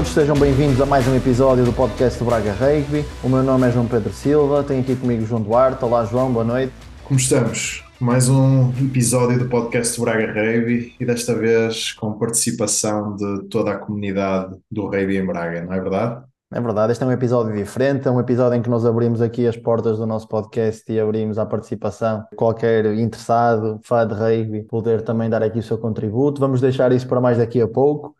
Todos, 0.00 0.14
sejam 0.14 0.34
bem-vindos 0.34 0.80
a 0.80 0.86
mais 0.86 1.06
um 1.06 1.14
episódio 1.14 1.62
do 1.62 1.74
podcast 1.74 2.18
do 2.18 2.24
Braga 2.24 2.54
Rugby. 2.54 3.04
O 3.22 3.28
meu 3.28 3.42
nome 3.42 3.68
é 3.68 3.70
João 3.70 3.86
Pedro 3.86 4.10
Silva, 4.14 4.62
tenho 4.62 4.80
aqui 4.80 4.96
comigo 4.96 5.26
João 5.26 5.42
Duarte. 5.42 5.84
Olá 5.84 6.06
João, 6.06 6.32
boa 6.32 6.42
noite. 6.42 6.72
Como 7.04 7.20
estamos? 7.20 7.84
Mais 8.00 8.26
um 8.26 8.70
episódio 8.82 9.38
do 9.38 9.46
podcast 9.46 9.98
do 9.98 10.06
Braga 10.06 10.28
Rugby 10.28 10.94
e 10.98 11.04
desta 11.04 11.34
vez 11.34 11.92
com 11.92 12.14
participação 12.14 13.14
de 13.14 13.48
toda 13.50 13.72
a 13.72 13.76
comunidade 13.76 14.56
do 14.70 14.86
Rugby 14.86 15.18
em 15.18 15.26
Braga, 15.26 15.66
não 15.66 15.74
é 15.74 15.80
verdade? 15.82 16.24
É 16.50 16.60
verdade, 16.62 16.92
este 16.92 17.04
é 17.04 17.06
um 17.06 17.12
episódio 17.12 17.54
diferente, 17.54 18.08
é 18.08 18.10
um 18.10 18.18
episódio 18.18 18.56
em 18.58 18.62
que 18.62 18.70
nós 18.70 18.86
abrimos 18.86 19.20
aqui 19.20 19.46
as 19.46 19.58
portas 19.58 19.98
do 19.98 20.06
nosso 20.06 20.26
podcast 20.28 20.90
e 20.90 20.98
abrimos 20.98 21.36
à 21.38 21.44
participação 21.44 22.24
qualquer 22.36 22.86
interessado, 22.94 23.78
fã 23.82 24.06
de 24.06 24.14
rugby, 24.14 24.62
poder 24.62 25.02
também 25.02 25.28
dar 25.28 25.42
aqui 25.42 25.58
o 25.58 25.62
seu 25.62 25.76
contributo. 25.76 26.40
Vamos 26.40 26.58
deixar 26.58 26.90
isso 26.90 27.06
para 27.06 27.20
mais 27.20 27.36
daqui 27.36 27.60
a 27.60 27.68
pouco. 27.68 28.16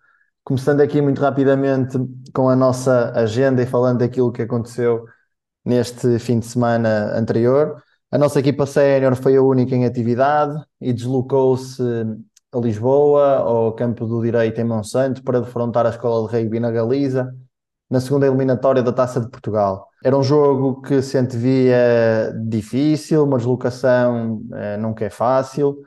Começando 0.50 0.80
aqui 0.80 1.00
muito 1.00 1.20
rapidamente 1.20 1.96
com 2.34 2.48
a 2.48 2.56
nossa 2.56 3.12
agenda 3.14 3.62
e 3.62 3.66
falando 3.66 4.00
daquilo 4.00 4.32
que 4.32 4.42
aconteceu 4.42 5.04
neste 5.64 6.18
fim 6.18 6.40
de 6.40 6.46
semana 6.46 7.16
anterior. 7.16 7.80
A 8.10 8.18
nossa 8.18 8.40
equipa 8.40 8.66
sénior 8.66 9.14
foi 9.14 9.36
a 9.36 9.42
única 9.42 9.76
em 9.76 9.86
atividade 9.86 10.60
e 10.80 10.92
deslocou-se 10.92 11.80
a 12.52 12.58
Lisboa, 12.58 13.36
ao 13.36 13.72
campo 13.76 14.04
do 14.08 14.20
Direito 14.20 14.60
em 14.60 14.64
Monsanto, 14.64 15.22
para 15.22 15.40
defrontar 15.40 15.86
a 15.86 15.90
escola 15.90 16.28
de 16.28 16.36
rugby 16.36 16.58
na 16.58 16.72
Galiza 16.72 17.32
na 17.88 18.00
segunda 18.00 18.26
eliminatória 18.26 18.82
da 18.82 18.92
Taça 18.92 19.20
de 19.20 19.30
Portugal. 19.30 19.86
Era 20.02 20.18
um 20.18 20.22
jogo 20.24 20.82
que 20.82 21.00
se 21.00 21.16
antevia 21.16 22.34
difícil, 22.48 23.22
uma 23.22 23.36
deslocação 23.36 24.42
eh, 24.52 24.76
nunca 24.78 25.04
é 25.04 25.10
fácil, 25.10 25.78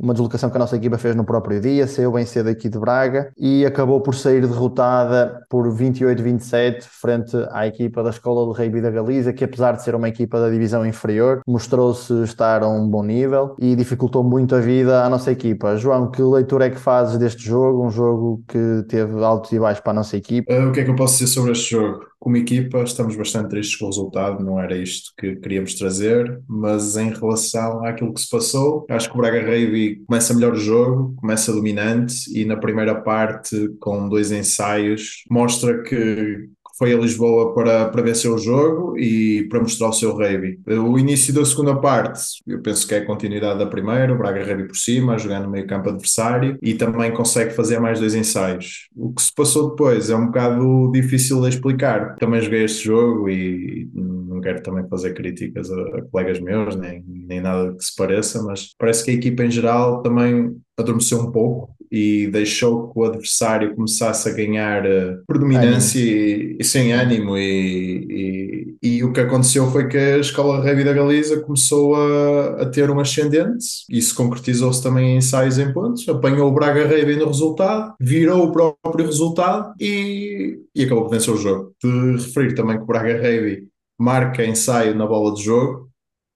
uma 0.00 0.14
deslocação 0.14 0.48
que 0.48 0.56
a 0.56 0.58
nossa 0.58 0.76
equipa 0.76 0.96
fez 0.96 1.14
no 1.14 1.24
próprio 1.24 1.60
dia, 1.60 1.86
saiu 1.86 2.12
bem 2.12 2.24
cedo 2.24 2.48
aqui 2.48 2.68
de 2.68 2.78
Braga 2.78 3.30
e 3.36 3.66
acabou 3.66 4.00
por 4.00 4.14
sair 4.14 4.40
derrotada 4.40 5.44
por 5.48 5.68
28-27 5.68 6.82
frente 6.82 7.36
à 7.50 7.66
equipa 7.66 8.02
da 8.02 8.10
Escola 8.10 8.52
de 8.52 8.58
Rugby 8.58 8.80
da 8.80 8.90
Galiza, 8.90 9.32
que 9.32 9.44
apesar 9.44 9.72
de 9.72 9.82
ser 9.82 9.94
uma 9.94 10.08
equipa 10.08 10.40
da 10.40 10.48
divisão 10.48 10.86
inferior, 10.86 11.42
mostrou-se 11.46 12.22
estar 12.22 12.62
a 12.62 12.68
um 12.68 12.88
bom 12.88 13.02
nível 13.02 13.54
e 13.58 13.76
dificultou 13.76 14.24
muito 14.24 14.54
a 14.54 14.60
vida 14.60 15.04
à 15.04 15.10
nossa 15.10 15.30
equipa. 15.30 15.76
João, 15.76 16.10
que 16.10 16.22
leitura 16.22 16.66
é 16.66 16.70
que 16.70 16.78
fazes 16.78 17.18
deste 17.18 17.44
jogo? 17.44 17.84
Um 17.86 17.90
jogo 17.90 18.42
que 18.48 18.84
teve 18.88 19.22
altos 19.22 19.52
e 19.52 19.58
baixos 19.58 19.82
para 19.82 19.92
a 19.92 19.96
nossa 19.96 20.16
equipa. 20.16 20.52
Uh, 20.52 20.68
o 20.68 20.72
que 20.72 20.80
é 20.80 20.84
que 20.84 20.90
eu 20.90 20.96
posso 20.96 21.18
dizer 21.18 21.26
sobre 21.26 21.52
este 21.52 21.72
jogo? 21.72 22.09
Como 22.20 22.36
equipa, 22.36 22.82
estamos 22.82 23.16
bastante 23.16 23.48
tristes 23.48 23.76
com 23.76 23.86
o 23.86 23.88
resultado, 23.88 24.44
não 24.44 24.60
era 24.60 24.76
isto 24.76 25.10
que 25.18 25.36
queríamos 25.36 25.74
trazer, 25.74 26.40
mas 26.46 26.96
em 26.98 27.10
relação 27.10 27.82
àquilo 27.84 28.12
que 28.12 28.20
se 28.20 28.28
passou, 28.28 28.86
acho 28.90 29.08
que 29.08 29.14
o 29.16 29.18
Braga 29.18 29.40
Rugby 29.40 30.04
começa 30.06 30.34
melhor 30.34 30.52
o 30.52 30.58
jogo, 30.58 31.14
começa 31.16 31.50
dominante 31.50 32.30
e 32.38 32.44
na 32.44 32.58
primeira 32.58 32.94
parte, 32.94 33.70
com 33.80 34.06
dois 34.06 34.30
ensaios, 34.30 35.24
mostra 35.30 35.82
que 35.82 36.46
foi 36.80 36.94
a 36.94 36.96
Lisboa 36.96 37.52
para, 37.52 37.90
para 37.90 38.00
vencer 38.00 38.30
o 38.30 38.38
jogo 38.38 38.96
e 38.98 39.46
para 39.50 39.60
mostrar 39.60 39.90
o 39.90 39.92
seu 39.92 40.14
rugby. 40.14 40.58
O 40.66 40.98
início 40.98 41.34
da 41.34 41.44
segunda 41.44 41.76
parte, 41.76 42.22
eu 42.46 42.62
penso 42.62 42.88
que 42.88 42.94
é 42.94 42.98
a 43.00 43.04
continuidade 43.04 43.58
da 43.58 43.66
primeira, 43.66 44.14
o 44.14 44.16
Braga 44.16 44.42
rugby 44.42 44.66
por 44.66 44.76
cima, 44.76 45.18
jogando 45.18 45.44
no 45.44 45.50
meio 45.50 45.66
campo 45.66 45.90
adversário 45.90 46.56
e 46.62 46.72
também 46.72 47.12
consegue 47.12 47.50
fazer 47.50 47.78
mais 47.78 48.00
dois 48.00 48.14
ensaios. 48.14 48.88
O 48.96 49.12
que 49.12 49.20
se 49.20 49.34
passou 49.34 49.68
depois 49.68 50.08
é 50.08 50.16
um 50.16 50.28
bocado 50.28 50.90
difícil 50.90 51.42
de 51.42 51.50
explicar. 51.50 52.16
Também 52.16 52.40
joguei 52.40 52.64
este 52.64 52.86
jogo 52.86 53.28
e 53.28 53.86
não 53.94 54.40
quero 54.40 54.62
também 54.62 54.88
fazer 54.88 55.12
críticas 55.12 55.70
a, 55.70 55.82
a 55.98 56.02
colegas 56.10 56.40
meus, 56.40 56.76
nem, 56.76 57.04
nem 57.06 57.42
nada 57.42 57.74
que 57.74 57.84
se 57.84 57.94
pareça, 57.94 58.42
mas 58.42 58.74
parece 58.78 59.04
que 59.04 59.10
a 59.10 59.14
equipa 59.14 59.44
em 59.44 59.50
geral 59.50 60.00
também 60.00 60.56
adormeceu 60.78 61.20
um 61.20 61.30
pouco 61.30 61.74
e 61.90 62.28
deixou 62.28 62.88
que 62.88 62.98
o 62.98 63.04
adversário 63.04 63.74
começasse 63.74 64.28
a 64.28 64.32
ganhar 64.32 64.84
uh, 64.86 65.22
predominância 65.26 65.98
e, 65.98 66.56
e, 66.58 66.64
sem 66.64 66.92
ânimo. 66.92 67.36
E, 67.36 68.76
e, 68.80 68.96
e, 68.96 69.04
o 69.04 69.12
que 69.12 69.20
aconteceu 69.20 69.70
foi 69.70 69.88
que 69.88 69.96
a 69.96 70.18
escola 70.18 70.60
Rugby 70.60 70.84
da 70.84 70.92
Galiza 70.92 71.40
começou 71.40 71.96
a, 71.96 72.62
a 72.62 72.66
ter 72.66 72.90
um 72.90 73.00
ascendente. 73.00 73.84
Isso 73.88 74.14
concretizou-se 74.14 74.82
também 74.82 75.14
em 75.14 75.16
ensaios 75.16 75.58
em 75.58 75.72
pontos. 75.72 76.08
Apanhou 76.08 76.48
o 76.48 76.54
Braga 76.54 76.86
Rugby 76.86 77.16
no 77.16 77.26
resultado 77.26 77.94
virou 78.00 78.46
o 78.46 78.52
próprio 78.52 79.06
resultado 79.06 79.74
e, 79.80 80.58
e 80.74 80.84
acabou 80.84 81.04
por 81.04 81.10
vencer 81.10 81.32
o 81.32 81.36
jogo. 81.36 81.74
De 81.82 82.12
referir 82.12 82.54
também 82.54 82.76
que 82.76 82.82
o 82.82 82.86
Braga 82.86 83.14
Rugby 83.14 83.68
marca 83.98 84.44
ensaio 84.44 84.94
na 84.94 85.06
bola 85.06 85.34
de 85.34 85.42
jogo 85.42 85.90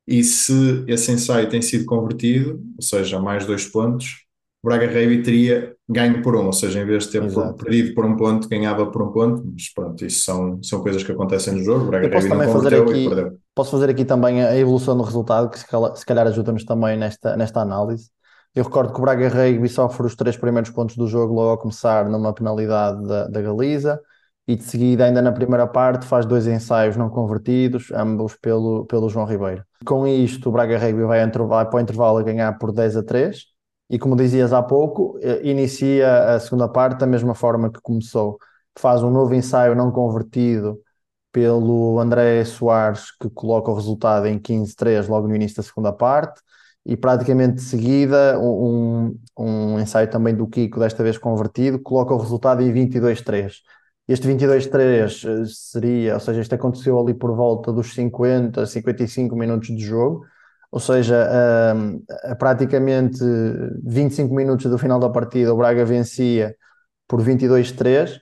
e 0.06 0.22
se 0.22 0.84
esse 0.86 1.12
ensaio 1.12 1.48
tem 1.48 1.62
sido 1.62 1.86
convertido, 1.86 2.60
ou 2.76 2.82
seja, 2.82 3.18
mais 3.18 3.46
dois 3.46 3.66
pontos, 3.66 4.23
o 4.64 4.66
Braga 4.66 4.86
Rugby 4.86 5.22
teria 5.22 5.76
ganho 5.86 6.22
por 6.22 6.34
um, 6.34 6.46
ou 6.46 6.52
seja, 6.54 6.80
em 6.80 6.86
vez 6.86 7.04
de 7.04 7.10
ter 7.10 7.22
Exato. 7.22 7.62
perdido 7.62 7.94
por 7.94 8.06
um 8.06 8.16
ponto, 8.16 8.48
ganhava 8.48 8.86
por 8.86 9.02
um 9.02 9.12
ponto, 9.12 9.44
mas 9.52 9.70
pronto, 9.74 10.06
isso 10.06 10.24
são, 10.24 10.58
são 10.62 10.80
coisas 10.80 11.02
que 11.02 11.12
acontecem 11.12 11.52
no 11.52 11.62
jogo, 11.62 11.84
o 11.84 11.88
Braga 11.88 12.08
não 12.08 12.50
converteu 12.50 12.84
aqui, 12.84 13.04
e 13.04 13.08
perdeu. 13.08 13.38
Posso 13.54 13.70
fazer 13.72 13.90
aqui 13.90 14.06
também 14.06 14.42
a 14.42 14.56
evolução 14.56 14.96
do 14.96 15.02
resultado, 15.02 15.50
que 15.50 15.58
se 15.58 16.06
calhar 16.06 16.26
ajuda-nos 16.26 16.64
também 16.64 16.96
nesta, 16.96 17.36
nesta 17.36 17.60
análise. 17.60 18.08
Eu 18.54 18.64
recordo 18.64 18.94
que 18.94 18.98
o 18.98 19.02
Braga 19.02 19.28
Rugby 19.28 19.68
sofre 19.68 20.06
os 20.06 20.16
três 20.16 20.34
primeiros 20.34 20.70
pontos 20.70 20.96
do 20.96 21.06
jogo 21.06 21.34
logo 21.34 21.52
a 21.52 21.58
começar 21.58 22.08
numa 22.08 22.32
penalidade 22.32 23.06
da, 23.06 23.28
da 23.28 23.42
Galiza, 23.42 24.00
e 24.48 24.56
de 24.56 24.64
seguida, 24.64 25.04
ainda 25.04 25.20
na 25.20 25.32
primeira 25.32 25.66
parte, 25.66 26.06
faz 26.06 26.24
dois 26.24 26.46
ensaios 26.46 26.96
não 26.96 27.10
convertidos, 27.10 27.90
ambos 27.92 28.34
pelo, 28.40 28.86
pelo 28.86 29.10
João 29.10 29.26
Ribeiro. 29.26 29.62
Com 29.84 30.06
isto, 30.06 30.48
o 30.48 30.52
Braga 30.52 30.78
Rugby 30.78 31.02
vai, 31.02 31.30
vai 31.30 31.66
para 31.66 31.76
o 31.76 31.80
intervalo 31.80 32.16
a 32.16 32.22
ganhar 32.22 32.58
por 32.58 32.72
10 32.72 32.96
a 32.96 33.02
3, 33.02 33.53
e 33.88 33.98
como 33.98 34.16
dizias 34.16 34.52
há 34.52 34.62
pouco, 34.62 35.18
eh, 35.22 35.40
inicia 35.44 36.34
a 36.34 36.40
segunda 36.40 36.68
parte 36.68 37.00
da 37.00 37.06
mesma 37.06 37.34
forma 37.34 37.70
que 37.70 37.80
começou. 37.80 38.38
Faz 38.78 39.02
um 39.02 39.10
novo 39.10 39.34
ensaio 39.34 39.74
não 39.74 39.90
convertido 39.92 40.80
pelo 41.32 41.98
André 42.00 42.44
Soares, 42.44 43.10
que 43.20 43.28
coloca 43.30 43.70
o 43.70 43.74
resultado 43.74 44.26
em 44.26 44.38
15-3 44.38 45.08
logo 45.08 45.28
no 45.28 45.34
início 45.34 45.56
da 45.58 45.62
segunda 45.62 45.92
parte, 45.92 46.40
e 46.86 46.96
praticamente 46.96 47.56
de 47.56 47.62
seguida 47.62 48.38
um, 48.40 49.18
um 49.36 49.80
ensaio 49.80 50.08
também 50.10 50.34
do 50.34 50.46
Kiko, 50.46 50.78
desta 50.78 51.02
vez 51.02 51.18
convertido, 51.18 51.80
coloca 51.80 52.14
o 52.14 52.18
resultado 52.18 52.62
em 52.62 52.72
22-3. 52.72 53.54
Este 54.06 54.28
22-3 54.28 55.24
eh, 55.24 55.44
seria, 55.46 56.14
ou 56.14 56.20
seja, 56.20 56.40
isto 56.40 56.54
aconteceu 56.54 56.98
ali 57.00 57.14
por 57.14 57.34
volta 57.34 57.72
dos 57.72 57.94
50, 57.94 58.66
55 58.66 59.34
minutos 59.34 59.68
de 59.68 59.82
jogo, 59.84 60.26
ou 60.74 60.80
seja, 60.80 61.28
a, 61.30 62.32
a 62.32 62.34
praticamente 62.34 63.22
25 63.84 64.34
minutos 64.34 64.68
do 64.68 64.76
final 64.76 64.98
da 64.98 65.08
partida, 65.08 65.54
o 65.54 65.56
Braga 65.56 65.84
vencia 65.84 66.52
por 67.06 67.22
22-3, 67.22 68.18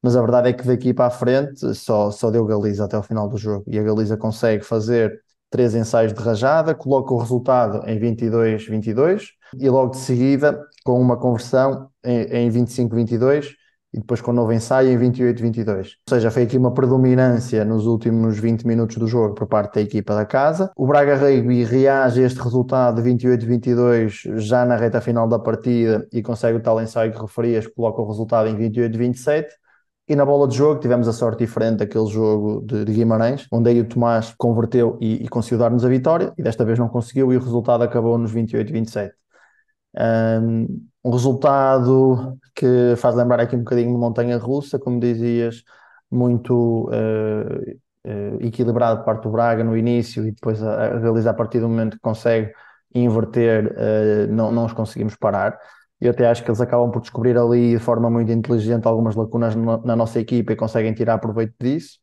mas 0.00 0.14
a 0.14 0.20
verdade 0.20 0.50
é 0.50 0.52
que 0.52 0.64
daqui 0.64 0.94
para 0.94 1.06
a 1.06 1.10
frente 1.10 1.74
só, 1.74 2.12
só 2.12 2.30
deu 2.30 2.46
Galiza 2.46 2.84
até 2.84 2.96
o 2.96 3.02
final 3.02 3.28
do 3.28 3.36
jogo. 3.36 3.64
E 3.66 3.76
a 3.76 3.82
Galiza 3.82 4.16
consegue 4.16 4.64
fazer 4.64 5.20
três 5.50 5.74
ensaios 5.74 6.12
de 6.14 6.22
rajada, 6.22 6.76
coloca 6.76 7.12
o 7.12 7.18
resultado 7.18 7.82
em 7.88 7.98
22-22 7.98 9.24
e 9.58 9.68
logo 9.68 9.90
de 9.90 9.96
seguida, 9.96 10.64
com 10.84 11.00
uma 11.00 11.16
conversão 11.16 11.90
em, 12.04 12.46
em 12.46 12.48
25-22 12.48 13.48
e 13.92 13.98
depois 13.98 14.20
com 14.20 14.30
o 14.30 14.34
novo 14.34 14.52
ensaio 14.52 14.90
em 14.90 14.98
28-22. 14.98 15.96
Ou 16.08 16.14
seja, 16.14 16.30
foi 16.30 16.42
aqui 16.42 16.58
uma 16.58 16.72
predominância 16.72 17.64
nos 17.64 17.86
últimos 17.86 18.38
20 18.38 18.66
minutos 18.66 18.96
do 18.96 19.06
jogo 19.06 19.34
por 19.34 19.46
parte 19.46 19.76
da 19.76 19.80
equipa 19.80 20.14
da 20.14 20.24
casa. 20.24 20.70
O 20.76 20.86
Braga 20.86 21.16
Rugby 21.16 21.64
reage 21.64 22.22
a 22.22 22.26
este 22.26 22.40
resultado 22.40 23.02
de 23.02 23.10
28-22 23.10 24.38
já 24.38 24.64
na 24.64 24.76
reta 24.76 25.00
final 25.00 25.28
da 25.28 25.38
partida 25.38 26.06
e 26.12 26.22
consegue 26.22 26.58
o 26.58 26.62
tal 26.62 26.80
ensaio 26.80 27.12
que 27.12 27.20
referias, 27.20 27.66
coloca 27.66 28.02
o 28.02 28.06
resultado 28.06 28.48
em 28.48 28.56
28-27. 28.56 29.46
E 30.08 30.14
na 30.14 30.24
bola 30.24 30.46
de 30.46 30.56
jogo 30.56 30.80
tivemos 30.80 31.08
a 31.08 31.12
sorte 31.12 31.40
diferente 31.44 31.78
daquele 31.78 32.06
jogo 32.06 32.60
de, 32.64 32.84
de 32.84 32.92
Guimarães, 32.92 33.48
onde 33.50 33.70
aí 33.70 33.80
o 33.80 33.88
Tomás 33.88 34.32
converteu 34.38 34.96
e, 35.00 35.24
e 35.24 35.28
conseguiu 35.28 35.58
dar-nos 35.58 35.84
a 35.84 35.88
vitória, 35.88 36.32
e 36.38 36.42
desta 36.44 36.64
vez 36.64 36.78
não 36.78 36.88
conseguiu, 36.88 37.32
e 37.32 37.36
o 37.36 37.40
resultado 37.40 37.82
acabou 37.82 38.16
nos 38.16 38.32
28-27. 38.32 39.10
Um, 39.98 40.86
um 41.06 41.10
resultado 41.10 42.36
que 42.54 42.94
faz 42.96 43.14
lembrar 43.14 43.40
aqui 43.40 43.54
um 43.54 43.60
bocadinho 43.60 43.92
de 43.92 43.96
montanha 43.96 44.36
russa, 44.38 44.76
como 44.76 44.98
dizias, 44.98 45.62
muito 46.10 46.88
uh, 46.90 47.70
uh, 48.04 48.36
equilibrado 48.40 49.04
parte 49.04 49.22
do 49.22 49.30
Braga 49.30 49.62
no 49.62 49.76
início 49.76 50.26
e 50.26 50.32
depois 50.32 50.60
a, 50.62 50.72
a, 50.74 50.98
realizar 50.98 51.30
a 51.30 51.34
partir 51.34 51.60
do 51.60 51.68
momento 51.68 51.96
que 51.96 52.02
consegue 52.02 52.52
inverter, 52.92 53.72
uh, 53.72 54.32
não, 54.32 54.50
não 54.50 54.66
os 54.66 54.72
conseguimos 54.72 55.14
parar. 55.14 55.56
Eu 56.00 56.10
até 56.10 56.28
acho 56.28 56.42
que 56.42 56.50
eles 56.50 56.60
acabam 56.60 56.90
por 56.90 57.00
descobrir 57.00 57.38
ali 57.38 57.70
de 57.70 57.78
forma 57.78 58.10
muito 58.10 58.32
inteligente 58.32 58.86
algumas 58.86 59.14
lacunas 59.14 59.54
na, 59.54 59.78
na 59.78 59.94
nossa 59.94 60.18
equipa 60.18 60.52
e 60.52 60.56
conseguem 60.56 60.92
tirar 60.92 61.18
proveito 61.18 61.54
disso 61.60 62.00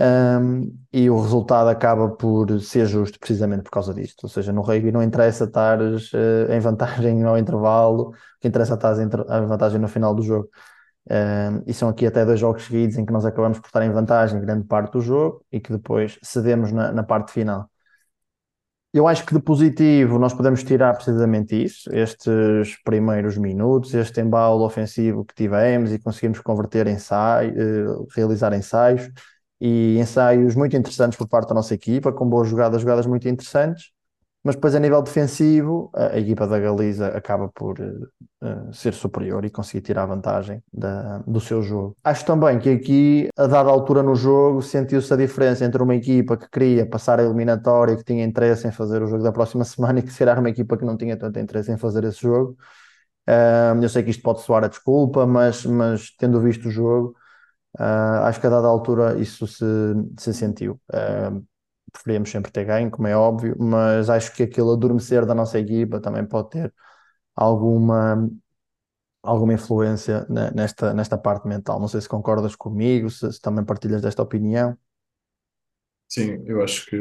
um, 0.00 0.74
e 0.92 1.10
o 1.10 1.20
resultado 1.20 1.68
acaba 1.68 2.08
por 2.08 2.60
ser 2.60 2.86
justo 2.86 3.18
precisamente 3.18 3.64
por 3.64 3.70
causa 3.70 3.92
disto. 3.92 4.24
Ou 4.24 4.28
seja, 4.28 4.52
no 4.52 4.62
rugby 4.62 4.90
não 4.90 5.02
interessa 5.02 5.44
estar 5.44 5.80
uh, 5.80 6.52
em 6.52 6.60
vantagem 6.60 7.22
ao 7.24 7.36
intervalo, 7.38 8.10
o 8.10 8.14
que 8.40 8.48
interessa 8.48 8.74
é 8.74 8.76
estar 8.76 8.98
em 8.98 9.46
vantagem 9.46 9.78
no 9.78 9.88
final 9.88 10.14
do 10.14 10.22
jogo. 10.22 10.48
Um, 11.10 11.64
e 11.66 11.74
são 11.74 11.88
aqui 11.88 12.06
até 12.06 12.24
dois 12.24 12.38
jogos 12.38 12.64
seguidos 12.64 12.96
em 12.96 13.04
que 13.04 13.12
nós 13.12 13.24
acabamos 13.26 13.58
por 13.58 13.66
estar 13.66 13.84
em 13.84 13.90
vantagem 13.90 14.40
grande 14.40 14.66
parte 14.66 14.92
do 14.92 15.00
jogo 15.00 15.44
e 15.50 15.58
que 15.60 15.72
depois 15.72 16.18
cedemos 16.22 16.70
na, 16.72 16.92
na 16.92 17.02
parte 17.02 17.32
final. 17.32 17.68
Eu 18.94 19.08
acho 19.08 19.24
que 19.24 19.34
de 19.34 19.40
positivo 19.40 20.18
nós 20.18 20.34
podemos 20.34 20.62
tirar 20.62 20.94
precisamente 20.94 21.64
isso, 21.64 21.90
estes 21.94 22.76
primeiros 22.84 23.38
minutos, 23.38 23.94
este 23.94 24.20
embalo 24.20 24.64
ofensivo 24.64 25.24
que 25.24 25.34
tivemos 25.34 25.92
e 25.92 25.98
conseguimos 25.98 26.40
converter 26.40 26.86
ensaios, 26.86 27.56
eh, 27.56 27.86
realizar 28.14 28.52
ensaios 28.52 29.10
e 29.64 29.96
ensaios 29.96 30.56
muito 30.56 30.76
interessantes 30.76 31.16
por 31.16 31.28
parte 31.28 31.50
da 31.50 31.54
nossa 31.54 31.72
equipa, 31.72 32.12
com 32.12 32.28
boas 32.28 32.48
jogadas, 32.48 32.80
jogadas 32.80 33.06
muito 33.06 33.28
interessantes. 33.28 33.92
Mas 34.42 34.56
depois, 34.56 34.74
a 34.74 34.80
nível 34.80 35.00
defensivo, 35.00 35.88
a, 35.94 36.14
a 36.14 36.18
equipa 36.18 36.48
da 36.48 36.58
Galiza 36.58 37.06
acaba 37.06 37.48
por 37.48 37.78
uh, 37.78 38.74
ser 38.74 38.92
superior 38.92 39.44
e 39.44 39.50
conseguir 39.50 39.82
tirar 39.82 40.04
vantagem 40.06 40.60
da, 40.72 41.18
do 41.18 41.40
seu 41.40 41.62
jogo. 41.62 41.96
Acho 42.02 42.26
também 42.26 42.58
que 42.58 42.70
aqui, 42.70 43.28
a 43.36 43.46
dada 43.46 43.70
altura 43.70 44.02
no 44.02 44.16
jogo, 44.16 44.60
sentiu-se 44.60 45.14
a 45.14 45.16
diferença 45.16 45.64
entre 45.64 45.80
uma 45.80 45.94
equipa 45.94 46.36
que 46.36 46.50
queria 46.50 46.84
passar 46.84 47.20
a 47.20 47.22
eliminatória, 47.22 47.96
que 47.96 48.02
tinha 48.02 48.24
interesse 48.24 48.66
em 48.66 48.72
fazer 48.72 49.00
o 49.00 49.06
jogo 49.06 49.22
da 49.22 49.30
próxima 49.30 49.62
semana, 49.62 50.00
e 50.00 50.02
que 50.02 50.12
será 50.12 50.36
uma 50.40 50.50
equipa 50.50 50.76
que 50.76 50.84
não 50.84 50.96
tinha 50.96 51.16
tanto 51.16 51.38
interesse 51.38 51.70
em 51.70 51.76
fazer 51.76 52.02
esse 52.02 52.20
jogo. 52.20 52.56
Uh, 53.28 53.80
eu 53.80 53.88
sei 53.88 54.02
que 54.02 54.10
isto 54.10 54.24
pode 54.24 54.40
soar 54.40 54.64
a 54.64 54.68
desculpa, 54.68 55.24
mas, 55.24 55.64
mas 55.64 56.10
tendo 56.18 56.40
visto 56.40 56.66
o 56.66 56.70
jogo, 56.72 57.14
uh, 57.78 58.24
acho 58.24 58.40
que 58.40 58.46
a 58.46 58.50
dada 58.50 58.66
altura 58.66 59.18
isso 59.20 59.46
se, 59.46 59.64
se 60.18 60.34
sentiu. 60.34 60.80
Uh, 60.92 61.44
preferíamos 61.92 62.30
sempre 62.30 62.50
ter 62.50 62.64
ganho, 62.64 62.90
como 62.90 63.06
é 63.06 63.16
óbvio, 63.16 63.56
mas 63.58 64.08
acho 64.08 64.34
que 64.34 64.42
aquele 64.44 64.70
adormecer 64.70 65.26
da 65.26 65.34
nossa 65.34 65.58
equipa 65.58 66.00
também 66.00 66.24
pode 66.24 66.50
ter 66.50 66.74
alguma, 67.36 68.28
alguma 69.22 69.54
influência 69.54 70.26
nesta, 70.54 70.94
nesta 70.94 71.18
parte 71.18 71.46
mental. 71.46 71.78
Não 71.78 71.88
sei 71.88 72.00
se 72.00 72.08
concordas 72.08 72.56
comigo, 72.56 73.10
se, 73.10 73.32
se 73.32 73.40
também 73.40 73.64
partilhas 73.64 74.02
desta 74.02 74.22
opinião. 74.22 74.76
Sim, 76.08 76.42
eu 76.46 76.62
acho 76.62 76.86
que 76.86 76.96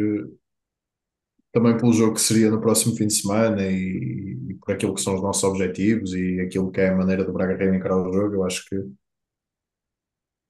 também 1.51 1.77
pelo 1.77 1.91
jogo 1.91 2.13
que 2.13 2.21
seria 2.21 2.50
no 2.50 2.62
próximo 2.62 2.95
fim 2.95 3.07
de 3.07 3.13
semana 3.13 3.62
e, 3.63 4.38
e 4.50 4.53
por 4.56 4.74
aquilo 4.74 4.94
que 4.94 5.01
são 5.01 5.15
os 5.15 5.21
nossos 5.21 5.44
objetivos 5.44 6.13
e 6.13 6.39
aquilo 6.39 6.71
que 6.71 6.79
é 6.79 6.89
a 6.89 6.95
maneira 6.95 7.25
do 7.25 7.33
Braga 7.33 7.75
encarar 7.75 7.97
o 7.97 8.13
jogo, 8.13 8.35
eu 8.35 8.45
acho 8.45 8.65
que 8.69 8.75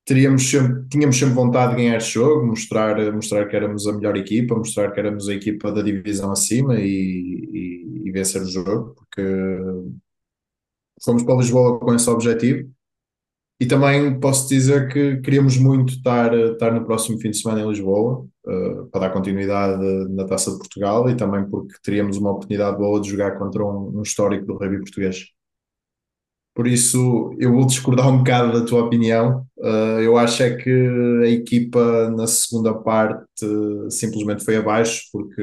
teríamos 0.05 0.49
sempre, 0.49 0.87
tínhamos 0.89 1.17
sempre 1.17 1.35
vontade 1.35 1.75
de 1.75 1.83
ganhar 1.83 1.97
este 1.97 2.13
jogo, 2.13 2.45
mostrar, 2.45 3.11
mostrar 3.13 3.47
que 3.47 3.55
éramos 3.55 3.87
a 3.87 3.93
melhor 3.93 4.17
equipa, 4.17 4.55
mostrar 4.55 4.91
que 4.91 4.99
éramos 4.99 5.29
a 5.29 5.33
equipa 5.33 5.71
da 5.71 5.81
divisão 5.81 6.31
acima 6.31 6.79
e, 6.79 6.85
e, 6.85 8.01
e 8.05 8.11
vencer 8.11 8.41
o 8.41 8.49
jogo, 8.49 8.95
porque 8.95 9.21
fomos 11.03 11.23
para 11.23 11.35
Lisboa 11.35 11.79
com 11.79 11.93
esse 11.93 12.09
objetivo. 12.09 12.69
E 13.59 13.65
também 13.67 14.19
posso 14.19 14.49
dizer 14.49 14.87
que 14.91 15.17
queríamos 15.17 15.55
muito 15.55 15.93
estar, 15.93 16.33
estar 16.33 16.73
no 16.73 16.83
próximo 16.83 17.19
fim 17.19 17.29
de 17.29 17.37
semana 17.37 17.61
em 17.61 17.69
Lisboa, 17.69 18.25
uh, 18.47 18.87
para 18.87 19.01
dar 19.01 19.09
continuidade 19.11 19.79
na 20.09 20.25
Taça 20.25 20.51
de 20.51 20.57
Portugal 20.57 21.07
e 21.07 21.15
também 21.15 21.47
porque 21.47 21.75
teríamos 21.83 22.17
uma 22.17 22.31
oportunidade 22.31 22.77
boa 22.77 22.99
de 22.99 23.09
jogar 23.09 23.37
contra 23.37 23.63
um, 23.63 23.99
um 23.99 24.01
histórico 24.01 24.47
do 24.47 24.57
rugby 24.57 24.79
português. 24.79 25.27
Por 26.53 26.67
isso, 26.67 27.33
eu 27.39 27.53
vou 27.53 27.65
discordar 27.65 28.09
um 28.09 28.17
bocado 28.17 28.59
da 28.59 28.65
tua 28.65 28.83
opinião. 28.83 29.45
Uh, 29.57 30.01
eu 30.01 30.17
acho 30.17 30.43
é 30.43 30.53
que 30.55 30.69
a 31.23 31.29
equipa 31.29 32.09
na 32.11 32.27
segunda 32.27 32.73
parte 32.73 33.25
simplesmente 33.89 34.43
foi 34.43 34.57
abaixo 34.57 35.03
porque 35.13 35.41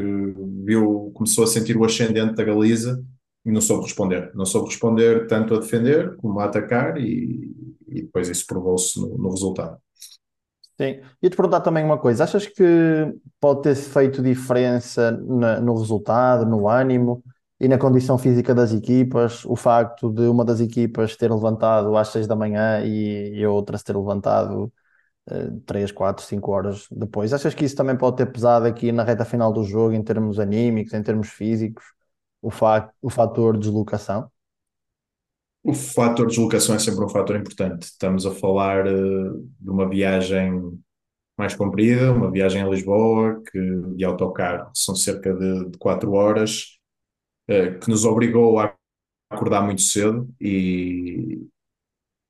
viu, 0.64 1.10
começou 1.14 1.44
a 1.44 1.46
sentir 1.46 1.76
o 1.78 1.84
ascendente 1.84 2.34
da 2.34 2.44
Galiza 2.44 3.02
e 3.44 3.50
não 3.50 3.62
soube 3.62 3.84
responder. 3.84 4.30
Não 4.34 4.44
soube 4.44 4.68
responder 4.68 5.26
tanto 5.26 5.54
a 5.54 5.60
defender 5.60 6.14
como 6.16 6.38
a 6.40 6.44
atacar 6.44 6.98
e, 6.98 7.50
e 7.88 8.02
depois 8.02 8.28
isso 8.28 8.44
provou-se 8.46 9.00
no, 9.00 9.16
no, 9.16 9.30
resultado. 9.30 9.78
Sim, 10.78 11.00
e 11.22 11.30
te 11.30 11.36
perguntar 11.36 11.62
também 11.62 11.84
uma 11.84 11.98
coisa: 11.98 12.24
achas 12.24 12.46
que 12.46 12.62
pode 13.40 13.62
ter 13.62 13.74
feito 13.74 14.22
diferença 14.22 15.10
na, 15.10 15.58
no 15.58 15.74
resultado, 15.78 16.44
no 16.44 16.68
ânimo? 16.68 17.24
E 17.60 17.66
na 17.66 17.76
condição 17.78 18.16
física 18.16 18.54
das 18.54 18.72
equipas, 18.72 19.44
o 19.44 19.56
facto 19.56 20.12
de 20.12 20.22
uma 20.22 20.44
das 20.44 20.60
equipas 20.60 21.16
ter 21.16 21.32
levantado 21.32 21.96
às 21.96 22.08
6 22.08 22.26
da 22.26 22.36
manhã 22.36 22.84
e, 22.84 23.34
e 23.40 23.44
a 23.44 23.50
outra 23.50 23.76
se 23.76 23.84
ter 23.84 23.96
levantado 23.96 24.72
uh, 25.30 25.60
3, 25.66 25.90
4, 25.90 26.24
5 26.24 26.52
horas 26.52 26.86
depois. 26.90 27.32
Achas 27.32 27.54
que 27.54 27.64
isso 27.64 27.74
também 27.74 27.96
pode 27.96 28.16
ter 28.16 28.26
pesado 28.26 28.66
aqui 28.66 28.92
na 28.92 29.02
reta 29.02 29.24
final 29.24 29.52
do 29.52 29.64
jogo, 29.64 29.92
em 29.92 30.02
termos 30.02 30.38
anímicos, 30.38 30.94
em 30.94 31.02
termos 31.02 31.28
físicos, 31.30 31.84
o, 32.40 32.50
fa 32.50 32.92
o 33.02 33.10
fator 33.10 33.58
deslocação? 33.58 34.30
O 35.64 35.74
fator 35.74 36.28
deslocação 36.28 36.76
é 36.76 36.78
sempre 36.78 37.04
um 37.04 37.08
fator 37.08 37.34
importante. 37.36 37.82
Estamos 37.86 38.24
a 38.24 38.30
falar 38.30 38.86
uh, 38.86 39.48
de 39.60 39.70
uma 39.70 39.88
viagem 39.88 40.78
mais 41.36 41.56
comprida, 41.56 42.12
uma 42.12 42.30
viagem 42.30 42.62
a 42.62 42.68
Lisboa, 42.68 43.42
que 43.50 43.60
de 43.96 44.04
autocarro 44.04 44.70
são 44.74 44.94
cerca 44.94 45.34
de, 45.34 45.70
de 45.70 45.78
4 45.78 46.12
horas 46.12 46.77
que 47.80 47.88
nos 47.88 48.04
obrigou 48.04 48.58
a 48.60 48.74
acordar 49.30 49.62
muito 49.62 49.82
cedo 49.82 50.28
e 50.40 51.46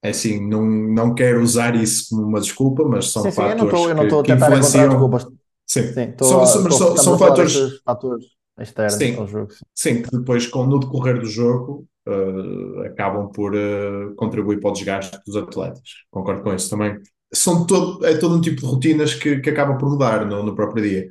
é 0.03 0.11
assim, 0.11 0.47
não, 0.49 0.65
não 0.65 1.15
quero 1.15 1.43
usar 1.43 1.75
isso 1.75 2.09
como 2.11 2.23
uma 2.23 2.41
desculpa, 2.41 2.85
mas 2.85 3.11
são 3.11 3.23
sim, 3.23 3.31
sim, 3.31 3.37
fatores 3.37 3.73
eu 3.73 3.95
não 3.95 4.05
estou 4.05 4.21
a 4.21 4.23
tentar 4.23 4.47
influenciam... 4.47 4.89
desculpas. 4.89 5.27
Sim, 5.67 5.93
sim 5.93 6.15
são, 6.23 6.47
são, 6.47 6.71
são, 6.71 6.97
são 6.97 7.19
fatores, 7.19 7.81
fatores 7.85 8.25
externos 8.59 8.95
sim, 8.95 9.17
ao 9.17 9.27
jogo. 9.27 9.53
Sim. 9.53 9.65
sim, 9.75 10.03
que 10.03 10.11
depois, 10.17 10.47
com, 10.47 10.67
no 10.67 10.79
decorrer 10.79 11.21
do 11.21 11.27
jogo, 11.27 11.87
uh, 12.09 12.83
acabam 12.87 13.31
por 13.31 13.55
uh, 13.55 14.15
contribuir 14.17 14.61
para 14.61 14.71
o 14.71 14.73
desgaste 14.73 15.19
dos 15.27 15.37
atletas. 15.37 15.83
Concordo 16.11 16.43
com 16.43 16.55
isso 16.55 16.71
também. 16.71 16.99
São 17.33 17.67
todo, 17.67 18.05
é 18.07 18.17
todo 18.17 18.35
um 18.35 18.41
tipo 18.41 18.61
de 18.61 18.67
rotinas 18.67 19.15
que, 19.15 19.41
que 19.41 19.51
acaba 19.51 19.77
por 19.77 19.91
mudar 19.91 20.25
no, 20.25 20.43
no 20.43 20.55
próprio 20.55 20.83
dia. 20.83 21.09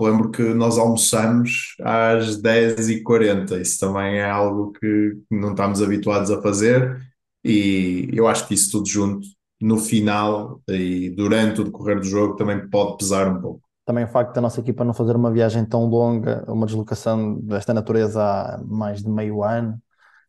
Lembro 0.00 0.30
que 0.30 0.42
nós 0.42 0.76
almoçamos 0.78 1.76
às 1.80 2.40
10h40, 2.40 3.60
isso 3.60 3.78
também 3.78 4.18
é 4.18 4.28
algo 4.28 4.72
que 4.72 5.16
não 5.30 5.50
estamos 5.50 5.80
habituados 5.80 6.30
a 6.30 6.42
fazer, 6.42 7.00
e 7.44 8.08
eu 8.12 8.26
acho 8.26 8.48
que 8.48 8.54
isso 8.54 8.70
tudo 8.72 8.88
junto, 8.88 9.26
no 9.60 9.78
final 9.78 10.60
e 10.68 11.10
durante 11.10 11.60
o 11.60 11.64
decorrer 11.64 12.00
do 12.00 12.06
jogo, 12.06 12.36
também 12.36 12.68
pode 12.68 12.98
pesar 12.98 13.28
um 13.28 13.40
pouco. 13.40 13.60
Também 13.86 14.04
o 14.04 14.08
facto 14.08 14.34
da 14.34 14.40
nossa 14.40 14.60
equipa 14.60 14.84
não 14.84 14.94
fazer 14.94 15.14
uma 15.14 15.30
viagem 15.30 15.64
tão 15.64 15.84
longa, 15.84 16.44
uma 16.48 16.66
deslocação 16.66 17.38
desta 17.40 17.72
natureza 17.72 18.22
há 18.22 18.60
mais 18.64 19.02
de 19.02 19.08
meio 19.08 19.42
ano, 19.42 19.78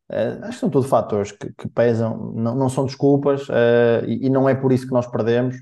Uh, 0.08 0.38
acho 0.44 0.52
que 0.52 0.60
são 0.60 0.70
tudo 0.70 0.88
fatores 0.88 1.32
que, 1.32 1.52
que 1.52 1.68
pesam, 1.68 2.32
não, 2.36 2.56
não, 2.56 2.70
são 2.70 2.86
desculpas 2.86 3.50
uh, 3.50 4.06
e, 4.06 4.28
e, 4.28 4.30
não 4.30 4.48
é 4.48 4.54
por 4.54 4.72
isso 4.72 4.86
que 4.86 4.94
nós 4.94 5.08
perdemos, 5.08 5.56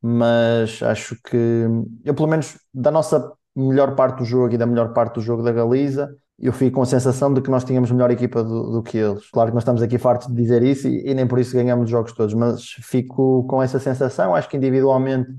mas 0.00 0.82
acho 0.82 1.14
que 1.22 1.66
eu, 2.02 2.14
pelo 2.14 2.26
menos, 2.28 2.58
da 2.72 2.90
nossa 2.90 3.32
melhor 3.54 3.94
parte 3.94 4.18
do 4.18 4.24
jogo 4.24 4.54
e 4.54 4.58
da 4.58 4.66
melhor 4.66 4.92
parte 4.92 5.14
do 5.14 5.20
jogo 5.20 5.42
da 5.42 5.52
Galiza, 5.52 6.14
eu 6.38 6.52
fico 6.52 6.76
com 6.76 6.82
a 6.82 6.86
sensação 6.86 7.32
de 7.32 7.40
que 7.40 7.50
nós 7.50 7.64
tínhamos 7.64 7.90
melhor 7.90 8.10
equipa 8.10 8.42
do, 8.42 8.72
do 8.72 8.82
que 8.82 8.98
eles. 8.98 9.30
Claro 9.30 9.50
que 9.50 9.54
nós 9.54 9.62
estamos 9.62 9.82
aqui 9.82 9.98
fartos 9.98 10.28
de 10.28 10.34
dizer 10.34 10.62
isso 10.62 10.88
e, 10.88 11.10
e, 11.10 11.14
nem 11.14 11.26
por 11.26 11.38
isso 11.38 11.54
ganhamos 11.54 11.84
os 11.84 11.90
jogos 11.90 12.12
todos, 12.12 12.34
mas 12.34 12.64
fico 12.80 13.46
com 13.46 13.62
essa 13.62 13.78
sensação. 13.78 14.34
Acho 14.34 14.48
que 14.48 14.56
individualmente 14.56 15.30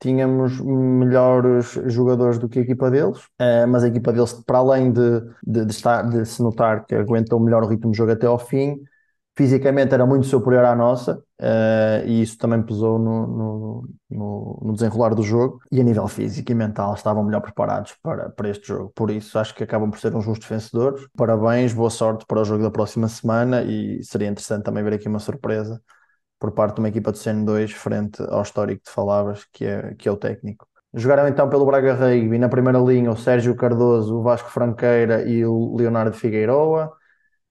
tínhamos 0.00 0.60
melhores 0.60 1.78
jogadores 1.86 2.38
do 2.38 2.48
que 2.48 2.58
a 2.58 2.62
equipa 2.62 2.90
deles, 2.90 3.18
uh, 3.18 3.66
mas 3.68 3.82
a 3.82 3.88
equipa 3.88 4.12
deles, 4.12 4.32
para 4.46 4.58
além 4.58 4.92
de, 4.92 5.20
de, 5.42 5.64
de, 5.64 5.72
estar, 5.72 6.02
de 6.02 6.24
se 6.26 6.42
notar 6.42 6.84
que 6.84 6.94
aguentou 6.94 7.40
melhor 7.40 7.64
o 7.64 7.66
ritmo 7.66 7.90
do 7.90 7.96
jogo 7.96 8.12
até 8.12 8.26
ao 8.26 8.38
fim, 8.38 8.76
fisicamente 9.36 9.92
era 9.92 10.06
muito 10.06 10.26
superior 10.26 10.64
à 10.64 10.74
nossa 10.74 11.16
uh, 11.40 12.06
e 12.06 12.22
isso 12.22 12.38
também 12.38 12.62
pesou 12.62 12.98
no, 12.98 13.26
no, 13.26 13.88
no, 14.10 14.60
no, 14.62 14.72
desenrolar 14.72 15.14
do 15.14 15.22
jogo. 15.22 15.60
E 15.72 15.80
a 15.80 15.84
nível 15.84 16.06
físico 16.06 16.52
e 16.52 16.54
mental 16.54 16.94
estavam 16.94 17.24
melhor 17.24 17.40
preparados 17.40 17.94
para, 18.02 18.30
para 18.30 18.48
este 18.48 18.68
jogo, 18.68 18.92
por 18.94 19.10
isso 19.10 19.38
acho 19.38 19.54
que 19.54 19.64
acabam 19.64 19.90
por 19.90 19.98
ser 19.98 20.14
uns 20.14 20.24
justos 20.24 20.48
vencedores 20.48 21.06
parabéns, 21.16 21.72
boa 21.72 21.90
sorte 21.90 22.24
para 22.26 22.40
o 22.40 22.44
jogo 22.44 22.62
da 22.62 22.70
próxima 22.70 23.08
semana 23.08 23.62
e 23.62 24.02
seria 24.04 24.28
interessante 24.28 24.64
também 24.64 24.84
ver 24.84 24.94
aqui 24.94 25.08
uma 25.08 25.18
surpresa 25.18 25.80
por 26.38 26.52
parte 26.52 26.76
de 26.76 26.80
uma 26.80 26.88
equipa 26.88 27.10
do 27.10 27.18
CN2 27.18 27.72
frente 27.72 28.22
ao 28.28 28.42
histórico 28.42 28.84
de 28.84 28.90
Falavas 28.90 29.44
que 29.52 29.64
é, 29.64 29.94
que 29.94 30.08
é 30.08 30.12
o 30.12 30.16
técnico. 30.16 30.66
Jogaram 30.96 31.26
então 31.26 31.48
pelo 31.48 31.66
Braga 31.66 31.92
Rugby 31.92 32.38
na 32.38 32.48
primeira 32.48 32.78
linha 32.78 33.10
o 33.10 33.16
Sérgio 33.16 33.56
Cardoso, 33.56 34.16
o 34.16 34.22
Vasco 34.22 34.48
Franqueira 34.48 35.28
e 35.28 35.44
o 35.44 35.74
Leonardo 35.76 36.16
Figueiroa 36.16 36.92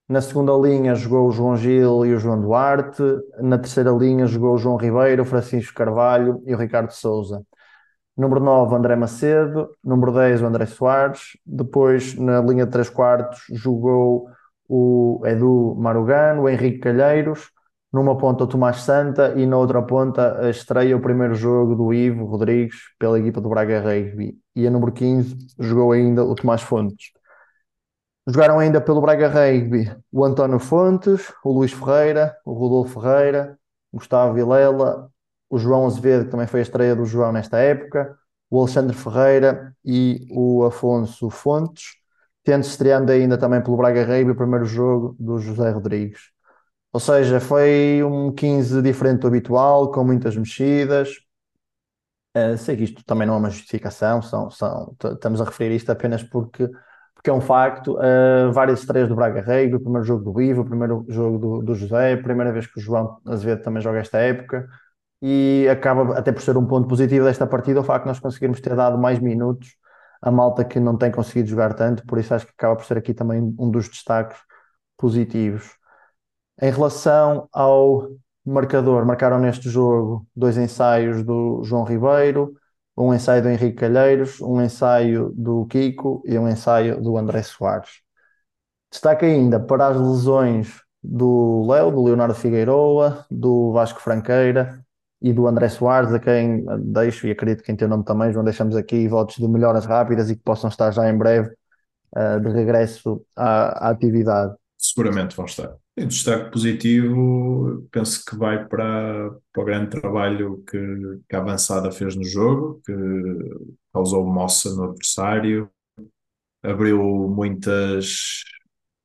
na 0.08 0.22
segunda 0.22 0.52
linha 0.54 0.96
jogou 0.96 1.28
o 1.28 1.32
João 1.32 1.56
Gil 1.56 2.06
e 2.06 2.14
o 2.14 2.20
João 2.20 2.40
Duarte. 2.40 3.02
Na 3.40 3.58
terceira 3.58 3.92
linha 3.92 4.28
jogou 4.28 4.54
o 4.54 4.58
João 4.58 4.78
Ribeiro, 4.78 5.24
o 5.24 5.26
Francisco 5.26 5.74
Carvalho 5.74 6.42
e 6.46 6.54
o 6.54 6.58
Ricardo 6.58 6.92
Souza. 6.92 7.42
Número 8.16 8.40
9, 8.42 8.76
André 8.76 8.96
Macedo. 8.96 9.70
Número 9.84 10.12
10, 10.14 10.42
o 10.42 10.46
André 10.46 10.66
Soares. 10.66 11.38
Depois, 11.46 12.16
na 12.16 12.42
linha 12.42 12.66
de 12.66 12.72
3 12.72 12.90
quartos, 12.90 13.44
jogou 13.52 14.28
o 14.68 15.22
Edu 15.26 15.76
Marugano, 15.78 16.44
o 16.44 16.50
Henrique 16.50 16.80
Calheiros. 16.80 17.52
Numa 17.92 18.18
ponta, 18.18 18.44
o 18.44 18.48
Tomás 18.48 18.82
Santa. 18.82 19.34
E 19.36 19.46
na 19.46 19.58
outra 19.58 19.82
ponta, 19.82 20.50
estreia 20.50 20.98
o 20.98 21.02
primeiro 21.02 21.34
jogo 21.34 21.76
do 21.76 21.94
Ivo 21.94 22.26
Rodrigues 22.26 22.78
pela 23.00 23.20
equipa 23.20 23.40
do 23.42 23.50
Braga 23.50 23.80
Rugby. 23.82 24.38
E 24.56 24.68
a 24.68 24.70
número 24.70 24.92
15, 24.92 25.38
jogou 25.60 25.92
ainda 25.92 26.24
o 26.24 26.36
Tomás 26.36 26.62
Fontes. 26.62 27.12
Jogaram 28.28 28.60
ainda 28.60 28.80
pelo 28.80 29.02
Braga 29.02 29.28
Rugby 29.28 29.92
o 30.12 30.24
António 30.24 30.60
Fontes, 30.60 31.34
o 31.44 31.52
Luís 31.52 31.74
Ferreira, 31.74 32.38
o 32.46 32.54
Rodolfo 32.54 33.02
Ferreira, 33.02 33.60
o 33.92 33.98
Gustavo 33.98 34.34
Vilela, 34.34 35.12
o 35.50 35.58
João 35.58 35.86
Azevedo, 35.86 36.26
que 36.26 36.32
também 36.32 36.48
foi 36.48 36.62
a 36.62 36.64
estreia 36.64 36.96
do 36.96 37.06
João 37.06 37.32
nesta 37.32 37.60
época, 37.60 38.18
o 38.50 38.60
Alexandre 38.60 38.96
Ferreira 38.96 39.76
e 39.84 40.28
o 40.32 40.64
Afonso 40.64 41.30
Fontes. 41.30 41.96
tendo 42.44 42.64
estreando 42.64 43.12
ainda 43.12 43.38
também 43.38 43.62
pelo 43.62 43.78
Braga 43.78 44.04
Rei 44.06 44.30
o 44.30 44.36
primeiro 44.36 44.66
jogo 44.66 45.16
do 45.20 45.40
José 45.40 45.70
Rodrigues. 45.72 46.32
Ou 46.94 47.00
seja, 47.00 47.40
foi 47.40 48.04
um 48.04 48.32
15 48.32 48.82
diferente 48.82 49.22
do 49.22 49.28
habitual, 49.28 49.92
com 49.92 50.04
muitas 50.04 50.36
mexidas. 50.38 51.10
Uh, 52.36 52.58
sei 52.58 52.76
que 52.78 52.84
isto 52.84 53.04
também 53.06 53.28
não 53.28 53.36
é 53.36 53.38
uma 53.38 53.50
justificação, 53.50 54.22
são, 54.22 54.50
são, 54.50 54.96
estamos 55.04 55.40
a 55.40 55.46
referir 55.46 55.76
isto 55.76 55.92
apenas 55.92 56.24
porque, 56.24 56.70
porque 57.24 57.30
é 57.30 57.34
um 57.34 57.40
facto. 57.42 57.96
Uh, 57.96 58.52
várias 58.52 58.82
estreias 58.82 59.08
do 59.08 59.16
Braga 59.16 59.42
Rei, 59.42 59.74
o 59.74 59.80
primeiro 59.80 60.06
jogo 60.06 60.34
do 60.34 60.42
Ivo, 60.42 60.62
o 60.62 60.66
primeiro 60.66 61.06
jogo 61.08 61.38
do, 61.40 61.64
do 61.64 61.74
José, 61.74 62.14
a 62.14 62.22
primeira 62.22 62.52
vez 62.52 62.68
que 62.68 62.78
o 62.78 62.82
João 62.82 63.18
Azevedo 63.26 63.64
também 63.64 63.82
joga 63.82 64.00
esta 64.00 64.18
época 64.18 64.68
e 65.22 65.66
acaba 65.72 66.18
até 66.18 66.34
por 66.34 66.42
ser 66.42 66.58
um 66.58 66.68
ponto 66.68 66.86
positivo 66.86 67.24
desta 67.26 67.48
partida 67.48 67.80
o 67.80 67.84
facto 67.84 68.04
de 68.04 68.10
nós 68.10 68.20
conseguirmos 68.20 68.60
ter 68.60 68.76
dado 68.76 68.98
mais 68.98 69.20
minutos 69.20 69.70
a 70.22 70.30
malta 70.30 70.66
que 70.66 70.80
não 70.82 70.98
tem 70.98 71.12
conseguido 71.12 71.48
jogar 71.50 71.74
tanto, 71.76 72.06
por 72.06 72.18
isso 72.20 72.34
acho 72.34 72.46
que 72.46 72.54
acaba 72.58 72.76
por 72.76 72.86
ser 72.86 72.98
aqui 72.98 73.14
também 73.14 73.42
um 73.58 73.72
dos 73.72 73.90
destaques 73.90 74.38
positivos. 74.98 75.72
Em 76.62 76.72
relação 76.72 77.48
ao 77.54 78.10
marcador, 78.46 79.06
marcaram 79.06 79.40
neste 79.40 79.70
jogo 79.70 80.28
dois 80.36 80.58
ensaios 80.58 81.24
do 81.24 81.62
João 81.64 81.84
Ribeiro, 81.86 82.54
um 82.96 83.14
ensaio 83.14 83.42
do 83.42 83.50
Henrique 83.50 83.78
Calheiros, 83.78 84.40
um 84.42 84.62
ensaio 84.62 85.32
do 85.36 85.66
Kiko 85.66 86.22
e 86.26 86.38
um 86.38 86.48
ensaio 86.48 87.02
do 87.02 87.18
André 87.18 87.42
Soares. 87.44 88.02
Destaque 88.92 89.26
ainda 89.26 89.60
para 89.60 89.88
as 89.88 89.98
lesões 90.00 90.82
do 91.04 91.66
Léo, 91.68 91.92
do 91.92 92.04
Leonardo 92.04 92.36
Figueiroa, 92.36 93.26
do 93.30 93.72
Vasco 93.74 94.00
Franqueira 94.00 94.84
e 95.22 95.34
do 95.34 95.48
André 95.48 95.70
Soares, 95.70 96.14
a 96.14 96.20
quem 96.20 96.64
deixo 96.80 97.28
e 97.28 97.32
acredito 97.32 97.64
que 97.64 97.72
em 97.72 97.76
teu 97.76 97.88
nome 97.88 98.04
também, 98.04 98.32
João, 98.32 98.46
deixamos 98.46 98.76
aqui 98.76 99.08
votos 99.08 99.38
de 99.38 99.48
melhoras 99.48 99.86
rápidas 99.86 100.30
e 100.30 100.36
que 100.36 100.44
possam 100.44 100.70
estar 100.70 100.92
já 100.92 101.10
em 101.10 101.18
breve 101.18 101.54
uh, 102.16 102.40
de 102.40 102.50
regresso 102.50 103.26
à, 103.36 103.88
à, 103.88 103.90
atividade. 103.90 104.54
Seguramente 104.78 105.36
vão 105.36 105.46
estar. 105.46 105.83
E 105.96 106.06
destaque 106.06 106.52
positivo, 106.52 107.88
penso 107.92 108.26
que 108.26 108.36
vai 108.36 108.68
para, 108.68 109.32
para 109.52 109.62
o 109.62 109.66
grande 109.66 109.92
trabalho 109.92 110.64
que, 110.68 110.78
que 111.30 111.36
a 111.36 111.40
avançada 111.40 111.92
fez 111.92 112.16
no 112.16 112.24
jogo, 112.24 112.82
que 112.84 112.94
causou 113.94 114.26
moça 114.26 114.74
no 114.74 114.86
adversário, 114.86 115.70
abriu 116.64 117.00
muitas, 117.30 118.44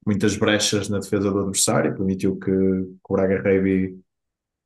muitas 0.07 0.37
brechas 0.39 0.89
na 0.89 0.99
defesa 0.99 1.31
do 1.31 1.41
adversário, 1.41 1.95
permitiu 1.95 2.39
que, 2.39 2.51
que 2.51 3.13
o 3.13 3.15
Braga 3.15 3.43
Reiby 3.43 4.03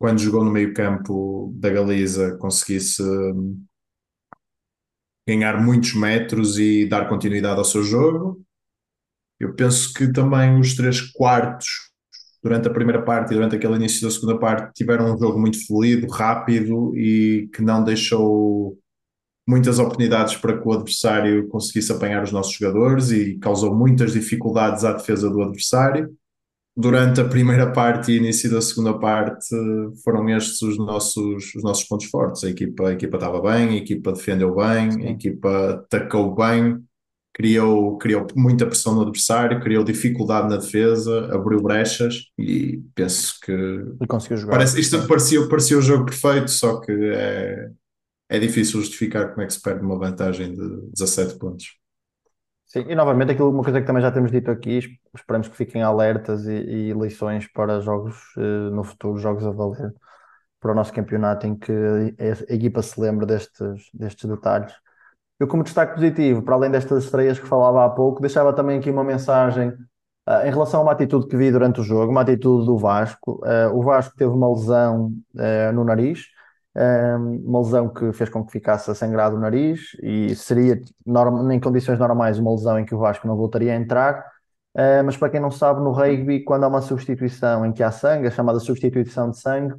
quando 0.02 0.19
jogou 0.19 0.45
no 0.45 0.50
meio-campo 0.50 1.55
da 1.55 1.71
Galiza, 1.71 2.37
conseguisse 2.38 3.00
hum, 3.00 3.64
ganhar 5.25 5.62
muitos 5.62 5.95
metros 5.95 6.59
e 6.59 6.88
dar 6.88 7.09
continuidade 7.09 7.57
ao 7.57 7.64
seu 7.64 7.85
jogo. 7.85 8.45
Eu 9.38 9.55
penso 9.55 9.95
que 9.95 10.12
também 10.12 10.59
os 10.59 10.75
três 10.75 11.00
quartos, 11.00 11.91
durante 12.42 12.66
a 12.68 12.72
primeira 12.72 13.00
parte 13.02 13.30
e 13.30 13.34
durante 13.34 13.56
aquele 13.56 13.76
início 13.76 14.02
da 14.02 14.11
segunda 14.11 14.38
parte, 14.38 14.72
tiveram 14.75 15.14
um 15.14 15.18
jogo 15.18 15.38
muito 15.38 15.64
fluido, 15.66 16.08
rápido 16.08 16.96
e 16.96 17.49
que 17.54 17.62
não 17.62 17.84
deixou 17.84 18.76
muitas 19.46 19.78
oportunidades 19.78 20.37
para 20.37 20.58
que 20.58 20.66
o 20.66 20.72
adversário 20.72 21.49
conseguisse 21.49 21.92
apanhar 21.92 22.22
os 22.22 22.32
nossos 22.32 22.52
jogadores 22.54 23.11
e 23.11 23.38
causou 23.38 23.75
muitas 23.75 24.12
dificuldades 24.12 24.84
à 24.84 24.92
defesa 24.92 25.30
do 25.30 25.42
adversário. 25.42 26.14
Durante 26.75 27.20
a 27.20 27.28
primeira 27.28 27.70
parte 27.70 28.11
e 28.11 28.16
início 28.16 28.50
da 28.50 28.62
segunda 28.62 28.99
parte 28.99 29.54
foram 30.02 30.28
estes 30.30 30.62
os 30.62 30.78
nossos, 30.78 31.54
os 31.54 31.62
nossos 31.62 31.84
pontos 31.84 32.06
fortes. 32.06 32.42
A 32.44 32.49
equipa, 32.49 32.88
a 32.88 32.92
equipa 32.92 33.18
estava 33.18 33.42
bem, 33.42 33.68
a 33.68 33.76
equipa 33.76 34.12
defendeu 34.12 34.54
bem, 34.54 35.06
a 35.06 35.11
equipa 35.11 35.70
atacou 35.72 36.34
bem, 36.34 36.82
criou, 37.32 37.96
criou 37.98 38.26
muita 38.36 38.66
pressão 38.66 38.94
no 38.94 39.02
adversário, 39.02 39.60
criou 39.60 39.82
dificuldade 39.82 40.48
na 40.48 40.56
defesa, 40.56 41.34
abriu 41.34 41.62
brechas 41.62 42.30
e 42.38 42.82
penso 42.94 43.38
que 43.42 43.52
e 44.00 44.06
conseguiu 44.06 44.36
jogar. 44.36 44.52
Parece, 44.52 44.80
isto 44.80 45.06
parecia, 45.06 45.48
parecia 45.48 45.78
o 45.78 45.82
jogo 45.82 46.04
perfeito, 46.04 46.50
só 46.50 46.80
que 46.80 46.92
é, 46.92 47.70
é 48.28 48.38
difícil 48.38 48.80
justificar 48.80 49.30
como 49.30 49.42
é 49.42 49.46
que 49.46 49.54
se 49.54 49.62
perde 49.62 49.84
uma 49.84 49.98
vantagem 49.98 50.54
de 50.54 50.90
17 50.92 51.38
pontos. 51.38 51.80
Sim, 52.66 52.86
e 52.88 52.94
novamente 52.94 53.32
aquilo, 53.32 53.50
uma 53.50 53.62
coisa 53.62 53.80
que 53.80 53.86
também 53.86 54.02
já 54.02 54.10
temos 54.10 54.30
dito 54.30 54.50
aqui, 54.50 54.80
esperamos 55.14 55.48
que 55.48 55.56
fiquem 55.56 55.82
alertas 55.82 56.46
e, 56.46 56.54
e 56.54 56.92
lições 56.92 57.46
para 57.46 57.80
jogos 57.80 58.16
uh, 58.36 58.70
no 58.70 58.82
futuro, 58.82 59.18
jogos 59.18 59.44
a 59.44 59.50
valer 59.50 59.92
para 60.58 60.72
o 60.72 60.74
nosso 60.74 60.92
campeonato, 60.92 61.46
em 61.46 61.56
que 61.56 61.72
a, 61.72 62.52
a 62.52 62.54
equipa 62.54 62.80
se 62.80 62.98
lembra 62.98 63.26
destes, 63.26 63.90
destes 63.92 64.30
detalhes. 64.30 64.72
Eu, 65.42 65.49
como 65.49 65.62
destaque 65.64 65.94
positivo, 65.94 66.42
para 66.42 66.54
além 66.54 66.70
destas 66.70 67.04
estreias 67.04 67.38
que 67.38 67.46
falava 67.46 67.84
há 67.84 67.90
pouco, 67.90 68.20
deixava 68.20 68.52
também 68.52 68.78
aqui 68.78 68.90
uma 68.90 69.02
mensagem 69.02 69.70
uh, 69.70 70.46
em 70.46 70.50
relação 70.50 70.80
a 70.80 70.82
uma 70.84 70.92
atitude 70.92 71.26
que 71.26 71.37
vi 71.37 71.50
durante 71.50 71.80
o 71.80 71.84
jogo, 71.84 72.12
uma 72.12 72.20
atitude 72.20 72.66
do 72.66 72.78
Vasco. 72.78 73.40
Uh, 73.44 73.76
o 73.76 73.82
Vasco 73.82 74.14
teve 74.16 74.30
uma 74.30 74.49
lesão 74.49 75.12
no 75.75 75.84
nariz 75.84 76.26
uma 76.75 77.61
lesão 77.61 77.88
que 77.88 78.12
fez 78.12 78.30
com 78.30 78.44
que 78.44 78.52
ficasse 78.52 78.90
a 78.90 78.94
sangrar 78.94 79.34
o 79.34 79.38
nariz 79.38 79.94
e 80.02 80.34
seria 80.34 80.80
em 81.50 81.61
condições 81.61 81.99
normais 81.99 82.38
uma 82.38 82.50
lesão 82.50 82.78
em 82.78 82.84
que 82.84 82.94
o 82.94 82.99
Vasco 82.99 83.26
não 83.26 83.37
voltaria 83.37 83.72
a 83.72 83.76
entrar. 83.76 84.25
Uh, 84.75 85.04
mas 85.04 85.18
para 85.18 85.28
quem 85.28 85.40
não 85.40 85.50
sabe, 85.50 85.80
no 85.80 85.90
rugby, 85.92 86.44
quando 86.44 86.64
há 86.64 86.68
uma 86.68 86.80
substituição 86.80 87.66
em 87.66 87.72
que 87.72 87.82
há 87.82 87.90
sangue, 87.90 88.26
a 88.26 88.30
chamada 88.30 88.58
substituição 88.58 89.30
de 89.30 89.38
sangue, 89.38 89.75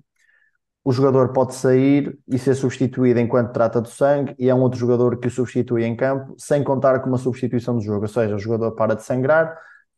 o 0.84 0.92
jogador 0.92 1.30
pode 1.30 1.56
sair 1.56 2.18
e 2.28 2.38
ser 2.38 2.56
substituído 2.56 3.20
enquanto 3.20 3.54
trata 3.54 3.80
do 3.80 3.88
sangue, 3.88 4.36
e 4.38 4.50
é 4.50 4.56
um 4.56 4.62
outro 4.62 4.78
jogador 4.78 5.18
que 5.18 5.28
o 5.28 5.32
substitui 5.32 5.86
em 5.86 5.96
campo, 5.96 6.36
sem 6.38 6.64
contar 6.64 7.00
com 7.00 7.08
uma 7.08 7.18
substituição 7.18 7.78
de 7.78 7.86
jogo. 7.86 8.02
Ou 8.02 8.08
seja, 8.08 8.36
o 8.36 8.40
jogador 8.40 8.72
para 8.72 8.96
de 8.96 9.04
sangrar 9.04 9.58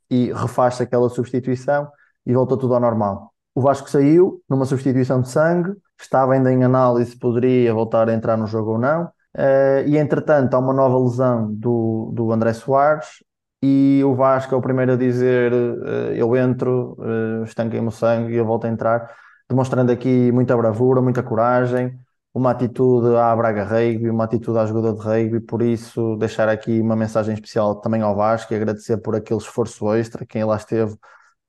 e 0.10 0.32
refaz-se 0.32 0.84
aquela 0.84 1.10
substituição 1.10 1.88
e 2.26 2.34
volta 2.34 2.56
tudo 2.56 2.76
ao 2.76 2.80
normal. 2.80 3.34
O 3.56 3.62
Vasco 3.62 3.90
saiu 3.90 4.44
numa 4.50 4.66
substituição 4.66 5.22
de 5.22 5.30
sangue, 5.30 5.74
estava 6.00 6.34
ainda 6.34 6.52
em 6.52 6.64
análise 6.64 7.12
se 7.12 7.18
poderia 7.18 7.74
voltar 7.74 8.10
a 8.10 8.14
entrar 8.14 8.38
no 8.38 8.46
jogo 8.46 8.74
ou 8.74 8.78
não. 8.78 9.06
Uh, 9.36 9.88
e 9.88 9.98
entretanto, 9.98 10.54
há 10.54 10.60
uma 10.60 10.74
nova 10.74 10.98
lesão 11.00 11.52
do, 11.54 12.12
do 12.14 12.32
André 12.32 12.54
Soares 12.54 13.24
e 13.64 14.02
o 14.06 14.14
Vasco 14.14 14.54
é 14.54 14.58
o 14.58 14.62
primeiro 14.62 14.94
a 14.94 14.96
dizer: 14.96 15.52
uh, 15.54 16.14
Eu 16.14 16.36
entro, 16.36 16.96
uh, 17.00 17.44
estanquei-me 17.44 17.88
o 17.88 17.92
sangue 17.92 18.34
e 18.34 18.38
eu 18.38 18.46
volto 18.46 18.66
a 18.66 18.70
entrar, 18.70 19.10
demonstrando 19.50 19.92
aqui 19.92 20.32
muita 20.32 20.56
bravura, 20.58 21.02
muita 21.02 21.24
coragem, 21.24 22.00
uma 22.34 22.52
atitude 22.52 23.16
à 23.16 23.36
Braga 23.36 23.64
Rugby, 23.64 24.10
uma 24.10 24.26
atitude 24.26 24.60
à 24.60 24.66
jogador 24.66 24.94
de 24.94 25.02
rugby. 25.02 25.40
Por 25.40 25.62
isso, 25.62 26.18
deixar 26.18 26.50
aqui 26.50 26.82
uma 26.82 26.96
mensagem 26.96 27.34
especial 27.34 27.76
também 27.82 28.02
ao 28.02 28.16
Vasco 28.16 28.54
e 28.54 28.56
agradecer 28.58 28.98
por 28.98 29.16
aquele 29.16 29.40
esforço 29.40 29.94
extra, 29.94 30.26
quem 30.26 30.44
lá 30.44 30.58
esteve 30.58 30.98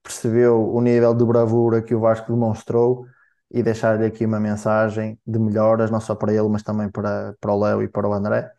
percebeu 0.03 0.73
o 0.73 0.81
nível 0.81 1.15
de 1.15 1.25
bravura 1.25 1.83
que 1.83 1.95
o 1.95 2.00
Vasco 2.00 2.33
demonstrou 2.33 3.07
e 3.50 3.62
deixar-lhe 3.62 4.07
aqui 4.07 4.25
uma 4.25 4.41
mensagem 4.41 5.19
de 5.26 5.38
melhoras, 5.38 5.91
não 5.91 6.00
só 6.00 6.15
para 6.15 6.33
ele, 6.33 6.49
mas 6.49 6.62
também 6.62 6.88
para, 6.91 7.35
para 7.41 7.53
o 7.53 7.61
Léo 7.61 7.83
e 7.83 7.88
para 7.88 8.09
o 8.09 8.12
André, 8.12 8.50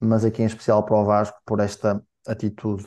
mas 0.00 0.24
aqui 0.24 0.42
em 0.42 0.46
especial 0.46 0.84
para 0.84 0.96
o 0.96 1.04
Vasco 1.04 1.36
por 1.44 1.60
esta 1.60 2.02
atitude. 2.26 2.86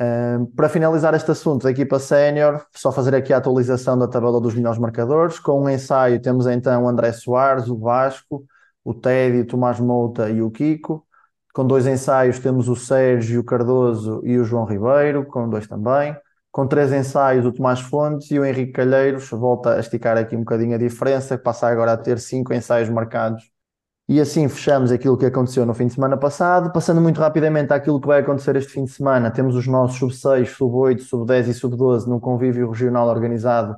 Um, 0.00 0.46
para 0.46 0.68
finalizar 0.68 1.14
este 1.14 1.30
assunto 1.30 1.62
da 1.62 1.70
equipa 1.70 1.98
sénior, 2.00 2.66
só 2.74 2.90
fazer 2.90 3.14
aqui 3.14 3.32
a 3.32 3.36
atualização 3.36 3.96
da 3.96 4.08
tabela 4.08 4.40
dos 4.40 4.54
melhores 4.54 4.78
marcadores. 4.78 5.38
Com 5.38 5.62
um 5.62 5.68
ensaio 5.70 6.20
temos 6.20 6.46
então 6.46 6.84
o 6.84 6.88
André 6.88 7.12
Soares, 7.12 7.68
o 7.68 7.78
Vasco, 7.78 8.44
o 8.84 8.92
Teddy, 8.92 9.40
o 9.40 9.46
Tomás 9.46 9.78
Mouta 9.80 10.28
e 10.30 10.42
o 10.42 10.50
Kiko. 10.50 11.06
Com 11.52 11.66
dois 11.66 11.86
ensaios 11.86 12.38
temos 12.40 12.68
o 12.68 12.74
Sérgio 12.74 13.44
Cardoso 13.44 14.20
e 14.24 14.36
o 14.38 14.44
João 14.44 14.64
Ribeiro, 14.64 15.24
com 15.26 15.48
dois 15.48 15.66
também 15.66 16.16
com 16.54 16.68
três 16.68 16.92
ensaios, 16.92 17.44
o 17.44 17.50
Tomás 17.52 17.80
Fontes 17.80 18.30
e 18.30 18.38
o 18.38 18.44
Henrique 18.44 18.70
Calheiros 18.74 19.28
volta 19.30 19.74
a 19.74 19.80
esticar 19.80 20.16
aqui 20.16 20.36
um 20.36 20.40
bocadinho 20.40 20.76
a 20.76 20.78
diferença, 20.78 21.36
passa 21.36 21.66
agora 21.66 21.92
a 21.94 21.96
ter 21.96 22.20
cinco 22.20 22.54
ensaios 22.54 22.88
marcados. 22.88 23.53
E 24.06 24.20
assim 24.20 24.48
fechamos 24.48 24.92
aquilo 24.92 25.16
que 25.16 25.24
aconteceu 25.24 25.64
no 25.64 25.72
fim 25.72 25.86
de 25.86 25.94
semana 25.94 26.16
passado. 26.16 26.70
Passando 26.72 27.00
muito 27.00 27.18
rapidamente 27.20 27.72
àquilo 27.72 27.98
que 28.00 28.06
vai 28.06 28.20
acontecer 28.20 28.54
este 28.56 28.70
fim 28.72 28.84
de 28.84 28.90
semana, 28.90 29.30
temos 29.30 29.56
os 29.56 29.66
nossos 29.66 29.98
sub-6, 29.98 30.46
sub-8, 30.50 31.00
sub-10 31.00 31.48
e 31.48 31.54
sub-12 31.54 32.06
num 32.06 32.20
convívio 32.20 32.68
regional 32.70 33.08
organizado 33.08 33.76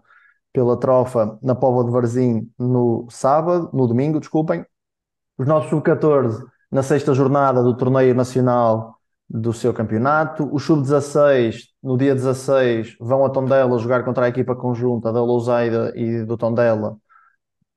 pela 0.52 0.76
Trofa 0.78 1.38
na 1.42 1.54
Póvoa 1.54 1.84
de 1.84 1.92
Varzim 1.92 2.50
no 2.58 3.06
sábado, 3.08 3.70
no 3.72 3.86
domingo, 3.86 4.18
desculpem. 4.18 4.66
Os 5.38 5.46
nossos 5.46 5.70
sub-14 5.70 6.44
na 6.72 6.82
sexta 6.82 7.14
jornada 7.14 7.62
do 7.62 7.76
torneio 7.76 8.14
nacional 8.14 8.96
do 9.30 9.52
seu 9.52 9.72
campeonato. 9.72 10.48
Os 10.52 10.64
sub-16, 10.64 11.66
no 11.80 11.96
dia 11.96 12.14
16, 12.14 12.96
vão 13.00 13.24
a 13.24 13.30
Tondela 13.30 13.78
jogar 13.78 14.04
contra 14.04 14.26
a 14.26 14.28
equipa 14.28 14.56
conjunta 14.56 15.12
da 15.12 15.22
Lousaida 15.22 15.92
e 15.94 16.24
do 16.24 16.36
Tondela 16.36 16.96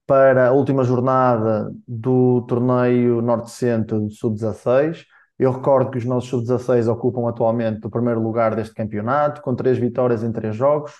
para 0.10 0.48
a 0.48 0.52
última 0.52 0.84
jornada 0.84 1.72
do 1.88 2.42
torneio 2.48 3.22
Norte-Centro 3.22 4.00
do 4.00 4.10
sub-16. 4.10 5.06
Eu 5.38 5.52
recordo 5.52 5.92
que 5.92 6.00
os 6.00 6.06
nossos 6.06 6.32
sub-16 6.32 6.92
ocupam 6.92 7.30
atualmente 7.30 7.86
o 7.86 7.92
primeiro 7.92 8.20
lugar 8.20 8.56
deste 8.56 8.74
campeonato, 8.74 9.40
com 9.44 9.56
três 9.56 9.78
vitórias 9.78 10.24
em 10.24 10.32
três 10.32 10.56
jogos, 10.56 10.94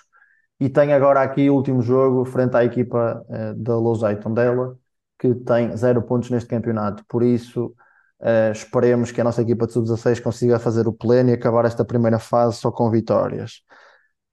e 0.60 0.68
tem 0.68 0.92
agora 0.92 1.22
aqui 1.22 1.50
o 1.50 1.56
último 1.56 1.82
jogo 1.82 2.24
frente 2.24 2.56
à 2.56 2.64
equipa 2.64 3.26
eh, 3.28 3.54
da 3.56 3.76
Lousai 3.76 4.14
Tondela, 4.14 4.76
que 5.18 5.34
tem 5.34 5.76
zero 5.76 6.02
pontos 6.02 6.30
neste 6.30 6.48
campeonato. 6.48 7.04
Por 7.08 7.24
isso, 7.24 7.74
Uh, 8.22 8.52
esperemos 8.52 9.10
que 9.10 9.18
a 9.18 9.24
nossa 9.24 9.40
equipa 9.40 9.66
de 9.66 9.72
sub-16 9.72 10.20
consiga 10.22 10.58
fazer 10.58 10.86
o 10.86 10.92
pleno 10.92 11.30
e 11.30 11.32
acabar 11.32 11.64
esta 11.64 11.86
primeira 11.86 12.18
fase 12.18 12.58
só 12.58 12.70
com 12.70 12.90
vitórias. 12.90 13.62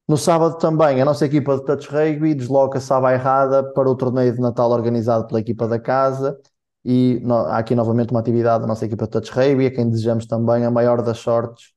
No 0.08 0.18
sábado 0.18 0.58
também, 0.58 1.02
a 1.02 1.06
nossa 1.06 1.26
equipa 1.26 1.58
de 1.58 1.66
touch 1.66 1.90
rugby 1.90 2.34
desloca-se 2.34 2.92
à 2.94 3.00
Bairrada 3.00 3.62
para 3.74 3.90
o 3.90 3.96
torneio 3.96 4.34
de 4.34 4.40
Natal 4.40 4.72
organizado 4.72 5.28
pela 5.28 5.42
equipa 5.42 5.68
da 5.68 5.78
casa 5.78 6.40
e 6.86 7.20
no, 7.24 7.36
há 7.36 7.58
aqui 7.58 7.76
novamente 7.76 8.12
uma 8.12 8.22
atividade 8.22 8.62
da 8.62 8.68
nossa 8.68 8.86
equipa 8.86 9.04
de 9.04 9.12
touch 9.12 9.32
rugby, 9.32 9.66
a 9.66 9.72
quem 9.72 9.90
desejamos 9.90 10.26
também 10.26 10.64
a 10.64 10.72
maior 10.72 11.02
das 11.02 11.18
sortes 11.18 11.74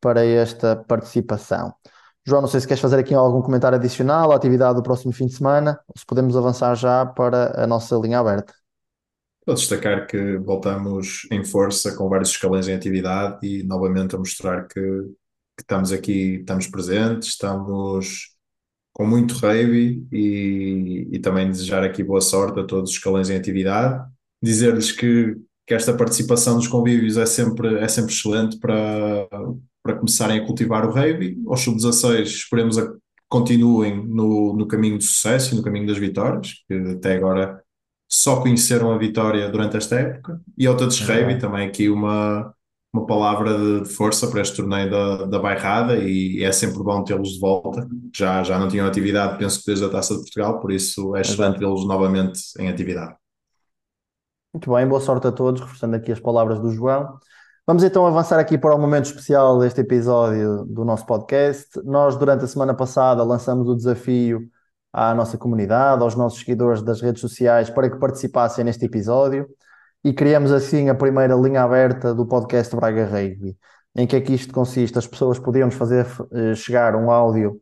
para 0.00 0.24
esta 0.24 0.76
participação. 0.76 1.74
João, 2.26 2.40
não 2.40 2.48
sei 2.48 2.60
se 2.60 2.66
queres 2.66 2.80
fazer 2.80 2.98
aqui 2.98 3.12
algum 3.12 3.42
comentário 3.42 3.76
adicional 3.76 4.32
à 4.32 4.36
atividade 4.36 4.76
do 4.76 4.82
próximo 4.82 5.12
fim 5.12 5.26
de 5.26 5.34
semana, 5.34 5.78
ou 5.86 5.94
se 5.98 6.06
podemos 6.06 6.34
avançar 6.38 6.74
já 6.74 7.04
para 7.04 7.62
a 7.62 7.66
nossa 7.66 7.94
linha 7.96 8.18
aberta. 8.18 8.54
Vou 9.46 9.54
destacar 9.54 10.06
que 10.06 10.38
voltamos 10.38 11.28
em 11.30 11.44
força 11.44 11.94
com 11.94 12.08
vários 12.08 12.30
escalões 12.30 12.66
em 12.66 12.74
atividade 12.74 13.46
e 13.46 13.62
novamente 13.62 14.14
a 14.14 14.18
mostrar 14.18 14.66
que, 14.66 14.80
que 15.56 15.62
estamos 15.62 15.92
aqui, 15.92 16.36
estamos 16.40 16.66
presentes, 16.66 17.28
estamos 17.30 18.34
com 18.92 19.06
muito 19.06 19.34
rave 19.34 20.06
e, 20.12 21.08
e 21.12 21.18
também 21.18 21.50
desejar 21.50 21.82
aqui 21.82 22.02
boa 22.02 22.20
sorte 22.20 22.60
a 22.60 22.64
todos 22.64 22.90
os 22.90 22.96
escalões 22.96 23.28
em 23.28 23.36
atividade. 23.36 24.08
Dizer-lhes 24.42 24.92
que, 24.92 25.36
que 25.66 25.74
esta 25.74 25.92
participação 25.94 26.56
dos 26.56 26.68
convívios 26.68 27.16
é 27.16 27.26
sempre, 27.26 27.78
é 27.78 27.88
sempre 27.88 28.12
excelente 28.12 28.58
para, 28.58 29.26
para 29.82 29.96
começarem 29.96 30.38
a 30.38 30.46
cultivar 30.46 30.86
o 30.86 30.92
rave. 30.92 31.36
Aos 31.46 31.60
sub-16 31.62 32.22
esperemos 32.22 32.78
a 32.78 32.92
continuem 33.28 34.06
no, 34.06 34.54
no 34.54 34.66
caminho 34.68 34.96
do 34.96 35.02
sucesso 35.02 35.54
e 35.54 35.56
no 35.56 35.62
caminho 35.62 35.88
das 35.88 35.98
vitórias, 35.98 36.52
que 36.68 36.74
até 36.74 37.16
agora 37.16 37.60
só 38.08 38.40
conheceram 38.40 38.92
a 38.92 38.98
vitória 38.98 39.48
durante 39.48 39.76
esta 39.76 39.96
época. 39.96 40.40
E 40.56 40.68
ao 40.68 40.76
Touch 40.76 41.02
Rave 41.02 41.38
também 41.38 41.66
aqui 41.66 41.88
uma, 41.88 42.54
uma 42.94 43.06
palavra 43.06 43.80
de 43.80 43.88
força 43.88 44.28
para 44.28 44.40
este 44.40 44.56
torneio 44.56 44.88
da, 44.88 45.24
da 45.26 45.38
Bairrada 45.40 45.96
e 45.98 46.44
é 46.44 46.52
sempre 46.52 46.80
bom 46.80 47.02
tê-los 47.02 47.30
de 47.30 47.40
volta. 47.40 47.88
Já, 48.14 48.44
já 48.44 48.56
não 48.56 48.68
tinham 48.68 48.86
atividade, 48.86 49.36
penso 49.36 49.58
que 49.58 49.66
desde 49.66 49.84
a 49.84 49.88
Taça 49.88 50.14
de 50.14 50.20
Portugal, 50.20 50.60
por 50.60 50.70
isso 50.70 51.16
é 51.16 51.20
excelente 51.20 51.58
vê-los 51.58 51.84
novamente 51.88 52.40
em 52.56 52.68
atividade. 52.68 53.16
Muito 54.54 54.72
bem, 54.72 54.86
boa 54.86 55.00
sorte 55.00 55.26
a 55.26 55.32
todos, 55.32 55.60
reforçando 55.60 55.96
aqui 55.96 56.12
as 56.12 56.20
palavras 56.20 56.60
do 56.60 56.70
João. 56.70 57.18
Vamos 57.66 57.82
então 57.82 58.06
avançar 58.06 58.38
aqui 58.38 58.56
para 58.56 58.76
o 58.76 58.78
momento 58.78 59.06
especial 59.06 59.58
deste 59.58 59.80
episódio 59.80 60.64
do 60.64 60.84
nosso 60.84 61.04
podcast. 61.04 61.82
Nós, 61.82 62.16
durante 62.16 62.44
a 62.44 62.46
semana 62.46 62.74
passada, 62.74 63.24
lançamos 63.24 63.68
o 63.68 63.74
desafio 63.74 64.48
à 64.92 65.12
nossa 65.12 65.36
comunidade, 65.36 66.00
aos 66.00 66.14
nossos 66.14 66.38
seguidores 66.38 66.80
das 66.80 67.00
redes 67.00 67.20
sociais, 67.20 67.68
para 67.68 67.90
que 67.90 67.98
participassem 67.98 68.64
neste 68.64 68.84
episódio 68.84 69.48
e 70.04 70.12
criamos 70.12 70.52
assim 70.52 70.90
a 70.90 70.94
primeira 70.94 71.34
linha 71.34 71.62
aberta 71.62 72.14
do 72.14 72.26
podcast 72.26 72.76
Braga 72.76 73.06
Rugby. 73.06 73.56
Em 73.96 74.06
que 74.06 74.16
é 74.16 74.20
que 74.20 74.34
isto 74.34 74.52
consiste? 74.52 74.98
As 74.98 75.06
pessoas 75.06 75.38
podíamos 75.38 75.74
fazer 75.76 76.06
eh, 76.32 76.54
chegar 76.54 76.94
um 76.94 77.10
áudio 77.10 77.60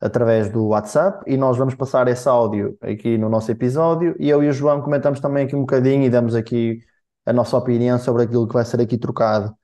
através 0.00 0.50
do 0.50 0.66
WhatsApp 0.68 1.22
e 1.26 1.36
nós 1.36 1.56
vamos 1.56 1.74
passar 1.74 2.08
esse 2.08 2.28
áudio 2.28 2.76
aqui 2.80 3.16
no 3.16 3.28
nosso 3.28 3.50
episódio 3.52 4.16
e 4.18 4.28
eu 4.28 4.42
e 4.42 4.48
o 4.48 4.52
João 4.52 4.82
comentamos 4.82 5.20
também 5.20 5.44
aqui 5.44 5.54
um 5.54 5.60
bocadinho 5.60 6.02
e 6.02 6.10
damos 6.10 6.34
aqui 6.34 6.80
a 7.24 7.32
nossa 7.32 7.56
opinião 7.56 7.98
sobre 7.98 8.24
aquilo 8.24 8.46
que 8.48 8.54
vai 8.54 8.64
ser 8.64 8.80
aqui 8.80 8.98
trocado. 8.98 9.54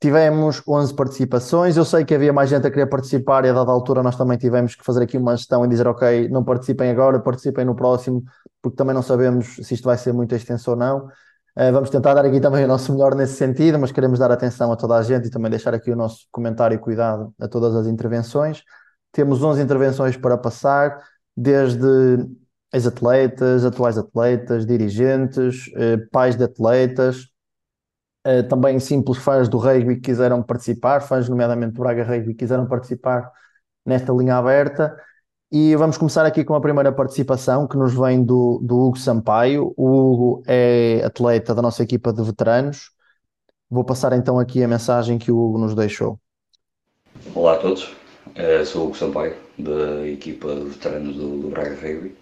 Tivemos 0.00 0.62
11 0.66 0.94
participações, 0.94 1.76
eu 1.76 1.84
sei 1.84 2.04
que 2.04 2.14
havia 2.14 2.32
mais 2.32 2.50
gente 2.50 2.66
a 2.66 2.70
querer 2.70 2.86
participar 2.86 3.44
e 3.44 3.48
a 3.48 3.52
dada 3.52 3.70
altura 3.70 4.02
nós 4.02 4.16
também 4.16 4.38
tivemos 4.38 4.74
que 4.74 4.84
fazer 4.84 5.02
aqui 5.02 5.16
uma 5.16 5.36
gestão 5.36 5.64
e 5.64 5.68
dizer 5.68 5.86
ok, 5.88 6.28
não 6.28 6.44
participem 6.44 6.90
agora, 6.90 7.20
participem 7.20 7.64
no 7.64 7.74
próximo, 7.74 8.22
porque 8.60 8.76
também 8.76 8.94
não 8.94 9.02
sabemos 9.02 9.56
se 9.62 9.74
isto 9.74 9.84
vai 9.84 9.98
ser 9.98 10.12
muito 10.12 10.34
extenso 10.34 10.70
ou 10.70 10.76
não. 10.76 11.08
Uh, 11.54 11.70
vamos 11.70 11.90
tentar 11.90 12.14
dar 12.14 12.24
aqui 12.24 12.40
também 12.40 12.64
o 12.64 12.68
nosso 12.68 12.92
melhor 12.92 13.14
nesse 13.14 13.34
sentido, 13.34 13.78
mas 13.78 13.92
queremos 13.92 14.18
dar 14.18 14.30
atenção 14.30 14.72
a 14.72 14.76
toda 14.76 14.96
a 14.96 15.02
gente 15.02 15.26
e 15.26 15.30
também 15.30 15.50
deixar 15.50 15.74
aqui 15.74 15.90
o 15.90 15.96
nosso 15.96 16.26
comentário 16.30 16.74
e 16.74 16.78
cuidado 16.78 17.34
a 17.38 17.46
todas 17.46 17.74
as 17.74 17.86
intervenções. 17.86 18.62
Temos 19.12 19.42
11 19.42 19.60
intervenções 19.62 20.16
para 20.16 20.38
passar, 20.38 20.98
desde 21.36 21.86
ex-atletas, 22.72 23.64
atuais 23.64 23.98
atletas, 23.98 24.64
dirigentes, 24.64 25.70
eh, 25.76 25.98
pais 26.10 26.36
de 26.36 26.44
atletas, 26.44 27.28
eh, 28.24 28.42
também 28.42 28.78
simples 28.80 29.18
fãs 29.18 29.48
do 29.48 29.58
rugby 29.58 29.96
que 29.96 30.02
quiseram 30.02 30.42
participar, 30.42 31.00
fãs 31.00 31.28
nomeadamente 31.28 31.74
do 31.74 31.80
Braga 31.82 32.04
Rugby 32.04 32.34
que 32.34 32.40
quiseram 32.40 32.66
participar 32.66 33.30
nesta 33.84 34.12
linha 34.12 34.36
aberta. 34.36 34.96
E 35.54 35.76
vamos 35.76 35.98
começar 35.98 36.24
aqui 36.24 36.42
com 36.44 36.54
a 36.54 36.60
primeira 36.62 36.90
participação 36.90 37.68
que 37.68 37.76
nos 37.76 37.92
vem 37.92 38.24
do, 38.24 38.58
do 38.62 38.74
Hugo 38.74 38.98
Sampaio. 38.98 39.74
O 39.76 39.86
Hugo 39.86 40.42
é 40.46 41.02
atleta 41.04 41.54
da 41.54 41.60
nossa 41.60 41.82
equipa 41.82 42.10
de 42.10 42.22
veteranos. 42.22 42.90
Vou 43.68 43.84
passar 43.84 44.14
então 44.14 44.38
aqui 44.38 44.64
a 44.64 44.68
mensagem 44.68 45.18
que 45.18 45.30
o 45.30 45.36
Hugo 45.36 45.58
nos 45.58 45.74
deixou. 45.74 46.18
Olá 47.34 47.52
a 47.52 47.58
todos, 47.58 47.94
Eu 48.34 48.64
sou 48.64 48.80
o 48.80 48.84
Hugo 48.86 48.96
Sampaio, 48.96 49.34
da 49.58 50.08
equipa 50.08 50.54
de 50.54 50.70
veteranos 50.70 51.16
do, 51.16 51.42
do 51.42 51.48
Braga 51.50 51.74
Rugby. 51.74 52.16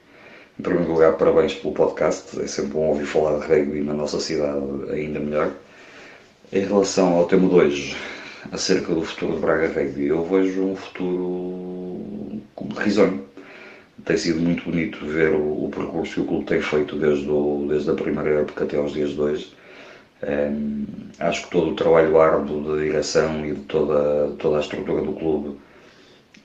Em 0.59 0.63
primeiro 0.65 0.93
lugar, 0.93 1.17
parabéns 1.17 1.55
pelo 1.55 1.73
podcast. 1.73 2.37
É 2.41 2.49
sempre 2.49 2.73
bom 2.73 2.89
ouvir 2.89 3.07
falar 3.07 3.39
de 3.39 3.47
rugby 3.47 3.81
na 3.81 3.95
nossa 3.95 4.19
cidade, 4.19 4.61
ainda 4.91 5.21
melhor. 5.21 5.53
Em 6.53 6.67
relação 6.67 7.15
ao 7.15 7.27
tema 7.27 7.49
de 7.49 7.55
hoje, 7.55 7.97
acerca 8.53 8.95
do 8.95 9.03
futuro 9.03 9.35
de 9.35 9.41
Braga 9.41 9.69
Rugby, 9.69 10.07
eu 10.07 10.25
vejo 10.25 10.63
um 10.63 10.77
futuro 10.77 12.41
risonho. 12.79 13.25
Tem 14.05 14.17
sido 14.17 14.41
muito 14.41 14.65
bonito 14.65 15.05
ver 15.05 15.33
o, 15.33 15.65
o, 15.65 15.71
percurso 15.71 16.15
que 16.15 16.21
o 16.21 16.25
clube 16.25 16.47
tem 16.47 16.61
feito 16.61 16.97
desde, 16.97 17.29
o, 17.29 17.67
desde 17.69 17.91
a 17.91 17.95
primeira 17.95 18.41
época 18.41 18.65
até 18.65 18.77
aos 18.77 18.93
dias 18.93 19.11
de 19.11 19.21
hoje. 19.21 19.53
Um, 20.23 20.87
acho 21.19 21.45
que 21.45 21.51
todo 21.51 21.73
o 21.73 21.77
trabalho 21.77 22.19
árduo 22.19 22.77
da 22.77 22.83
direção 22.83 23.45
e 23.45 23.53
de 23.53 23.61
toda, 23.63 24.35
toda 24.39 24.59
a 24.59 24.61
estrutura 24.61 25.03
do 25.03 25.13
clube 25.13 25.59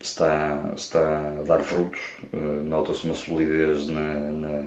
está, 0.01 0.73
está 0.75 1.39
a 1.39 1.43
dar 1.43 1.61
frutos. 1.61 2.01
Uh, 2.33 2.63
Nota-se 2.63 3.05
uma 3.05 3.15
solidez 3.15 3.87
na, 3.87 4.13
na, 4.31 4.63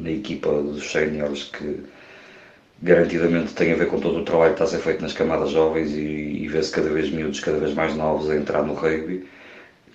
na 0.00 0.10
equipa 0.10 0.50
dos 0.62 0.90
séniores 0.90 1.44
que 1.44 1.80
garantidamente 2.82 3.54
tem 3.54 3.72
a 3.72 3.76
ver 3.76 3.86
com 3.86 4.00
todo 4.00 4.18
o 4.20 4.24
trabalho 4.24 4.54
que 4.54 4.62
está 4.62 4.64
a 4.64 4.78
ser 4.78 4.82
feito 4.82 5.02
nas 5.02 5.12
camadas 5.12 5.50
jovens 5.50 5.92
e, 5.92 6.00
e 6.00 6.48
vê-se 6.48 6.72
cada 6.72 6.90
vez 6.90 7.10
miúdos, 7.10 7.40
cada 7.40 7.58
vez 7.58 7.72
mais 7.74 7.94
novos 7.94 8.28
a 8.28 8.36
entrar 8.36 8.62
no 8.64 8.74
rugby 8.74 9.24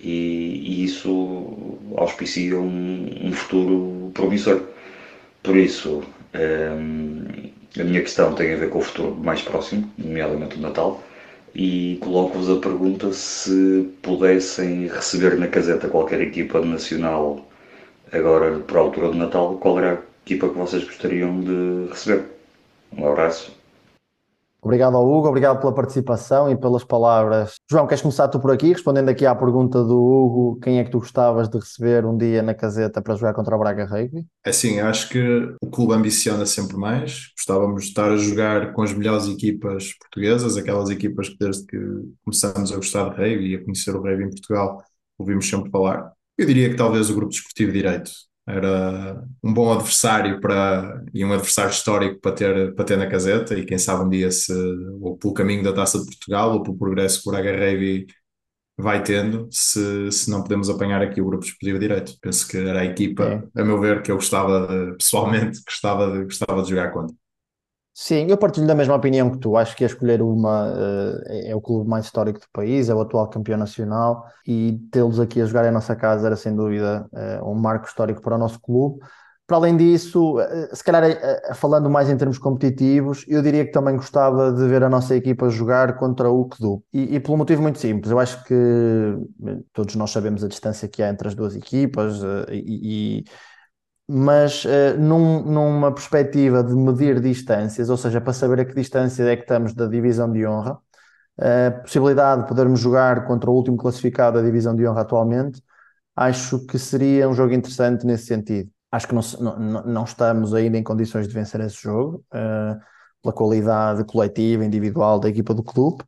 e, 0.00 0.80
e 0.80 0.84
isso 0.84 1.78
auspicia 1.96 2.58
um, 2.58 3.10
um, 3.24 3.32
futuro 3.32 4.10
promissor. 4.14 4.62
Por 5.42 5.56
isso, 5.56 6.02
um, 6.34 7.24
a 7.78 7.84
minha 7.84 8.00
questão 8.00 8.34
tem 8.34 8.54
a 8.54 8.56
ver 8.56 8.70
com 8.70 8.78
o 8.78 8.82
futuro 8.82 9.14
mais 9.14 9.42
próximo, 9.42 9.90
nomeadamente 9.98 10.56
o 10.56 10.60
Natal 10.60 11.02
e 11.54 11.98
coloco-vos 12.00 12.48
a 12.50 12.56
pergunta 12.56 13.12
se 13.12 13.88
pudessem 14.02 14.86
receber 14.86 15.36
na 15.38 15.48
caseta 15.48 15.88
qualquer 15.88 16.20
equipa 16.20 16.60
nacional 16.60 17.46
agora 18.12 18.60
por 18.60 18.76
altura 18.78 19.08
do 19.08 19.14
Natal, 19.16 19.58
qual 19.58 19.78
era 19.78 19.94
a 19.94 19.98
equipa 20.24 20.48
que 20.48 20.56
vocês 20.56 20.84
gostariam 20.84 21.40
de 21.40 21.90
receber? 21.90 22.37
Um 22.92 23.08
abraço. 23.08 23.58
Obrigado 24.60 24.96
ao 24.96 25.08
Hugo, 25.08 25.28
obrigado 25.28 25.60
pela 25.60 25.72
participação 25.72 26.50
e 26.50 26.56
pelas 26.56 26.82
palavras. 26.82 27.54
João, 27.70 27.86
queres 27.86 28.02
começar 28.02 28.26
tu 28.26 28.40
por 28.40 28.50
aqui, 28.50 28.68
respondendo 28.68 29.08
aqui 29.08 29.24
à 29.24 29.32
pergunta 29.32 29.84
do 29.84 29.96
Hugo, 29.96 30.58
quem 30.60 30.80
é 30.80 30.84
que 30.84 30.90
tu 30.90 30.98
gostavas 30.98 31.48
de 31.48 31.56
receber 31.58 32.04
um 32.04 32.16
dia 32.16 32.42
na 32.42 32.54
caseta 32.54 33.00
para 33.00 33.14
jogar 33.14 33.34
contra 33.34 33.54
o 33.54 33.58
Braga 33.58 33.84
Rugby? 33.84 34.26
É 34.44 34.50
sim, 34.50 34.80
acho 34.80 35.10
que 35.10 35.54
o 35.62 35.70
clube 35.70 35.94
ambiciona 35.94 36.44
sempre 36.44 36.76
mais. 36.76 37.32
Gostávamos 37.36 37.84
de 37.84 37.88
estar 37.90 38.10
a 38.10 38.16
jogar 38.16 38.72
com 38.72 38.82
as 38.82 38.92
melhores 38.92 39.28
equipas 39.28 39.94
portuguesas, 40.00 40.56
aquelas 40.56 40.90
equipas 40.90 41.28
que 41.28 41.36
desde 41.38 41.64
que 41.64 41.78
começamos 42.24 42.72
a 42.72 42.76
gostar 42.76 43.10
de 43.10 43.16
rugby 43.16 43.52
e 43.52 43.54
a 43.54 43.64
conhecer 43.64 43.94
o 43.94 44.02
rugby 44.02 44.24
em 44.24 44.30
Portugal, 44.30 44.82
ouvimos 45.16 45.48
sempre 45.48 45.70
falar. 45.70 46.12
Eu 46.36 46.46
diria 46.46 46.68
que 46.68 46.76
talvez 46.76 47.08
o 47.10 47.14
Grupo 47.14 47.30
Desportivo 47.30 47.70
Direito 47.70 48.10
era 48.48 49.22
um 49.42 49.52
bom 49.52 49.72
adversário 49.72 50.40
para, 50.40 51.04
e 51.12 51.24
um 51.24 51.32
adversário 51.32 51.70
histórico 51.70 52.20
para 52.20 52.32
ter, 52.32 52.74
para 52.74 52.84
ter 52.84 52.96
na 52.96 53.06
caseta 53.06 53.54
e 53.58 53.64
quem 53.64 53.78
sabe 53.78 54.04
um 54.04 54.08
dia 54.08 54.30
se, 54.30 54.52
ou 55.00 55.16
pelo 55.18 55.34
caminho 55.34 55.62
da 55.62 55.72
Taça 55.72 55.98
de 55.98 56.06
Portugal 56.06 56.54
ou 56.54 56.62
pelo 56.62 56.78
progresso 56.78 57.22
que 57.22 57.28
o 57.28 57.32
Braga 57.32 57.52
vai 58.78 59.02
tendo, 59.02 59.48
se, 59.50 60.10
se 60.12 60.30
não 60.30 60.42
podemos 60.42 60.70
apanhar 60.70 61.02
aqui 61.02 61.20
o 61.20 61.26
grupo 61.26 61.44
desportivo 61.44 61.80
direito. 61.80 62.12
Penso 62.20 62.46
que 62.46 62.56
era 62.56 62.80
a 62.80 62.84
equipa, 62.84 63.24
é. 63.54 63.60
a 63.60 63.64
meu 63.64 63.80
ver, 63.80 64.02
que 64.02 64.10
eu 64.10 64.16
gostava 64.16 64.66
de, 64.68 64.96
pessoalmente, 64.96 65.60
gostava 65.66 66.12
de, 66.12 66.24
gostava 66.24 66.62
de 66.62 66.70
jogar 66.70 66.92
contra. 66.92 67.14
Sim, 68.00 68.26
eu 68.30 68.38
partilho 68.38 68.64
da 68.64 68.76
mesma 68.76 68.94
opinião 68.94 69.28
que 69.28 69.38
tu. 69.38 69.56
Acho 69.56 69.74
que 69.76 69.82
escolher 69.82 70.22
uma 70.22 70.68
uh, 70.72 71.20
é 71.26 71.52
o 71.54 71.60
clube 71.60 71.90
mais 71.90 72.04
histórico 72.04 72.38
do 72.38 72.46
país, 72.52 72.88
é 72.88 72.94
o 72.94 73.00
atual 73.00 73.28
campeão 73.28 73.58
nacional 73.58 74.24
e 74.46 74.78
tê-los 74.92 75.18
aqui 75.18 75.40
a 75.40 75.46
jogar 75.46 75.66
em 75.66 75.72
nossa 75.72 75.96
casa 75.96 76.28
era 76.28 76.36
sem 76.36 76.54
dúvida 76.54 77.08
uh, 77.12 77.50
um 77.50 77.54
marco 77.56 77.88
histórico 77.88 78.22
para 78.22 78.36
o 78.36 78.38
nosso 78.38 78.60
clube. 78.60 79.00
Para 79.48 79.56
além 79.56 79.76
disso, 79.76 80.38
uh, 80.38 80.76
se 80.76 80.84
calhar 80.84 81.02
falando 81.56 81.90
mais 81.90 82.08
em 82.08 82.16
termos 82.16 82.38
competitivos, 82.38 83.24
eu 83.26 83.42
diria 83.42 83.64
que 83.64 83.72
também 83.72 83.96
gostava 83.96 84.52
de 84.52 84.68
ver 84.68 84.84
a 84.84 84.88
nossa 84.88 85.16
equipa 85.16 85.50
jogar 85.50 85.96
contra 85.98 86.30
o 86.30 86.48
CDU. 86.48 86.84
E, 86.92 87.16
e 87.16 87.20
pelo 87.20 87.36
motivo 87.36 87.62
muito 87.62 87.80
simples, 87.80 88.12
eu 88.12 88.20
acho 88.20 88.44
que 88.44 88.54
todos 89.72 89.96
nós 89.96 90.12
sabemos 90.12 90.44
a 90.44 90.48
distância 90.48 90.86
que 90.86 91.02
há 91.02 91.08
entre 91.08 91.26
as 91.26 91.34
duas 91.34 91.56
equipas 91.56 92.22
e, 92.48 93.18
e 93.20 93.24
mas 94.08 94.64
uh, 94.64 94.98
num, 94.98 95.42
numa 95.42 95.92
perspectiva 95.92 96.64
de 96.64 96.74
medir 96.74 97.20
distâncias, 97.20 97.90
ou 97.90 97.96
seja, 97.96 98.20
para 98.20 98.32
saber 98.32 98.60
a 98.60 98.64
que 98.64 98.74
distância 98.74 99.22
é 99.24 99.36
que 99.36 99.42
estamos 99.42 99.74
da 99.74 99.86
divisão 99.86 100.32
de 100.32 100.46
honra, 100.46 100.78
a 101.38 101.70
possibilidade 101.82 102.42
de 102.42 102.48
podermos 102.48 102.80
jogar 102.80 103.26
contra 103.26 103.50
o 103.50 103.54
último 103.54 103.76
classificado 103.76 104.38
da 104.38 104.44
divisão 104.44 104.74
de 104.74 104.86
honra 104.86 105.02
atualmente, 105.02 105.62
acho 106.16 106.66
que 106.66 106.78
seria 106.78 107.28
um 107.28 107.34
jogo 107.34 107.52
interessante 107.54 108.04
nesse 108.06 108.26
sentido. 108.26 108.70
Acho 108.90 109.08
que 109.08 109.14
não, 109.14 109.22
não, 109.40 109.84
não 109.84 110.04
estamos 110.04 110.54
ainda 110.54 110.78
em 110.78 110.82
condições 110.82 111.28
de 111.28 111.34
vencer 111.34 111.60
esse 111.60 111.76
jogo, 111.76 112.24
uh, 112.34 112.80
pela 113.22 113.34
qualidade 113.34 114.04
coletiva, 114.04 114.64
individual 114.64 115.20
da 115.20 115.28
equipa 115.28 115.52
do 115.54 115.62
clube, 115.62 116.02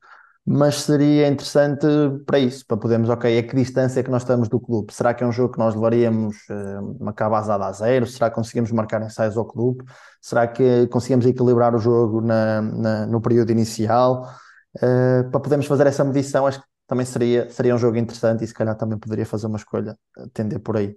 mas 0.52 0.80
seria 0.80 1.28
interessante 1.28 1.86
para 2.26 2.36
isso, 2.40 2.66
para 2.66 2.76
podermos, 2.76 3.08
ok, 3.08 3.38
a 3.38 3.42
que 3.44 3.54
distância 3.54 4.00
é 4.00 4.02
que 4.02 4.10
nós 4.10 4.22
estamos 4.22 4.48
do 4.48 4.58
clube? 4.58 4.92
Será 4.92 5.14
que 5.14 5.22
é 5.22 5.26
um 5.26 5.30
jogo 5.30 5.52
que 5.52 5.60
nós 5.60 5.76
levaríamos 5.76 6.38
uh, 6.50 6.96
uma 6.98 7.12
cabazada 7.12 7.66
a 7.66 7.70
zero? 7.70 8.04
Será 8.04 8.28
que 8.28 8.34
conseguimos 8.34 8.72
marcar 8.72 9.00
ensaios 9.00 9.36
ao 9.36 9.44
clube? 9.44 9.84
Será 10.20 10.48
que 10.48 10.88
conseguimos 10.88 11.24
equilibrar 11.24 11.72
o 11.72 11.78
jogo 11.78 12.20
na, 12.20 12.60
na 12.62 13.06
no 13.06 13.20
período 13.20 13.52
inicial? 13.52 14.28
Uh, 14.74 15.30
para 15.30 15.38
podermos 15.38 15.66
fazer 15.66 15.86
essa 15.86 16.02
medição, 16.02 16.44
acho 16.48 16.60
que 16.60 16.66
também 16.84 17.06
seria, 17.06 17.48
seria 17.48 17.72
um 17.72 17.78
jogo 17.78 17.96
interessante 17.96 18.42
e 18.42 18.46
se 18.48 18.52
calhar 18.52 18.76
também 18.76 18.98
poderia 18.98 19.24
fazer 19.24 19.46
uma 19.46 19.56
escolha, 19.56 19.96
tender 20.34 20.58
por 20.58 20.76
aí. 20.76 20.96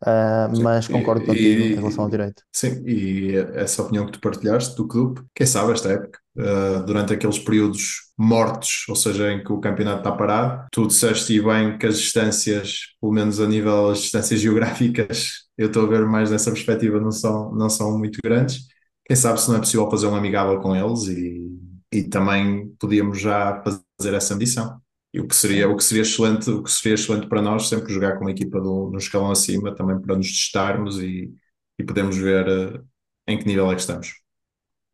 Uh, 0.00 0.62
mas 0.62 0.86
concordo 0.86 1.26
contigo 1.26 1.62
e, 1.62 1.72
em 1.72 1.74
relação 1.74 2.04
ao 2.04 2.10
direito. 2.10 2.42
Sim, 2.52 2.82
e 2.86 3.34
essa 3.54 3.82
opinião 3.82 4.06
que 4.06 4.12
tu 4.12 4.20
partilhaste 4.20 4.76
do 4.76 4.86
clube, 4.86 5.22
quem 5.34 5.46
sabe 5.46 5.72
esta 5.72 5.88
época, 5.88 6.20
uh, 6.38 6.84
durante 6.84 7.12
aqueles 7.12 7.38
períodos 7.38 8.12
mortos, 8.16 8.84
ou 8.88 8.94
seja, 8.94 9.32
em 9.32 9.42
que 9.42 9.52
o 9.52 9.60
campeonato 9.60 9.98
está 9.98 10.12
parado, 10.12 10.66
tu 10.70 10.86
disseste 10.86 11.40
bem 11.42 11.76
que 11.76 11.86
as 11.86 11.98
distâncias, 11.98 12.94
pelo 13.00 13.12
menos 13.12 13.40
a 13.40 13.46
nível 13.46 13.88
das 13.88 14.02
distâncias 14.02 14.38
geográficas, 14.40 15.48
eu 15.56 15.66
estou 15.66 15.84
a 15.84 15.88
ver 15.88 16.06
mais 16.06 16.30
nessa 16.30 16.52
perspectiva, 16.52 17.00
não 17.00 17.10
são, 17.10 17.52
não 17.52 17.68
são 17.68 17.98
muito 17.98 18.20
grandes. 18.22 18.68
Quem 19.04 19.16
sabe 19.16 19.40
se 19.40 19.48
não 19.48 19.56
é 19.56 19.60
possível 19.60 19.90
fazer 19.90 20.06
um 20.06 20.14
amigável 20.14 20.60
com 20.60 20.76
eles 20.76 21.08
e, 21.08 21.48
e 21.92 22.04
também 22.04 22.68
podíamos 22.78 23.20
já 23.20 23.62
fazer 23.64 24.14
essa 24.14 24.34
medição. 24.34 24.80
E 25.12 25.20
o 25.20 25.26
que 25.26 25.34
seria, 25.34 25.68
o 25.68 25.76
que 25.76 25.82
seria 25.82 26.02
excelente, 26.02 26.50
o 26.50 26.62
que 26.62 26.70
seria 26.70 26.94
excelente 26.94 27.26
para 27.28 27.40
nós 27.40 27.68
sempre 27.68 27.92
jogar 27.92 28.16
com 28.16 28.24
uma 28.24 28.30
equipa 28.30 28.60
do, 28.60 28.90
no 28.90 28.98
escalão 28.98 29.30
acima, 29.30 29.74
também 29.74 29.98
para 30.00 30.16
nos 30.16 30.28
testarmos 30.28 30.98
e, 30.98 31.32
e 31.78 31.84
podermos 31.84 32.16
ver 32.16 32.46
uh, 32.46 32.84
em 33.26 33.38
que 33.38 33.46
nível 33.46 33.70
é 33.70 33.74
que 33.74 33.80
estamos. 33.80 34.12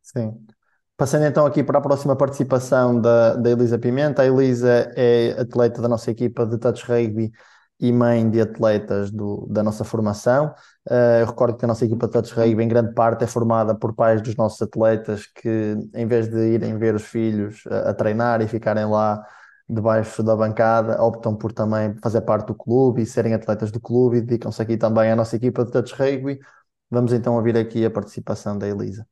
Sim. 0.01 0.33
Passando 0.97 1.25
então 1.25 1.45
aqui 1.45 1.61
para 1.61 1.79
a 1.79 1.81
próxima 1.81 2.15
participação 2.15 2.99
da, 3.01 3.35
da 3.35 3.49
Elisa 3.49 3.77
Pimenta. 3.77 4.21
A 4.21 4.25
Elisa 4.25 4.89
é 4.95 5.35
atleta 5.37 5.81
da 5.81 5.89
nossa 5.89 6.09
equipa 6.09 6.45
de 6.45 6.57
touch 6.57 6.85
rugby 6.85 7.31
e 7.77 7.91
mãe 7.91 8.29
de 8.29 8.39
atletas 8.39 9.11
do, 9.11 9.45
da 9.49 9.61
nossa 9.61 9.83
formação. 9.83 10.53
Uh, 10.89 11.19
eu 11.19 11.25
recordo 11.25 11.57
que 11.57 11.65
a 11.65 11.67
nossa 11.67 11.83
equipa 11.83 12.07
de 12.07 12.13
touch 12.13 12.33
rugby 12.33 12.63
em 12.63 12.67
grande 12.69 12.93
parte 12.93 13.25
é 13.25 13.27
formada 13.27 13.75
por 13.75 13.93
pais 13.93 14.21
dos 14.21 14.37
nossos 14.37 14.61
atletas 14.61 15.25
que 15.25 15.75
em 15.93 16.07
vez 16.07 16.29
de 16.29 16.37
irem 16.53 16.77
ver 16.77 16.95
os 16.95 17.03
filhos 17.03 17.63
a, 17.67 17.89
a 17.89 17.93
treinar 17.93 18.41
e 18.41 18.47
ficarem 18.47 18.85
lá 18.85 19.21
debaixo 19.67 20.21
da 20.21 20.35
bancada 20.35 21.01
optam 21.01 21.35
por 21.35 21.51
também 21.51 21.95
fazer 22.01 22.21
parte 22.21 22.47
do 22.47 22.55
clube 22.55 23.01
e 23.01 23.05
serem 23.05 23.33
atletas 23.33 23.71
do 23.71 23.79
clube 23.79 24.17
e 24.17 24.21
dedicam-se 24.21 24.61
aqui 24.61 24.77
também 24.77 25.11
à 25.11 25.15
nossa 25.15 25.35
equipa 25.35 25.65
de 25.65 25.71
touch 25.71 25.93
rugby. 25.93 26.39
Vamos 26.89 27.13
então 27.13 27.35
ouvir 27.35 27.57
aqui 27.57 27.83
a 27.85 27.91
participação 27.91 28.57
da 28.57 28.67
Elisa. 28.67 29.07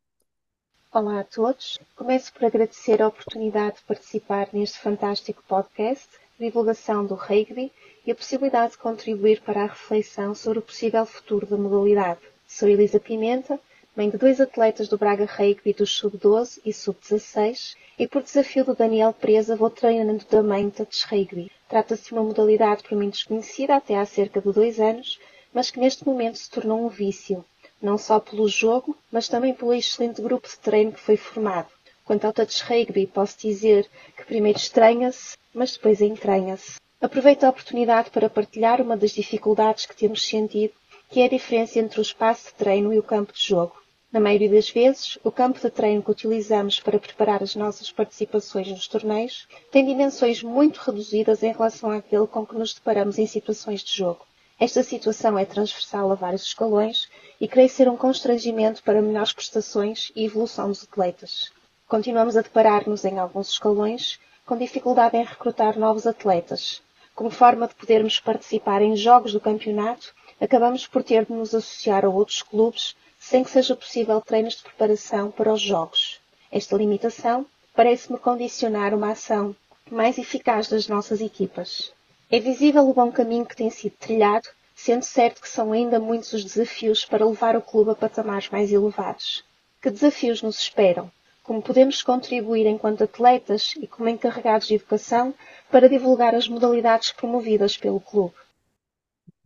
Olá 0.92 1.22
a 1.22 1.24
todos. 1.24 1.80
Começo 1.96 2.32
por 2.34 2.46
agradecer 2.46 3.02
a 3.02 3.08
oportunidade 3.08 3.78
de 3.78 3.84
participar 3.84 4.50
neste 4.54 4.80
fantástico 4.80 5.44
podcast 5.48 6.08
divulgação 6.40 7.06
do 7.06 7.16
rugby 7.16 7.72
e 8.06 8.12
a 8.12 8.16
possibilidade 8.16 8.74
de 8.74 8.78
contribuir 8.80 9.42
para 9.42 9.64
a 9.64 9.68
reflexão 9.68 10.36
sobre 10.36 10.60
o 10.60 10.62
possível 10.62 11.06
futuro 11.06 11.46
da 11.46 11.58
modalidade. 11.58 12.20
Sou 12.48 12.68
Elisa 12.68 13.00
Pimenta, 13.00 13.60
mãe 13.96 14.10
de 14.10 14.18
dois 14.18 14.42
atletas 14.42 14.88
do 14.88 14.98
Braga 14.98 15.26
Rugby 15.26 15.74
dos 15.74 15.92
Sub-12 15.96 16.60
e 16.66 16.74
Sub-16 16.74 17.76
e 17.98 18.08
por 18.08 18.24
desafio 18.24 18.66
do 18.66 18.76
Daniel 18.76 19.14
Presa 19.14 19.56
vou 19.56 19.70
treinando 19.70 20.26
também 20.26 20.70
touch 20.70 21.06
rugby. 21.06 21.52
Trata-se 21.70 22.06
de 22.06 22.14
uma 22.14 22.24
modalidade 22.24 22.84
por 22.84 22.98
mim 22.98 23.10
desconhecida 23.10 23.76
até 23.76 23.96
há 23.98 24.06
cerca 24.06 24.42
de 24.42 24.52
dois 24.52 24.80
anos, 24.80 25.20
mas 25.54 25.70
que 25.70 25.80
neste 25.80 26.06
momento 26.06 26.38
se 26.38 26.50
tornou 26.50 26.84
um 26.84 26.90
vício, 26.90 27.46
não 27.82 27.98
só 27.98 28.20
pelo 28.20 28.48
jogo, 28.48 28.98
mas 29.12 29.28
também 29.28 29.54
pelo 29.54 29.74
excelente 29.74 30.22
grupo 30.22 30.48
de 30.48 30.58
treino 30.58 30.92
que 30.92 31.00
foi 31.00 31.18
formado. 31.18 31.68
Quanto 32.04 32.26
ao 32.26 32.34
touch 32.34 32.64
rugby, 32.64 33.08
posso 33.08 33.38
dizer 33.40 33.88
que 34.18 34.26
primeiro 34.26 34.58
estranha-se, 34.58 35.38
mas 35.54 35.74
depois 35.74 36.02
entranha-se. 36.02 36.80
Aproveito 37.00 37.44
a 37.44 37.50
oportunidade 37.50 38.10
para 38.10 38.30
partilhar 38.30 38.82
uma 38.82 38.98
das 38.98 39.12
dificuldades 39.12 39.86
que 39.86 39.96
temos 39.96 40.26
sentido, 40.26 40.74
que 41.10 41.22
é 41.22 41.26
a 41.26 41.30
diferença 41.30 41.80
entre 41.80 42.00
o 42.00 42.02
espaço 42.02 42.48
de 42.48 42.54
treino 42.56 42.94
e 42.94 42.98
o 42.98 43.04
campo 43.04 43.34
de 43.34 43.42
jogo. 43.42 43.83
Na 44.14 44.20
maioria 44.20 44.52
das 44.52 44.70
vezes, 44.70 45.18
o 45.24 45.32
campo 45.32 45.60
de 45.60 45.72
treino 45.72 46.04
que 46.04 46.12
utilizamos 46.12 46.80
para 46.80 47.00
preparar 47.00 47.42
as 47.42 47.56
nossas 47.56 47.92
participações 47.92 48.68
nos 48.68 48.88
torneios 48.88 49.48
tem 49.72 49.84
dimensões 49.84 50.44
muito 50.44 50.78
reduzidas 50.78 51.42
em 51.42 51.52
relação 51.52 51.90
àquele 51.90 52.28
com 52.28 52.46
que 52.46 52.54
nos 52.54 52.76
deparamos 52.76 53.18
em 53.18 53.26
situações 53.26 53.84
de 53.84 53.92
jogo. 53.92 54.24
Esta 54.60 54.84
situação 54.84 55.36
é 55.36 55.46
transversal 55.46 56.12
a 56.12 56.14
vários 56.14 56.44
escalões 56.44 57.10
e 57.42 57.48
creio 57.48 57.68
ser 57.68 57.90
um 57.90 57.98
constrangimento 57.98 58.84
para 58.84 59.02
melhores 59.02 59.34
prestações 59.34 60.12
e 60.16 60.26
evolução 60.26 60.68
dos 60.68 60.84
atletas. 60.84 61.52
Continuamos 61.88 62.38
a 62.38 62.44
deparar-nos 62.44 63.04
em 63.06 63.18
alguns 63.18 63.50
escalões 63.50 64.20
com 64.46 64.56
dificuldade 64.56 65.18
em 65.18 65.24
recrutar 65.24 65.80
novos 65.80 66.06
atletas. 66.06 66.84
Como 67.16 67.32
forma 67.32 67.68
de 67.68 67.74
podermos 67.74 68.20
participar 68.20 68.84
em 68.84 68.96
jogos 68.96 69.34
do 69.34 69.42
campeonato, 69.42 70.14
acabamos 70.40 70.86
por 70.86 71.04
ter 71.04 71.26
de 71.26 71.34
nos 71.34 71.56
associar 71.56 72.06
a 72.06 72.10
outros 72.10 72.44
clubes 72.44 72.96
sem 73.24 73.42
que 73.42 73.50
seja 73.50 73.74
possível 73.74 74.20
treinos 74.20 74.58
de 74.58 74.64
preparação 74.64 75.32
para 75.32 75.52
os 75.52 75.62
jogos. 75.62 76.20
Esta 76.52 76.76
limitação 76.76 77.46
parece-me 77.74 78.20
condicionar 78.20 78.94
uma 78.94 79.12
ação 79.12 79.56
mais 79.90 80.18
eficaz 80.18 80.68
das 80.68 80.90
nossas 80.90 81.22
equipas. 81.22 81.94
É 82.30 82.38
visível 82.38 82.88
o 82.88 82.94
bom 82.94 83.10
caminho 83.12 83.46
que 83.46 83.56
tem 83.56 83.70
sido 83.70 83.96
trilhado, 83.98 84.50
sendo 84.76 85.04
certo 85.04 85.42
que 85.42 85.48
são 85.48 85.72
ainda 85.72 86.02
muitos 86.02 86.34
os 86.34 86.44
desafios 86.44 87.06
para 87.06 87.26
levar 87.26 87.56
o 87.56 87.62
clube 87.62 87.92
a 87.92 87.96
patamares 87.96 88.50
mais 88.50 88.74
elevados. 88.74 89.42
Que 89.82 89.90
desafios 89.90 90.42
nos 90.42 90.60
esperam? 90.60 91.10
Como 91.44 91.62
podemos 91.62 92.04
contribuir 92.04 92.66
enquanto 92.68 93.06
atletas 93.06 93.74
e 93.80 93.88
como 93.88 94.10
encarregados 94.10 94.68
de 94.68 94.76
educação 94.76 95.34
para 95.72 95.88
divulgar 95.88 96.36
as 96.36 96.50
modalidades 96.50 97.14
promovidas 97.14 97.78
pelo 97.78 98.02
clube? 98.02 98.36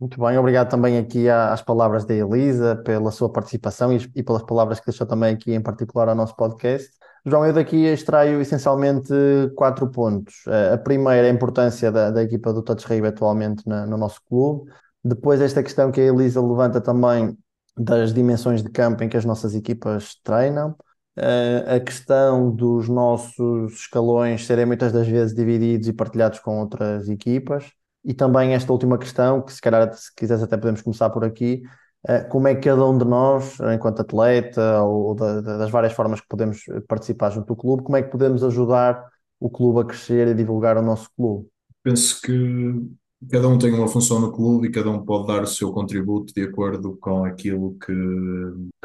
Muito 0.00 0.20
bem, 0.20 0.38
obrigado 0.38 0.70
também 0.70 0.96
aqui 0.96 1.28
às 1.28 1.60
palavras 1.60 2.04
da 2.04 2.14
Elisa, 2.14 2.76
pela 2.76 3.10
sua 3.10 3.28
participação 3.32 3.92
e, 3.92 4.22
pelas 4.22 4.44
palavras 4.44 4.78
que 4.78 4.86
deixou 4.86 5.04
também 5.04 5.34
aqui 5.34 5.52
em 5.52 5.60
particular 5.60 6.08
ao 6.08 6.14
nosso 6.14 6.36
podcast. 6.36 6.88
João, 7.26 7.44
eu 7.44 7.52
daqui 7.52 7.84
extraio 7.84 8.40
essencialmente 8.40 9.12
quatro 9.56 9.90
pontos. 9.90 10.46
Eh, 10.46 10.74
a 10.74 10.78
primeira 10.78 11.26
é 11.26 11.30
a 11.30 11.34
importância 11.34 11.90
da, 11.90 12.12
da 12.12 12.22
equipa 12.22 12.52
do 12.52 12.62
Touch 12.62 12.86
Rugby 12.86 13.08
atualmente 13.08 13.66
na, 13.68 13.86
no 13.86 13.96
nosso 13.96 14.20
clube. 14.28 14.70
Depois 15.04 15.40
esta 15.40 15.64
questão 15.64 15.90
que 15.90 16.00
a 16.00 16.04
Elisa 16.04 16.40
levanta 16.40 16.80
também 16.80 17.36
das 17.76 18.14
dimensões 18.14 18.62
de 18.62 18.70
campo 18.70 19.02
em 19.02 19.08
que 19.08 19.16
as 19.16 19.24
nossas 19.24 19.52
equipas 19.52 20.14
treinam. 20.22 20.76
Uh, 21.18 21.74
a 21.76 21.80
questão 21.80 22.54
dos 22.54 22.88
nossos 22.88 23.72
escalões 23.72 24.46
serem 24.46 24.64
muitas 24.64 24.92
das 24.92 25.08
vezes 25.08 25.34
divididos 25.34 25.88
e 25.88 25.92
partilhados 25.92 26.38
com 26.38 26.60
outras 26.60 27.08
equipas 27.08 27.72
e 28.04 28.14
também 28.14 28.54
esta 28.54 28.72
última 28.72 28.98
questão, 28.98 29.42
que 29.42 29.52
se 29.52 29.60
calhar, 29.60 29.92
se 29.92 30.14
quiseres, 30.14 30.42
até 30.42 30.56
podemos 30.56 30.82
começar 30.82 31.10
por 31.10 31.24
aqui. 31.24 31.62
Eh, 32.06 32.24
como 32.24 32.48
é 32.48 32.54
que 32.54 32.62
cada 32.62 32.84
um 32.86 32.96
de 32.96 33.04
nós, 33.04 33.58
enquanto 33.74 34.00
atleta, 34.00 34.82
ou 34.82 35.14
das 35.14 35.70
várias 35.70 35.92
formas 35.92 36.20
que 36.20 36.28
podemos 36.28 36.62
participar 36.86 37.30
junto 37.30 37.48
do 37.48 37.56
clube, 37.56 37.82
como 37.82 37.96
é 37.96 38.02
que 38.02 38.10
podemos 38.10 38.42
ajudar 38.44 39.04
o 39.40 39.50
clube 39.50 39.80
a 39.80 39.84
crescer 39.84 40.28
e 40.28 40.34
divulgar 40.34 40.76
o 40.76 40.82
nosso 40.82 41.08
clube? 41.16 41.48
Penso 41.82 42.20
que 42.22 42.88
cada 43.30 43.48
um 43.48 43.58
tem 43.58 43.72
uma 43.72 43.88
função 43.88 44.20
no 44.20 44.32
clube 44.32 44.68
e 44.68 44.70
cada 44.70 44.90
um 44.90 45.04
pode 45.04 45.26
dar 45.26 45.42
o 45.42 45.46
seu 45.46 45.72
contributo 45.72 46.32
de 46.32 46.42
acordo 46.42 46.96
com 47.00 47.24
aquilo 47.24 47.76
que, 47.84 47.92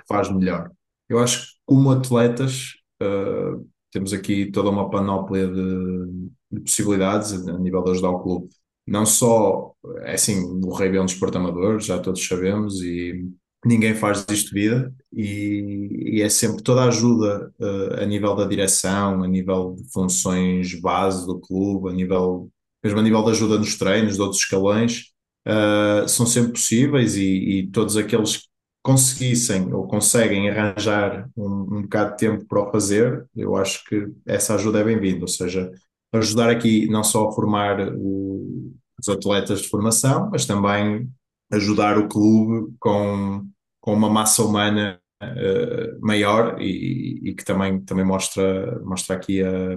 faz 0.08 0.30
melhor. 0.30 0.72
Eu 1.08 1.20
acho 1.20 1.46
que, 1.46 1.54
como 1.66 1.92
atletas, 1.92 2.74
uh, 3.02 3.66
temos 3.92 4.12
aqui 4.12 4.52
toda 4.52 4.70
uma 4.70 4.90
panóplia 4.90 5.48
de 5.48 6.60
possibilidades 6.62 7.48
a 7.48 7.58
nível 7.58 7.84
de 7.84 7.92
ajudar 7.92 8.10
o 8.10 8.20
clube 8.20 8.50
não 8.86 9.06
só, 9.06 9.74
é 10.02 10.14
assim, 10.14 10.60
no 10.60 10.70
rugby 10.70 10.98
é 10.98 11.02
um 11.02 11.06
desporto 11.06 11.38
amador, 11.38 11.80
já 11.80 12.00
todos 12.00 12.26
sabemos, 12.26 12.82
e 12.82 13.26
ninguém 13.66 13.96
faz 13.96 14.26
disto 14.26 14.54
vida, 14.54 14.94
e, 15.12 16.18
e 16.18 16.22
é 16.22 16.30
sempre 16.30 16.62
toda 16.62 16.82
a 16.84 16.88
ajuda 16.88 17.52
uh, 17.60 18.02
a 18.02 18.06
nível 18.06 18.36
da 18.36 18.46
direção, 18.46 19.24
a 19.24 19.28
nível 19.28 19.76
de 19.78 19.90
funções 19.92 20.80
base 20.82 21.26
do 21.26 21.40
clube, 21.40 21.90
a 21.90 21.94
nível, 21.94 22.50
mesmo 22.84 23.00
a 23.00 23.04
nível 23.04 23.24
de 23.24 23.32
ajuda 23.32 23.58
nos 23.58 23.78
treinos, 23.78 24.16
de 24.16 24.22
outros 24.22 24.42
escalões, 24.42 25.14
uh, 25.48 26.08
são 26.08 26.26
sempre 26.26 26.52
possíveis, 26.54 27.16
e, 27.16 27.60
e, 27.60 27.68
todos 27.68 27.96
aqueles 27.96 28.38
que 28.38 28.48
conseguissem 28.82 29.74
ou 29.74 29.88
conseguem 29.88 30.50
arranjar 30.50 31.30
um, 31.38 31.78
um 31.78 31.82
bocado 31.84 32.12
de 32.12 32.18
tempo 32.18 32.46
para 32.46 32.68
o 32.68 32.72
fazer, 32.72 33.26
eu 33.34 33.56
acho 33.56 33.84
que 33.86 34.08
essa 34.26 34.56
ajuda 34.56 34.80
é 34.80 34.84
bem-vinda, 34.84 35.22
ou 35.22 35.28
seja, 35.28 35.72
ajudar 36.14 36.50
aqui 36.50 36.88
não 36.88 37.04
só 37.04 37.28
a 37.28 37.32
formar 37.32 37.80
o, 37.96 38.72
os 39.00 39.10
atletas 39.10 39.62
de 39.62 39.70
formação, 39.70 40.30
mas 40.32 40.46
também 40.46 41.10
ajudar 41.52 41.98
o 41.98 42.08
clube 42.08 42.74
com 42.80 43.48
com 43.84 43.94
uma 43.94 44.10
massa 44.10 44.42
humana 44.42 44.98
uh, 45.22 46.00
maior 46.00 46.56
e, 46.62 47.20
e, 47.22 47.36
que 47.36 47.44
também, 47.44 47.82
também 47.82 48.06
mostra, 48.06 48.80
mostra 48.80 49.18
aqui 49.18 49.44
a, 49.44 49.76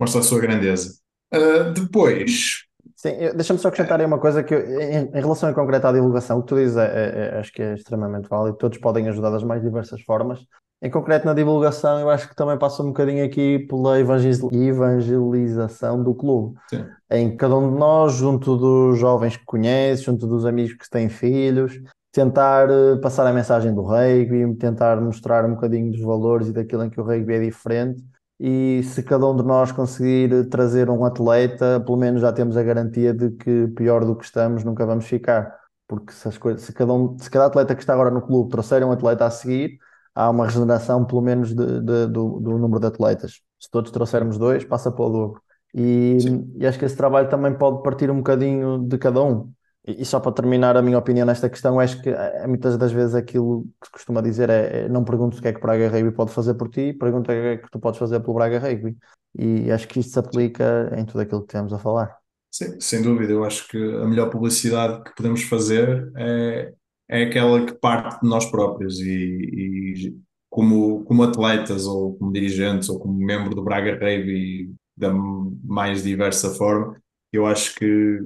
mostra 0.00 0.20
a 0.20 0.24
sua 0.24 0.40
grandeza. 0.40 0.98
Uh, 1.32 1.72
depois. 1.72 2.64
Sim, 2.96 3.12
deixa-me 3.36 3.60
só 3.60 3.68
acrescentar 3.68 4.00
aí 4.00 4.06
uma 4.06 4.18
coisa 4.18 4.42
que, 4.42 4.56
em, 4.56 5.06
em, 5.06 5.20
relação 5.20 5.48
em 5.48 5.54
concreto 5.54 5.86
à 5.86 5.92
divulgação, 5.92 6.38
o 6.38 6.42
que 6.42 6.48
tu 6.48 6.56
dizes 6.56 6.76
é, 6.76 6.84
é, 6.84 7.36
é, 7.36 7.38
acho 7.38 7.52
que 7.52 7.62
é 7.62 7.74
extremamente 7.74 8.28
válido, 8.28 8.58
todos 8.58 8.78
podem 8.78 9.08
ajudar 9.08 9.30
das 9.30 9.44
mais 9.44 9.62
diversas 9.62 10.02
formas. 10.02 10.44
Em 10.84 10.90
concreto, 10.90 11.24
na 11.24 11.32
divulgação, 11.32 11.98
eu 11.98 12.10
acho 12.10 12.28
que 12.28 12.36
também 12.36 12.58
passa 12.58 12.82
um 12.82 12.88
bocadinho 12.88 13.24
aqui 13.24 13.60
pela 13.60 13.98
evangelização 13.98 16.02
do 16.02 16.14
clube, 16.14 16.58
Sim. 16.68 16.84
em 17.10 17.34
cada 17.38 17.56
um 17.56 17.72
de 17.72 17.78
nós, 17.78 18.12
junto 18.12 18.54
dos 18.54 18.98
jovens 18.98 19.34
que 19.34 19.46
conhece, 19.46 20.02
junto 20.02 20.26
dos 20.26 20.44
amigos 20.44 20.74
que 20.74 20.90
têm 20.90 21.08
filhos, 21.08 21.80
tentar 22.12 22.68
eh, 22.68 22.96
passar 22.96 23.26
a 23.26 23.32
mensagem 23.32 23.74
do 23.74 23.80
rugby, 23.80 24.54
tentar 24.56 25.00
mostrar 25.00 25.46
um 25.46 25.54
bocadinho 25.54 25.90
dos 25.90 26.02
valores 26.02 26.48
e 26.48 26.52
daquilo 26.52 26.84
em 26.84 26.90
que 26.90 27.00
o 27.00 27.04
rugby 27.04 27.32
é 27.32 27.40
diferente. 27.40 28.04
E 28.38 28.82
se 28.84 29.02
cada 29.02 29.26
um 29.26 29.34
de 29.34 29.42
nós 29.42 29.72
conseguir 29.72 30.50
trazer 30.50 30.90
um 30.90 31.02
atleta, 31.06 31.80
pelo 31.80 31.96
menos 31.96 32.20
já 32.20 32.30
temos 32.30 32.58
a 32.58 32.62
garantia 32.62 33.14
de 33.14 33.30
que 33.30 33.68
pior 33.68 34.04
do 34.04 34.14
que 34.14 34.26
estamos 34.26 34.62
nunca 34.62 34.84
vamos 34.84 35.06
ficar. 35.06 35.50
Porque 35.88 36.12
se, 36.12 36.28
as 36.28 36.36
coisas, 36.36 36.60
se, 36.60 36.74
cada, 36.74 36.92
um, 36.92 37.16
se 37.18 37.30
cada 37.30 37.46
atleta 37.46 37.74
que 37.74 37.80
está 37.80 37.94
agora 37.94 38.10
no 38.10 38.20
clube 38.20 38.50
trouxer 38.50 38.84
um 38.84 38.92
atleta 38.92 39.24
a 39.24 39.30
seguir, 39.30 39.78
há 40.14 40.30
uma 40.30 40.46
regeneração 40.46 41.04
pelo 41.04 41.20
menos 41.20 41.54
de, 41.54 41.80
de, 41.80 42.06
do, 42.06 42.40
do, 42.40 42.58
número 42.58 42.80
de 42.80 42.86
atletas. 42.86 43.40
Se 43.58 43.70
todos 43.70 43.90
trouxermos 43.90 44.38
dois, 44.38 44.64
passa 44.64 44.90
para 44.90 45.04
o 45.04 45.10
dobro. 45.10 45.42
E, 45.74 46.18
e, 46.56 46.66
acho 46.66 46.78
que 46.78 46.84
esse 46.84 46.96
trabalho 46.96 47.28
também 47.28 47.52
pode 47.52 47.82
partir 47.82 48.10
um 48.10 48.18
bocadinho 48.18 48.78
de 48.86 48.96
cada 48.96 49.22
um. 49.22 49.52
E, 49.86 50.02
e 50.02 50.04
só 50.04 50.20
para 50.20 50.32
terminar 50.32 50.76
a 50.76 50.82
minha 50.82 50.98
opinião 50.98 51.26
nesta 51.26 51.48
questão, 51.50 51.80
acho 51.80 52.00
que 52.00 52.10
é, 52.10 52.46
muitas 52.46 52.78
das 52.78 52.92
vezes 52.92 53.14
aquilo 53.14 53.64
que 53.80 53.86
se 53.86 53.92
costuma 53.92 54.20
dizer 54.20 54.48
é, 54.50 54.84
é 54.84 54.88
não 54.88 55.04
pergunto 55.04 55.38
o 55.38 55.42
que 55.42 55.48
é 55.48 55.52
que 55.52 55.58
o 55.58 55.62
Braga 55.62 55.88
Rugby 55.88 56.12
pode 56.12 56.30
fazer 56.30 56.54
por 56.54 56.68
ti, 56.68 56.92
pergunta 56.92 57.32
o 57.32 57.34
que 57.34 57.40
é 57.40 57.56
que 57.56 57.70
tu 57.70 57.80
podes 57.80 57.98
fazer 57.98 58.20
pelo 58.20 58.34
Braga 58.34 58.58
Rugby. 58.58 58.96
E 59.36 59.70
acho 59.72 59.88
que 59.88 59.98
isto 59.98 60.12
se 60.12 60.18
aplica 60.18 60.92
em 60.96 61.04
tudo 61.04 61.20
aquilo 61.20 61.42
que 61.42 61.52
temos 61.52 61.72
a 61.72 61.78
falar. 61.78 62.16
Sim, 62.50 62.80
sem 62.80 63.02
dúvida. 63.02 63.32
Eu 63.32 63.42
acho 63.42 63.66
que 63.66 63.76
a 63.76 64.06
melhor 64.06 64.30
publicidade 64.30 65.02
que 65.02 65.12
podemos 65.16 65.42
fazer 65.42 66.12
é, 66.16 66.72
é 67.08 67.24
aquela 67.24 67.64
que 67.64 67.74
parte 67.74 68.22
de 68.22 68.28
nós 68.28 68.46
próprios 68.50 69.00
e, 69.00 69.04
e, 69.10 70.16
como, 70.48 71.04
como 71.04 71.22
atletas 71.22 71.86
ou 71.86 72.16
como 72.16 72.32
dirigentes 72.32 72.88
ou 72.88 72.98
como 72.98 73.14
membro 73.14 73.54
do 73.54 73.62
Braga 73.62 73.92
Rugby 73.94 74.72
da 74.96 75.12
mais 75.12 76.02
diversa 76.02 76.50
forma, 76.54 76.96
eu 77.32 77.46
acho 77.46 77.74
que 77.74 78.20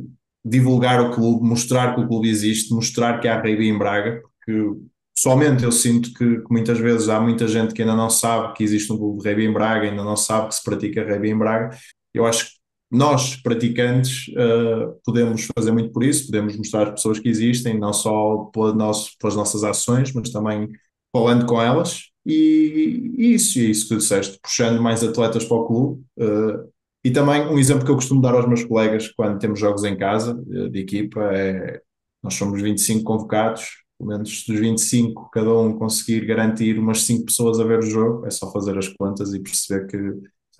divulgar 0.44 1.00
o 1.00 1.10
clube, 1.12 1.46
mostrar 1.46 1.94
que 1.94 2.00
o 2.00 2.08
clube 2.08 2.28
existe, 2.28 2.72
mostrar 2.74 3.20
que 3.20 3.28
há 3.28 3.36
rugby 3.36 3.68
em 3.68 3.78
Braga, 3.78 4.22
porque 4.22 4.80
pessoalmente 5.14 5.64
eu 5.64 5.72
sinto 5.72 6.12
que, 6.12 6.40
que, 6.40 6.52
muitas 6.52 6.78
vezes 6.78 7.08
há 7.08 7.20
muita 7.20 7.48
gente 7.48 7.74
que 7.74 7.82
ainda 7.82 7.96
não 7.96 8.10
sabe 8.10 8.54
que 8.54 8.64
existe 8.64 8.92
um 8.92 8.98
clube 8.98 9.22
de 9.22 9.28
rugby 9.28 9.44
em 9.44 9.52
Braga, 9.52 9.88
ainda 9.88 10.04
não 10.04 10.16
sabe 10.16 10.48
que 10.48 10.54
se 10.54 10.64
pratica 10.64 11.04
rugby 11.04 11.30
em 11.30 11.38
Braga. 11.38 11.76
Eu 12.14 12.26
acho 12.26 12.46
que 12.46 12.57
nós, 12.90 13.36
praticantes, 13.36 14.28
uh, 14.28 14.98
podemos 15.04 15.46
fazer 15.56 15.72
muito 15.72 15.92
por 15.92 16.02
isso, 16.02 16.26
podemos 16.26 16.56
mostrar 16.56 16.84
às 16.84 16.90
pessoas 16.90 17.18
que 17.18 17.28
existem, 17.28 17.78
não 17.78 17.92
só 17.92 18.50
pela 18.52 18.74
nosso, 18.74 19.12
pelas 19.18 19.36
nossas 19.36 19.62
ações, 19.62 20.12
mas 20.12 20.30
também 20.30 20.68
falando 21.12 21.46
com 21.46 21.60
elas. 21.60 22.04
E, 22.24 23.12
e 23.16 23.34
isso, 23.34 23.58
e 23.58 23.70
isso 23.70 23.88
que 23.88 23.94
tu 23.94 23.98
disseste, 23.98 24.38
puxando 24.42 24.82
mais 24.82 25.02
atletas 25.02 25.44
para 25.44 25.56
o 25.56 25.66
clube. 25.66 26.02
Uh, 26.18 26.68
e 27.04 27.10
também 27.10 27.46
um 27.46 27.58
exemplo 27.58 27.84
que 27.84 27.90
eu 27.90 27.94
costumo 27.94 28.20
dar 28.20 28.34
aos 28.34 28.46
meus 28.46 28.64
colegas 28.64 29.08
quando 29.08 29.38
temos 29.38 29.60
jogos 29.60 29.84
em 29.84 29.96
casa, 29.96 30.34
uh, 30.34 30.70
de 30.70 30.80
equipa, 30.80 31.20
é 31.34 31.80
nós 32.22 32.34
somos 32.34 32.60
25 32.60 33.04
convocados, 33.04 33.84
pelo 33.98 34.10
menos 34.10 34.44
dos 34.46 34.58
25, 34.58 35.30
cada 35.30 35.52
um 35.56 35.78
conseguir 35.78 36.24
garantir 36.26 36.78
umas 36.78 37.02
5 37.02 37.26
pessoas 37.26 37.60
a 37.60 37.64
ver 37.64 37.78
o 37.78 37.82
jogo, 37.82 38.26
é 38.26 38.30
só 38.30 38.50
fazer 38.52 38.76
as 38.76 38.88
contas 38.88 39.32
e 39.34 39.40
perceber 39.40 39.86
que 39.86 39.96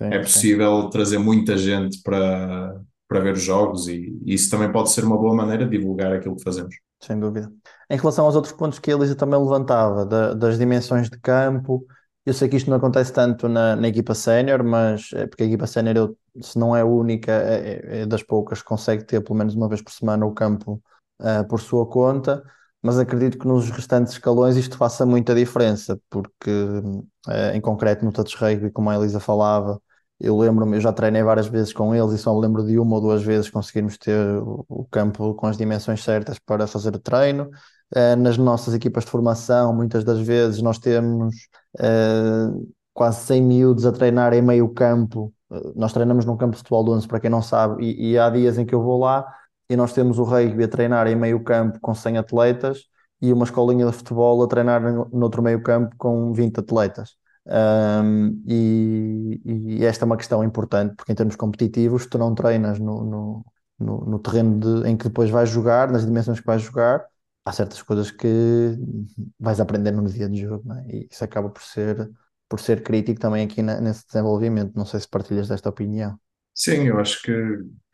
Sim, 0.01 0.07
é 0.13 0.19
possível 0.19 0.83
sim. 0.83 0.89
trazer 0.89 1.17
muita 1.17 1.57
gente 1.57 2.01
para, 2.01 2.79
para 3.07 3.19
ver 3.19 3.33
os 3.33 3.41
jogos 3.41 3.87
e, 3.87 4.17
e 4.23 4.33
isso 4.33 4.49
também 4.49 4.71
pode 4.71 4.91
ser 4.91 5.03
uma 5.03 5.17
boa 5.17 5.35
maneira 5.35 5.65
de 5.65 5.77
divulgar 5.77 6.13
aquilo 6.13 6.35
que 6.35 6.43
fazemos. 6.43 6.75
Sem 7.01 7.19
dúvida. 7.19 7.51
Em 7.89 7.97
relação 7.97 8.25
aos 8.25 8.35
outros 8.35 8.53
pontos 8.53 8.79
que 8.79 8.91
a 8.91 8.95
Elisa 8.95 9.15
também 9.15 9.39
levantava, 9.39 10.05
da, 10.05 10.33
das 10.33 10.57
dimensões 10.57 11.09
de 11.09 11.19
campo, 11.19 11.85
eu 12.25 12.33
sei 12.33 12.47
que 12.47 12.57
isto 12.57 12.69
não 12.69 12.77
acontece 12.77 13.11
tanto 13.11 13.47
na, 13.49 13.75
na 13.75 13.87
equipa 13.87 14.13
sénior, 14.13 14.63
mas 14.63 15.09
é 15.13 15.25
porque 15.25 15.43
a 15.43 15.45
equipa 15.45 15.65
sénior, 15.65 16.13
se 16.41 16.59
não 16.59 16.75
é 16.75 16.81
a 16.81 16.85
única, 16.85 17.31
é, 17.31 17.55
é, 17.55 18.01
é, 18.01 18.05
das 18.05 18.21
poucas 18.21 18.61
que 18.61 18.67
consegue 18.67 19.03
ter 19.03 19.21
pelo 19.21 19.37
menos 19.37 19.55
uma 19.55 19.67
vez 19.67 19.81
por 19.81 19.91
semana 19.91 20.25
o 20.25 20.33
campo 20.33 20.81
uh, 21.21 21.47
por 21.47 21.59
sua 21.59 21.87
conta, 21.87 22.43
mas 22.81 22.99
acredito 22.99 23.39
que 23.39 23.47
nos 23.47 23.69
restantes 23.69 24.13
escalões 24.13 24.55
isto 24.57 24.77
faça 24.77 25.05
muita 25.05 25.33
diferença, 25.33 25.99
porque 26.09 26.51
uh, 26.51 27.31
em 27.53 27.61
concreto 27.61 28.05
no 28.05 28.11
touch 28.11 28.35
rugby, 28.37 28.69
como 28.71 28.89
a 28.89 28.95
Elisa 28.95 29.19
falava, 29.19 29.81
eu 30.19 30.37
lembro-me, 30.37 30.77
eu 30.77 30.81
já 30.81 30.91
treinei 30.91 31.23
várias 31.23 31.47
vezes 31.47 31.71
com 31.71 31.95
eles 31.95 32.11
e 32.11 32.17
só 32.17 32.33
me 32.33 32.41
lembro 32.41 32.65
de 32.65 32.77
uma 32.77 32.95
ou 32.95 33.01
duas 33.01 33.23
vezes 33.23 33.49
conseguirmos 33.49 33.97
ter 33.97 34.17
o 34.43 34.85
campo 34.91 35.33
com 35.35 35.47
as 35.47 35.57
dimensões 35.57 36.03
certas 36.03 36.37
para 36.39 36.67
fazer 36.67 36.93
o 36.95 36.99
treino. 36.99 37.49
Uh, 37.95 38.15
nas 38.17 38.37
nossas 38.37 38.73
equipas 38.73 39.05
de 39.05 39.11
formação, 39.11 39.73
muitas 39.73 40.03
das 40.03 40.19
vezes 40.19 40.61
nós 40.61 40.77
temos 40.77 41.35
uh, 41.79 42.67
quase 42.93 43.25
100 43.25 43.41
miúdos 43.41 43.85
a 43.85 43.91
treinar 43.91 44.33
em 44.33 44.41
meio 44.41 44.69
campo. 44.69 45.33
Uh, 45.49 45.73
nós 45.75 45.93
treinamos 45.93 46.25
num 46.25 46.37
campo 46.37 46.51
de 46.51 46.57
futebol 46.57 46.83
de 46.83 46.91
11, 46.91 47.07
para 47.07 47.19
quem 47.19 47.29
não 47.29 47.41
sabe, 47.41 47.83
e, 47.83 48.11
e, 48.11 48.17
há 48.19 48.29
dias 48.29 48.57
em 48.57 48.65
que 48.65 48.75
eu 48.75 48.83
vou 48.83 48.99
lá 48.99 49.25
e 49.69 49.75
nós 49.75 49.93
temos 49.93 50.19
o 50.19 50.23
rugby 50.23 50.63
a 50.63 50.67
treinar 50.67 51.07
em 51.07 51.15
meio 51.15 51.43
campo 51.43 51.79
com 51.79 51.93
100 51.93 52.17
atletas 52.17 52.85
e 53.21 53.31
uma 53.31 53.45
escolinha 53.45 53.85
de 53.85 53.91
futebol 53.93 54.43
a 54.43 54.47
treinar 54.47 54.81
no 54.81 55.23
outro 55.23 55.41
meio 55.41 55.61
campo 55.63 55.95
com 55.97 56.33
20 56.33 56.59
atletas. 56.59 57.18
Um, 57.51 58.43
e, 58.47 59.41
e, 59.43 59.85
esta 59.85 60.05
é 60.05 60.07
uma 60.07 60.17
questão 60.17 60.43
importante, 60.43 60.95
porque 60.95 61.11
em 61.11 61.15
termos 61.15 61.35
competitivos, 61.35 62.05
tu 62.05 62.17
não 62.17 62.35
treinas 62.35 62.79
no, 62.79 63.03
no, 63.03 63.45
no, 63.79 64.05
no 64.05 64.19
terreno 64.19 64.59
de, 64.59 64.87
em 64.87 64.95
que 64.95 65.05
depois 65.05 65.31
vais 65.31 65.49
jogar, 65.49 65.91
nas 65.91 66.05
dimensões 66.05 66.39
que 66.39 66.45
vais 66.45 66.61
jogar, 66.61 67.03
há 67.43 67.51
certas 67.51 67.81
coisas 67.81 68.11
que 68.11 68.77
vais 69.39 69.59
aprender 69.59 69.91
no 69.91 70.05
dia 70.07 70.29
de 70.29 70.41
jogo, 70.41 70.71
é? 70.73 70.95
e 70.95 71.07
isso 71.11 71.23
acaba 71.23 71.49
por 71.49 71.63
ser, 71.63 72.09
por 72.47 72.59
ser 72.59 72.83
crítico 72.83 73.19
também 73.19 73.43
aqui 73.45 73.63
na, 73.63 73.81
nesse 73.81 74.05
desenvolvimento. 74.05 74.75
Não 74.75 74.85
sei 74.85 74.99
se 74.99 75.07
partilhas 75.07 75.47
desta 75.47 75.69
opinião. 75.69 76.19
Sim, 76.53 76.87
eu 76.87 76.99
acho 76.99 77.21
que, 77.23 77.33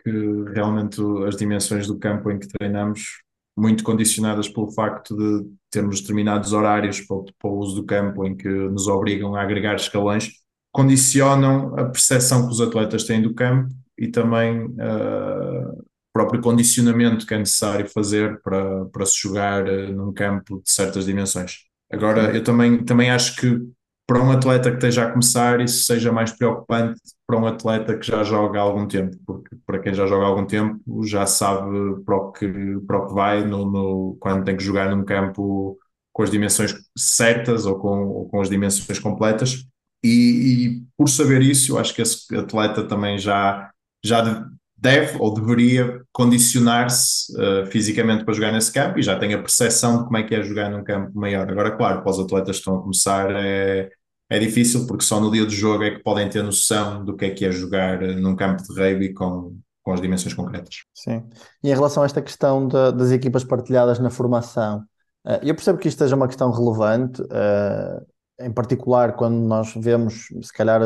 que 0.04 0.44
realmente 0.54 1.02
as 1.26 1.38
dimensões 1.38 1.88
do 1.88 1.98
campo 1.98 2.30
em 2.30 2.40
que 2.40 2.48
treinamos 2.48 3.24
muito 3.58 3.84
condicionadas 3.84 4.50
pelo 4.50 4.72
facto 4.72 5.16
de 5.16 5.50
termos 5.72 6.02
determinados 6.02 6.52
horários 6.52 7.02
para, 7.02 7.18
para, 7.40 7.50
o 7.50 7.58
uso 7.58 7.76
do 7.76 7.86
campo 7.86 8.26
em 8.26 8.36
que 8.36 8.50
nos 8.50 8.88
obrigam 8.88 9.36
a 9.36 9.42
agregar 9.42 9.76
escalões, 9.76 10.32
condicionam 10.72 11.74
a 11.78 11.86
percepção 11.86 12.46
que 12.46 12.54
os 12.54 12.60
atletas 12.60 13.06
têm 13.06 13.22
do 13.22 13.34
campo 13.34 13.74
e 13.98 14.10
também 14.10 14.66
uh, 14.66 15.72
o 15.72 15.84
próprio 16.14 16.42
condicionamento 16.42 17.26
que 17.26 17.34
é 17.34 17.38
necessário 17.40 17.88
fazer 17.90 18.42
para, 18.42 18.86
para 18.86 19.06
se 19.06 19.18
jogar 19.22 19.66
uh, 19.66 19.94
num 19.94 20.12
campo 20.12 20.62
de 20.62 20.70
certas 20.70 21.06
dimensões. 21.06 21.60
Agora, 21.90 22.36
eu 22.36 22.44
também, 22.44 22.84
também 22.84 23.10
acho 23.10 23.38
que 23.38 23.62
para 24.06 24.22
um 24.22 24.32
atleta 24.32 24.70
que 24.70 24.78
esteja 24.78 25.06
a 25.06 25.12
começar, 25.12 25.62
isso 25.62 25.86
seja 25.86 26.12
mais 26.12 26.32
preocupante 26.32 27.00
para 27.28 27.38
um 27.38 27.46
atleta 27.46 27.98
que 27.98 28.06
já 28.06 28.24
joga 28.24 28.60
há 28.60 28.62
algum 28.62 28.88
tempo, 28.88 29.18
porque 29.26 29.56
para 29.66 29.80
quem 29.80 29.94
já 29.94 30.06
joga 30.06 30.26
há 30.26 30.28
algum 30.28 30.46
tempo 30.46 30.80
já 31.04 31.26
sabe 31.26 32.02
para 32.06 32.16
o 32.16 32.32
que, 32.32 32.48
para 32.86 33.00
o 33.00 33.08
que 33.08 33.14
vai 33.14 33.44
no, 33.44 33.70
no 33.70 34.18
quando 34.20 34.46
tem 34.46 34.56
que 34.56 34.64
jogar 34.64 34.96
num 34.96 35.04
campo 35.04 35.78
com 36.14 36.24
as 36.24 36.32
dimensões 36.32 36.74
certas 36.98 37.66
ou 37.66 37.78
com, 37.78 38.08
ou 38.08 38.30
com 38.30 38.42
as 38.42 38.50
dimensões 38.50 39.00
completas. 39.00 39.66
E, 40.04 40.08
e, 40.08 40.84
por 40.96 41.10
saber 41.10 41.42
isso, 41.42 41.74
eu 41.74 41.80
acho 41.80 41.94
que 41.94 42.02
esse 42.02 42.34
atleta 42.36 42.84
também 42.84 43.18
já, 43.18 43.72
já 44.04 44.48
deve 44.78 45.18
ou 45.20 45.34
deveria 45.34 46.02
condicionar-se 46.14 47.34
uh, 47.34 47.66
fisicamente 47.66 48.24
para 48.24 48.34
jogar 48.34 48.52
nesse 48.52 48.72
campo 48.72 49.00
e 49.00 49.04
já 49.04 49.18
tem 49.18 49.34
a 49.34 49.40
percepção 49.40 49.98
de 49.98 50.04
como 50.06 50.18
é 50.18 50.24
que 50.24 50.36
é 50.36 50.44
jogar 50.44 50.70
num 50.70 50.84
campo 50.84 51.12
maior. 51.20 51.50
Agora, 51.50 51.72
claro, 51.72 52.02
para 52.02 52.12
os 52.12 52.20
atletas 52.20 52.58
que 52.58 52.60
estão 52.60 52.78
a 52.78 52.82
começar 52.82 53.32
é, 53.32 53.90
é 54.30 54.40
difícil 54.40 54.88
porque 54.88 55.04
só 55.04 55.20
no 55.20 55.32
dia 55.32 55.46
do 55.46 55.52
jogo 55.52 55.84
é 55.84 55.92
que 55.92 56.04
podem 56.04 56.28
ter 56.30 56.44
noção 56.44 57.04
do 57.04 57.16
que 57.16 57.26
é 57.26 57.30
que 57.30 57.46
é 57.46 57.52
jogar 57.52 58.02
eh, 58.02 58.16
num 58.16 58.36
campo 58.36 58.64
de 58.64 58.74
rugby 58.80 59.14
com, 59.14 59.58
com 59.84 59.94
as 59.94 60.02
dimensões 60.02 60.34
concretas. 60.34 60.84
Sim. 60.94 61.24
E 61.64 61.70
em 61.70 61.74
relação 61.74 62.04
a 62.04 62.06
esta 62.06 62.22
questão 62.22 62.68
de, 62.68 62.92
das 62.94 63.12
equipas 63.12 63.44
partilhadas 63.44 64.00
na 64.00 64.10
formação, 64.10 64.80
uh, 65.26 65.40
eu 65.44 65.54
percebo 65.54 65.78
que 65.78 65.88
isto 65.88 66.00
seja 66.00 66.16
uma 66.16 66.28
questão 66.28 66.52
relevante, 66.52 67.22
uh, 67.22 68.06
em 68.40 68.52
particular 68.52 69.14
quando 69.16 69.38
nós 69.38 69.74
vemos, 69.76 70.28
se 70.42 70.54
calhar 70.54 70.82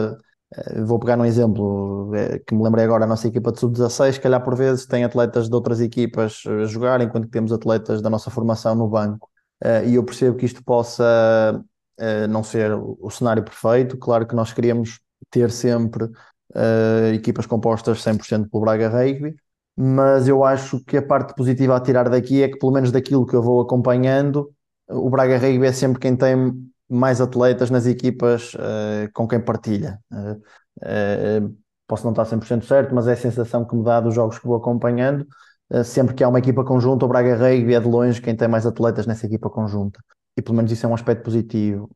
eh, 0.56 0.82
vou 0.82 0.99
pegar 0.99 1.17
um 1.19 1.25
exemplo 1.25 2.12
eh, 2.15 2.39
que 2.45 2.56
me 2.56 2.63
lembrei 2.63 2.86
agora, 2.86 3.04
a 3.06 3.08
nossa 3.08 3.28
equipa 3.28 3.52
de 3.52 3.60
sub-16, 3.60 4.13
se 4.13 4.19
calhar 4.19 4.43
por 4.43 4.56
vezes 4.56 4.86
tem 4.86 5.04
atletas 5.04 5.47
de 5.47 5.56
outras 5.56 5.80
equipas 5.80 6.43
a 6.47 6.65
jogar, 6.65 7.02
enquanto 7.02 7.25
que 7.25 7.32
temos 7.32 7.52
atletas 7.52 8.02
da 8.02 8.10
nossa 8.10 8.32
formação 8.32 8.75
no 8.75 8.88
banco. 8.88 9.30
Eh, 9.63 9.89
e 9.89 9.95
eu 9.95 10.04
percebo 10.04 10.38
que 10.38 10.45
isto 10.45 10.63
possa 10.63 11.63
não 12.29 12.43
ser 12.43 12.71
o 12.73 13.09
cenário 13.09 13.43
perfeito. 13.43 13.97
Claro 13.97 14.25
que 14.25 14.35
nós 14.35 14.53
queríamos 14.53 14.99
ter 15.29 15.51
sempre 15.51 16.09
equipas 17.13 17.45
compostas 17.45 18.01
100% 18.01 18.49
pelo 18.49 18.63
Braga 18.63 18.89
Rugby, 18.89 19.35
mas 19.81 20.27
eu 20.27 20.43
acho 20.43 20.83
que 20.83 20.97
a 20.97 21.01
parte 21.01 21.33
positiva 21.33 21.75
a 21.75 21.79
tirar 21.79 22.09
daqui 22.09 22.43
é 22.43 22.49
que, 22.49 22.57
pelo 22.57 22.71
menos 22.71 22.91
daquilo 22.91 23.25
que 23.25 23.35
eu 23.35 23.41
vou 23.41 23.62
acompanhando, 23.62 24.51
o 24.89 25.09
Braga 25.09 25.38
Rugby 25.38 25.67
é 25.67 25.71
sempre 25.71 25.99
quem 25.99 26.15
tem 26.17 26.35
mais 26.89 27.21
atletas 27.21 27.69
nas 27.69 27.85
equipas 27.85 28.53
uh, 28.55 29.09
com 29.13 29.27
quem 29.27 29.39
partilha. 29.39 29.99
Uh, 30.12 31.55
posso 31.88 32.03
não 32.03 32.12
estar 32.12 32.25
100% 32.25 32.65
certo, 32.65 32.93
mas 32.93 33.07
é 33.07 33.13
a 33.13 33.17
sensação 33.17 33.65
que 33.65 33.75
me 33.75 33.83
dá 33.83 34.01
dos 34.01 34.13
jogos 34.13 34.38
que 34.38 34.47
vou 34.47 34.57
acompanhando. 34.57 35.25
sempre 35.85 36.13
que 36.13 36.23
há 36.23 36.27
uma 36.27 36.39
equipa 36.39 36.63
conjunta, 36.63 37.05
o 37.05 37.07
Braga 37.07 37.35
Rugby 37.35 37.73
é 37.73 37.79
de 37.79 37.88
longe 37.88 38.21
quem 38.21 38.35
tem 38.35 38.47
mais 38.47 38.65
atletas 38.65 39.07
nessa 39.07 39.25
equipa 39.27 39.49
conjunta. 39.49 39.99
E 40.39 40.41
pelo 40.41 40.56
menos 40.56 40.71
isso 40.71 40.86
é 40.86 40.89
um 40.89 40.93
aspecto 40.93 41.23
positivo. 41.23 41.89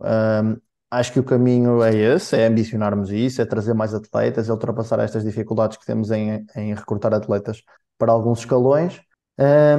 acho 0.92 1.14
que 1.14 1.20
o 1.20 1.24
caminho 1.24 1.82
é 1.82 1.96
esse, 1.96 2.36
é 2.36 2.46
ambicionarmos 2.46 3.10
isso, 3.12 3.42
é 3.42 3.46
trazer 3.46 3.74
mais 3.74 3.94
atletas, 3.94 4.50
é 4.50 4.52
ultrapassar 4.52 5.00
estas 5.00 5.24
dificuldades 5.24 5.78
que 5.78 5.86
temos 5.86 6.12
em, 6.12 6.46
em 6.56 6.74
recrutar 6.76 7.14
atletas 7.14 7.64
para 7.98 8.12
alguns 8.12 8.40
escalões. 8.40 9.02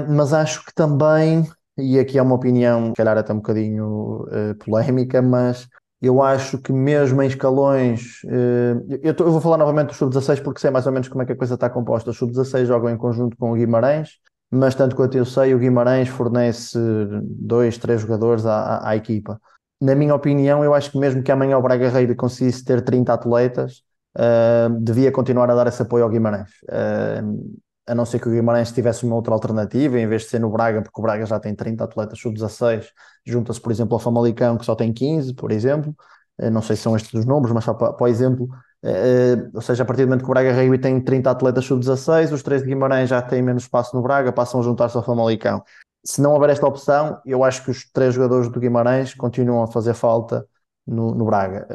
mas 0.09 0.33
acho 0.33 0.65
que 0.65 0.75
também 0.75 1.47
e 1.77 1.99
aqui 1.99 2.19
é 2.19 2.23
uma 2.23 2.37
opinião, 2.37 2.89
se 2.89 2.95
calhar 2.95 3.19
até 3.19 3.33
um 3.33 3.37
bocadinho 3.37 4.23
uh, 4.29 4.55
polémica, 4.65 5.21
mas 5.21 5.69
eu 6.01 6.23
acho 6.23 6.59
que 6.59 6.73
mesmo 6.73 7.21
em 7.21 7.27
escalões, 7.27 8.23
uh, 8.25 9.01
eu, 9.03 9.15
tô, 9.15 9.25
eu, 9.25 9.33
vou 9.33 9.41
falar 9.41 9.57
novamente 9.57 9.89
do 9.89 9.95
Sub-16 9.95 10.41
porque 10.43 10.61
sei 10.61 10.71
mais 10.71 10.87
ou 10.87 10.93
menos 10.93 11.09
como 11.09 11.23
é 11.23 11.27
que 11.27 11.33
a 11.33 11.37
coisa 11.37 11.55
está 11.55 11.69
composta. 11.69 12.11
O 12.11 12.15
Sub-16 12.15 12.67
jogam 12.67 12.91
em 12.91 12.97
conjunto 12.97 13.37
com 13.37 13.51
o 13.51 13.55
Guimarães, 13.55 14.19
mas 14.55 14.75
tanto 14.75 14.97
quanto 14.97 15.17
eu 15.17 15.25
sei, 15.25 15.55
o 15.55 15.59
Guimarães 15.59 16.09
fornece 16.09 16.79
dois, 17.23 17.79
três 17.79 18.01
jogadores 18.01 18.47
à, 18.47 18.89
à, 18.89 18.97
equipa. 18.97 19.41
Na 19.81 19.95
minha 19.95 20.15
opinião, 20.15 20.65
eu 20.65 20.75
acho 20.75 20.91
que 20.91 20.99
mesmo 20.99 21.23
que 21.23 21.33
amanhã 21.33 21.59
o 21.59 21.63
Braga 21.63 21.89
Rei 21.89 22.15
conseguisse 22.15 22.65
ter 22.65 22.83
30 22.83 23.13
atletas, 23.13 23.83
uh, 24.17 24.81
devia 24.81 25.13
continuar 25.13 25.51
a 25.51 25.55
dar 25.55 25.67
esse 25.67 25.83
apoio 25.83 26.05
ao 26.05 26.11
Guimarães. 26.11 26.51
Uh, 26.65 27.61
a 27.87 27.95
não 27.95 28.07
ser 28.07 28.19
que 28.19 28.29
o 28.29 28.33
Guimarães 28.33 28.73
tivesse 28.73 29.05
uma 29.05 29.15
outra 29.15 29.35
alternativa, 29.35 29.99
em 29.99 30.07
vez 30.09 30.23
de 30.23 30.29
ser 30.29 30.39
no 30.39 30.51
Braga, 30.51 30.81
porque 30.83 30.99
o 30.99 31.03
Braga 31.03 31.27
já 31.27 31.39
tem 31.39 31.55
30 31.55 31.85
atletas 31.85 32.19
sub-16, 32.19 32.87
junta-se, 33.27 33.61
por 33.61 33.71
exemplo, 33.71 33.95
ao 33.95 34.01
Famalicão, 34.01 34.57
que 34.57 34.65
só 34.65 34.75
tem 34.75 34.93
15, 34.93 35.35
por 35.35 35.53
exemplo. 35.53 35.95
Eh, 36.39 36.51
não 36.51 36.63
sei 36.63 36.77
se 36.77 36.83
são 36.83 36.97
estes 36.97 37.13
os 37.13 37.27
números, 37.27 37.53
mas 37.53 37.65
só 37.65 37.75
para, 37.75 37.93
para 37.93 38.05
o 38.05 38.09
exemplo. 38.09 38.49
Eh, 38.87 39.49
ou 39.55 39.63
seja, 39.63 39.83
a 39.83 39.87
partir 39.87 40.03
do 40.03 40.09
momento 40.09 40.25
que 40.25 40.31
o 40.31 40.35
Braga 40.35 40.53
Rio 40.53 40.79
tem 40.79 41.01
30 41.01 41.31
atletas 41.31 41.65
sub-16, 41.65 42.33
os 42.33 42.43
três 42.43 42.63
de 42.63 42.69
Guimarães 42.69 43.09
já 43.09 43.23
têm 43.23 43.41
menos 43.41 43.63
espaço 43.63 43.97
no 43.97 44.03
Braga, 44.03 44.31
passam 44.31 44.61
a 44.61 44.63
juntar-se 44.63 44.97
ao 44.97 45.03
Famalicão. 45.03 45.63
Se 46.05 46.21
não 46.21 46.33
houver 46.33 46.51
esta 46.51 46.67
opção, 46.67 47.19
eu 47.25 47.43
acho 47.43 47.65
que 47.65 47.71
os 47.71 47.91
três 47.91 48.13
jogadores 48.13 48.51
do 48.51 48.61
Guimarães 48.61 49.15
continuam 49.15 49.63
a 49.63 49.67
fazer 49.67 49.95
falta 49.95 50.47
no, 50.87 51.15
no 51.15 51.25
Braga, 51.25 51.67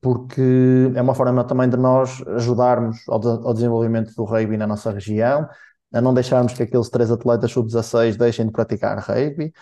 porque 0.00 0.92
é 0.94 1.02
uma 1.02 1.16
forma 1.16 1.42
também 1.42 1.68
de 1.68 1.76
nós 1.76 2.22
ajudarmos 2.28 2.98
ao, 3.08 3.18
de, 3.18 3.26
ao 3.26 3.52
desenvolvimento 3.52 4.14
do 4.14 4.22
rugby 4.22 4.56
na 4.56 4.68
nossa 4.68 4.92
região, 4.92 5.48
a 5.92 6.00
não 6.00 6.14
deixarmos 6.14 6.52
que 6.52 6.62
aqueles 6.62 6.88
três 6.88 7.10
atletas 7.10 7.50
sub-16 7.50 8.16
deixem 8.16 8.46
de 8.46 8.52
praticar 8.52 8.96
rugby, 9.00 9.52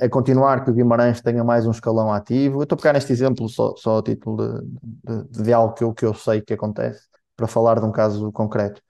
a 0.00 0.08
continuar 0.08 0.64
que 0.64 0.70
o 0.70 0.74
Guimarães 0.74 1.20
tenha 1.20 1.44
mais 1.44 1.66
um 1.66 1.70
escalão 1.70 2.12
ativo. 2.12 2.60
Eu 2.60 2.62
estou 2.62 2.76
a 2.76 2.78
pegar 2.78 2.92
neste 2.94 3.12
exemplo 3.12 3.48
só, 3.48 3.74
só 3.76 3.98
a 3.98 4.02
título 4.02 4.36
de, 4.36 5.22
de, 5.22 5.42
de, 5.42 5.52
algo 5.52 5.74
que 5.74 5.84
eu, 5.84 5.92
que 5.92 6.04
eu 6.04 6.14
sei 6.14 6.40
que 6.40 6.54
acontece, 6.54 7.02
para 7.36 7.46
falar 7.46 7.78
de 7.78 7.86
um 7.86 7.92
caso 7.92 8.32
concreto. 8.32 8.80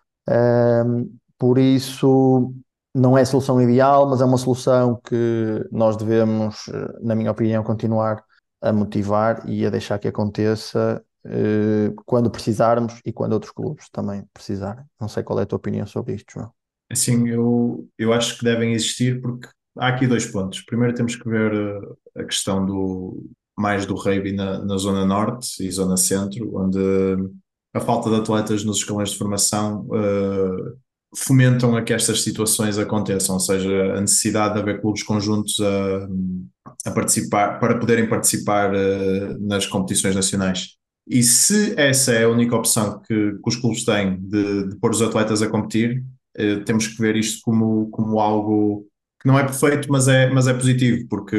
por 1.39 1.59
isso, 1.59 2.53
não 2.95 3.19
é 3.19 3.23
a 3.23 3.27
solução 3.27 3.61
ideal, 3.61 4.09
mas 4.09 4.21
é 4.21 4.25
uma 4.25 4.39
solução 4.39 5.01
que 5.05 5.67
nós 5.73 5.97
devemos, 5.97 6.71
na 7.01 7.15
minha 7.15 7.33
opinião, 7.33 7.65
continuar 7.65 8.23
a 8.65 8.73
motivar 8.73 9.43
e 9.47 9.67
a 9.67 9.71
deixar 9.71 9.99
que 9.99 10.09
aconteça 10.09 11.05
uh, 11.27 12.03
quando 12.07 12.31
precisarmos 12.31 12.99
e 13.05 13.13
quando 13.13 13.35
outros 13.35 13.53
clubes 13.53 13.91
também 13.91 14.25
precisarem. 14.33 14.85
Não 14.99 15.07
sei 15.07 15.23
qual 15.23 15.39
é 15.39 15.43
a 15.43 15.47
tua 15.47 15.59
opinião 15.59 15.87
sobre 15.87 16.15
isto, 16.15 16.33
João. 16.33 16.51
Assim, 16.91 17.29
eu, 17.29 17.87
eu 17.99 18.13
acho 18.13 18.39
que 18.39 18.45
devem 18.45 18.73
existir 18.73 19.21
porque 19.21 19.49
há 19.79 19.89
aqui 19.89 20.07
dois 20.07 20.27
pontos. 20.27 20.63
Primeiro 20.63 20.95
temos 20.95 21.17
que 21.17 21.29
ver 21.29 21.53
eh, 21.53 22.21
a 22.21 22.25
questão 22.25 22.65
do 22.65 23.25
mais 23.57 23.87
do 23.87 23.95
rugby 23.95 24.33
na, 24.33 24.65
na 24.65 24.77
zona 24.77 25.05
norte 25.05 25.65
e 25.65 25.71
zona 25.71 25.97
centro, 25.97 26.57
onde 26.57 26.79
a 27.73 27.81
falta 27.81 28.11
de 28.11 28.17
atletas 28.17 28.65
nos 28.65 28.79
escalões 28.79 29.11
de 29.11 29.19
formação 29.19 29.87
uh, 29.87 30.77
fomentam 31.17 31.77
a 31.77 31.83
que 31.83 31.93
estas 31.93 32.23
situações 32.23 32.79
aconteçam, 32.79 33.35
ou 33.35 33.41
seja, 33.41 33.95
a 33.95 34.01
necessidade 34.01 34.55
de 34.55 34.61
haver 34.61 34.81
clubes 34.81 35.03
conjuntos 35.03 35.61
a, 35.61 36.89
a 36.89 36.91
participar, 36.93 37.61
para 37.61 37.79
poderem 37.79 38.09
participar 38.09 38.73
uh, 38.75 39.39
nas 39.41 39.67
competições 39.67 40.15
nacionais. 40.15 40.77
E 41.07 41.23
se 41.23 41.75
essa 41.79 42.13
é 42.13 42.25
a 42.25 42.29
única 42.29 42.57
opção 42.57 43.01
que, 43.01 43.33
que 43.33 43.49
os 43.49 43.57
clubes 43.57 43.85
têm 43.85 44.19
de, 44.21 44.69
de, 44.69 44.77
pôr 44.77 44.91
os 44.91 45.03
atletas 45.03 45.43
a 45.43 45.49
competir, 45.49 46.03
uh, 46.39 46.65
temos 46.65 46.89
que 46.89 47.01
ver 47.01 47.17
isto 47.17 47.41
como, 47.45 47.89
como 47.91 48.19
algo 48.19 48.87
não 49.25 49.39
é 49.39 49.45
perfeito, 49.45 49.91
mas 49.91 50.09
é, 50.09 50.31
mas 50.31 50.47
é 50.47 50.55
positivo, 50.55 51.07
porque 51.09 51.37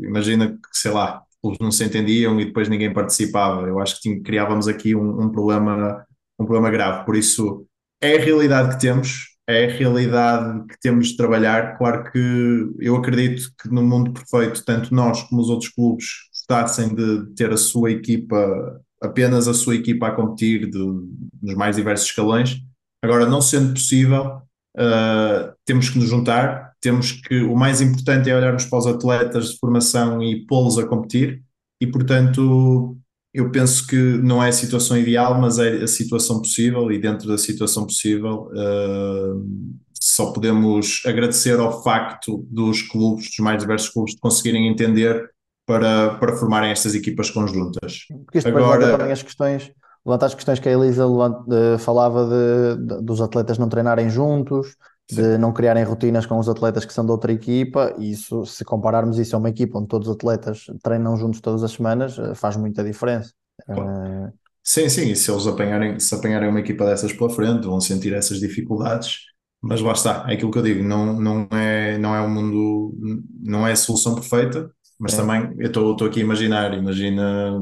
imagina 0.00 0.48
que, 0.48 0.58
sei 0.72 0.90
lá, 0.90 1.22
clubes 1.42 1.58
não 1.60 1.70
se 1.70 1.84
entendiam 1.84 2.40
e 2.40 2.46
depois 2.46 2.68
ninguém 2.68 2.92
participava. 2.92 3.66
Eu 3.66 3.78
acho 3.78 3.96
que 3.96 4.02
tinha, 4.02 4.22
criávamos 4.22 4.66
aqui 4.68 4.94
um, 4.94 5.22
um 5.22 5.28
problema 5.30 6.06
um 6.38 6.46
problema 6.46 6.70
grave. 6.70 7.04
Por 7.04 7.16
isso, 7.16 7.66
é 8.00 8.16
a 8.16 8.20
realidade 8.20 8.74
que 8.74 8.80
temos, 8.80 9.36
é 9.46 9.66
a 9.66 9.76
realidade 9.76 10.66
que 10.68 10.78
temos 10.80 11.08
de 11.08 11.16
trabalhar. 11.16 11.76
Claro 11.76 12.10
que 12.10 12.70
eu 12.78 12.96
acredito 12.96 13.50
que 13.60 13.68
no 13.68 13.82
mundo 13.82 14.12
perfeito, 14.12 14.64
tanto 14.64 14.94
nós 14.94 15.22
como 15.24 15.40
os 15.40 15.50
outros 15.50 15.70
clubes 15.70 16.06
gostassem 16.32 16.94
de 16.94 17.34
ter 17.34 17.52
a 17.52 17.56
sua 17.56 17.90
equipa, 17.90 18.80
apenas 19.02 19.48
a 19.48 19.54
sua 19.54 19.74
equipa 19.74 20.08
a 20.08 20.12
competir 20.12 20.70
de, 20.70 20.78
nos 20.78 21.54
mais 21.56 21.76
diversos 21.76 22.08
escalões. 22.08 22.60
Agora, 23.02 23.26
não 23.26 23.40
sendo 23.40 23.74
possível, 23.74 24.40
uh, 24.76 25.52
temos 25.64 25.88
que 25.88 25.98
nos 25.98 26.08
juntar, 26.08 26.67
temos 26.80 27.12
que, 27.12 27.42
o 27.42 27.56
mais 27.56 27.80
importante 27.80 28.30
é 28.30 28.36
olharmos 28.36 28.64
para 28.64 28.78
os 28.78 28.86
atletas 28.86 29.50
de 29.50 29.58
formação 29.58 30.22
e 30.22 30.46
pô-los 30.46 30.78
a 30.78 30.86
competir, 30.86 31.42
e 31.80 31.86
portanto 31.86 32.96
eu 33.32 33.50
penso 33.50 33.86
que 33.86 33.96
não 33.96 34.42
é 34.42 34.48
a 34.48 34.52
situação 34.52 34.96
ideal, 34.96 35.40
mas 35.40 35.58
é 35.58 35.82
a 35.82 35.86
situação 35.86 36.40
possível, 36.40 36.90
e 36.90 36.98
dentro 36.98 37.28
da 37.28 37.38
situação 37.38 37.84
possível, 37.84 38.50
uh, 38.52 39.78
só 40.00 40.32
podemos 40.32 41.02
agradecer 41.06 41.58
ao 41.60 41.82
facto 41.82 42.46
dos 42.50 42.82
clubes, 42.82 43.26
dos 43.28 43.38
mais 43.38 43.60
diversos 43.60 43.90
clubes, 43.90 44.14
de 44.14 44.20
conseguirem 44.20 44.66
entender 44.66 45.30
para, 45.66 46.14
para 46.14 46.36
formarem 46.36 46.70
estas 46.70 46.94
equipas 46.94 47.30
conjuntas. 47.30 48.06
Porque 48.24 48.38
isto 48.38 48.48
Agora, 48.48 48.78
levanta 48.78 48.98
também 48.98 49.12
as 49.12 49.22
questões, 49.22 49.70
levanta 50.04 50.26
as 50.26 50.34
questões 50.34 50.58
que 50.58 50.68
a 50.68 50.72
Elisa 50.72 51.06
levanta, 51.06 51.78
falava 51.78 52.24
de, 52.24 52.86
de, 52.86 53.02
dos 53.02 53.20
atletas 53.20 53.58
não 53.58 53.68
treinarem 53.68 54.08
juntos, 54.08 54.74
de 55.10 55.38
não 55.38 55.52
criarem 55.52 55.84
rotinas 55.84 56.26
com 56.26 56.38
os 56.38 56.48
atletas 56.48 56.84
que 56.84 56.92
são 56.92 57.04
de 57.04 57.10
outra 57.10 57.32
equipa, 57.32 57.94
e 57.98 58.10
isso, 58.10 58.44
se 58.44 58.64
compararmos 58.64 59.18
isso 59.18 59.34
a 59.34 59.38
uma 59.38 59.48
equipa 59.48 59.78
onde 59.78 59.88
todos 59.88 60.08
os 60.08 60.14
atletas 60.14 60.66
treinam 60.82 61.16
juntos 61.16 61.40
todas 61.40 61.64
as 61.64 61.72
semanas, 61.72 62.18
eh, 62.18 62.34
faz 62.34 62.56
muita 62.56 62.84
diferença. 62.84 63.32
Uh... 63.68 64.30
Sim, 64.62 64.88
sim, 64.90 65.10
e 65.10 65.16
se 65.16 65.30
eles 65.30 65.46
apanharem, 65.46 65.98
se 65.98 66.14
apanharem 66.14 66.50
uma 66.50 66.60
equipa 66.60 66.84
dessas 66.84 67.12
pela 67.12 67.30
frente, 67.30 67.66
vão 67.66 67.80
sentir 67.80 68.12
essas 68.12 68.38
dificuldades, 68.38 69.16
mas 69.62 69.80
lá 69.80 69.92
está, 69.92 70.26
é 70.28 70.34
aquilo 70.34 70.50
que 70.50 70.58
eu 70.58 70.62
digo, 70.62 70.84
não, 70.84 71.18
não 71.18 71.48
é, 71.52 71.96
não 71.96 72.14
é 72.14 72.20
o 72.20 72.28
mundo, 72.28 72.94
não 73.40 73.66
é 73.66 73.72
a 73.72 73.76
solução 73.76 74.14
perfeita, 74.14 74.70
mas 75.00 75.14
é. 75.14 75.16
também 75.16 75.54
eu 75.58 75.68
estou 75.68 76.06
aqui 76.06 76.20
a 76.20 76.22
imaginar, 76.22 76.74
imagina 76.74 77.58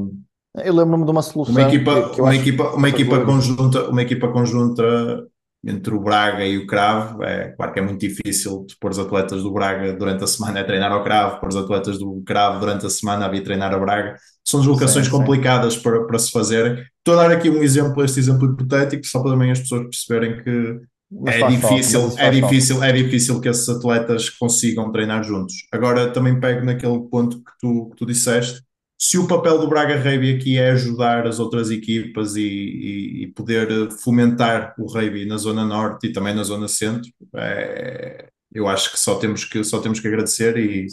eu 0.63 0.73
lembro-me 0.73 1.05
de 1.05 1.11
uma 1.11 1.21
solução 1.21 1.53
uma 1.53 1.67
equipa, 1.67 2.09
que, 2.09 2.15
que 2.15 2.21
uma, 2.21 2.35
equipa, 2.35 2.63
uma 2.75 2.89
equipa 2.89 3.25
conjunta, 3.25 3.89
uma 3.89 4.01
equipa 4.01 4.27
conjunta 4.29 5.27
entre 5.65 5.93
o 5.93 5.99
Braga 5.99 6.45
e 6.45 6.57
o 6.57 6.67
Cravo, 6.67 7.23
é 7.23 7.49
claro 7.49 7.73
que 7.73 7.79
é 7.79 7.81
muito 7.81 7.99
difícil 7.99 8.65
pôr 8.79 8.91
os 8.91 8.99
atletas 8.99 9.43
do 9.43 9.51
Braga 9.51 9.93
durante 9.93 10.23
a 10.23 10.27
semana 10.27 10.61
a 10.61 10.63
treinar 10.63 10.91
ao 10.91 11.03
Cravo, 11.03 11.39
pôr 11.39 11.49
os 11.49 11.55
atletas 11.55 11.97
do 11.97 12.21
Cravo 12.25 12.59
durante 12.59 12.85
a 12.85 12.89
semana 12.89 13.25
a 13.25 13.29
vir 13.29 13.43
treinar 13.43 13.73
ao 13.73 13.79
Braga. 13.79 14.15
São 14.45 14.59
deslocações 14.59 15.05
sim, 15.05 15.11
complicadas 15.11 15.73
sim. 15.73 15.81
Para, 15.81 16.05
para 16.05 16.19
se 16.19 16.31
fazerem. 16.31 16.83
Estou 16.99 17.19
a 17.19 17.27
dar 17.27 17.31
aqui 17.35 17.49
um 17.49 17.61
exemplo, 17.61 18.03
este 18.03 18.19
exemplo 18.19 18.51
hipotético, 18.51 19.05
só 19.05 19.21
para 19.21 19.31
também 19.31 19.51
as 19.51 19.59
pessoas 19.59 19.83
perceberem 19.83 20.43
que 20.43 20.79
é 21.25 21.47
difícil, 21.47 22.13
é 22.17 22.29
difícil, 22.29 22.83
é 22.83 22.91
difícil 22.91 23.41
que 23.41 23.47
esses 23.47 23.67
atletas 23.69 24.29
consigam 24.29 24.91
treinar 24.91 25.23
juntos. 25.23 25.55
Agora 25.71 26.11
também 26.11 26.39
pego 26.39 26.65
naquele 26.65 26.99
ponto 27.09 27.37
que 27.37 27.51
tu, 27.59 27.89
que 27.89 27.95
tu 27.95 28.05
disseste, 28.05 28.61
se 28.97 29.17
o 29.17 29.27
papel 29.27 29.59
do 29.59 29.67
Braga 29.67 29.95
Rugby 29.95 30.35
aqui 30.35 30.57
é 30.57 30.71
ajudar 30.71 31.27
as 31.27 31.39
outras 31.39 31.69
equipas 31.69 32.35
e, 32.35 32.41
e, 32.41 33.23
e, 33.23 33.27
poder 33.27 33.91
fomentar 33.91 34.73
o 34.79 34.87
rugby 34.87 35.25
na 35.25 35.37
zona 35.37 35.63
norte 35.63 36.07
e 36.07 36.11
também 36.13 36.33
na 36.33 36.43
zona 36.43 36.67
centro, 36.67 37.11
é, 37.35 38.27
eu 38.51 38.67
acho 38.67 38.91
que 38.91 38.99
só 38.99 39.15
temos 39.19 39.45
que, 39.45 39.63
só 39.63 39.79
temos 39.79 39.99
que 39.99 40.07
agradecer 40.07 40.57
e, 40.57 40.87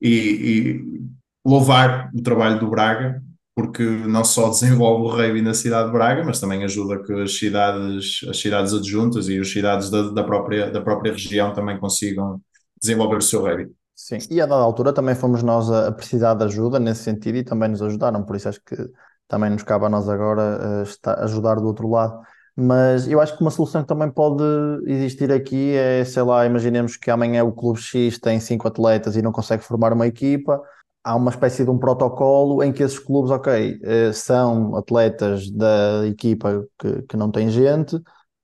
e, 0.00 0.82
louvar 1.44 2.10
o 2.14 2.22
trabalho 2.22 2.58
do 2.58 2.70
Braga, 2.70 3.22
porque 3.54 3.82
não 3.82 4.24
só 4.24 4.48
desenvolve 4.48 5.04
o 5.04 5.08
rugby 5.08 5.42
na 5.42 5.52
cidade 5.52 5.88
de 5.88 5.92
Braga, 5.92 6.24
mas 6.24 6.40
também 6.40 6.64
ajuda 6.64 7.02
que 7.02 7.12
as 7.12 7.38
cidades, 7.38 8.20
as 8.28 8.38
cidades 8.38 8.72
adjuntas 8.72 9.28
e 9.28 9.38
as 9.38 9.50
cidades 9.50 9.90
da, 9.90 10.10
da, 10.10 10.24
própria, 10.24 10.70
da 10.70 10.80
própria 10.80 11.12
região 11.12 11.52
também 11.52 11.78
consigam 11.78 12.40
desenvolver 12.80 13.16
o 13.16 13.22
seu 13.22 13.42
rugby. 13.42 13.72
Sim, 13.98 14.18
e 14.30 14.40
a 14.42 14.46
dada 14.46 14.62
altura 14.62 14.92
também 14.92 15.14
fomos 15.14 15.42
nós 15.42 15.70
a, 15.70 15.90
precisar 15.90 16.34
de 16.34 16.44
ajuda 16.44 16.78
nesse 16.78 17.02
sentido 17.02 17.38
e 17.38 17.44
também 17.44 17.70
nos 17.70 17.80
ajudaram, 17.80 18.22
por 18.24 18.36
isso 18.36 18.48
acho 18.48 18.60
que 18.62 18.76
também 19.26 19.48
nos 19.50 19.62
cabe 19.62 19.86
a 19.86 19.88
nós 19.88 20.06
agora 20.08 20.84
uh, 20.84 21.10
ajudar 21.24 21.54
do 21.56 21.66
outro 21.66 21.88
lado. 21.88 22.20
Mas 22.54 23.08
eu 23.08 23.20
acho 23.20 23.34
que 23.36 23.42
uma 23.42 23.50
solução 23.50 23.82
que 23.82 23.88
também 23.88 24.10
pode 24.10 24.42
existir 24.86 25.32
aqui 25.32 25.74
é, 25.74 26.04
sei 26.04 26.22
lá, 26.22 26.44
imaginemos 26.46 26.96
que 26.96 27.10
amanhã 27.10 27.42
o 27.44 27.52
Clube 27.52 27.80
X 27.80 28.18
tem 28.18 28.38
cinco 28.40 28.68
atletas 28.68 29.16
e 29.16 29.22
não 29.22 29.32
consegue 29.32 29.62
formar 29.62 29.92
uma 29.92 30.06
equipa. 30.06 30.60
Há 31.04 31.14
uma 31.16 31.30
espécie 31.30 31.64
de 31.64 31.70
um 31.70 31.78
protocolo 31.78 32.62
em 32.62 32.72
que 32.72 32.82
esses 32.82 32.98
clubes, 32.98 33.30
ok, 33.30 33.78
eh, 33.82 34.12
são 34.12 34.74
atletas 34.76 35.50
da 35.50 36.06
equipa 36.06 36.66
que, 36.78 37.02
que 37.02 37.16
não 37.16 37.30
tem 37.30 37.48
gente, 37.48 37.96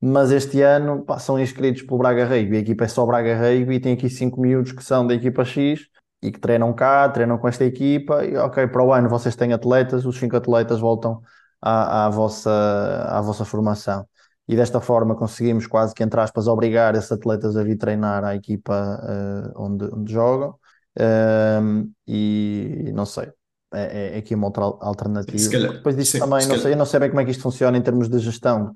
mas 0.03 0.33
este 0.33 0.61
ano 0.63 1.05
pá, 1.05 1.19
são 1.21 1.39
inscritos 1.39 1.83
pelo 1.83 1.99
Braga 1.99 2.25
Rugby. 2.25 2.57
A 2.57 2.61
equipa 2.61 2.85
é 2.85 2.89
só 2.89 3.07
Braga 3.07 3.37
Rugby 3.37 3.77
e 3.77 3.81
tem 3.81 3.93
aqui 3.95 4.11
cinco 4.11 4.41
miúdos 4.41 4.73
que 4.73 4.83
são 4.83 5.07
da 5.07 5.15
equipa 5.15 5.45
X 5.45 5.87
e 6.21 6.33
que 6.33 6.41
treinam 6.41 6.73
cá, 6.73 7.09
treinam 7.09 7.39
com 7.39 7.47
esta 7.47 7.65
equipa. 7.65 8.25
E, 8.25 8.37
ok, 8.37 8.67
para 8.67 8.83
o 8.85 8.93
ano 8.93 9.09
vocês 9.09 9.37
têm 9.37 9.53
atletas, 9.53 10.05
os 10.05 10.19
cinco 10.19 10.37
atletas 10.37 10.81
voltam 10.81 11.23
à, 11.61 12.07
à, 12.07 12.11
vossa, 12.11 12.51
à 13.11 13.21
vossa 13.21 13.45
formação. 13.45 14.05
E 14.49 14.57
desta 14.57 14.81
forma 14.81 15.15
conseguimos 15.15 15.69
quase 15.69 15.95
que, 15.95 16.03
entre 16.03 16.21
aspas, 16.21 16.49
obrigar 16.49 16.97
esses 16.97 17.13
atletas 17.13 17.57
a 17.57 17.63
vir 17.63 17.77
treinar 17.77 18.25
à 18.25 18.35
equipa 18.35 19.01
uh, 19.55 19.63
onde, 19.63 19.85
onde 19.95 20.13
jogam. 20.13 20.57
Uh, 20.99 21.89
e 22.09 22.91
não 22.93 23.07
sei, 23.07 23.33
é, 23.75 24.15
é, 24.15 24.19
aqui 24.19 24.35
uma 24.35 24.47
outra 24.47 24.65
alternativa. 24.65 25.51
Calhar, 25.51 25.73
Depois 25.73 25.97
disso 25.97 26.13
sim, 26.13 26.19
também, 26.19 26.47
não 26.47 26.59
sei, 26.59 26.73
eu 26.73 26.77
não 26.77 26.87
sei 26.87 27.01
bem 27.01 27.09
como 27.11 27.21
é 27.21 27.25
que 27.25 27.31
isto 27.31 27.43
funciona 27.43 27.77
em 27.77 27.83
termos 27.83 28.09
de 28.09 28.19
gestão. 28.19 28.73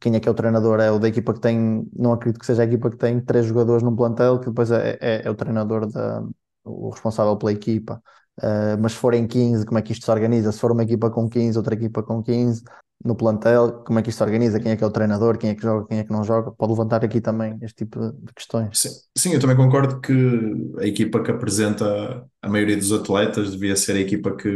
Quem 0.00 0.14
é 0.14 0.20
que 0.20 0.28
é 0.28 0.32
o 0.32 0.34
treinador? 0.34 0.80
É 0.80 0.90
o 0.90 0.98
da 0.98 1.08
equipa 1.08 1.32
que 1.34 1.40
tem, 1.40 1.88
não 1.96 2.12
acredito 2.12 2.40
que 2.40 2.46
seja 2.46 2.62
a 2.62 2.64
equipa 2.64 2.90
que 2.90 2.96
tem 2.96 3.20
três 3.20 3.46
jogadores 3.46 3.82
num 3.82 3.94
plantel, 3.94 4.38
que 4.40 4.46
depois 4.46 4.70
é, 4.70 4.98
é, 5.00 5.22
é 5.24 5.30
o 5.30 5.34
treinador, 5.34 5.90
da, 5.90 6.22
o 6.64 6.90
responsável 6.90 7.36
pela 7.36 7.52
equipa. 7.52 8.02
Uh, 8.38 8.76
mas 8.80 8.92
se 8.92 8.98
forem 8.98 9.26
15, 9.26 9.66
como 9.66 9.78
é 9.78 9.82
que 9.82 9.92
isto 9.92 10.04
se 10.04 10.10
organiza? 10.10 10.52
Se 10.52 10.58
for 10.58 10.72
uma 10.72 10.82
equipa 10.82 11.10
com 11.10 11.28
15, 11.28 11.58
outra 11.58 11.74
equipa 11.74 12.02
com 12.02 12.22
15, 12.22 12.62
no 13.04 13.14
plantel, 13.14 13.82
como 13.84 13.98
é 13.98 14.02
que 14.02 14.10
isto 14.10 14.18
se 14.18 14.24
organiza? 14.24 14.60
Quem 14.60 14.72
é 14.72 14.76
que 14.76 14.84
é 14.84 14.86
o 14.86 14.90
treinador? 14.90 15.38
Quem 15.38 15.50
é 15.50 15.54
que 15.54 15.62
joga? 15.62 15.86
Quem 15.86 15.98
é 15.98 16.04
que 16.04 16.12
não 16.12 16.22
joga? 16.22 16.50
Pode 16.50 16.72
levantar 16.72 17.04
aqui 17.04 17.20
também 17.20 17.58
este 17.62 17.84
tipo 17.84 18.12
de 18.12 18.32
questões. 18.34 18.78
Sim, 18.78 18.90
sim 19.16 19.32
eu 19.34 19.40
também 19.40 19.56
concordo 19.56 20.00
que 20.00 20.74
a 20.78 20.86
equipa 20.86 21.22
que 21.22 21.30
apresenta 21.30 22.26
a 22.42 22.48
maioria 22.48 22.76
dos 22.76 22.92
atletas 22.92 23.52
devia 23.52 23.74
ser 23.74 23.92
a 23.92 24.00
equipa 24.00 24.36
que, 24.36 24.48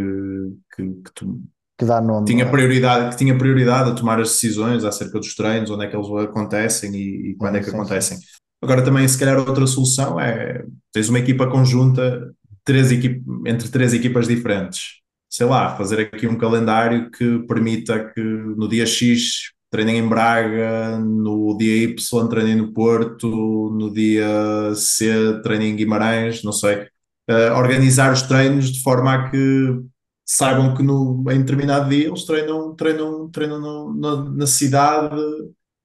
que, 0.74 0.82
que, 0.82 1.12
tu, 1.14 1.40
que 1.78 1.86
dá 1.86 2.00
nome, 2.00 2.26
tinha 2.26 2.44
é? 2.44 2.50
prioridade, 2.50 3.10
que 3.10 3.16
tinha 3.16 3.36
prioridade 3.36 3.90
a 3.90 3.94
tomar 3.94 4.20
as 4.20 4.30
decisões 4.30 4.84
acerca 4.84 5.18
dos 5.18 5.34
treinos, 5.34 5.70
onde 5.70 5.86
é 5.86 5.88
que 5.88 5.96
eles 5.96 6.08
acontecem 6.08 6.94
e, 6.94 7.30
e 7.30 7.36
quando 7.36 7.56
é 7.56 7.60
que 7.60 7.70
sim, 7.70 7.76
acontecem. 7.76 8.18
Sim. 8.18 8.24
Agora 8.62 8.82
também, 8.82 9.06
se 9.08 9.18
calhar, 9.18 9.38
outra 9.38 9.66
solução 9.66 10.18
é 10.20 10.64
tens 10.92 11.08
uma 11.08 11.18
equipa 11.18 11.50
conjunta 11.50 12.32
três 12.64 12.90
entre 12.92 13.68
três 13.68 13.92
equipas 13.94 14.26
diferentes. 14.26 15.02
Sei 15.30 15.46
lá, 15.46 15.76
fazer 15.76 16.00
aqui 16.00 16.26
um 16.26 16.38
calendário 16.38 17.10
que 17.10 17.40
permita 17.40 18.12
que 18.12 18.20
no 18.20 18.68
dia 18.68 18.86
X 18.86 19.52
treinem 19.70 19.98
em 19.98 20.08
Braga, 20.08 20.98
no 20.98 21.56
dia 21.58 21.84
Y 21.84 22.28
treinem 22.28 22.56
no 22.56 22.72
Porto, 22.72 23.28
no 23.76 23.92
dia 23.92 24.72
C 24.76 25.40
treinem 25.42 25.72
em 25.72 25.76
Guimarães, 25.76 26.42
não 26.44 26.52
sei. 26.52 26.86
Uh, 27.28 27.52
organizar 27.56 28.12
os 28.12 28.22
treinos 28.22 28.70
de 28.70 28.82
forma 28.82 29.12
a 29.12 29.30
que 29.30 29.80
saibam 30.24 30.74
que 30.74 30.82
no, 30.82 31.24
em 31.30 31.40
determinado 31.40 31.88
dia 31.88 32.06
eles 32.06 32.24
treinam, 32.24 32.74
treinam, 32.74 33.28
treinam 33.30 33.60
no, 33.60 33.94
no, 33.94 34.30
na 34.36 34.46
cidade 34.46 35.16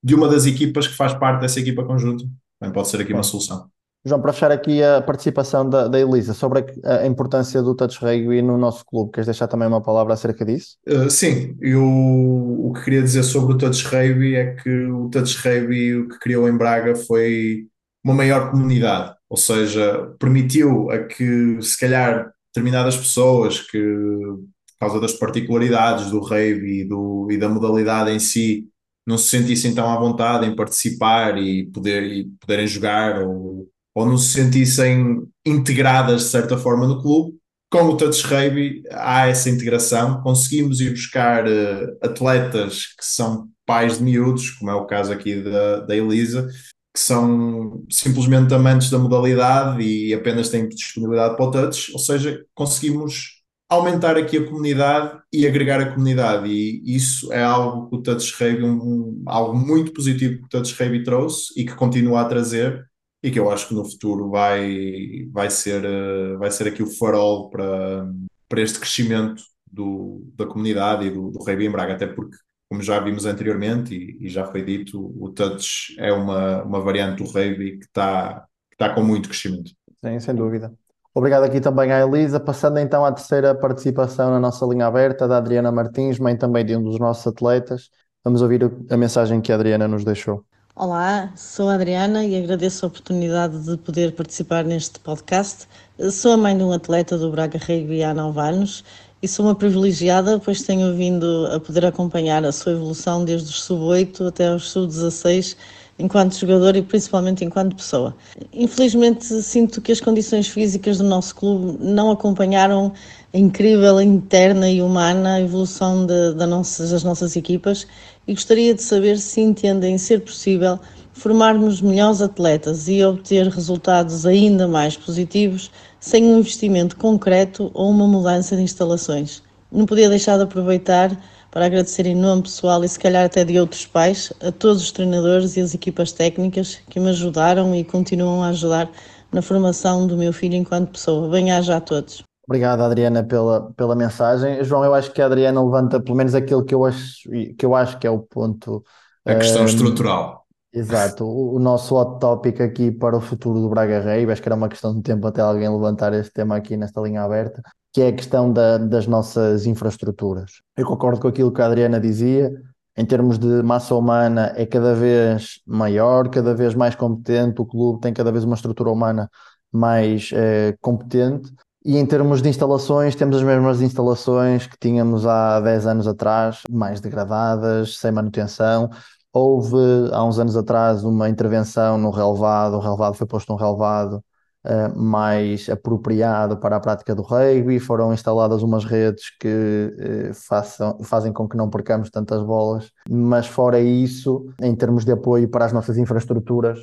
de 0.03 0.15
uma 0.15 0.27
das 0.27 0.45
equipas 0.45 0.87
que 0.87 0.95
faz 0.95 1.13
parte 1.13 1.41
dessa 1.41 1.59
equipa 1.59 1.83
conjunta. 1.83 2.23
Também 2.59 2.73
pode 2.73 2.89
ser 2.89 3.01
aqui 3.01 3.13
uma 3.13 3.23
solução. 3.23 3.69
João, 4.05 4.21
para 4.21 4.31
fechar 4.31 4.51
aqui 4.51 4.81
a 4.81 5.01
participação 5.01 5.69
da, 5.69 5.87
da 5.87 5.99
Elisa 5.99 6.33
sobre 6.33 6.65
a, 6.83 6.99
a, 6.99 7.07
importância 7.07 7.61
do 7.61 7.75
touch 7.75 7.99
rugby 7.99 8.41
no 8.41 8.57
nosso 8.57 8.85
clube, 8.85 9.11
queres 9.11 9.25
deixar 9.25 9.47
também 9.47 9.67
uma 9.67 9.81
palavra 9.81 10.13
acerca 10.13 10.45
disso? 10.45 10.77
Uh, 10.87 11.09
sim, 11.09 11.57
eu 11.59 11.83
o 11.83 12.71
que 12.73 12.83
queria 12.83 13.01
dizer 13.01 13.23
sobre 13.23 13.53
o 13.53 13.57
touch 13.57 13.83
rugby 13.85 14.35
é 14.35 14.55
que 14.55 14.85
o 14.85 15.09
touch 15.09 15.37
rugby 15.37 15.95
o 15.95 16.07
que 16.07 16.19
criou 16.19 16.47
em 16.47 16.57
Braga 16.57 16.95
foi 16.95 17.67
uma 18.03 18.13
maior 18.13 18.51
comunidade, 18.51 19.15
ou 19.29 19.35
seja, 19.35 20.15
permitiu 20.17 20.89
a 20.89 20.99
que 20.99 21.61
se 21.61 21.77
calhar 21.77 22.31
determinadas 22.53 22.95
pessoas 22.95 23.59
que 23.59 23.77
por 23.77 24.87
causa 24.87 25.01
das 25.01 25.11
particularidades 25.13 26.09
do 26.09 26.21
rugby 26.21 26.81
e, 26.81 26.85
do, 26.85 27.27
e 27.29 27.37
da 27.37 27.49
modalidade 27.49 28.11
em 28.11 28.19
si 28.19 28.69
não 29.05 29.17
se 29.17 29.27
sentissem 29.27 29.75
tão 29.75 29.89
à 29.89 29.99
vontade 29.99 30.45
em 30.45 30.55
participar 30.55 31.37
e, 31.37 31.65
poder, 31.65 32.03
e 32.03 32.25
poderem 32.39 32.65
jogar 32.65 33.21
ou 33.23 33.67
ou 33.99 34.05
não 34.05 34.17
se 34.17 34.31
sentissem 34.31 35.27
integradas 35.45 36.21
de 36.23 36.29
certa 36.29 36.57
forma 36.57 36.87
no 36.87 37.01
clube. 37.01 37.37
Com 37.69 37.83
o 37.83 37.97
Touch 37.97 38.25
Rugby 38.25 38.81
há 38.91 39.27
essa 39.27 39.49
integração, 39.49 40.21
conseguimos 40.21 40.79
ir 40.79 40.91
buscar 40.91 41.45
uh, 41.45 41.97
atletas 42.01 42.87
que 42.97 43.05
são 43.05 43.49
pais 43.65 43.97
de 43.97 44.03
miúdos, 44.03 44.51
como 44.51 44.71
é 44.71 44.73
o 44.73 44.85
caso 44.85 45.11
aqui 45.11 45.43
da, 45.43 45.81
da 45.81 45.95
Elisa, 45.95 46.47
que 46.95 46.99
são 46.99 47.83
simplesmente 47.91 48.53
amantes 48.53 48.89
da 48.89 48.97
modalidade 48.97 49.83
e 49.83 50.13
apenas 50.13 50.47
têm 50.47 50.69
disponibilidade 50.69 51.35
para 51.35 51.45
o 51.45 51.51
touch, 51.51 51.91
ou 51.91 51.99
seja, 51.99 52.41
conseguimos 52.55 53.39
aumentar 53.69 54.17
aqui 54.17 54.37
a 54.37 54.45
comunidade 54.45 55.19
e 55.31 55.45
agregar 55.45 55.81
a 55.81 55.91
comunidade. 55.91 56.49
E 56.49 56.81
isso 56.85 57.31
é 57.33 57.43
algo 57.43 57.89
que 57.89 57.95
o 57.97 58.01
Touch 58.01 58.33
Rugby, 58.33 58.63
um, 58.63 59.21
algo 59.27 59.55
muito 59.55 59.93
positivo 59.93 60.39
que 60.39 60.45
o 60.45 60.49
Touch 60.49 60.73
Rugby 60.73 61.03
trouxe 61.03 61.53
e 61.55 61.65
que 61.65 61.75
continua 61.75 62.21
a 62.21 62.25
trazer 62.25 62.88
e 63.21 63.31
que 63.31 63.39
eu 63.39 63.49
acho 63.49 63.67
que 63.67 63.73
no 63.73 63.83
futuro 63.83 64.29
vai, 64.29 65.27
vai, 65.31 65.49
ser, 65.49 65.83
eh, 65.83 66.37
vai 66.37 66.51
ser 66.51 66.67
aqui 66.67 66.81
o 66.81 66.87
farol 66.97 67.49
para, 67.49 68.09
para 68.47 68.61
este 68.61 68.79
crescimento 68.79 69.43
do, 69.71 70.23
da 70.35 70.45
comunidade 70.45 71.05
e 71.05 71.11
do, 71.11 71.29
do 71.29 71.49
em 71.49 71.69
Braga, 71.69 71.93
até 71.93 72.07
porque, 72.07 72.37
como 72.69 72.81
já 72.81 72.99
vimos 72.99 73.25
anteriormente 73.25 73.93
e, 73.93 74.25
e 74.25 74.29
já 74.29 74.45
foi 74.45 74.63
dito, 74.63 75.13
o 75.19 75.29
touch 75.31 75.95
é 75.99 76.11
uma, 76.13 76.63
uma 76.63 76.81
variante 76.81 77.23
do 77.23 77.29
rugby 77.29 77.77
que 77.79 77.85
está, 77.85 78.45
que 78.69 78.75
está 78.75 78.93
com 78.93 79.03
muito 79.03 79.27
crescimento. 79.29 79.71
Sim, 80.03 80.19
sem 80.19 80.35
dúvida. 80.35 80.73
Obrigado 81.13 81.43
aqui 81.43 81.59
também 81.59 81.91
à 81.91 81.99
Elisa. 81.99 82.39
Passando 82.39 82.77
então 82.79 83.03
à 83.03 83.11
terceira 83.11 83.53
participação 83.53 84.31
na 84.31 84.39
nossa 84.39 84.65
linha 84.65 84.85
aberta, 84.85 85.27
da 85.27 85.37
Adriana 85.37 85.71
Martins, 85.71 86.19
mãe 86.19 86.37
também 86.37 86.63
de 86.63 86.75
um 86.77 86.83
dos 86.83 86.99
nossos 86.99 87.27
atletas. 87.27 87.89
Vamos 88.23 88.41
ouvir 88.41 88.61
a 88.89 88.95
mensagem 88.95 89.41
que 89.41 89.51
a 89.51 89.55
Adriana 89.55 89.87
nos 89.87 90.05
deixou. 90.05 90.45
Olá, 90.81 91.29
sou 91.35 91.67
a 91.67 91.73
Adriana 91.73 92.23
e 92.23 92.37
agradeço 92.37 92.85
a 92.85 92.87
oportunidade 92.87 93.65
de 93.65 93.75
poder 93.75 94.13
participar 94.13 94.63
neste 94.63 94.97
podcast. 95.01 95.67
Sou 96.09 96.31
a 96.31 96.37
mãe 96.37 96.57
de 96.57 96.63
um 96.63 96.71
atleta 96.71 97.17
do 97.17 97.29
Braga 97.29 97.59
Rugby 97.59 98.01
há 98.01 98.13
nove 98.13 98.39
anos 98.39 98.85
e 99.21 99.27
sou 99.27 99.45
uma 99.45 99.55
privilegiada, 99.55 100.39
pois 100.39 100.61
tenho 100.61 100.95
vindo 100.95 101.49
a 101.51 101.59
poder 101.59 101.85
acompanhar 101.85 102.45
a 102.45 102.53
sua 102.53 102.71
evolução 102.71 103.25
desde 103.25 103.49
os 103.49 103.61
sub-8 103.63 104.29
até 104.29 104.55
os 104.55 104.71
sub-16 104.71 105.57
enquanto 105.99 106.39
jogador 106.39 106.77
e 106.77 106.81
principalmente 106.81 107.43
enquanto 107.43 107.75
pessoa. 107.75 108.15
Infelizmente, 108.53 109.25
sinto 109.43 109.81
que 109.81 109.91
as 109.91 109.99
condições 109.99 110.47
físicas 110.47 110.99
do 110.99 111.03
nosso 111.03 111.35
clube 111.35 111.77
não 111.83 112.09
acompanharam 112.09 112.93
incrível 113.33 114.01
interna 114.01 114.69
e 114.69 114.81
humana 114.81 115.39
evolução 115.39 116.05
de, 116.05 116.33
de 116.33 116.45
nossas, 116.45 116.91
das 116.91 117.03
nossas 117.03 117.35
equipas 117.35 117.85
e 118.27 118.33
gostaria 118.33 118.73
de 118.73 118.81
saber 118.81 119.19
se 119.19 119.39
entendem 119.39 119.97
ser 119.97 120.21
possível 120.21 120.79
formarmos 121.13 121.81
melhores 121.81 122.21
atletas 122.21 122.87
e 122.87 123.03
obter 123.03 123.47
resultados 123.47 124.25
ainda 124.25 124.67
mais 124.67 124.97
positivos 124.97 125.69
sem 125.99 126.23
um 126.23 126.39
investimento 126.39 126.95
concreto 126.95 127.69
ou 127.73 127.89
uma 127.89 128.07
mudança 128.07 128.55
de 128.55 128.63
instalações. 128.63 129.43
Não 129.71 129.85
podia 129.85 130.09
deixar 130.09 130.37
de 130.37 130.43
aproveitar 130.43 131.15
para 131.51 131.65
agradecer 131.65 132.05
em 132.07 132.15
nome 132.15 132.43
pessoal 132.43 132.83
e 132.83 132.89
se 132.89 132.97
calhar 132.97 133.25
até 133.25 133.43
de 133.43 133.59
outros 133.59 133.85
pais 133.85 134.31
a 134.41 134.51
todos 134.51 134.81
os 134.81 134.91
treinadores 134.91 135.57
e 135.57 135.61
as 135.61 135.75
equipas 135.75 136.11
técnicas 136.11 136.79
que 136.89 136.99
me 136.99 137.09
ajudaram 137.09 137.75
e 137.75 137.83
continuam 137.83 138.41
a 138.41 138.49
ajudar 138.49 138.89
na 139.31 139.41
formação 139.41 140.07
do 140.07 140.17
meu 140.17 140.33
filho 140.33 140.55
enquanto 140.55 140.91
pessoa. 140.91 141.29
Bem-aja 141.29 141.75
a 141.75 141.81
todos. 141.81 142.28
Obrigado, 142.49 142.81
Adriana, 142.81 143.23
pela, 143.23 143.71
pela 143.73 143.95
mensagem. 143.95 144.63
João, 144.63 144.83
eu 144.83 144.95
acho 144.95 145.11
que 145.11 145.21
a 145.21 145.27
Adriana 145.27 145.63
levanta 145.63 145.99
pelo 145.99 146.17
menos 146.17 146.33
aquilo 146.33 146.65
que 146.65 146.73
eu 146.73 146.83
acho 146.83 147.29
que, 147.55 147.63
eu 147.63 147.75
acho 147.75 147.99
que 147.99 148.07
é 148.07 148.09
o 148.09 148.17
ponto. 148.17 148.83
A 149.23 149.35
questão 149.35 149.61
um, 149.61 149.65
estrutural. 149.65 150.47
Exato, 150.73 151.25
o, 151.25 151.57
o, 151.57 151.59
nosso 151.59 151.95
hot 151.95 152.19
topic 152.19 152.59
aqui 152.59 152.89
para 152.91 153.15
o 153.15 153.21
futuro 153.21 153.61
do 153.61 153.69
Braga 153.69 153.99
Rei, 153.99 154.25
acho 154.25 154.41
que 154.41 154.47
era 154.47 154.55
uma 154.55 154.67
questão 154.67 154.95
de 154.95 155.03
tempo 155.03 155.27
até 155.27 155.41
alguém 155.41 155.69
levantar 155.69 156.11
este 156.15 156.33
tema 156.33 156.55
aqui 156.55 156.75
nesta 156.75 156.99
linha 157.01 157.21
aberta, 157.21 157.61
que 157.93 158.01
é 158.01 158.07
a 158.07 158.13
questão 158.13 158.51
da, 158.51 158.79
das 158.79 159.05
nossas 159.05 159.67
infraestruturas. 159.67 160.53
Eu 160.75 160.87
concordo 160.87 161.21
com 161.21 161.27
aquilo 161.27 161.53
que 161.53 161.61
a 161.61 161.67
Adriana 161.67 161.99
dizia, 161.99 162.51
em 162.97 163.05
termos 163.05 163.37
de 163.37 163.61
massa 163.61 163.93
humana 163.93 164.53
é 164.55 164.65
cada 164.65 164.95
vez 164.95 165.61
maior, 165.67 166.27
cada 166.31 166.55
vez 166.55 166.73
mais 166.73 166.95
competente, 166.95 167.61
o 167.61 167.65
clube 167.67 168.01
tem 168.01 168.11
cada 168.11 168.31
vez 168.31 168.43
uma 168.43 168.55
estrutura 168.55 168.89
humana 168.89 169.29
mais 169.71 170.31
eh, 170.33 170.75
competente, 170.81 171.51
e 171.83 171.97
em 171.97 172.05
termos 172.05 172.41
de 172.41 172.49
instalações, 172.49 173.15
temos 173.15 173.37
as 173.37 173.43
mesmas 173.43 173.81
instalações 173.81 174.67
que 174.67 174.77
tínhamos 174.77 175.25
há 175.25 175.59
10 175.61 175.87
anos 175.87 176.07
atrás, 176.07 176.61
mais 176.69 176.99
degradadas, 176.99 177.97
sem 177.97 178.11
manutenção. 178.11 178.89
Houve 179.31 179.77
há 180.11 180.23
uns 180.23 180.39
anos 180.39 180.57
atrás 180.57 181.03
uma 181.03 181.29
intervenção 181.29 181.97
no 181.97 182.09
relevado, 182.09 182.75
o 182.75 182.79
relevado 182.79 183.13
foi 183.15 183.27
posto 183.27 183.53
um 183.53 183.55
relevado 183.55 184.23
uh, 184.65 184.99
mais 184.99 185.69
apropriado 185.69 186.57
para 186.57 186.75
a 186.75 186.79
prática 186.79 187.15
do 187.15 187.21
rugby, 187.21 187.79
foram 187.79 188.13
instaladas 188.13 188.61
umas 188.61 188.83
redes 188.83 189.29
que 189.39 190.29
uh, 190.29 190.33
façam, 190.33 190.97
fazem 191.03 191.31
com 191.31 191.47
que 191.47 191.55
não 191.55 191.69
percamos 191.69 192.09
tantas 192.09 192.43
bolas, 192.43 192.91
mas 193.09 193.47
fora 193.47 193.79
isso, 193.79 194.45
em 194.61 194.75
termos 194.75 195.05
de 195.05 195.11
apoio 195.11 195.47
para 195.49 195.65
as 195.65 195.73
nossas 195.73 195.97
infraestruturas, 195.97 196.79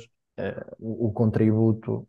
o, 0.79 1.07
o, 1.07 1.11
contributo 1.11 2.07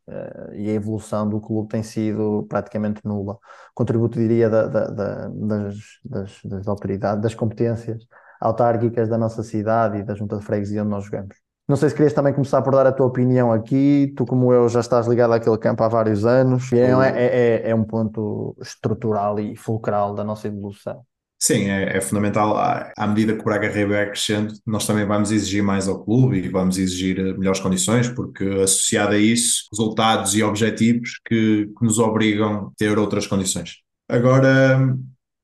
e 0.54 0.68
a 0.68 0.72
evolução 0.72 1.28
do 1.28 1.40
clube 1.40 1.68
tem 1.68 1.82
sido 1.82 2.46
praticamente 2.48 3.00
nula. 3.04 3.34
O 3.34 3.74
contributo, 3.74 4.18
diria, 4.18 4.50
da, 4.50 4.66
da, 4.66 4.86
da, 4.88 5.28
das, 5.28 5.76
das, 6.04 6.40
das 6.44 6.68
autoridades, 6.68 7.22
das 7.22 7.34
competências 7.34 8.06
autárquicas 8.40 9.08
da 9.08 9.18
nossa 9.18 9.42
cidade 9.42 9.98
e 9.98 10.02
da 10.02 10.14
junta 10.14 10.36
de 10.36 10.44
freguesia 10.44 10.82
onde 10.82 10.90
nós 10.90 11.04
jogamos. 11.04 11.36
Não 11.68 11.76
sei 11.76 11.90
se 11.90 11.94
querias 11.94 12.14
também 12.14 12.32
começar 12.32 12.62
por 12.62 12.72
dar 12.72 12.86
a 12.86 12.92
tua 12.92 13.04
opinião 13.04 13.52
aqui. 13.52 14.14
Tu, 14.16 14.24
como 14.24 14.52
eu, 14.54 14.70
já 14.70 14.80
estás 14.80 15.06
ligado 15.06 15.34
àquele 15.34 15.58
campo 15.58 15.82
há 15.82 15.88
vários 15.88 16.24
anos. 16.24 16.72
É, 16.72 16.78
é, 16.78 17.66
é, 17.66 17.70
é 17.70 17.74
um 17.74 17.84
ponto 17.84 18.56
estrutural 18.58 19.38
e 19.38 19.54
fulcral 19.54 20.14
da 20.14 20.24
nossa 20.24 20.48
evolução. 20.48 21.04
Sim, 21.41 21.70
é, 21.70 21.97
é 21.97 22.01
fundamental. 22.01 22.57
À, 22.57 23.07
medida 23.07 23.32
que 23.32 23.41
o 23.41 23.45
Braga 23.45 23.68
Rei 23.68 23.84
vai 23.84 24.07
crescendo, 24.07 24.53
nós 24.66 24.86
também 24.86 25.07
vamos 25.07 25.30
exigir 25.30 25.62
mais 25.62 25.86
ao 25.86 26.05
clube 26.05 26.36
e 26.39 26.49
vamos 26.49 26.78
exigir 26.78 27.16
melhores 27.39 27.61
condições, 27.61 28.09
porque 28.09 28.45
associado 28.45 29.14
a 29.14 29.18
isso, 29.18 29.68
resultados 29.72 30.34
e 30.34 30.43
objetivos 30.43 31.20
que, 31.24 31.66
que 31.66 31.84
nos 31.84 32.01
obrigam 32.01 32.66
a 32.66 32.70
ter 32.76 32.99
outras 32.99 33.26
condições. 33.26 33.76
Agora, 34.09 34.95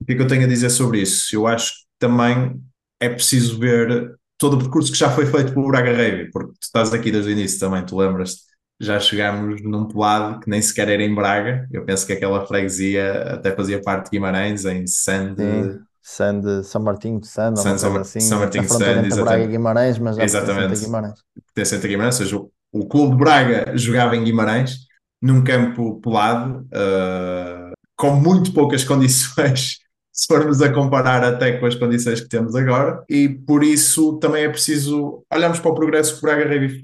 o 0.01 0.05
que 0.05 0.13
é 0.13 0.17
que 0.17 0.23
eu 0.23 0.27
tenho 0.27 0.45
a 0.45 0.49
dizer 0.49 0.71
sobre 0.71 1.01
isso? 1.01 1.35
Eu 1.35 1.47
acho 1.47 1.71
que 1.73 1.85
também 2.01 2.61
é 3.01 3.09
preciso 3.09 3.59
ver 3.59 4.17
todo 4.37 4.55
o 4.55 4.59
percurso 4.59 4.91
que 4.91 4.99
já 4.99 5.09
foi 5.11 5.27
feito 5.27 5.55
pelo 5.55 5.69
Braga 5.69 5.93
Rave, 5.97 6.31
porque 6.33 6.53
tu 6.55 6.63
estás 6.63 6.93
aqui 6.93 7.13
desde 7.13 7.31
o 7.31 7.33
início 7.33 7.61
também, 7.61 7.87
tu 7.87 7.97
lembras-te, 7.97 8.43
já 8.81 8.99
chegámos 8.99 9.63
num 9.63 9.87
pelado 9.87 10.41
que 10.41 10.51
nem 10.51 10.61
sequer 10.61 10.89
era 10.89 11.03
em 11.05 11.15
Braga, 11.15 11.69
eu 11.71 11.85
penso 11.85 12.05
que 12.05 12.13
aquela 12.13 12.45
freguesia 12.45 13.35
até 13.35 13.55
fazia 13.55 13.81
parte 13.81 14.07
de 14.07 14.11
Guimarães, 14.11 14.65
em 14.65 14.87
Sande... 14.89 15.84
Sande, 16.07 16.63
São 16.65 16.83
Martinho 16.83 17.19
de 17.19 17.27
Sande, 17.27 17.61
São, 17.61 17.79
São, 17.79 17.97
assim, 17.97 18.21
São 18.21 18.41
Martinho 18.41 18.65
de 18.65 18.71
Sande, 18.71 18.85
exatamente. 18.85 19.23
Braga 19.23 19.43
e 19.43 19.47
Guimarães, 19.47 19.99
mas 19.99 20.17
já 20.17 20.25
exatamente. 20.25 20.75
a 20.75 20.85
Guimarães. 20.85 21.19
Pertencente 21.55 21.87
a 21.87 21.89
Guimarães, 21.89 22.21
ou 22.21 22.27
seja, 22.27 22.37
o, 22.37 22.51
o 22.73 22.87
clube 22.87 23.13
de 23.13 23.17
Braga 23.17 23.73
jogava 23.75 24.15
em 24.15 24.23
Guimarães, 24.23 24.81
num 25.23 25.43
campo 25.43 26.01
pelado, 26.03 26.67
uh, 26.67 27.73
com 27.97 28.11
muito 28.11 28.53
poucas 28.53 28.85
condições 28.85 29.79
se 30.15 30.29
formos 30.29 30.63
a 30.63 30.73
comparar 30.73 31.25
até 31.25 31.59
com 31.59 31.67
as 31.67 31.75
condições 31.75 32.21
que 32.21 32.29
temos 32.29 32.55
agora, 32.55 33.03
e 33.09 33.29
por 33.29 33.65
isso 33.65 34.17
também 34.19 34.45
é 34.45 34.49
preciso 34.49 35.25
olharmos 35.33 35.59
para 35.59 35.73
o 35.73 35.75
progresso 35.75 36.13
que 36.13 36.19
o 36.19 36.23
Braga 36.23 36.49
Rugby 36.49 36.81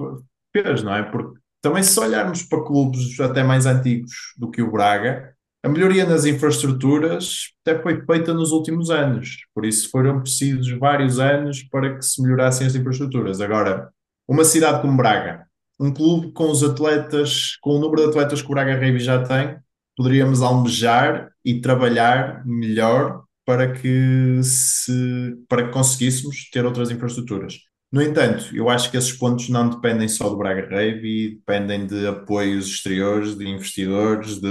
fez, 0.53 0.83
não 0.83 0.97
é? 0.97 1.05
Porque 1.05 1.39
também 1.63 1.83
se 1.83 2.01
olharmos 2.01 2.43
para 2.43 2.65
clubes 2.65 3.21
até 3.21 3.45
mais 3.45 3.67
antigos 3.67 4.13
do 4.37 4.51
que 4.51 4.61
o 4.61 4.73
Braga, 4.73 5.33
a 5.63 5.69
melhoria 5.69 6.07
nas 6.07 6.25
infraestruturas 6.25 7.51
até 7.65 7.81
foi 7.83 8.03
feita 8.05 8.33
nos 8.33 8.51
últimos 8.51 8.91
anos, 8.91 9.45
por 9.55 9.65
isso 9.65 9.91
foram 9.91 10.21
precisos 10.21 10.71
vários 10.79 11.19
anos 11.19 11.63
para 11.65 11.97
que 11.97 12.03
se 12.03 12.23
melhorassem 12.23 12.67
as 12.67 12.75
infraestruturas. 12.75 13.41
Agora, 13.41 13.91
uma 14.27 14.45
cidade 14.45 14.81
como 14.81 14.97
Braga, 14.97 15.45
um 15.79 15.93
clube 15.93 16.33
com 16.33 16.51
os 16.51 16.63
atletas, 16.63 17.57
com 17.61 17.77
o 17.77 17.79
número 17.79 18.03
de 18.03 18.09
atletas 18.09 18.41
que 18.41 18.49
o 18.49 18.55
Braga 18.55 18.75
Rugby 18.75 19.01
já 19.01 19.23
tem, 19.23 19.59
poderíamos 19.97 20.41
almejar 20.41 21.31
e 21.45 21.61
trabalhar 21.61 22.43
melhor 22.47 23.25
para 23.45 23.73
que 23.73 24.41
se 24.43 25.37
para 25.49 25.67
que 25.67 25.73
conseguíssemos 25.73 26.49
ter 26.51 26.65
outras 26.65 26.91
infraestruturas. 26.91 27.55
No 27.93 28.01
entanto, 28.01 28.55
eu 28.55 28.71
acho 28.71 28.91
que 28.91 28.97
esses 28.97 29.13
pontos 29.13 29.49
não 29.49 29.69
dependem 29.69 30.07
só 30.07 30.29
do 30.29 30.37
Braga 30.37 30.69
Rave, 30.71 31.37
dependem 31.37 31.87
de 31.87 32.07
apoios 32.07 32.69
exteriores, 32.69 33.37
de 33.37 33.49
investidores, 33.49 34.41
de, 34.41 34.49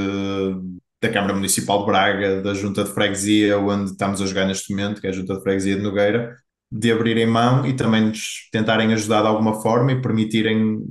da 1.02 1.10
Câmara 1.10 1.34
Municipal 1.34 1.80
de 1.80 1.86
Braga, 1.86 2.42
da 2.42 2.54
Junta 2.54 2.84
de 2.84 2.92
Freguesia, 2.92 3.58
onde 3.58 3.92
estamos 3.92 4.22
a 4.22 4.26
jogar 4.26 4.46
neste 4.46 4.72
momento, 4.74 5.00
que 5.00 5.08
é 5.08 5.10
a 5.10 5.14
Junta 5.14 5.36
de 5.36 5.42
Freguesia 5.42 5.76
de 5.76 5.82
Nogueira, 5.82 6.36
de 6.72 6.92
abrirem 6.92 7.26
mão 7.26 7.66
e 7.66 7.74
também 7.76 8.02
nos 8.08 8.50
tentarem 8.52 8.94
ajudar 8.94 9.22
de 9.22 9.28
alguma 9.28 9.62
forma 9.62 9.92
e 9.92 10.02
permitirem 10.02 10.84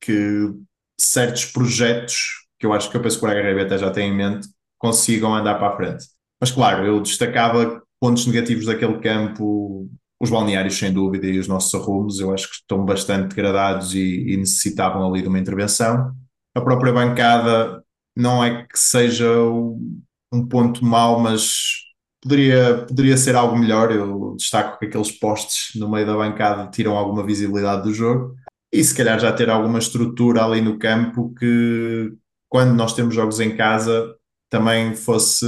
que 0.00 0.52
certos 0.98 1.44
projetos 1.46 2.46
que 2.58 2.66
eu 2.66 2.72
acho 2.72 2.90
que 2.90 2.96
eu 2.96 3.02
penso 3.02 3.18
que 3.18 3.24
o 3.24 3.28
Braga 3.28 3.62
até 3.62 3.78
já 3.78 3.90
tem 3.90 4.10
em 4.10 4.16
mente, 4.16 4.48
consigam 4.78 5.34
andar 5.34 5.56
para 5.56 5.68
a 5.68 5.76
frente. 5.76 6.06
Mas 6.40 6.50
claro, 6.50 6.86
eu 6.86 7.00
destacava 7.00 7.82
pontos 8.00 8.26
negativos 8.26 8.66
daquele 8.66 8.98
campo, 9.00 9.88
os 10.20 10.30
balneários 10.30 10.78
sem 10.78 10.92
dúvida 10.92 11.26
e 11.26 11.38
os 11.38 11.48
nossos 11.48 11.74
arrumos, 11.74 12.20
eu 12.20 12.32
acho 12.32 12.48
que 12.48 12.56
estão 12.56 12.84
bastante 12.84 13.28
degradados 13.28 13.94
e, 13.94 14.32
e 14.32 14.36
necessitavam 14.36 15.06
ali 15.06 15.22
de 15.22 15.28
uma 15.28 15.38
intervenção. 15.38 16.12
A 16.54 16.60
própria 16.60 16.92
bancada 16.92 17.82
não 18.16 18.42
é 18.42 18.64
que 18.64 18.78
seja 18.78 19.28
um 20.32 20.46
ponto 20.48 20.84
mau, 20.84 21.20
mas 21.20 21.84
poderia, 22.22 22.84
poderia 22.86 23.16
ser 23.16 23.36
algo 23.36 23.56
melhor. 23.58 23.92
Eu 23.92 24.34
destaco 24.36 24.78
que 24.78 24.86
aqueles 24.86 25.12
postes 25.12 25.78
no 25.78 25.90
meio 25.90 26.06
da 26.06 26.16
bancada 26.16 26.70
tiram 26.70 26.96
alguma 26.96 27.24
visibilidade 27.24 27.82
do 27.82 27.94
jogo 27.94 28.34
e 28.72 28.82
se 28.82 28.94
calhar 28.94 29.18
já 29.18 29.32
ter 29.32 29.48
alguma 29.48 29.78
estrutura 29.78 30.44
ali 30.44 30.60
no 30.60 30.78
campo 30.78 31.32
que, 31.38 32.12
quando 32.48 32.74
nós 32.74 32.94
temos 32.94 33.14
jogos 33.14 33.40
em 33.40 33.56
casa, 33.56 34.14
também 34.50 34.94
fosse, 34.94 35.46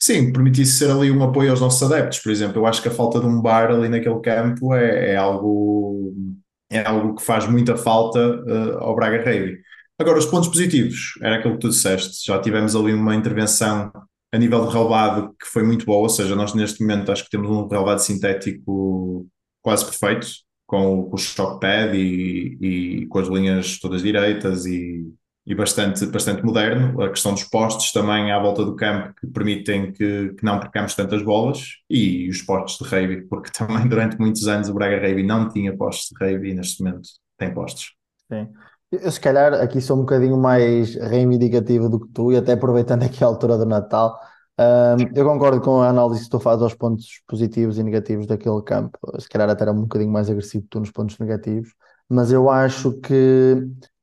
sim, 0.00 0.32
permitisse 0.32 0.78
ser 0.78 0.90
ali 0.90 1.10
um 1.10 1.22
apoio 1.22 1.50
aos 1.50 1.60
nossos 1.60 1.82
adeptos, 1.82 2.18
por 2.18 2.30
exemplo. 2.30 2.60
Eu 2.60 2.66
acho 2.66 2.82
que 2.82 2.88
a 2.88 2.92
falta 2.92 3.20
de 3.20 3.26
um 3.26 3.40
bar 3.40 3.70
ali 3.70 3.88
naquele 3.88 4.20
campo 4.20 4.74
é, 4.74 5.12
é 5.12 5.16
algo, 5.16 6.12
é 6.70 6.84
algo 6.84 7.14
que 7.14 7.22
faz 7.22 7.48
muita 7.48 7.76
falta 7.76 8.18
uh, 8.20 8.78
ao 8.78 8.94
Braga 8.94 9.18
Rugby. 9.18 9.58
Agora, 9.98 10.18
os 10.18 10.26
pontos 10.26 10.48
positivos, 10.48 11.14
era 11.22 11.36
aquilo 11.36 11.54
que 11.54 11.60
tu 11.60 11.68
disseste, 11.70 12.26
já 12.26 12.38
tivemos 12.40 12.76
ali 12.76 12.92
uma 12.92 13.14
intervenção 13.14 13.90
a 14.32 14.38
nível 14.38 14.66
de 14.66 14.72
relevado 14.72 15.34
que 15.40 15.46
foi 15.46 15.62
muito 15.62 15.86
boa, 15.86 16.02
ou 16.02 16.08
seja, 16.08 16.36
nós 16.36 16.52
neste 16.52 16.82
momento 16.82 17.10
acho 17.10 17.24
que 17.24 17.30
temos 17.30 17.50
um 17.50 17.66
relevado 17.66 17.98
sintético 18.00 19.26
quase 19.62 19.84
perfeito, 19.84 20.26
com, 20.66 21.04
com 21.04 21.14
o 21.14 21.18
shock 21.18 21.60
pad 21.60 21.96
e, 21.96 22.58
e 22.60 23.06
com 23.06 23.18
as 23.18 23.28
linhas 23.28 23.78
todas 23.78 24.02
direitas 24.02 24.66
e 24.66 25.06
e 25.46 25.54
bastante, 25.54 26.04
bastante 26.06 26.42
moderno. 26.42 27.00
A 27.00 27.08
questão 27.08 27.32
dos 27.32 27.44
postes 27.44 27.92
também 27.92 28.32
à 28.32 28.38
volta 28.38 28.64
do 28.64 28.74
campo 28.74 29.14
que 29.14 29.26
permitem 29.28 29.92
que, 29.92 30.34
que 30.34 30.44
não 30.44 30.58
percamos 30.58 30.94
tantas 30.94 31.22
bolas 31.22 31.76
e 31.88 32.28
os 32.28 32.42
postes 32.42 32.78
de 32.78 32.92
rugby, 32.92 33.22
porque 33.28 33.50
também 33.56 33.86
durante 33.86 34.18
muitos 34.18 34.48
anos 34.48 34.68
o 34.68 34.74
Braga 34.74 35.00
Rugby 35.06 35.22
não 35.22 35.48
tinha 35.48 35.76
postes 35.76 36.08
de 36.10 36.24
rugby 36.24 36.50
e 36.50 36.54
neste 36.54 36.82
momento 36.82 37.08
tem 37.38 37.54
postes. 37.54 37.92
Sim. 38.30 38.48
Eu, 38.90 39.10
se 39.10 39.20
calhar, 39.20 39.52
aqui 39.54 39.80
sou 39.80 39.96
um 39.96 40.00
bocadinho 40.00 40.36
mais 40.36 40.94
reivindicativo 40.94 41.88
do 41.88 42.00
que 42.00 42.08
tu, 42.12 42.32
e 42.32 42.36
até 42.36 42.52
aproveitando 42.52 43.02
aqui 43.02 43.22
a 43.22 43.26
altura 43.26 43.58
do 43.58 43.66
Natal, 43.66 44.18
eu 45.14 45.24
concordo 45.24 45.60
com 45.60 45.82
a 45.82 45.88
análise 45.88 46.24
que 46.24 46.30
tu 46.30 46.40
fazes 46.40 46.62
aos 46.62 46.74
pontos 46.74 47.20
positivos 47.26 47.78
e 47.78 47.82
negativos 47.82 48.26
daquele 48.26 48.62
campo. 48.62 48.98
Se 49.18 49.28
calhar, 49.28 49.48
até 49.50 49.64
era 49.64 49.72
um 49.72 49.82
bocadinho 49.82 50.10
mais 50.10 50.30
agressivo 50.30 50.62
que 50.64 50.70
tu 50.70 50.80
nos 50.80 50.90
pontos 50.90 51.18
negativos, 51.18 51.74
mas 52.08 52.30
eu 52.32 52.48
acho 52.48 52.92
que, 53.00 53.56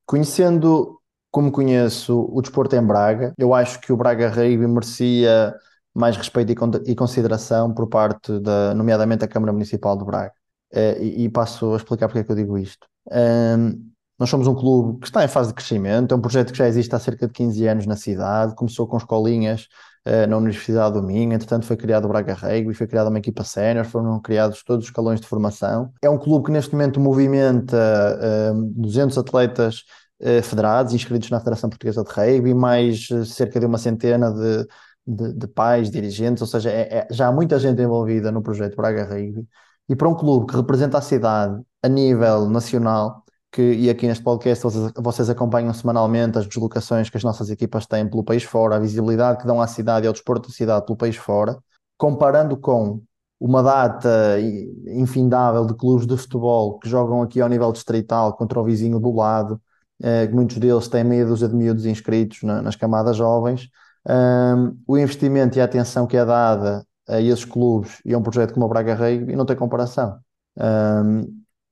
conhecendo 0.05 0.99
como 1.31 1.51
conheço 1.51 2.29
o 2.31 2.41
desporto 2.41 2.75
em 2.75 2.85
Braga, 2.85 3.33
eu 3.37 3.53
acho 3.53 3.79
que 3.81 3.91
o 3.91 3.97
Braga 3.97 4.29
Rugby 4.29 4.67
merecia 4.67 5.55
mais 5.93 6.17
respeito 6.17 6.51
e 6.85 6.95
consideração 6.95 7.73
por 7.73 7.87
parte 7.87 8.39
da, 8.39 8.73
nomeadamente 8.75 9.21
da 9.21 9.27
Câmara 9.27 9.53
Municipal 9.53 9.97
de 9.97 10.05
Braga. 10.05 10.33
Eh, 10.71 10.97
e, 11.01 11.23
e 11.25 11.29
passo 11.29 11.73
a 11.73 11.77
explicar 11.77 12.07
porque 12.07 12.19
é 12.19 12.23
que 12.23 12.31
eu 12.31 12.35
digo 12.35 12.57
isto. 12.57 12.85
Um, 13.11 13.92
nós 14.19 14.29
somos 14.29 14.47
um 14.47 14.55
clube 14.55 14.99
que 14.99 15.07
está 15.07 15.23
em 15.23 15.27
fase 15.27 15.49
de 15.49 15.55
crescimento, 15.55 16.13
é 16.13 16.17
um 16.17 16.21
projeto 16.21 16.51
que 16.51 16.57
já 16.57 16.67
existe 16.67 16.93
há 16.95 16.99
cerca 16.99 17.27
de 17.27 17.33
15 17.33 17.67
anos 17.67 17.85
na 17.85 17.95
cidade, 17.95 18.55
começou 18.55 18.87
com 18.87 18.97
escolinhas 18.97 19.67
uh, 20.07 20.27
na 20.27 20.37
Universidade 20.37 20.93
do 20.93 21.03
Minho, 21.03 21.33
entretanto 21.33 21.65
foi 21.65 21.75
criado 21.75 22.05
o 22.05 22.07
Braga 22.07 22.33
Rugby, 22.33 22.73
foi 22.73 22.87
criada 22.87 23.09
uma 23.09 23.19
equipa 23.19 23.43
sénior, 23.43 23.85
foram 23.85 24.19
criados 24.21 24.63
todos 24.63 24.85
os 24.85 24.89
escalões 24.89 25.19
de 25.19 25.27
formação. 25.27 25.91
É 26.01 26.09
um 26.09 26.17
clube 26.17 26.45
que 26.45 26.51
neste 26.51 26.71
momento 26.73 26.99
movimenta 26.99 27.77
uh, 28.53 28.71
200 28.75 29.17
atletas 29.17 29.83
eh, 30.25 30.41
federados 30.41 30.93
inscritos 30.93 31.29
na 31.29 31.39
Federação 31.39 31.69
Portuguesa 31.69 32.01
de 32.01 32.09
Rugby, 32.09 32.53
mais 32.53 33.09
eh, 33.11 33.25
cerca 33.25 33.59
de 33.59 33.65
uma 33.65 33.77
centena 33.77 34.31
de, 34.31 34.65
de, 35.05 35.33
de 35.33 35.47
pais, 35.47 35.91
dirigentes, 35.91 36.41
ou 36.41 36.47
seja, 36.47 36.69
é, 36.71 36.99
é, 36.99 37.07
já 37.11 37.27
há 37.27 37.31
muita 37.31 37.59
gente 37.59 37.81
envolvida 37.81 38.31
no 38.31 38.41
projeto 38.41 38.77
Braga 38.77 39.03
Rugby. 39.03 39.45
E 39.89 39.95
para 39.97 40.07
um 40.07 40.15
clube 40.15 40.47
que 40.47 40.55
representa 40.55 40.97
a 40.97 41.01
cidade 41.01 41.61
a 41.81 41.89
nível 41.89 42.49
nacional, 42.49 43.22
que, 43.53 43.61
e 43.61 43.89
aqui 43.89 44.07
neste 44.07 44.23
podcast 44.23 44.63
vocês, 44.63 44.91
vocês, 44.97 45.29
acompanham 45.29 45.71
semanalmente 45.73 46.39
as 46.39 46.47
deslocações 46.47 47.07
que 47.09 47.17
as 47.17 47.23
nossas 47.23 47.51
equipas 47.51 47.85
têm 47.85 48.09
pelo 48.09 48.23
país 48.23 48.43
fora, 48.43 48.75
a 48.75 48.79
visibilidade 48.79 49.37
que 49.39 49.45
dão 49.45 49.61
à 49.61 49.67
cidade 49.67 50.05
e 50.05 50.07
ao 50.07 50.13
desporto 50.13 50.49
da 50.49 50.55
cidade 50.55 50.85
pelo 50.87 50.97
país 50.97 51.15
fora, 51.15 51.57
comparando 51.95 52.57
com 52.57 52.99
uma 53.39 53.61
data 53.61 54.39
infindável 54.87 55.67
de 55.67 55.75
clubes 55.75 56.07
de 56.07 56.17
futebol 56.17 56.79
que 56.79 56.89
jogam 56.89 57.21
aqui 57.21 57.41
ao 57.41 57.47
nível 57.47 57.71
distrital 57.71 58.35
contra 58.35 58.59
o 58.59 58.63
vizinho 58.63 58.99
do 58.99 59.13
lado, 59.13 59.61
uh, 60.01 60.35
muitos 60.35 60.57
deles 60.57 60.87
têm 60.87 61.03
meia 61.03 61.25
dúzia 61.25 61.47
de 61.47 61.55
miúdos 61.55 61.85
inscritos 61.85 62.41
na, 62.41 62.61
nas 62.61 62.75
camadas 62.75 63.17
jovens. 63.17 63.69
O 64.87 64.97
investimento 64.97 65.57
e 65.57 65.61
a 65.61 65.65
atenção 65.65 66.07
que 66.07 66.17
é 66.17 66.25
dada 66.25 66.85
a 67.07 67.21
esses 67.21 67.45
clubes 67.45 68.01
e 68.03 68.13
a 68.13 68.17
um 68.17 68.23
projeto 68.23 68.53
como 68.53 68.65
o 68.65 68.69
Braga 68.69 68.95
Rugby 68.95 69.35
não 69.35 69.45
tem 69.45 69.55
comparação. 69.55 70.19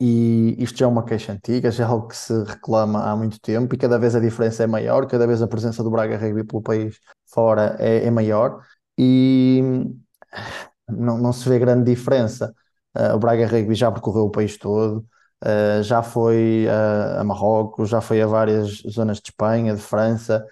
E 0.03 0.55
isto 0.57 0.79
já 0.79 0.85
é 0.85 0.89
uma 0.89 1.05
queixa 1.05 1.31
antiga, 1.31 1.69
já 1.69 1.83
é 1.83 1.87
algo 1.87 2.07
que 2.07 2.17
se 2.17 2.33
reclama 2.43 3.03
há 3.03 3.15
muito 3.15 3.39
tempo 3.39 3.75
e 3.75 3.77
cada 3.77 3.99
vez 3.99 4.15
a 4.15 4.19
diferença 4.19 4.63
é 4.63 4.67
maior, 4.67 5.05
cada 5.05 5.27
vez 5.27 5.43
a 5.43 5.47
presença 5.47 5.83
do 5.83 5.91
Braga 5.91 6.17
Rugby 6.17 6.43
pelo 6.43 6.59
país 6.63 6.99
fora 7.27 7.75
é, 7.77 8.07
é 8.07 8.09
maior 8.09 8.61
e 8.97 9.61
não, 10.89 11.19
não 11.19 11.31
se 11.31 11.47
vê 11.47 11.59
grande 11.59 11.83
diferença. 11.91 12.51
Uh, 12.97 13.15
o 13.15 13.19
Braga 13.19 13.45
Rugby 13.45 13.75
já 13.75 13.91
percorreu 13.91 14.23
o 14.25 14.31
país 14.31 14.57
todo, 14.57 15.05
uh, 15.43 15.83
já 15.83 16.01
foi 16.01 16.65
uh, 16.67 17.19
a 17.19 17.23
Marrocos, 17.23 17.87
já 17.87 18.01
foi 18.01 18.23
a 18.23 18.25
várias 18.25 18.81
zonas 18.89 19.17
de 19.17 19.29
Espanha, 19.29 19.75
de 19.75 19.81
França, 19.81 20.43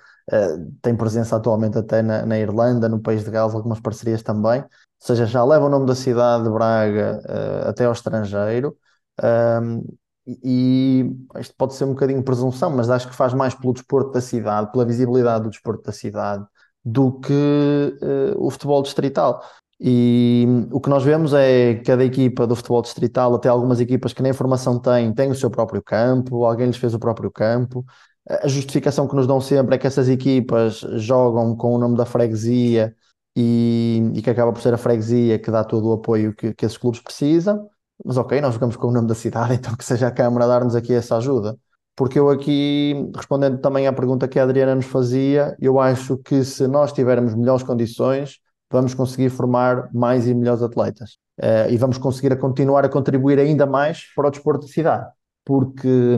tem 0.83 0.95
presença 0.95 1.35
atualmente 1.35 1.75
até 1.75 2.03
na, 2.03 2.23
na, 2.23 2.37
Irlanda, 2.37 2.87
no 2.87 2.99
país 3.01 3.23
de 3.23 3.31
Gales, 3.31 3.55
algumas 3.55 3.79
parcerias 3.79 4.21
também. 4.21 4.61
Ou 4.61 4.67
seja, 4.99 5.25
já 5.25 5.43
leva 5.43 5.65
o 5.65 5.69
nome 5.69 5.87
da 5.87 5.95
cidade 5.95 6.43
de 6.43 6.51
Braga 6.51 7.19
até 7.67 7.85
ao 7.85 7.93
estrangeiro. 7.93 8.77
Um, 9.23 9.83
e 10.27 11.05
isto 11.39 11.55
pode 11.57 11.73
ser 11.73 11.85
um 11.85 11.89
bocadinho 11.89 12.23
presunção, 12.23 12.69
mas 12.69 12.89
acho 12.89 13.07
que 13.09 13.15
faz 13.15 13.33
mais 13.33 13.55
pelo 13.55 13.73
desporto 13.73 14.11
da 14.11 14.21
cidade, 14.21 14.71
pela 14.71 14.85
visibilidade 14.85 15.43
do 15.43 15.49
desporto 15.49 15.83
da 15.83 15.91
cidade, 15.91 16.45
do 16.85 17.19
que 17.19 17.33
uh, 17.33 18.35
o 18.37 18.49
futebol 18.49 18.81
distrital. 18.83 19.43
E 19.79 20.45
o 20.71 20.79
que 20.81 20.89
nós 20.89 21.03
vemos 21.03 21.33
é 21.33 21.75
cada 21.85 22.03
equipa 22.03 22.45
do 22.45 22.55
futebol 22.55 22.81
distrital, 22.81 23.33
até 23.33 23.47
algumas 23.47 23.79
equipas 23.79 24.11
que 24.13 24.21
nem 24.21 24.33
formação 24.33 24.77
têm, 24.77 25.13
têm 25.13 25.31
o 25.31 25.35
seu 25.35 25.49
próprio 25.49 25.81
campo, 25.81 26.43
alguém 26.45 26.67
lhes 26.67 26.77
fez 26.77 26.93
o 26.93 26.99
próprio 26.99 27.31
campo. 27.31 27.85
A 28.27 28.47
justificação 28.47 29.07
que 29.07 29.15
nos 29.15 29.25
dão 29.25 29.39
sempre 29.41 29.75
é 29.75 29.77
que 29.77 29.87
essas 29.87 30.09
equipas 30.09 30.81
jogam 30.97 31.55
com 31.55 31.73
o 31.73 31.77
nome 31.79 31.97
da 31.97 32.05
freguesia 32.05 32.95
e, 33.35 34.11
e 34.13 34.21
que 34.21 34.29
acaba 34.29 34.51
por 34.51 34.61
ser 34.61 34.73
a 34.73 34.77
freguesia 34.77 35.39
que 35.39 35.49
dá 35.49 35.63
todo 35.63 35.87
o 35.89 35.93
apoio 35.93 36.35
que, 36.35 36.53
que 36.53 36.65
esses 36.65 36.77
clubes 36.77 37.01
precisam. 37.01 37.69
Mas 38.03 38.17
ok, 38.17 38.39
nós 38.41 38.53
jogamos 38.53 38.75
com 38.75 38.87
o 38.87 38.91
nome 38.91 39.07
da 39.07 39.15
cidade, 39.15 39.53
então 39.55 39.75
que 39.75 39.83
seja 39.83 40.07
a 40.07 40.11
Câmara 40.11 40.45
a 40.45 40.47
dar-nos 40.47 40.75
aqui 40.75 40.93
essa 40.93 41.17
ajuda. 41.17 41.57
Porque 41.95 42.17
eu 42.17 42.29
aqui, 42.29 43.09
respondendo 43.13 43.59
também 43.59 43.85
à 43.85 43.91
pergunta 43.93 44.27
que 44.27 44.39
a 44.39 44.43
Adriana 44.43 44.73
nos 44.75 44.85
fazia, 44.85 45.55
eu 45.59 45.79
acho 45.79 46.17
que 46.17 46.45
se 46.45 46.65
nós 46.65 46.93
tivermos 46.93 47.35
melhores 47.35 47.63
condições, 47.63 48.39
vamos 48.71 48.93
conseguir 48.93 49.29
formar 49.29 49.89
mais 49.93 50.25
e 50.25 50.33
melhores 50.33 50.61
atletas. 50.61 51.17
Uh, 51.37 51.69
e 51.69 51.77
vamos 51.77 51.97
conseguir 51.97 52.31
a 52.31 52.37
continuar 52.37 52.85
a 52.85 52.89
contribuir 52.89 53.39
ainda 53.39 53.65
mais 53.65 54.03
para 54.15 54.27
o 54.27 54.31
desporto 54.31 54.65
de 54.65 54.71
cidade. 54.71 55.09
Porque 55.43 56.17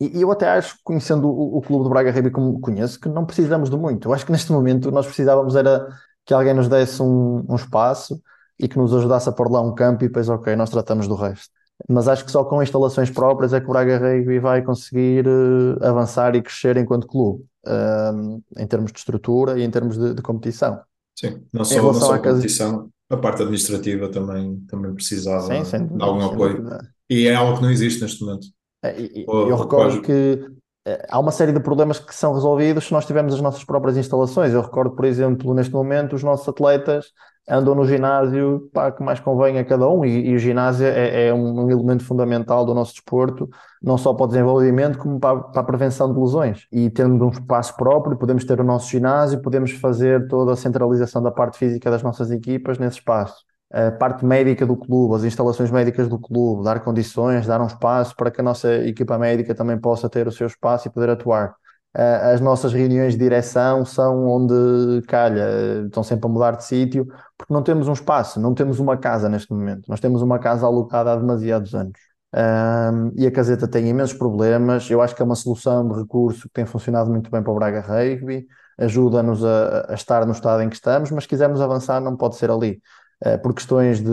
e 0.00 0.20
eu 0.20 0.30
até 0.30 0.48
acho, 0.48 0.76
conhecendo 0.82 1.28
o, 1.28 1.58
o 1.58 1.62
Clube 1.62 1.84
do 1.84 1.90
Braga 1.90 2.10
Rugby 2.10 2.30
como 2.30 2.60
conheço, 2.60 3.00
que 3.00 3.08
não 3.08 3.24
precisamos 3.24 3.70
de 3.70 3.76
muito. 3.76 4.08
Eu 4.08 4.12
acho 4.14 4.26
que 4.26 4.32
neste 4.32 4.50
momento 4.52 4.90
nós 4.90 5.06
precisávamos 5.06 5.54
era 5.54 5.88
que 6.26 6.34
alguém 6.34 6.54
nos 6.54 6.68
desse 6.68 7.02
um, 7.02 7.44
um 7.48 7.54
espaço 7.54 8.20
e 8.58 8.68
que 8.68 8.78
nos 8.78 8.94
ajudasse 8.94 9.28
a 9.28 9.32
pôr 9.32 9.50
lá 9.50 9.60
um 9.60 9.74
campo 9.74 10.04
e 10.04 10.08
depois, 10.08 10.28
ok, 10.28 10.54
nós 10.56 10.70
tratamos 10.70 11.08
do 11.08 11.14
resto. 11.14 11.50
Mas 11.88 12.06
acho 12.06 12.24
que 12.24 12.30
só 12.30 12.44
com 12.44 12.62
instalações 12.62 13.10
próprias 13.10 13.52
é 13.52 13.60
que 13.60 13.66
o 13.66 13.70
Braga 13.70 13.98
Rugby 13.98 14.38
vai 14.38 14.62
conseguir 14.62 15.26
uh, 15.26 15.84
avançar 15.84 16.36
e 16.36 16.42
crescer 16.42 16.76
enquanto 16.76 17.06
clube, 17.06 17.44
uh, 17.66 18.42
em 18.56 18.66
termos 18.66 18.92
de 18.92 18.98
estrutura 18.98 19.58
e 19.58 19.62
em 19.62 19.70
termos 19.70 19.98
de, 19.98 20.14
de 20.14 20.22
competição. 20.22 20.80
Sim, 21.18 21.42
não 21.52 21.64
só, 21.64 21.82
não 21.82 21.94
só 21.94 22.14
a 22.14 22.18
competição, 22.18 22.88
a 23.10 23.16
parte 23.16 23.42
administrativa 23.42 24.08
também, 24.08 24.60
também 24.68 24.94
precisava 24.94 25.42
sim, 25.42 25.64
sim, 25.64 25.86
de 25.86 26.02
algum 26.02 26.24
apoio. 26.24 26.64
E 27.10 27.26
é 27.26 27.34
algo 27.34 27.56
que 27.56 27.62
não 27.62 27.70
existe 27.70 28.02
neste 28.02 28.24
momento. 28.24 28.46
É, 28.82 28.94
eu 29.26 29.56
recordo 29.56 30.00
que 30.02 30.46
eh, 30.86 31.06
há 31.08 31.18
uma 31.18 31.32
série 31.32 31.52
de 31.52 31.60
problemas 31.60 31.98
que 31.98 32.14
são 32.14 32.34
resolvidos 32.34 32.84
se 32.84 32.92
nós 32.92 33.06
tivermos 33.06 33.34
as 33.34 33.40
nossas 33.40 33.64
próprias 33.64 33.96
instalações. 33.96 34.52
Eu 34.52 34.60
recordo, 34.60 34.94
por 34.94 35.04
exemplo, 35.04 35.54
neste 35.54 35.72
momento, 35.72 36.14
os 36.14 36.22
nossos 36.22 36.46
atletas 36.48 37.06
andam 37.48 37.74
no 37.74 37.86
ginásio 37.86 38.70
pá, 38.72 38.90
que 38.90 39.02
mais 39.02 39.20
convém 39.20 39.58
a 39.58 39.64
cada 39.64 39.88
um, 39.88 40.04
e, 40.04 40.28
e 40.28 40.34
o 40.34 40.38
ginásio 40.38 40.86
é, 40.86 41.28
é 41.28 41.34
um, 41.34 41.70
elemento 41.70 42.04
fundamental 42.04 42.64
do 42.64 42.74
nosso 42.74 42.92
desporto, 42.92 43.48
não 43.82 43.98
só 43.98 44.14
para 44.14 44.24
o 44.24 44.26
desenvolvimento, 44.26 44.98
como 44.98 45.20
para, 45.20 45.40
para, 45.40 45.60
a 45.60 45.64
prevenção 45.64 46.12
de 46.12 46.18
lesões. 46.18 46.66
E 46.72 46.90
tendo 46.90 47.24
um 47.24 47.30
espaço 47.30 47.76
próprio, 47.76 48.16
podemos 48.16 48.44
ter 48.44 48.60
o 48.60 48.64
nosso 48.64 48.90
ginásio, 48.90 49.42
podemos 49.42 49.72
fazer 49.72 50.26
toda 50.28 50.52
a 50.52 50.56
centralização 50.56 51.22
da 51.22 51.30
parte 51.30 51.58
física 51.58 51.90
das 51.90 52.02
nossas 52.02 52.30
equipas 52.30 52.78
nesse 52.78 52.98
espaço. 52.98 53.44
A 53.72 53.90
parte 53.90 54.24
médica 54.24 54.64
do 54.64 54.76
clube, 54.76 55.16
as 55.16 55.24
instalações 55.24 55.70
médicas 55.70 56.08
do 56.08 56.18
clube, 56.18 56.62
dar 56.64 56.80
condições, 56.80 57.46
dar 57.46 57.60
um 57.60 57.66
espaço 57.66 58.14
para 58.16 58.30
que 58.30 58.40
a 58.40 58.44
nossa 58.44 58.72
equipa 58.86 59.18
médica 59.18 59.54
também 59.54 59.78
possa 59.78 60.08
ter 60.08 60.26
o 60.28 60.32
seu 60.32 60.46
espaço 60.46 60.88
e 60.88 60.90
poder 60.90 61.10
atuar 61.10 61.56
as 61.94 62.40
nossas 62.40 62.72
reuniões 62.72 63.12
de 63.12 63.20
direção 63.20 63.84
são 63.84 64.26
onde 64.26 65.02
calha, 65.06 65.84
estão 65.86 66.02
sempre 66.02 66.26
a 66.26 66.28
mudar 66.28 66.52
de 66.52 66.64
sítio, 66.64 67.06
porque 67.38 67.52
não 67.54 67.62
temos 67.62 67.86
um 67.86 67.92
espaço, 67.92 68.40
não 68.40 68.52
temos 68.52 68.80
uma 68.80 68.96
casa 68.96 69.28
neste 69.28 69.52
momento. 69.52 69.82
Nós 69.88 70.00
temos 70.00 70.20
uma 70.20 70.38
casa 70.38 70.66
alocada 70.66 71.12
há 71.12 71.16
demasiados 71.16 71.74
anos. 71.74 71.92
Um, 72.34 73.12
e 73.16 73.26
a 73.26 73.30
caseta 73.30 73.68
tem 73.68 73.88
imensos 73.88 74.16
problemas. 74.16 74.90
Eu 74.90 75.00
acho 75.00 75.14
que 75.14 75.22
é 75.22 75.24
uma 75.24 75.36
solução 75.36 75.88
de 75.88 76.00
recurso 76.00 76.48
que 76.48 76.54
tem 76.54 76.66
funcionado 76.66 77.08
muito 77.10 77.30
bem 77.30 77.42
para 77.42 77.52
o 77.52 77.54
Braga 77.54 77.80
Rugby, 77.80 78.46
ajuda-nos 78.76 79.44
a, 79.44 79.92
a, 79.92 79.94
estar 79.94 80.26
no 80.26 80.32
estado 80.32 80.62
em 80.62 80.68
que 80.68 80.74
estamos, 80.74 81.12
mas 81.12 81.24
se 81.24 81.28
quisermos 81.28 81.60
avançar, 81.60 82.00
não 82.00 82.16
pode 82.16 82.36
ser 82.36 82.50
ali. 82.50 82.80
Uh, 83.24 83.40
por 83.40 83.54
questões 83.54 84.00
de 84.00 84.10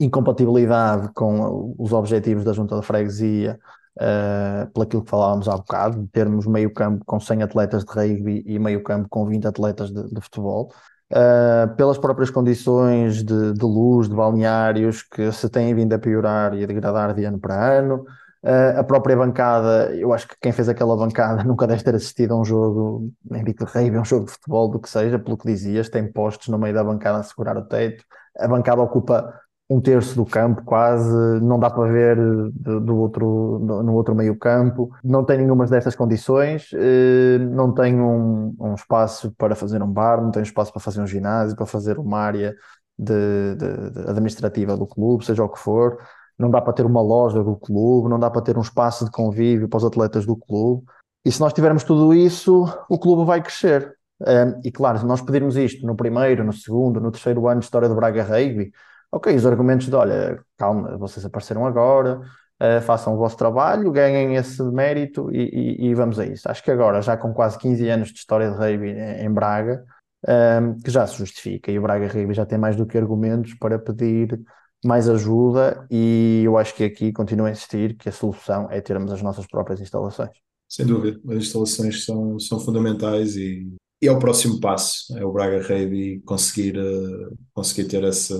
incompatibilidade 0.00 1.10
com 1.14 1.74
os 1.78 1.92
objetivos 1.92 2.44
da 2.44 2.52
Junta 2.52 2.74
de 2.80 2.84
Freguesia, 2.84 3.56
uh, 3.96 4.70
pelo 4.72 4.82
aquilo 4.84 5.04
que 5.04 5.10
falávamos 5.10 5.48
há 5.48 5.56
bocado, 5.56 6.02
de 6.02 6.08
termos 6.08 6.46
meio 6.46 6.72
campo 6.72 7.04
com 7.04 7.18
100 7.20 7.42
atletas 7.42 7.84
de 7.84 7.92
rugby 7.92 8.42
e 8.46 8.58
meio 8.58 8.82
campo 8.82 9.08
com 9.08 9.26
20 9.26 9.46
atletas 9.46 9.90
de, 9.90 10.08
de 10.08 10.20
futebol. 10.20 10.72
Uh, 11.10 11.74
pelas 11.76 11.98
próprias 11.98 12.30
condições 12.30 13.22
de, 13.22 13.52
de, 13.52 13.64
luz, 13.64 14.08
de 14.08 14.14
balneários 14.14 15.02
que 15.02 15.30
se 15.30 15.46
têm 15.50 15.74
vindo 15.74 15.92
a 15.92 15.98
piorar 15.98 16.54
e 16.54 16.64
a 16.64 16.66
degradar 16.66 17.14
de 17.14 17.24
ano 17.24 17.38
para 17.38 17.78
ano. 17.78 18.06
Uh, 18.42 18.78
a 18.78 18.82
própria 18.82 19.16
bancada, 19.16 19.94
eu 19.94 20.12
acho 20.12 20.26
que 20.26 20.34
quem 20.40 20.50
fez 20.50 20.68
aquela 20.68 20.96
bancada 20.96 21.44
nunca 21.44 21.66
deve 21.66 21.84
ter 21.84 21.94
assistido 21.94 22.32
a 22.32 22.40
um 22.40 22.44
jogo, 22.44 23.12
nem 23.30 23.44
digo 23.44 23.64
de 23.64 23.70
rugby, 23.70 23.98
um 23.98 24.04
jogo 24.04 24.24
de 24.24 24.32
futebol, 24.32 24.68
do 24.68 24.80
que 24.80 24.88
seja, 24.88 25.18
pelo 25.18 25.36
que 25.36 25.46
dizias, 25.46 25.88
tem 25.88 26.10
postos 26.10 26.48
no 26.48 26.58
meio 26.58 26.74
da 26.74 26.82
bancada 26.82 27.18
a 27.18 27.22
segurar 27.22 27.56
o 27.58 27.62
teto. 27.62 28.04
A 28.38 28.48
bancada 28.48 28.80
ocupa 28.80 29.41
um 29.72 29.80
terço 29.80 30.14
do 30.14 30.26
campo 30.26 30.62
quase, 30.64 31.40
não 31.40 31.58
dá 31.58 31.70
para 31.70 31.90
ver 31.90 32.16
do, 32.16 32.80
do 32.80 32.96
outro, 32.96 33.58
no 33.60 33.94
outro 33.94 34.14
meio 34.14 34.36
campo, 34.36 34.90
não 35.02 35.24
tem 35.24 35.38
nenhuma 35.38 35.66
dessas 35.66 35.96
condições, 35.96 36.70
eh, 36.74 37.38
não 37.38 37.72
tem 37.72 37.98
um, 38.00 38.54
um, 38.60 38.74
espaço 38.74 39.32
para 39.38 39.54
fazer 39.54 39.82
um 39.82 39.90
bar, 39.90 40.20
não 40.20 40.30
tem 40.30 40.42
espaço 40.42 40.72
para 40.72 40.80
fazer 40.80 41.00
um 41.00 41.06
ginásio, 41.06 41.56
para 41.56 41.64
fazer 41.64 41.98
uma 41.98 42.18
área 42.18 42.54
de, 42.98 43.54
de, 43.56 43.90
de 43.90 44.10
administrativa 44.10 44.76
do 44.76 44.86
clube, 44.86 45.24
seja 45.24 45.42
o 45.42 45.48
que 45.48 45.58
for, 45.58 45.96
não 46.38 46.50
dá 46.50 46.60
para 46.60 46.72
ter 46.74 46.84
uma 46.84 47.00
loja 47.00 47.42
do 47.42 47.56
clube, 47.56 48.08
não 48.10 48.18
dá 48.18 48.30
para 48.30 48.42
ter 48.42 48.58
um 48.58 48.62
espaço 48.62 49.04
de 49.04 49.10
convívio 49.10 49.68
para 49.68 49.78
os 49.78 49.84
atletas 49.84 50.26
do 50.26 50.36
clube. 50.36 50.84
E 51.24 51.32
se 51.32 51.40
nós 51.40 51.52
tivermos 51.52 51.84
tudo 51.84 52.12
isso, 52.12 52.64
o 52.90 52.98
clube 52.98 53.24
vai 53.24 53.40
crescer. 53.40 53.96
Eh, 54.26 54.60
e 54.64 54.72
claro, 54.72 54.98
se 54.98 55.06
nós 55.06 55.22
pedirmos 55.22 55.56
isto 55.56 55.86
no 55.86 55.96
primeiro, 55.96 56.44
no 56.44 56.52
segundo, 56.52 57.00
no 57.00 57.10
terceiro 57.10 57.48
ano 57.48 57.60
de 57.60 57.66
história 57.66 57.88
do 57.88 57.94
Braga 57.94 58.22
Rugby, 58.22 58.72
Ok, 59.14 59.34
os 59.36 59.44
argumentos 59.44 59.88
de 59.88 59.94
olha, 59.94 60.42
calma, 60.56 60.96
vocês 60.96 61.22
apareceram 61.26 61.66
agora, 61.66 62.20
uh, 62.58 62.80
façam 62.80 63.14
o 63.14 63.18
vosso 63.18 63.36
trabalho, 63.36 63.92
ganhem 63.92 64.36
esse 64.36 64.62
mérito 64.62 65.30
e, 65.30 65.42
e, 65.52 65.86
e, 65.88 65.94
vamos 65.94 66.18
a 66.18 66.24
isso. 66.24 66.50
Acho 66.50 66.64
que 66.64 66.70
agora, 66.70 67.02
já 67.02 67.14
com 67.14 67.34
quase 67.34 67.58
15 67.58 67.88
anos 67.90 68.08
de 68.08 68.18
história 68.18 68.50
de 68.50 68.56
rugby 68.56 68.88
em, 68.90 69.30
Braga, 69.30 69.84
um, 70.26 70.32
ehm, 70.32 70.76
que 70.82 70.90
já 70.90 71.06
se 71.06 71.18
justifica 71.18 71.70
e 71.70 71.78
o 71.78 71.82
Braga 71.82 72.06
Rugby 72.06 72.32
já 72.32 72.46
tem 72.46 72.56
mais 72.56 72.74
do 72.74 72.86
que 72.86 72.96
argumentos 72.96 73.52
para 73.54 73.78
pedir 73.78 74.40
mais 74.82 75.08
ajuda 75.08 75.86
e 75.90 76.42
eu 76.44 76.56
acho 76.56 76.74
que 76.74 76.82
aqui 76.82 77.12
continuo 77.12 77.46
a 77.46 77.50
insistir 77.50 77.94
que 77.96 78.08
a 78.08 78.12
solução 78.12 78.68
é 78.70 78.80
termos 78.80 79.12
as 79.12 79.20
nossas 79.20 79.46
próprias 79.46 79.80
instalações. 79.80 80.30
Sem 80.68 80.86
dúvida, 80.86 81.20
as 81.28 81.36
instalações 81.36 82.06
são, 82.06 82.38
são 82.38 82.58
fundamentais 82.58 83.36
e, 83.36 83.68
e 84.00 84.08
é 84.08 84.10
o 84.10 84.18
próximo 84.18 84.58
passo, 84.58 85.16
é 85.18 85.24
o 85.24 85.30
Braga 85.30 85.60
Rugby 85.60 86.20
conseguir, 86.24 86.78
uh, 86.78 87.36
conseguir 87.54 87.84
ter 87.84 88.02
essa, 88.04 88.34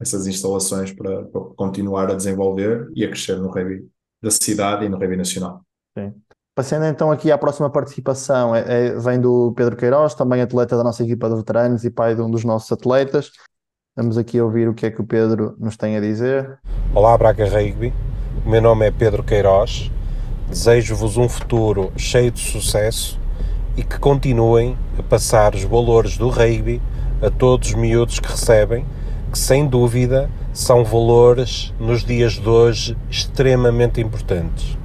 essas 0.00 0.26
instalações 0.26 0.92
para, 0.92 1.24
para, 1.24 1.40
continuar 1.56 2.10
a 2.10 2.14
desenvolver 2.14 2.90
e 2.94 3.04
a 3.04 3.08
crescer 3.08 3.36
no 3.36 3.48
rugby 3.48 3.88
da 4.22 4.30
cidade 4.30 4.84
e 4.84 4.88
no 4.88 4.98
rugby 4.98 5.16
nacional. 5.16 5.62
Sim. 5.98 6.12
Passando 6.54 6.86
então 6.86 7.10
aqui 7.10 7.30
à 7.30 7.36
próxima 7.36 7.68
participação, 7.68 8.54
é, 8.54 8.86
é, 8.86 8.98
vem 8.98 9.20
do 9.20 9.52
Pedro 9.54 9.76
Queiroz, 9.76 10.14
também 10.14 10.40
atleta 10.40 10.76
da 10.76 10.82
nossa 10.82 11.02
equipa 11.02 11.28
de 11.28 11.36
veteranos 11.36 11.84
e 11.84 11.90
pai 11.90 12.14
de 12.14 12.22
um 12.22 12.30
dos 12.30 12.44
nossos 12.44 12.70
atletas. 12.72 13.30
Vamos 13.94 14.16
aqui 14.16 14.40
ouvir 14.40 14.68
o 14.68 14.74
que 14.74 14.86
é 14.86 14.90
que 14.90 15.00
o 15.00 15.06
Pedro 15.06 15.54
nos 15.58 15.76
tem 15.76 15.96
a 15.96 16.00
dizer. 16.00 16.58
Olá, 16.94 17.16
Braga 17.16 17.44
Rugby. 17.44 17.92
O 18.44 18.48
meu 18.48 18.60
nome 18.60 18.86
é 18.86 18.90
Pedro 18.90 19.22
Queiroz. 19.22 19.90
Desejo-vos 20.48 21.16
um 21.16 21.28
futuro 21.28 21.92
cheio 21.96 22.30
de 22.30 22.40
sucesso 22.40 23.18
e 23.76 23.82
que 23.82 23.98
continuem 23.98 24.78
a 24.98 25.02
passar 25.02 25.54
os 25.54 25.64
valores 25.64 26.16
do 26.16 26.28
rugby 26.28 26.80
a 27.20 27.30
todos 27.30 27.68
os 27.68 27.74
miúdos 27.74 28.18
que 28.18 28.28
recebem 28.28 28.86
que 29.30 29.38
sem 29.38 29.66
dúvida 29.68 30.30
são 30.52 30.84
valores 30.84 31.74
nos 31.78 32.04
dias 32.04 32.34
de 32.34 32.48
hoje 32.48 32.96
extremamente 33.10 34.00
importantes. 34.00 34.76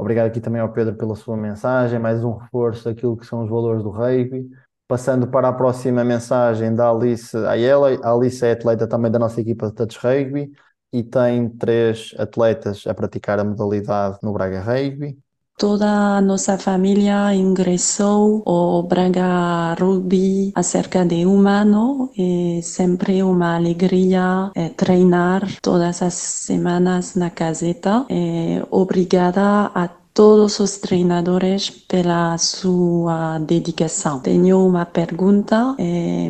Obrigado 0.00 0.26
aqui 0.28 0.40
também 0.40 0.60
ao 0.60 0.72
Pedro 0.72 0.94
pela 0.94 1.16
sua 1.16 1.36
mensagem, 1.36 1.98
mais 1.98 2.22
um 2.22 2.36
reforço 2.36 2.84
daquilo 2.84 3.16
que 3.16 3.26
são 3.26 3.42
os 3.42 3.50
valores 3.50 3.82
do 3.82 3.90
rugby. 3.90 4.48
Passando 4.88 5.28
para 5.28 5.48
a 5.48 5.52
próxima 5.52 6.02
mensagem 6.02 6.74
da 6.74 6.90
Alice 6.90 7.36
Ayela. 7.36 7.90
A 8.02 8.12
Alice 8.12 8.42
é 8.44 8.52
atleta 8.52 8.86
também 8.86 9.10
da 9.10 9.18
nossa 9.18 9.40
equipa 9.40 9.66
de 9.66 9.74
touch 9.74 9.98
rugby. 9.98 10.50
e 10.90 11.02
tem 11.02 11.50
três 11.50 12.14
atletas 12.18 12.86
a 12.86 12.94
praticar 12.94 13.38
a 13.38 13.44
modalidade 13.44 14.18
no 14.22 14.32
Braga 14.32 14.62
Rugby. 14.62 15.18
Toda 15.58 16.18
a 16.18 16.20
nossa 16.20 16.56
família 16.56 17.34
ingressou 17.34 18.44
ao 18.46 18.80
Braga 18.84 19.74
Rugby 19.74 20.52
há 20.54 20.62
cerca 20.62 21.04
de 21.04 21.26
um 21.26 21.48
ano 21.48 22.08
e 22.16 22.60
sempre 22.62 23.24
uma 23.24 23.56
alegria 23.56 24.52
é, 24.54 24.68
treinar 24.68 25.42
todas 25.60 26.00
as 26.00 26.14
semanas 26.14 27.16
na 27.16 27.28
caseta. 27.28 28.06
É, 28.08 28.64
obrigada 28.70 29.72
a 29.74 29.88
todos 30.18 30.58
os 30.58 30.78
treinadores 30.78 31.70
pela 31.70 32.36
sua 32.38 33.38
dedicação. 33.38 34.18
Tenho 34.18 34.66
uma 34.66 34.84
pergunta: 34.84 35.76
é, 35.78 36.28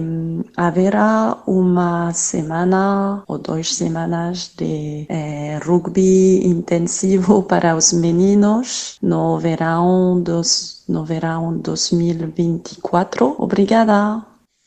haverá 0.55 1.39
uma 1.47 2.12
semana 2.12 3.22
ou 3.26 3.39
duas 3.39 3.74
semanas 3.74 4.53
de 4.55 5.07
é, 5.09 5.59
rugby 5.64 6.47
intensivo 6.47 7.43
para 7.49 7.74
os 7.74 7.95
meninos 7.95 8.99
no 9.01 9.39
verão 9.39 10.20
dos 10.20 10.84
no 10.86 11.03
verão 11.03 11.57
2024? 11.57 13.36
Obrigada. 13.39 14.22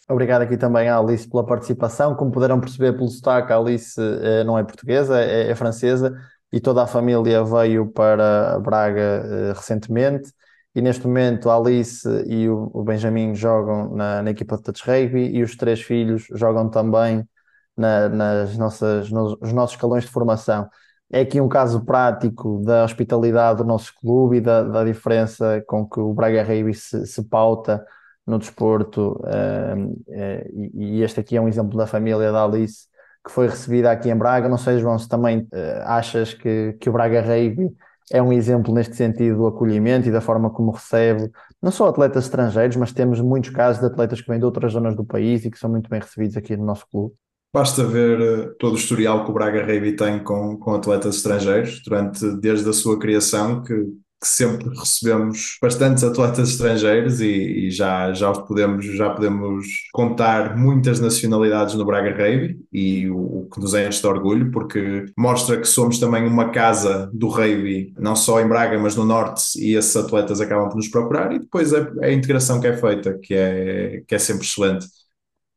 Obrigado 0.09 0.41
aqui 0.41 0.57
também 0.57 0.89
à 0.89 0.97
Alice 0.97 1.27
pela 1.27 1.45
participação. 1.45 2.15
Como 2.15 2.31
puderam 2.31 2.59
perceber 2.59 2.93
pelo 2.93 3.07
sotaque, 3.07 3.53
a 3.53 3.57
Alice 3.57 4.01
eh, 4.01 4.43
não 4.43 4.57
é 4.57 4.63
portuguesa, 4.63 5.21
é, 5.21 5.51
é 5.51 5.55
francesa 5.55 6.17
e 6.51 6.59
toda 6.59 6.83
a 6.83 6.87
família 6.87 7.43
veio 7.43 7.87
para 7.87 8.59
Braga 8.59 9.23
uh, 9.25 9.53
recentemente. 9.53 10.31
E 10.75 10.81
neste 10.81 11.05
momento 11.05 11.49
a 11.49 11.57
Alice 11.57 12.07
e 12.27 12.49
o, 12.49 12.69
o 12.73 12.83
Benjamin 12.83 13.35
jogam 13.35 13.95
na, 13.95 14.21
na, 14.23 14.31
equipa 14.31 14.57
de 14.57 14.63
touch 14.63 14.83
rugby 14.85 15.29
e 15.35 15.43
os 15.43 15.55
três 15.55 15.81
filhos 15.81 16.25
jogam 16.33 16.69
também 16.69 17.27
na, 17.75 18.09
nas 18.09 18.57
nossas, 18.57 19.11
nos, 19.11 19.37
nos 19.39 19.53
nossos 19.53 19.75
escalões 19.75 20.03
de 20.05 20.11
formação. 20.11 20.69
É 21.11 21.21
aqui 21.21 21.41
um 21.41 21.49
caso 21.49 21.83
prático 21.85 22.61
da 22.63 22.85
hospitalidade 22.85 23.57
do 23.57 23.65
nosso 23.65 23.93
clube 23.99 24.37
e 24.37 24.41
da, 24.41 24.63
da 24.63 24.83
diferença 24.83 25.61
com 25.67 25.87
que 25.87 25.99
o 25.99 26.13
Braga 26.13 26.41
Rugby 26.43 26.73
se, 26.73 27.05
se 27.05 27.23
pauta 27.23 27.85
no 28.25 28.39
desporto. 28.39 29.19
Uh, 29.23 29.91
uh, 30.07 30.73
e, 30.73 30.99
e 30.99 31.03
este 31.03 31.19
aqui 31.19 31.35
é 31.35 31.41
um 31.41 31.49
exemplo 31.49 31.77
da 31.77 31.87
família 31.87 32.31
da 32.31 32.43
Alice 32.45 32.90
que 33.23 33.31
foi 33.31 33.47
recebida 33.47 33.91
aqui 33.91 34.09
em 34.09 34.15
Braga. 34.15 34.49
Não 34.49 34.57
sei, 34.57 34.79
João, 34.79 34.97
se 34.97 35.07
também 35.07 35.39
uh, 35.39 35.81
achas 35.85 36.33
que, 36.33 36.75
que 36.79 36.89
o 36.89 36.93
Braga 36.93 37.21
Rugby 37.21 37.69
é 38.11 38.21
um 38.21 38.33
exemplo 38.33 38.73
neste 38.73 38.95
sentido 38.95 39.37
do 39.37 39.47
acolhimento 39.47 40.07
e 40.09 40.11
da 40.11 40.21
forma 40.21 40.49
como 40.49 40.71
recebe 40.71 41.31
não 41.61 41.71
só 41.71 41.87
atletas 41.87 42.25
estrangeiros, 42.25 42.75
mas 42.75 42.91
temos 42.91 43.21
muitos 43.21 43.51
casos 43.51 43.79
de 43.79 43.85
atletas 43.85 44.19
que 44.19 44.27
vêm 44.27 44.39
de 44.39 44.45
outras 44.45 44.73
zonas 44.73 44.95
do 44.95 45.05
país 45.05 45.45
e 45.45 45.51
que 45.51 45.59
são 45.59 45.69
muito 45.69 45.89
bem 45.89 45.99
recebidos 45.99 46.35
aqui 46.35 46.57
no 46.57 46.65
nosso 46.65 46.87
clube. 46.89 47.13
Basta 47.53 47.83
ver 47.83 48.19
uh, 48.19 48.55
todo 48.57 48.73
o 48.73 48.77
historial 48.77 49.23
que 49.23 49.31
o 49.31 49.33
Braga 49.33 49.61
Rugby 49.61 49.95
tem 49.95 50.23
com, 50.23 50.57
com 50.57 50.73
atletas 50.73 51.17
estrangeiros 51.17 51.81
durante 51.83 52.25
desde 52.37 52.69
a 52.69 52.73
sua 52.73 52.97
criação, 52.97 53.61
que 53.61 53.73
que 54.21 54.27
sempre 54.27 54.69
recebemos 54.77 55.57
bastantes 55.59 56.03
atletas 56.03 56.49
estrangeiros 56.49 57.19
e, 57.21 57.25
e, 57.65 57.71
já, 57.71 58.13
já 58.13 58.31
podemos, 58.31 58.85
já 58.85 59.09
podemos 59.09 59.65
contar 59.91 60.55
muitas 60.55 60.99
nacionalidades 60.99 61.73
no 61.73 61.83
Braga 61.83 62.11
Rugby 62.11 62.59
e 62.71 63.09
o, 63.09 63.17
o, 63.17 63.49
que 63.51 63.59
nos 63.59 63.73
enche 63.73 63.99
de 63.99 64.05
orgulho 64.07 64.51
porque 64.51 65.05
mostra 65.17 65.59
que 65.59 65.67
somos 65.67 65.97
também 65.99 66.27
uma 66.27 66.51
casa 66.51 67.09
do 67.11 67.29
rugby, 67.29 67.93
não 67.97 68.15
só 68.15 68.39
em 68.39 68.47
Braga 68.47 68.77
mas 68.77 68.95
no 68.95 69.05
Norte 69.05 69.59
e 69.59 69.75
esses 69.75 69.95
atletas 69.95 70.39
acabam 70.39 70.69
por 70.69 70.75
nos 70.75 70.87
procurar 70.87 71.33
e 71.33 71.39
depois 71.39 71.73
a, 71.73 71.91
a 72.03 72.11
integração 72.11 72.61
que 72.61 72.67
é 72.67 72.77
feita 72.77 73.17
que 73.17 73.33
é, 73.33 74.03
que 74.07 74.13
é 74.13 74.19
sempre 74.19 74.45
excelente. 74.45 74.85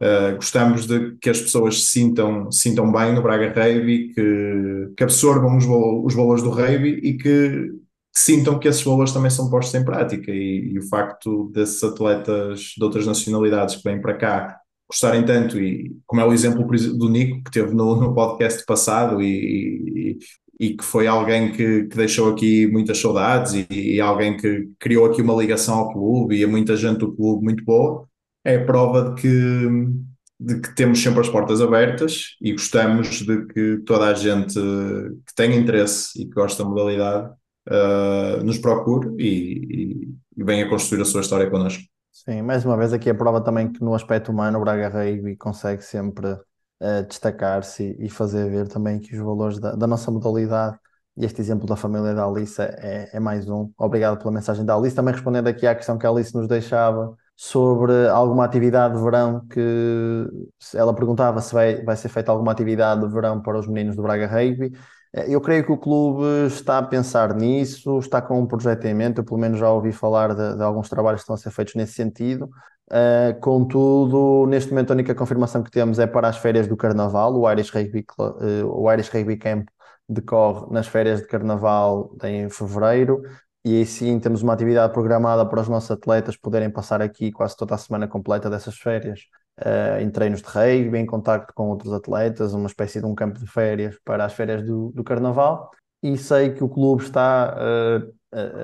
Uh, 0.03 0.35
gostamos 0.37 0.87
de 0.87 1.17
que 1.21 1.31
as 1.31 1.41
pessoas 1.41 1.83
se 1.83 1.87
sintam, 1.87 2.51
sintam 2.51 2.91
bem 2.91 3.15
no 3.15 3.23
Braga 3.23 3.49
Rugby, 3.49 4.13
que, 4.13 4.93
que 4.97 5.05
absorvam 5.05 5.57
os, 5.57 5.65
os 5.67 6.15
valores 6.15 6.43
do 6.43 6.51
rugby 6.51 7.01
e 7.03 7.17
que 7.17 7.84
sintam 8.17 8.59
que 8.59 8.69
esses 8.69 8.83
valores 8.83 9.13
também 9.13 9.31
são 9.31 9.51
postos 9.51 9.75
em 9.75 9.85
prática 9.85 10.31
e, 10.31 10.73
e, 10.73 10.79
o 10.79 10.89
facto 10.89 11.51
desses 11.53 11.83
atletas 11.83 12.75
de 12.77 12.85
outras 12.85 13.07
nacionalidades 13.07 13.77
que 13.77 13.83
vêm 13.83 14.01
para 14.01 14.15
cá 14.15 14.61
gostarem 14.89 15.25
tanto 15.25 15.59
e 15.59 15.97
como 16.07 16.21
é 16.21 16.25
o 16.25 16.33
exemplo 16.33 16.65
do 16.65 17.09
Nico 17.09 17.43
que 17.45 17.51
teve 17.51 17.75
no, 17.75 17.97
no 17.97 18.15
podcast 18.15 18.65
passado 18.65 19.21
e, 19.21 20.19
e, 20.61 20.67
e, 20.69 20.77
que 20.77 20.85
foi 20.85 21.07
alguém 21.07 21.51
que, 21.51 21.85
que 21.85 21.97
deixou 21.97 22.33
aqui 22.33 22.67
muitas 22.69 22.99
saudades 22.99 23.67
e, 23.69 24.01
alguém 24.01 24.37
que 24.37 24.69
criou 24.79 25.07
aqui 25.07 25.21
uma 25.21 25.35
ligação 25.35 25.75
ao 25.77 25.93
clube 25.93 26.37
e 26.37 26.45
a 26.45 26.49
muita 26.49 26.77
gente 26.77 26.99
do 26.99 27.13
clube 27.13 27.43
muito 27.43 27.65
boa 27.65 28.07
é 28.45 28.59
prova 28.59 29.11
de 29.11 29.21
que 29.21 30.05
de 30.39 30.61
que 30.61 30.75
temos 30.75 31.01
sempre 31.01 31.21
as 31.21 31.29
portas 31.29 31.61
abertas 31.63 32.37
e 32.43 32.53
gostamos 32.53 33.23
de 33.23 33.47
que 33.47 33.79
toda 33.87 34.09
a 34.09 34.15
gente 34.15 34.55
que 34.55 35.35
tem 35.35 35.57
interesse 35.57 36.21
e 36.21 36.27
que 36.27 36.35
gosta 36.35 36.63
da 36.63 36.69
modalidade 36.69 37.33
uh, 37.69 38.43
nos 38.45 38.59
procure 38.59 39.15
e, 39.19 39.29
e, 39.29 40.15
e 40.37 40.45
venha 40.45 40.69
construir 40.69 41.03
a 41.03 41.05
sua 41.05 41.21
história 41.21 41.51
connosco. 41.51 41.83
Sim, 42.11 42.43
mais 42.43 42.65
uma 42.65 42.77
vez 42.77 42.93
aqui 42.93 43.11
a 43.11 43.15
prova 43.15 43.41
também 43.41 43.73
que 43.73 43.83
no 43.83 43.95
aspecto 43.95 44.31
humano 44.31 44.59
o 44.59 44.61
Braga 44.61 44.89
Rugby 44.89 45.37
consegue 45.37 45.83
sempre 45.83 46.29
uh, 46.29 47.07
destacar-se 47.09 47.97
e 47.99 48.09
fazer 48.09 48.49
ver 48.51 48.69
também 48.69 49.01
que 49.01 49.15
os 49.15 49.21
valores 49.21 49.59
da, 49.59 49.73
da, 49.75 49.87
nossa 49.87 50.11
modalidade 50.11 50.79
e 51.17 51.25
este 51.25 51.41
exemplo 51.41 51.67
da 51.67 51.77
família 51.77 52.15
da 52.15 52.25
Alice 52.25 52.61
é, 52.61 53.11
é, 53.13 53.21
mais 53.21 53.49
um. 53.49 53.71
Obrigado 53.79 54.19
pela 54.19 54.33
mensagem 54.33 54.65
da 54.65 54.75
Alice. 54.75 54.97
Também 54.97 55.15
respondendo 55.15 55.47
aqui 55.47 55.67
à 55.67 55.75
questão 55.75 55.97
que 55.97 56.07
a 56.07 56.11
Alice 56.11 56.35
nos 56.35 56.49
deixava 56.49 57.17
sobre 57.37 58.09
alguma 58.09 58.45
atividade 58.45 58.97
de 58.97 59.03
verão 59.03 59.47
que 59.49 60.27
ela 60.75 60.95
perguntava 60.95 61.41
se 61.41 61.53
vai, 61.53 61.83
vai 61.85 61.97
ser 61.97 62.09
feita 62.09 62.33
alguma 62.33 62.53
atividade 62.53 63.01
de 63.01 63.13
verão 63.13 63.41
para 63.41 63.59
os 63.59 63.67
meninos 63.67 63.97
do 63.97 64.03
Braga 64.03 64.27
Rugby. 64.27 64.73
É, 65.15 65.33
eu 65.33 65.41
creio 65.41 65.65
que 65.65 65.71
o 65.71 65.79
clube 65.79 66.47
está 66.47 66.79
a 66.79 66.83
pensar 66.83 67.35
nisso, 67.35 67.99
está 68.01 68.21
com 68.21 68.41
um 68.41 68.47
projeto 68.47 68.85
em 68.87 68.95
mente, 68.95 69.19
eu 69.19 69.25
pelo 69.25 69.39
menos 69.39 69.59
já 69.59 69.71
ouvi 69.71 69.93
falar 69.93 70.35
de, 70.35 70.57
de 70.57 70.63
alguns 70.63 70.89
trabalhos 70.89 71.21
que 71.21 71.23
estão 71.23 71.35
a 71.35 71.39
ser 71.39 71.51
feitos 71.53 71.75
nesse 71.77 71.93
sentido. 71.93 72.51
Uh, 72.91 73.39
contudo, 73.41 74.47
neste 74.47 74.71
momento 74.71 74.91
a 74.91 74.95
única 74.95 75.15
confirmação 75.15 75.63
que 75.63 75.71
temos 75.71 75.99
é 75.99 76.07
para 76.07 76.29
as 76.29 76.37
férias 76.37 76.67
do 76.67 76.77
Carnaval, 76.77 77.35
o 77.35 77.51
Irish 77.51 77.71
Rugby, 77.71 78.05
uh, 78.19 78.67
o 78.67 78.93
Irish 78.93 79.09
Rugby 79.09 79.37
Camp 79.37 79.69
decorre 80.09 80.67
nas 80.71 80.87
férias 80.87 81.21
de 81.21 81.27
Carnaval 81.29 82.15
em 82.25 82.51
fevereiro 82.51 83.23
e 83.65 83.79
aí 83.79 83.87
sim 83.87 84.21
temos 84.21 84.43
uma 84.43 84.53
atividade 84.53 84.93
programada 84.93 85.47
para 85.47 85.61
os 85.63 85.69
nossos 85.69 85.91
atletas 85.91 86.37
poderem 86.37 86.69
passar 86.71 87.01
aqui 87.01 87.33
quase 87.33 87.57
toda 87.57 87.75
a 87.75 87.79
semana 87.79 88.07
completa 88.07 88.51
dessas 88.51 88.77
férias 88.77 89.21
uh, 89.61 90.01
em 90.01 90.11
treinos 90.11 90.43
de 90.43 90.49
rugby, 90.49 90.99
em 90.99 91.07
contacto 91.07 91.53
com 91.55 91.69
outros 91.69 91.93
atletas, 91.93 92.55
uma 92.55 92.67
espécie 92.67 93.01
de 93.01 93.07
um 93.07 93.15
campo 93.15 93.39
de 93.39 93.47
férias 93.47 93.99
para 94.05 94.25
as 94.25 94.33
férias 94.33 94.65
do, 94.65 94.91
do 94.93 95.05
Carnaval. 95.05 95.71
E 96.03 96.19
sei 96.19 96.53
que 96.53 96.63
o 96.63 96.69
clube 96.69 97.03
está 97.03 97.57
uh, 97.57 98.15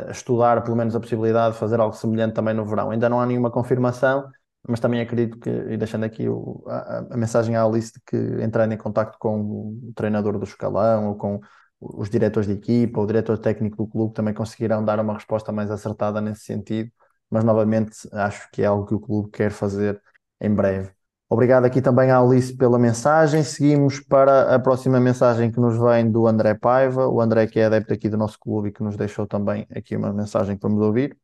a 0.09 0.11
estudar, 0.11 0.63
pelo 0.63 0.77
menos, 0.77 0.95
a 0.95 1.01
possibilidade 1.01 1.55
de 1.55 1.61
fazer 1.61 1.81
algo 1.81 1.95
semelhante 1.95 2.35
também 2.35 2.55
no 2.55 2.65
verão. 2.67 2.91
Ainda 2.91 3.09
não 3.09 3.21
há 3.21 3.27
nenhuma 3.27 3.51
confirmação, 3.51 4.29
mas 4.69 4.81
também 4.81 5.01
acredito 5.01 5.39
que, 5.39 5.49
e 5.49 5.77
deixando 5.77 6.05
aqui 6.05 6.29
o, 6.29 6.63
a, 6.67 6.99
a, 7.11 7.17
mensagem 7.17 7.57
à 7.57 7.65
Alice 7.65 7.93
de 7.93 8.01
que 8.07 8.43
entrando 8.43 8.73
em 8.73 8.77
contacto 8.77 9.17
com 9.19 9.41
o 9.41 9.93
treinador 9.95 10.39
do 10.39 10.45
escalão 10.45 11.09
ou 11.09 11.15
com 11.17 11.41
os 11.81 12.11
diretores 12.11 12.47
de 12.47 12.55
equipa, 12.55 13.01
o 13.01 13.07
diretor 13.07 13.39
técnico 13.39 13.77
do 13.79 13.87
clube 13.87 14.13
também 14.13 14.35
conseguirão 14.35 14.85
dar 14.85 15.01
uma 15.01 15.15
resposta 15.15 15.51
mais 15.51 15.71
acertada 15.71 16.21
nesse 16.21 16.43
sentido. 16.43 16.91
Mas 17.31 17.45
novamente 17.45 17.97
acho 18.13 18.51
que 18.51 18.63
é 18.63 18.67
algo 18.67 18.87
que 18.87 18.95
o 18.95 19.01
clube 19.01 19.31
quer 19.31 19.51
fazer 19.51 20.01
em 20.41 20.55
breve. 20.55 20.91
Obrigado 21.33 21.65
aqui 21.65 21.81
também 21.81 22.11
à 22.11 22.19
Alice 22.19 22.53
pela 22.53 22.77
mensagem. 22.77 23.45
Seguimos 23.45 24.01
para 24.01 24.53
a 24.53 24.59
próxima 24.59 24.99
mensagem 24.99 25.53
que 25.53 25.61
nos 25.61 25.79
vem 25.79 26.11
do 26.11 26.27
André 26.27 26.55
Paiva, 26.55 27.07
o 27.07 27.21
André 27.21 27.47
que 27.47 27.61
é 27.61 27.67
adepto 27.67 27.93
aqui 27.93 28.09
do 28.09 28.17
nosso 28.17 28.37
clube 28.41 28.69
e 28.69 28.73
que 28.73 28.83
nos 28.83 28.97
deixou 28.97 29.29
também 29.29 29.65
aqui 29.73 29.95
uma 29.95 30.13
mensagem 30.13 30.57
que 30.57 30.63
vamos 30.63 30.85
ouvir. 30.85 31.17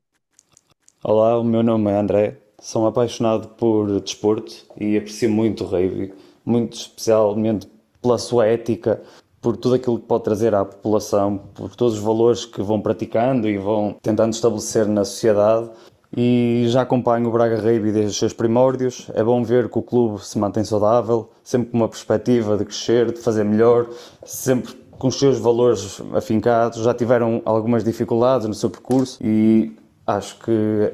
Olá, 1.02 1.36
o 1.38 1.42
meu 1.42 1.62
nome 1.62 1.90
é 1.90 1.98
André, 1.98 2.38
sou 2.60 2.84
um 2.84 2.86
apaixonado 2.86 3.48
por 3.56 4.00
desporto 4.00 4.52
e 4.76 4.96
aprecio 4.96 5.28
muito 5.28 5.64
o 5.64 5.66
rugby, 5.66 6.14
muito 6.44 6.74
especialmente 6.74 7.68
pela 8.00 8.16
sua 8.16 8.46
ética, 8.46 9.02
por 9.40 9.56
tudo 9.56 9.74
aquilo 9.74 9.98
que 9.98 10.06
pode 10.06 10.22
trazer 10.22 10.54
à 10.54 10.64
população, 10.64 11.36
por 11.36 11.74
todos 11.74 11.94
os 11.94 12.00
valores 12.00 12.44
que 12.44 12.62
vão 12.62 12.80
praticando 12.80 13.48
e 13.48 13.58
vão 13.58 13.96
tentando 14.00 14.32
estabelecer 14.32 14.86
na 14.86 15.04
sociedade 15.04 15.68
e 16.14 16.64
já 16.68 16.82
acompanho 16.82 17.28
o 17.28 17.32
Braga 17.32 17.56
Rugby 17.56 17.92
desde 17.92 18.10
os 18.10 18.18
seus 18.18 18.32
primórdios. 18.32 19.10
É 19.14 19.22
bom 19.22 19.42
ver 19.42 19.68
que 19.68 19.78
o 19.78 19.82
clube 19.82 20.24
se 20.24 20.38
mantém 20.38 20.64
saudável, 20.64 21.30
sempre 21.42 21.70
com 21.70 21.76
uma 21.78 21.88
perspectiva 21.88 22.56
de 22.56 22.64
crescer, 22.64 23.12
de 23.12 23.20
fazer 23.20 23.44
melhor, 23.44 23.86
sempre 24.24 24.74
com 24.98 25.08
os 25.08 25.18
seus 25.18 25.38
valores 25.38 26.00
afincados. 26.14 26.82
Já 26.82 26.94
tiveram 26.94 27.42
algumas 27.44 27.84
dificuldades 27.84 28.46
no 28.46 28.54
seu 28.54 28.70
percurso 28.70 29.18
e 29.22 29.76
acho 30.06 30.38
que 30.40 30.92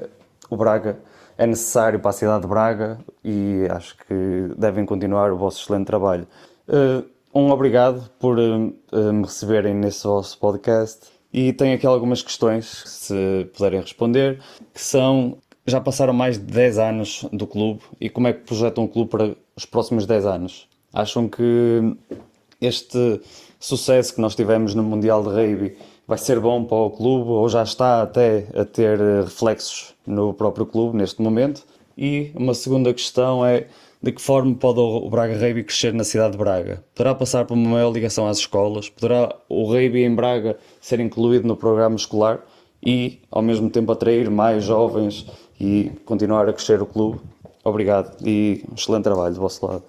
o 0.50 0.56
Braga 0.56 0.98
é 1.36 1.46
necessário 1.46 1.98
para 1.98 2.10
a 2.10 2.14
cidade 2.14 2.42
de 2.42 2.48
Braga 2.48 2.98
e 3.24 3.66
acho 3.70 3.96
que 3.96 4.54
devem 4.56 4.84
continuar 4.84 5.32
o 5.32 5.36
vosso 5.36 5.62
excelente 5.62 5.86
trabalho. 5.86 6.26
Eh, 6.68 7.02
um 7.34 7.50
obrigado 7.50 8.10
por 8.18 8.38
eh, 8.38 9.12
me 9.12 9.22
receberem 9.22 9.74
nesse 9.74 10.04
vosso 10.06 10.38
podcast 10.38 11.10
e 11.32 11.52
tenho 11.52 11.74
aqui 11.74 11.86
algumas 11.86 12.22
questões, 12.22 12.82
se 12.86 13.48
puderem 13.54 13.80
responder, 13.80 14.40
que 14.74 14.80
são, 14.80 15.38
já 15.66 15.80
passaram 15.80 16.12
mais 16.12 16.38
de 16.38 16.44
10 16.44 16.78
anos 16.78 17.24
do 17.32 17.46
clube 17.46 17.80
e 18.00 18.10
como 18.10 18.28
é 18.28 18.32
que 18.32 18.40
projetam 18.40 18.84
o 18.84 18.88
clube 18.88 19.10
para 19.10 19.34
os 19.56 19.64
próximos 19.64 20.04
10 20.04 20.26
anos? 20.26 20.68
Acham 20.92 21.28
que 21.28 21.96
este 22.60 23.20
sucesso 23.58 24.14
que 24.14 24.20
nós 24.20 24.34
tivemos 24.34 24.74
no 24.74 24.82
Mundial 24.82 25.22
de 25.22 25.30
Rugby 25.30 25.76
vai 26.06 26.18
ser 26.18 26.38
bom 26.38 26.64
para 26.64 26.76
o 26.76 26.90
clube 26.90 27.30
ou 27.30 27.48
já 27.48 27.62
está 27.62 28.02
até 28.02 28.46
a 28.54 28.64
ter 28.64 28.98
reflexos 29.24 29.94
no 30.06 30.34
próprio 30.34 30.66
clube 30.66 30.96
neste 30.96 31.22
momento? 31.22 31.64
E 31.96 32.30
uma 32.34 32.54
segunda 32.54 32.92
questão 32.92 33.44
é 33.44 33.66
de 34.02 34.10
que 34.10 34.20
forma 34.20 34.54
pode 34.54 34.80
o 34.80 35.08
Braga 35.08 35.34
Rugby 35.34 35.62
crescer 35.62 35.94
na 35.94 36.02
cidade 36.02 36.32
de 36.32 36.38
Braga? 36.38 36.82
Poderá 36.94 37.14
passar 37.14 37.44
por 37.44 37.54
uma 37.54 37.70
maior 37.70 37.92
ligação 37.92 38.26
às 38.26 38.38
escolas? 38.38 38.88
Poderá 38.88 39.32
o 39.48 39.64
Rugby 39.64 40.02
em 40.02 40.14
Braga 40.14 40.56
ser 40.80 40.98
incluído 40.98 41.46
no 41.46 41.56
programa 41.56 41.94
escolar 41.94 42.40
e, 42.84 43.22
ao 43.30 43.42
mesmo 43.42 43.70
tempo, 43.70 43.92
atrair 43.92 44.28
mais 44.28 44.64
jovens 44.64 45.26
e 45.60 45.92
continuar 46.04 46.48
a 46.48 46.52
crescer 46.52 46.82
o 46.82 46.86
clube? 46.86 47.20
Obrigado 47.64 48.16
e 48.26 48.64
um 48.68 48.74
excelente 48.74 49.04
trabalho 49.04 49.34
do 49.34 49.40
vosso 49.40 49.64
lado. 49.64 49.84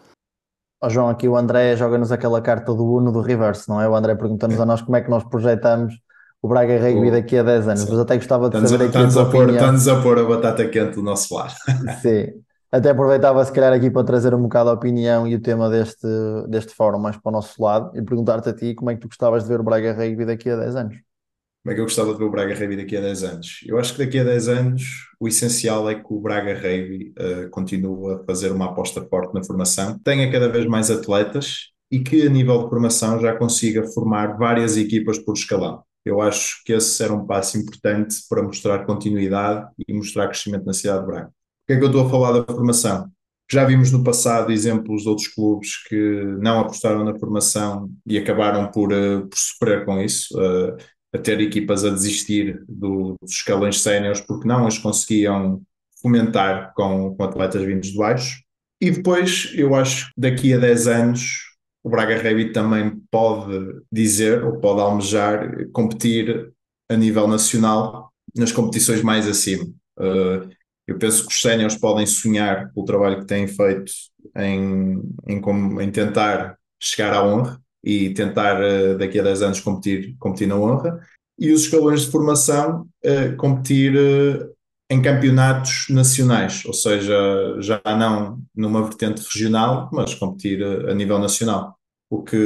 Oh, 0.83 0.89
João, 0.89 1.09
aqui 1.09 1.27
o 1.27 1.35
André 1.35 1.75
joga-nos 1.75 2.11
aquela 2.11 2.39
carta 2.39 2.71
do 2.73 2.85
Uno 2.85 3.11
do 3.11 3.21
reverse, 3.21 3.67
não 3.67 3.81
é? 3.81 3.89
O 3.89 3.95
André 3.95 4.13
pergunta-nos 4.13 4.59
a 4.59 4.65
nós 4.65 4.81
como 4.81 4.95
é 4.95 5.01
que 5.01 5.09
nós 5.09 5.23
projetamos 5.23 5.95
o 6.39 6.47
Braga 6.47 6.77
Rugby 6.77 7.09
daqui 7.09 7.37
a 7.37 7.41
10 7.43 7.67
anos, 7.69 7.89
mas 7.89 7.99
até 7.99 8.17
gostava 8.17 8.49
de 8.49 8.67
saber 8.67 8.89
aqui 8.89 8.97
a 8.97 9.07
tua 9.07 9.21
a 9.23 9.25
pôr, 9.25 9.49
Estamos 9.49 9.87
a 9.87 10.01
pôr 10.01 10.19
a 10.19 10.23
batata 10.23 10.67
quente 10.67 10.95
do 10.95 11.01
nosso 11.01 11.33
lado. 11.33 11.53
Sim, 12.01 12.43
até 12.73 12.89
aproveitava 12.89 13.45
se 13.45 13.53
calhar 13.53 13.71
aqui 13.71 13.91
para 13.91 14.03
trazer 14.03 14.33
um 14.33 14.41
bocado 14.41 14.71
a 14.71 14.73
opinião 14.73 15.27
e 15.27 15.35
o 15.35 15.39
tema 15.39 15.69
deste, 15.69 16.07
deste 16.49 16.73
fórum 16.73 16.97
mais 16.97 17.15
para 17.15 17.29
o 17.29 17.31
nosso 17.31 17.61
lado 17.61 17.95
e 17.95 18.01
perguntar-te 18.01 18.49
a 18.49 18.53
ti 18.53 18.73
como 18.73 18.89
é 18.89 18.95
que 18.95 19.01
tu 19.01 19.07
gostavas 19.07 19.43
de 19.43 19.49
ver 19.49 19.59
o 19.59 19.63
Braga 19.63 19.93
Rugby 19.93 20.25
daqui 20.25 20.49
a 20.49 20.55
10 20.55 20.75
anos. 20.77 20.95
Como 21.63 21.71
é 21.71 21.75
que 21.75 21.81
eu 21.81 21.85
gostava 21.85 22.11
de 22.11 22.17
ver 22.17 22.25
o 22.25 22.31
Braga 22.31 22.55
Rugby 22.55 22.75
daqui 22.75 22.97
a 22.97 23.01
10 23.01 23.23
anos? 23.25 23.59
Eu 23.67 23.77
acho 23.77 23.93
que 23.93 24.03
daqui 24.03 24.17
a 24.17 24.23
10 24.23 24.47
anos 24.47 24.81
o 25.19 25.27
essencial 25.27 25.87
é 25.87 25.93
que 25.93 26.05
o 26.09 26.19
Braga 26.19 26.55
Rugby 26.55 27.13
uh, 27.19 27.49
continue 27.51 28.15
a 28.15 28.23
fazer 28.25 28.51
uma 28.51 28.65
aposta 28.65 29.05
forte 29.07 29.35
na 29.35 29.43
formação, 29.43 29.99
tenha 29.99 30.31
cada 30.31 30.49
vez 30.49 30.65
mais 30.65 30.89
atletas 30.89 31.69
e 31.91 31.99
que 31.99 32.25
a 32.25 32.29
nível 32.29 32.63
de 32.63 32.69
formação 32.69 33.21
já 33.21 33.35
consiga 33.35 33.83
formar 33.83 34.35
várias 34.35 34.77
equipas 34.77 35.19
por 35.19 35.33
escalão. 35.33 35.83
Eu 36.03 36.21
acho 36.21 36.63
que 36.65 36.73
esse 36.73 37.03
era 37.03 37.13
um 37.13 37.23
passo 37.27 37.55
importante 37.55 38.15
para 38.27 38.41
mostrar 38.41 38.83
continuidade 38.83 39.69
e 39.87 39.93
mostrar 39.93 40.27
crescimento 40.27 40.65
na 40.65 40.73
cidade 40.73 41.01
de 41.01 41.05
Braga. 41.05 41.42
Por 41.65 41.67
que 41.67 41.73
é 41.73 41.77
que 41.77 41.83
eu 41.83 41.87
estou 41.87 42.05
a 42.05 42.09
falar 42.09 42.31
da 42.33 42.53
formação? 42.53 43.09
Já 43.51 43.65
vimos 43.65 43.91
no 43.91 44.03
passado 44.03 44.51
exemplos 44.51 45.03
de 45.03 45.09
outros 45.09 45.27
clubes 45.27 45.83
que 45.87 46.23
não 46.39 46.59
apostaram 46.59 47.03
na 47.03 47.17
formação 47.17 47.89
e 48.05 48.17
acabaram 48.17 48.71
por, 48.71 48.91
uh, 48.91 49.27
por 49.27 49.37
sofrer 49.37 49.85
com 49.85 50.01
isso. 50.01 50.37
Uh, 50.37 50.75
a 51.13 51.17
ter 51.19 51.39
equipas 51.39 51.85
a 51.85 51.91
desistir 51.91 52.63
do, 52.67 53.15
dos 53.21 53.33
escalões 53.33 53.81
séniores 53.81 54.19
porque 54.19 54.47
não 54.47 54.65
as 54.65 54.79
conseguiam 54.79 55.61
fomentar 56.01 56.73
com, 56.73 57.15
com 57.15 57.23
atletas 57.23 57.61
vindos 57.61 57.89
de 57.89 57.97
baixo. 57.97 58.41
E 58.81 58.91
depois, 58.91 59.51
eu 59.53 59.75
acho 59.75 60.07
que 60.07 60.13
daqui 60.17 60.53
a 60.53 60.57
10 60.57 60.87
anos, 60.87 61.37
o 61.83 61.89
Braga 61.89 62.17
Rugby 62.17 62.51
também 62.51 62.99
pode 63.09 63.55
dizer, 63.91 64.43
ou 64.43 64.59
pode 64.59 64.81
almejar, 64.81 65.69
competir 65.71 66.51
a 66.89 66.97
nível 66.97 67.27
nacional 67.27 68.11
nas 68.35 68.51
competições 68.51 69.01
mais 69.01 69.27
acima. 69.27 69.65
Uh, 69.97 70.49
eu 70.87 70.97
penso 70.97 71.25
que 71.25 71.33
os 71.33 71.41
séniores 71.41 71.77
podem 71.77 72.05
sonhar 72.05 72.71
pelo 72.73 72.85
trabalho 72.85 73.19
que 73.19 73.25
têm 73.25 73.47
feito 73.47 73.91
em, 74.35 75.01
em, 75.27 75.41
em 75.81 75.91
tentar 75.91 76.57
chegar 76.79 77.13
à 77.13 77.23
honra, 77.23 77.63
e 77.83 78.13
tentar 78.13 78.61
uh, 78.61 78.97
daqui 78.97 79.19
a 79.19 79.23
10 79.23 79.41
anos 79.41 79.59
competir, 79.59 80.15
competir 80.17 80.47
na 80.47 80.55
honra, 80.55 80.99
e 81.37 81.51
os 81.51 81.63
escalões 81.63 82.05
de 82.05 82.11
formação 82.11 82.87
uh, 83.03 83.35
competir 83.37 83.93
uh, 83.95 84.53
em 84.89 85.01
campeonatos 85.01 85.87
nacionais, 85.89 86.63
ou 86.65 86.73
seja, 86.73 87.13
já 87.59 87.81
não 87.85 88.41
numa 88.55 88.83
vertente 88.83 89.21
regional, 89.33 89.89
mas 89.91 90.13
competir 90.13 90.63
a 90.63 90.93
nível 90.93 91.19
nacional, 91.19 91.75
o 92.09 92.21
que 92.21 92.37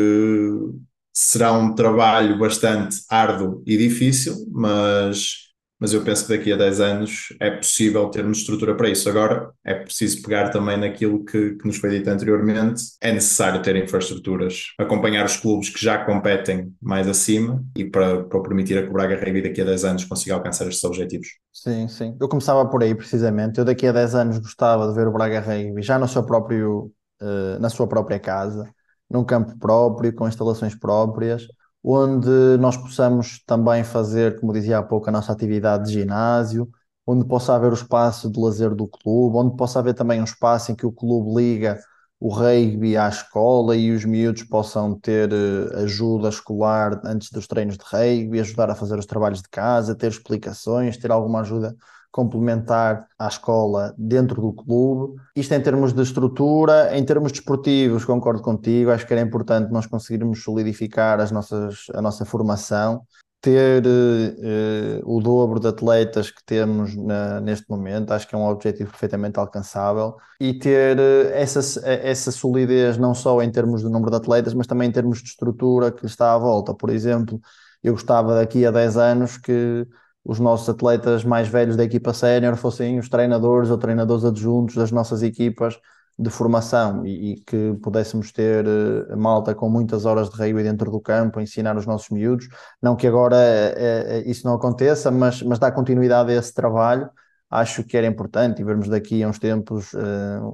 será 1.14 1.52
um 1.52 1.76
trabalho 1.76 2.40
bastante 2.40 3.02
árduo 3.10 3.62
e 3.66 3.76
difícil, 3.76 4.48
mas 4.52 5.47
mas 5.80 5.94
eu 5.94 6.04
penso 6.04 6.26
que 6.26 6.38
daqui 6.38 6.52
a 6.52 6.58
10 6.58 6.80
anos 6.80 7.36
é 7.40 7.52
possível 7.52 8.10
termos 8.10 8.40
estrutura 8.40 8.76
para 8.76 8.90
isso. 8.90 9.08
Agora 9.08 9.52
é 9.64 9.76
preciso 9.76 10.22
pegar 10.22 10.50
também 10.50 10.78
naquilo 10.78 11.24
que, 11.24 11.56
que 11.56 11.68
nos 11.68 11.78
foi 11.78 11.92
dito 11.92 12.10
anteriormente, 12.10 12.82
é 13.02 13.12
necessário 13.12 13.62
ter 13.62 13.76
infraestruturas, 13.76 14.74
acompanhar 14.80 15.26
os 15.26 15.38
clubes 15.38 15.70
que 15.70 15.84
já 15.84 16.04
competem 16.04 16.74
mais 16.82 17.08
acima 17.08 17.64
e 17.76 17.86
para, 17.86 18.24
para 18.24 18.42
permitir 18.42 18.78
a 18.78 18.84
que 18.84 18.90
o 18.90 18.94
Braga 18.94 19.16
Rugby 19.16 19.42
daqui 19.42 19.62
a 19.62 19.66
10 19.66 19.86
anos 19.86 20.06
consiga 20.06 20.36
alcançar 20.36 20.68
estes 20.68 20.84
objetivos. 20.84 21.28
Sim, 21.54 21.88
sim. 21.88 22.18
Eu 22.20 22.28
começava 22.28 22.68
por 22.68 22.82
aí 22.82 22.96
precisamente. 22.96 23.60
Eu 23.60 23.66
daqui 23.66 23.86
a 23.88 23.92
10 23.92 24.16
anos 24.16 24.40
gostava 24.40 24.88
de 24.88 24.96
ver 24.96 25.08
o 25.08 25.12
Braga 25.12 25.40
Rugby 25.40 25.82
já 25.82 26.00
no 26.00 26.08
seu 26.08 26.24
próprio, 26.24 26.92
uh, 27.22 27.60
na 27.60 27.70
sua 27.70 27.88
própria 27.88 28.20
casa, 28.20 28.70
num 29.10 29.24
campo 29.24 29.58
próprio, 29.60 30.14
com 30.14 30.28
instalações 30.28 30.76
próprias 30.76 31.48
onde 31.90 32.30
nós 32.60 32.76
possamos 32.78 33.42
também 33.46 33.84
fazer, 33.84 34.40
como 34.40 34.54
dizia 34.54 34.80
há 34.80 34.84
pouco, 34.84 35.10
a 35.10 35.12
nossa 35.12 35.32
atividade 35.32 35.86
de 35.86 35.94
ginásio, 35.94 36.70
onde 37.06 37.26
possa 37.26 37.56
haver 37.56 37.72
o 37.72 37.76
espaço 37.76 38.30
de 38.32 38.40
lazer 38.40 38.76
do 38.76 38.88
clube, 38.88 39.38
onde 39.38 39.56
possa 39.56 39.80
haver 39.80 39.94
também 39.94 40.20
um 40.22 40.26
espaço 40.26 40.72
em 40.72 40.76
que 40.76 40.86
o 40.86 40.92
clube 40.92 41.42
liga 41.42 41.80
o 42.20 42.30
rugby 42.34 42.98
à 42.98 43.08
escola 43.10 43.76
e 43.76 43.92
os 43.92 44.04
miúdos 44.04 44.44
possam 44.44 45.00
ter 45.00 45.32
eh, 45.32 45.84
ajuda 45.84 46.30
escolar 46.30 47.00
antes 47.06 47.30
dos 47.32 47.46
treinos 47.48 47.78
de 47.78 47.84
rugby, 47.86 48.40
ajudar 48.40 48.70
a 48.72 48.76
fazer 48.76 48.98
os 48.98 49.06
trabalhos 49.06 49.42
de 49.42 49.50
casa, 49.50 49.96
ter 49.96 50.08
explicações, 50.08 50.98
ter 50.98 51.12
alguma 51.12 51.42
ajuda 51.42 51.76
complementar 52.18 53.08
à 53.20 53.28
escola 53.28 53.94
dentro 53.96 54.42
do 54.42 54.52
clube. 54.52 55.22
Isto 55.36 55.54
em 55.54 55.62
termos 55.62 55.94
de 55.94 56.02
estrutura, 56.02 56.98
em 56.98 57.06
termos 57.06 57.32
desportivos, 57.32 58.04
concordo 58.04 58.42
contigo, 58.42 58.90
acho 58.90 59.06
que 59.06 59.14
era 59.14 59.22
importante 59.22 59.72
nós 59.72 59.86
conseguirmos 59.86 60.42
solidificar 60.44 61.20
as 61.20 61.30
nossas, 61.30 61.86
a 61.94 62.02
nossa 62.02 62.26
formação, 62.26 63.04
ter 63.40 63.86
uh, 63.86 65.00
o 65.06 65.22
dobro 65.22 65.60
de 65.60 65.68
atletas 65.68 66.32
que 66.32 66.44
temos 66.44 66.96
na, 66.96 67.40
neste 67.40 67.70
momento, 67.70 68.12
acho 68.12 68.28
que 68.28 68.34
é 68.34 68.38
um 68.38 68.48
objetivo 68.48 68.90
perfeitamente 68.90 69.38
alcançável, 69.38 70.16
e 70.42 70.58
ter 70.58 70.98
uh, 70.98 71.30
essa, 71.34 71.88
essa 71.88 72.32
solidez 72.32 72.98
não 72.98 73.14
só 73.14 73.40
em 73.44 73.52
termos 73.52 73.84
de 73.84 73.90
número 73.90 74.10
de 74.10 74.18
atletas, 74.18 74.56
mas 74.56 74.66
também 74.66 74.90
em 74.90 74.92
termos 74.92 75.22
de 75.22 75.30
estrutura 75.30 75.92
que 75.92 76.08
está 76.08 76.34
à 76.34 76.38
volta. 76.40 76.74
Por 76.74 76.90
exemplo, 76.90 77.40
eu 77.84 77.94
gostava 77.94 78.34
daqui 78.34 78.66
a 78.66 78.72
10 78.72 78.98
anos 78.98 79.38
que 79.38 79.86
os 80.28 80.40
nossos 80.40 80.68
atletas 80.68 81.24
mais 81.24 81.48
velhos 81.48 81.78
da 81.78 81.86
equipa 81.86 82.14
sénior 82.14 82.58
fossem 82.58 83.00
os 83.00 83.08
treinadores 83.08 83.70
ou 83.70 83.78
treinadores 83.78 84.26
adjuntos 84.26 84.76
das 84.76 84.92
nossas 84.92 85.24
equipas 85.24 85.80
de 86.20 86.30
formação 86.30 87.06
e, 87.06 87.32
e 87.32 87.40
que 87.42 87.74
pudéssemos 87.82 88.32
ter 88.34 88.66
uh, 88.68 89.18
malta 89.18 89.56
com 89.56 89.70
muitas 89.70 90.04
horas 90.04 90.30
de 90.30 90.36
rugby 90.36 90.64
dentro 90.64 90.92
do 90.92 91.00
campo, 91.00 91.40
ensinar 91.40 91.78
os 91.78 91.86
nossos 91.86 92.10
miúdos. 92.10 92.50
Não 92.82 92.96
que 92.98 93.08
agora 93.08 93.38
uh, 93.38 94.28
uh, 94.28 94.30
isso 94.30 94.46
não 94.46 94.56
aconteça, 94.56 95.10
mas, 95.10 95.42
mas 95.42 95.60
dar 95.60 95.72
continuidade 95.72 96.32
a 96.32 96.36
esse 96.36 96.54
trabalho 96.54 97.10
acho 97.50 97.82
que 97.86 97.96
era 97.96 98.06
importante 98.06 98.62
e 98.62 98.66
vermos 98.66 98.90
daqui 98.90 99.24
a 99.24 99.30
uns 99.30 99.40
tempos 99.40 99.94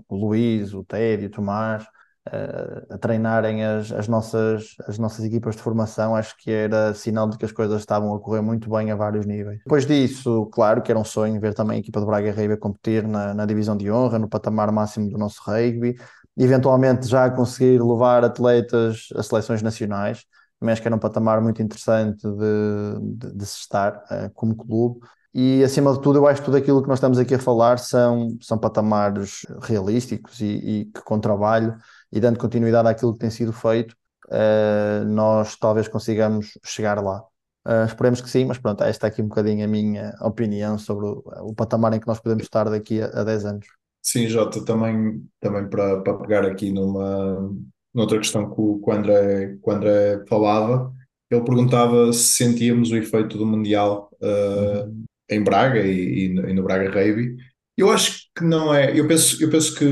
o 0.08 0.16
Luís, 0.16 0.76
o 0.76 0.84
Tédio, 0.84 1.28
o 1.28 1.32
Tomás, 1.32 1.84
a 2.90 2.98
treinarem 2.98 3.64
as, 3.64 3.92
as, 3.92 4.08
nossas, 4.08 4.76
as 4.88 4.98
nossas 4.98 5.26
equipas 5.26 5.56
de 5.56 5.62
formação, 5.62 6.16
acho 6.16 6.36
que 6.38 6.50
era 6.50 6.94
sinal 6.94 7.28
de 7.28 7.38
que 7.38 7.46
as 7.46 7.52
coisas 7.52 7.80
estavam 7.82 8.14
a 8.16 8.20
correr 8.20 8.42
muito 8.42 8.70
bem 8.70 8.92
a 8.92 8.96
vários 8.96 9.26
níveis. 9.26 9.60
Depois 9.60 9.86
disso, 9.86 10.46
claro 10.48 10.82
que 10.82 10.92
era 10.92 11.00
um 11.00 11.04
sonho 11.04 11.40
ver 11.40 11.54
também 11.54 11.78
a 11.78 11.80
equipa 11.80 12.00
de 12.00 12.06
Braga 12.06 12.32
Rugby 12.32 12.58
competir 12.58 13.06
na, 13.06 13.34
na 13.34 13.46
divisão 13.46 13.76
de 13.76 13.92
honra, 13.92 14.18
no 14.18 14.30
patamar 14.30 14.72
máximo 14.72 15.10
do 15.10 15.18
nosso 15.18 15.42
rugby, 15.46 15.96
eventualmente 16.38 17.08
já 17.08 17.30
conseguir 17.30 17.82
levar 17.82 18.24
atletas 18.24 19.10
a 19.16 19.22
seleções 19.22 19.62
nacionais, 19.62 20.24
acho 20.62 20.82
que 20.82 20.88
era 20.88 20.96
um 20.96 21.00
patamar 21.00 21.42
muito 21.42 21.62
interessante 21.62 22.22
de, 22.22 23.18
de, 23.18 23.36
de 23.36 23.46
se 23.46 23.60
estar 23.60 23.96
uh, 23.96 24.32
como 24.34 24.56
clube. 24.56 25.00
E 25.34 25.64
acima 25.64 25.92
de 25.92 26.02
tudo, 26.02 26.20
eu 26.20 26.28
acho 26.28 26.42
que 26.42 26.46
tudo 26.46 26.58
aquilo 26.58 26.82
que 26.82 26.88
nós 26.88 27.00
estamos 27.00 27.18
aqui 27.18 27.34
a 27.34 27.40
falar 27.40 27.80
são, 27.80 28.38
são 28.40 28.58
patamares 28.58 29.42
realísticos 29.62 30.40
e, 30.40 30.46
e 30.46 30.86
que 30.86 31.02
com 31.02 31.20
trabalho 31.20 31.76
e 32.14 32.20
dando 32.20 32.38
continuidade 32.38 32.88
àquilo 32.88 33.14
que 33.14 33.20
tem 33.20 33.32
sido 33.32 33.52
feito, 33.52 33.96
uh, 34.28 35.04
nós 35.06 35.56
talvez 35.56 35.88
consigamos 35.88 36.58
chegar 36.64 37.02
lá. 37.04 37.24
Uh, 37.66 37.86
esperemos 37.88 38.22
que 38.22 38.30
sim, 38.30 38.46
mas 38.46 38.60
pronto, 38.60 38.84
esta 38.84 39.08
é 39.08 39.10
aqui 39.10 39.22
um 39.22 39.28
bocadinho 39.28 39.66
a 39.66 39.68
minha 39.68 40.14
opinião 40.22 40.78
sobre 40.78 41.08
o, 41.08 41.24
o 41.42 41.56
patamar 41.56 41.94
em 41.94 42.00
que 42.00 42.08
nós 42.08 42.20
podemos 42.20 42.44
estar 42.44 42.70
daqui 42.70 43.02
a, 43.02 43.08
a 43.08 43.24
10 43.24 43.46
anos. 43.46 43.66
Sim, 44.02 44.28
Jota, 44.28 44.64
também, 44.64 45.26
também 45.40 45.68
para, 45.68 46.02
para 46.02 46.18
pegar 46.18 46.46
aqui 46.46 46.72
numa 46.72 47.50
noutra 47.94 48.20
questão 48.20 48.50
que 48.54 48.62
o, 48.62 48.80
que 48.80 48.90
o 48.90 48.94
André, 48.94 49.58
que 49.64 49.70
o 49.70 49.72
André 49.72 50.24
falava, 50.28 50.94
ele 51.32 51.44
perguntava 51.44 52.14
se 52.14 52.34
sentíamos 52.34 52.92
o 52.92 52.98
efeito 52.98 53.38
do 53.38 53.46
Mundial 53.46 54.10
uh, 54.22 54.84
uhum. 54.86 55.06
em 55.30 55.44
Braga 55.44 55.80
e, 55.80 56.26
e, 56.26 56.30
no, 56.30 56.50
e 56.50 56.54
no 56.54 56.64
Braga 56.64 56.92
Rugby. 56.92 57.38
Eu 57.76 57.90
acho 57.90 58.28
que 58.38 58.44
não 58.44 58.74
é. 58.74 58.98
Eu 58.98 59.08
penso, 59.08 59.42
eu 59.42 59.50
penso 59.50 59.74
que 59.74 59.86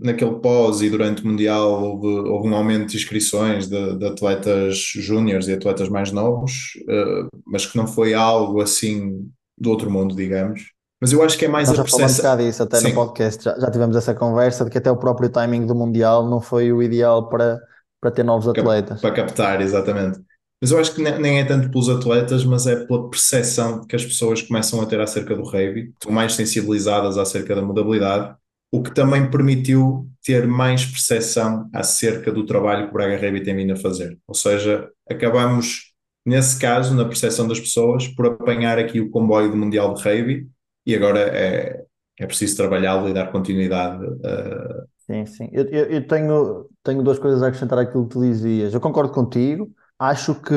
naquele 0.00 0.36
pós 0.36 0.80
e 0.80 0.90
durante 0.90 1.22
o 1.22 1.26
Mundial 1.26 1.82
houve, 1.82 2.28
houve 2.28 2.48
um 2.48 2.54
aumento 2.54 2.88
de 2.88 2.96
inscrições 2.96 3.68
de, 3.68 3.96
de 3.96 4.06
atletas 4.06 4.76
júniores 4.94 5.48
e 5.48 5.52
atletas 5.52 5.88
mais 5.88 6.12
novos, 6.12 6.72
uh, 6.82 7.28
mas 7.46 7.66
que 7.66 7.76
não 7.76 7.86
foi 7.86 8.14
algo 8.14 8.60
assim 8.60 9.28
do 9.56 9.70
outro 9.70 9.90
mundo, 9.90 10.14
digamos. 10.14 10.72
Mas 11.00 11.12
eu 11.12 11.22
acho 11.22 11.38
que 11.38 11.44
é 11.44 11.48
mais 11.48 11.68
Nós 11.68 11.78
a 11.78 11.84
já 11.84 12.06
um 12.06 12.16
bocado 12.16 12.42
disso 12.42 12.62
até 12.62 12.78
Sim. 12.78 12.88
no 12.88 12.94
podcast, 12.94 13.44
já, 13.44 13.58
já 13.58 13.70
tivemos 13.70 13.96
essa 13.96 14.14
conversa 14.14 14.64
de 14.64 14.70
que 14.70 14.78
até 14.78 14.90
o 14.90 14.96
próprio 14.96 15.28
timing 15.28 15.66
do 15.66 15.74
Mundial 15.74 16.28
não 16.28 16.40
foi 16.40 16.72
o 16.72 16.82
ideal 16.82 17.28
para, 17.28 17.60
para 18.00 18.10
ter 18.10 18.24
novos 18.24 18.48
atletas. 18.48 19.00
Para 19.00 19.14
captar, 19.14 19.60
exatamente. 19.60 20.20
Mas 20.60 20.72
eu 20.72 20.80
acho 20.80 20.92
que 20.92 21.00
nem 21.00 21.38
é 21.38 21.44
tanto 21.44 21.70
pelos 21.70 21.88
atletas, 21.88 22.44
mas 22.44 22.66
é 22.66 22.84
pela 22.84 23.08
percepção 23.08 23.86
que 23.86 23.94
as 23.94 24.04
pessoas 24.04 24.42
começam 24.42 24.80
a 24.80 24.86
ter 24.86 25.00
acerca 25.00 25.36
do 25.36 25.44
rugby, 25.44 25.92
estão 25.92 26.10
mais 26.10 26.34
sensibilizadas 26.34 27.16
acerca 27.16 27.54
da 27.54 27.62
modalidade, 27.62 28.34
o 28.70 28.82
que 28.82 28.94
também 28.94 29.30
permitiu 29.30 30.08
ter 30.22 30.46
mais 30.46 30.84
percepção 30.84 31.68
acerca 31.72 32.30
do 32.30 32.44
trabalho 32.44 32.84
que 32.84 32.90
o 32.90 32.92
Braga 32.92 33.16
Rugby 33.16 33.42
tem 33.42 33.56
vindo 33.56 33.72
a 33.72 33.76
fazer. 33.76 34.18
Ou 34.26 34.34
seja, 34.34 34.88
acabamos, 35.08 35.94
nesse 36.24 36.58
caso, 36.58 36.94
na 36.94 37.04
percepção 37.04 37.48
das 37.48 37.58
pessoas, 37.58 38.06
por 38.06 38.26
apanhar 38.26 38.78
aqui 38.78 39.00
o 39.00 39.10
comboio 39.10 39.50
do 39.50 39.56
Mundial 39.56 39.94
de 39.94 40.02
Rugby 40.02 40.48
e 40.84 40.94
agora 40.94 41.20
é, 41.20 41.82
é 42.18 42.26
preciso 42.26 42.56
trabalhá-lo 42.56 43.08
e 43.08 43.14
dar 43.14 43.32
continuidade. 43.32 44.04
Uh... 44.04 44.86
Sim, 44.98 45.24
sim. 45.24 45.48
Eu, 45.52 45.64
eu, 45.64 45.84
eu, 45.86 46.06
tenho, 46.06 46.68
tenho 46.82 47.02
duas 47.02 47.18
coisas 47.18 47.42
a 47.42 47.46
acrescentar 47.46 47.78
àquilo 47.78 48.06
que 48.06 48.14
tu 48.14 48.20
dizias. 48.20 48.74
Eu 48.74 48.80
concordo 48.80 49.12
contigo 49.12 49.72
Acho 49.98 50.34
que 50.40 50.54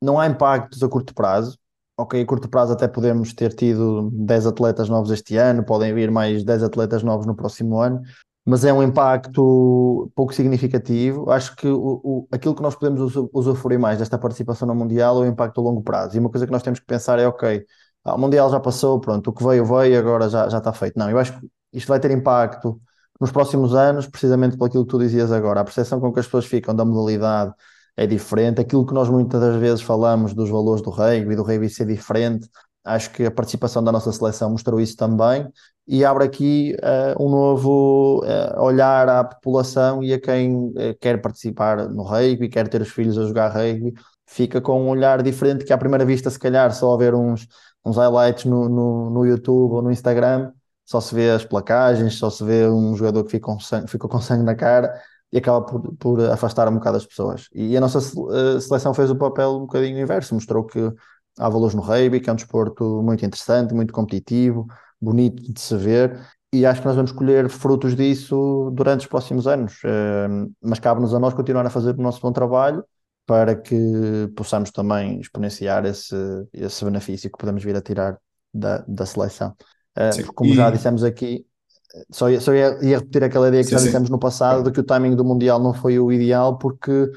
não 0.00 0.20
há 0.20 0.26
impactos 0.26 0.82
a 0.82 0.88
curto 0.88 1.12
prazo. 1.12 1.58
Ok, 1.98 2.20
a 2.20 2.26
curto 2.26 2.48
prazo 2.48 2.74
até 2.74 2.86
podemos 2.86 3.32
ter 3.32 3.54
tido 3.54 4.10
10 4.12 4.46
atletas 4.46 4.88
novos 4.88 5.10
este 5.10 5.36
ano, 5.36 5.64
podem 5.64 5.94
vir 5.94 6.10
mais 6.10 6.44
10 6.44 6.62
atletas 6.62 7.02
novos 7.02 7.24
no 7.26 7.34
próximo 7.34 7.80
ano, 7.80 8.02
mas 8.44 8.64
é 8.66 8.72
um 8.72 8.82
impacto 8.82 10.10
pouco 10.14 10.34
significativo. 10.34 11.30
Acho 11.30 11.56
que 11.56 11.66
o, 11.66 12.00
o, 12.04 12.28
aquilo 12.30 12.54
que 12.54 12.62
nós 12.62 12.74
podemos 12.76 13.16
usufruir 13.32 13.80
mais 13.80 13.98
desta 13.98 14.18
participação 14.18 14.68
no 14.68 14.74
Mundial 14.74 15.24
é 15.24 15.26
o 15.26 15.30
impacto 15.30 15.58
a 15.60 15.64
longo 15.64 15.82
prazo. 15.82 16.16
E 16.16 16.20
uma 16.20 16.28
coisa 16.28 16.46
que 16.46 16.52
nós 16.52 16.62
temos 16.62 16.78
que 16.78 16.86
pensar 16.86 17.18
é, 17.18 17.26
ok, 17.26 17.64
ah, 18.04 18.14
o 18.14 18.18
Mundial 18.18 18.50
já 18.50 18.60
passou, 18.60 19.00
pronto, 19.00 19.30
o 19.30 19.32
que 19.32 19.42
veio, 19.42 19.64
veio, 19.64 19.98
agora 19.98 20.28
já, 20.28 20.48
já 20.50 20.58
está 20.58 20.72
feito. 20.74 20.98
Não, 20.98 21.08
eu 21.10 21.18
acho 21.18 21.40
que 21.40 21.48
isto 21.72 21.88
vai 21.88 21.98
ter 21.98 22.10
impacto 22.10 22.78
nos 23.18 23.32
próximos 23.32 23.74
anos, 23.74 24.06
precisamente 24.06 24.56
por 24.58 24.66
aquilo 24.66 24.84
que 24.84 24.90
tu 24.90 24.98
dizias 24.98 25.32
agora. 25.32 25.60
A 25.60 25.64
percepção 25.64 25.98
com 25.98 26.12
que 26.12 26.20
as 26.20 26.26
pessoas 26.26 26.44
ficam 26.44 26.74
da 26.74 26.84
modalidade 26.84 27.54
é 27.96 28.06
diferente. 28.06 28.60
Aquilo 28.60 28.86
que 28.86 28.94
nós 28.94 29.08
muitas 29.08 29.40
das 29.40 29.56
vezes 29.56 29.82
falamos 29.82 30.34
dos 30.34 30.50
valores 30.50 30.82
do 30.82 30.90
rugby, 30.90 31.34
do 31.34 31.42
rugby 31.42 31.68
ser 31.68 31.86
diferente, 31.86 32.48
acho 32.84 33.10
que 33.10 33.24
a 33.24 33.30
participação 33.30 33.82
da 33.82 33.90
nossa 33.90 34.12
seleção 34.12 34.50
mostrou 34.50 34.80
isso 34.80 34.96
também. 34.96 35.48
E 35.88 36.04
abre 36.04 36.24
aqui 36.24 36.76
uh, 36.80 37.22
um 37.22 37.30
novo 37.30 38.22
uh, 38.24 38.60
olhar 38.60 39.08
à 39.08 39.24
população 39.24 40.02
e 40.02 40.12
a 40.12 40.20
quem 40.20 40.68
uh, 40.68 40.96
quer 41.00 41.20
participar 41.20 41.88
no 41.88 42.02
rugby, 42.02 42.48
quer 42.48 42.68
ter 42.68 42.80
os 42.82 42.88
filhos 42.88 43.18
a 43.18 43.24
jogar 43.26 43.48
rugby, 43.48 43.94
fica 44.26 44.60
com 44.60 44.82
um 44.82 44.88
olhar 44.88 45.22
diferente 45.22 45.64
que 45.64 45.72
à 45.72 45.78
primeira 45.78 46.04
vista 46.04 46.28
se 46.28 46.38
calhar 46.38 46.72
só 46.74 46.96
ver 46.96 47.14
uns, 47.14 47.46
uns 47.84 47.96
highlights 47.96 48.44
no, 48.44 48.68
no, 48.68 49.10
no 49.10 49.24
YouTube 49.24 49.74
ou 49.74 49.82
no 49.82 49.92
Instagram, 49.92 50.52
só 50.84 51.00
se 51.00 51.14
vê 51.14 51.30
as 51.30 51.44
placagens, 51.44 52.14
só 52.14 52.30
se 52.30 52.44
vê 52.44 52.68
um 52.68 52.94
jogador 52.96 53.24
que 53.24 53.32
fica 53.32 53.46
com 53.46 53.58
sangue, 53.58 53.90
fica 53.90 54.08
com 54.08 54.20
sangue 54.20 54.44
na 54.44 54.54
cara, 54.54 55.00
e 55.36 55.38
acaba 55.38 55.60
por, 55.60 55.94
por 55.96 56.20
afastar 56.30 56.66
um 56.66 56.76
bocado 56.76 56.96
as 56.96 57.04
pessoas. 57.04 57.48
E 57.54 57.76
a 57.76 57.80
nossa 57.80 57.98
eh, 57.98 58.58
seleção 58.58 58.94
fez 58.94 59.10
o 59.10 59.16
papel 59.16 59.56
um 59.56 59.60
bocadinho 59.60 60.00
inverso, 60.00 60.34
mostrou 60.34 60.64
que 60.64 60.80
há 61.38 61.48
valores 61.50 61.74
no 61.74 61.82
rugby, 61.82 62.20
que 62.20 62.30
é 62.30 62.32
um 62.32 62.36
desporto 62.36 63.02
muito 63.02 63.24
interessante, 63.24 63.74
muito 63.74 63.92
competitivo, 63.92 64.66
bonito 64.98 65.52
de 65.52 65.60
se 65.60 65.76
ver, 65.76 66.18
e 66.50 66.64
acho 66.64 66.80
que 66.80 66.86
nós 66.86 66.96
vamos 66.96 67.12
colher 67.12 67.50
frutos 67.50 67.94
disso 67.94 68.70
durante 68.72 69.00
os 69.00 69.06
próximos 69.06 69.46
anos. 69.46 69.78
Eh, 69.84 70.26
mas 70.62 70.78
cabe-nos 70.78 71.12
a 71.12 71.18
nós 71.18 71.34
continuar 71.34 71.66
a 71.66 71.70
fazer 71.70 71.94
o 71.94 72.02
nosso 72.02 72.22
bom 72.22 72.32
trabalho 72.32 72.82
para 73.26 73.54
que 73.54 74.32
possamos 74.34 74.70
também 74.70 75.20
exponenciar 75.20 75.84
esse, 75.84 76.16
esse 76.50 76.82
benefício 76.82 77.30
que 77.30 77.36
podemos 77.36 77.62
vir 77.62 77.76
a 77.76 77.82
tirar 77.82 78.16
da, 78.54 78.78
da 78.88 79.04
seleção. 79.04 79.54
Eh, 79.94 80.12
Sim. 80.12 80.24
Como 80.28 80.50
e... 80.50 80.54
já 80.54 80.70
dissemos 80.70 81.04
aqui, 81.04 81.44
só, 82.10 82.28
ia, 82.30 82.40
só 82.40 82.52
ia, 82.54 82.78
ia, 82.82 82.98
repetir 82.98 83.24
aquela 83.24 83.48
ideia 83.48 83.62
que 83.62 83.68
sim, 83.68 83.76
já 83.76 83.82
dissemos 83.84 84.08
sim. 84.08 84.12
no 84.12 84.18
passado 84.18 84.62
de 84.62 84.70
que 84.70 84.80
o 84.80 84.84
timing 84.84 85.14
do 85.14 85.24
Mundial 85.24 85.60
não 85.60 85.74
foi 85.74 85.98
o 85.98 86.12
ideal 86.12 86.58
porque 86.58 87.10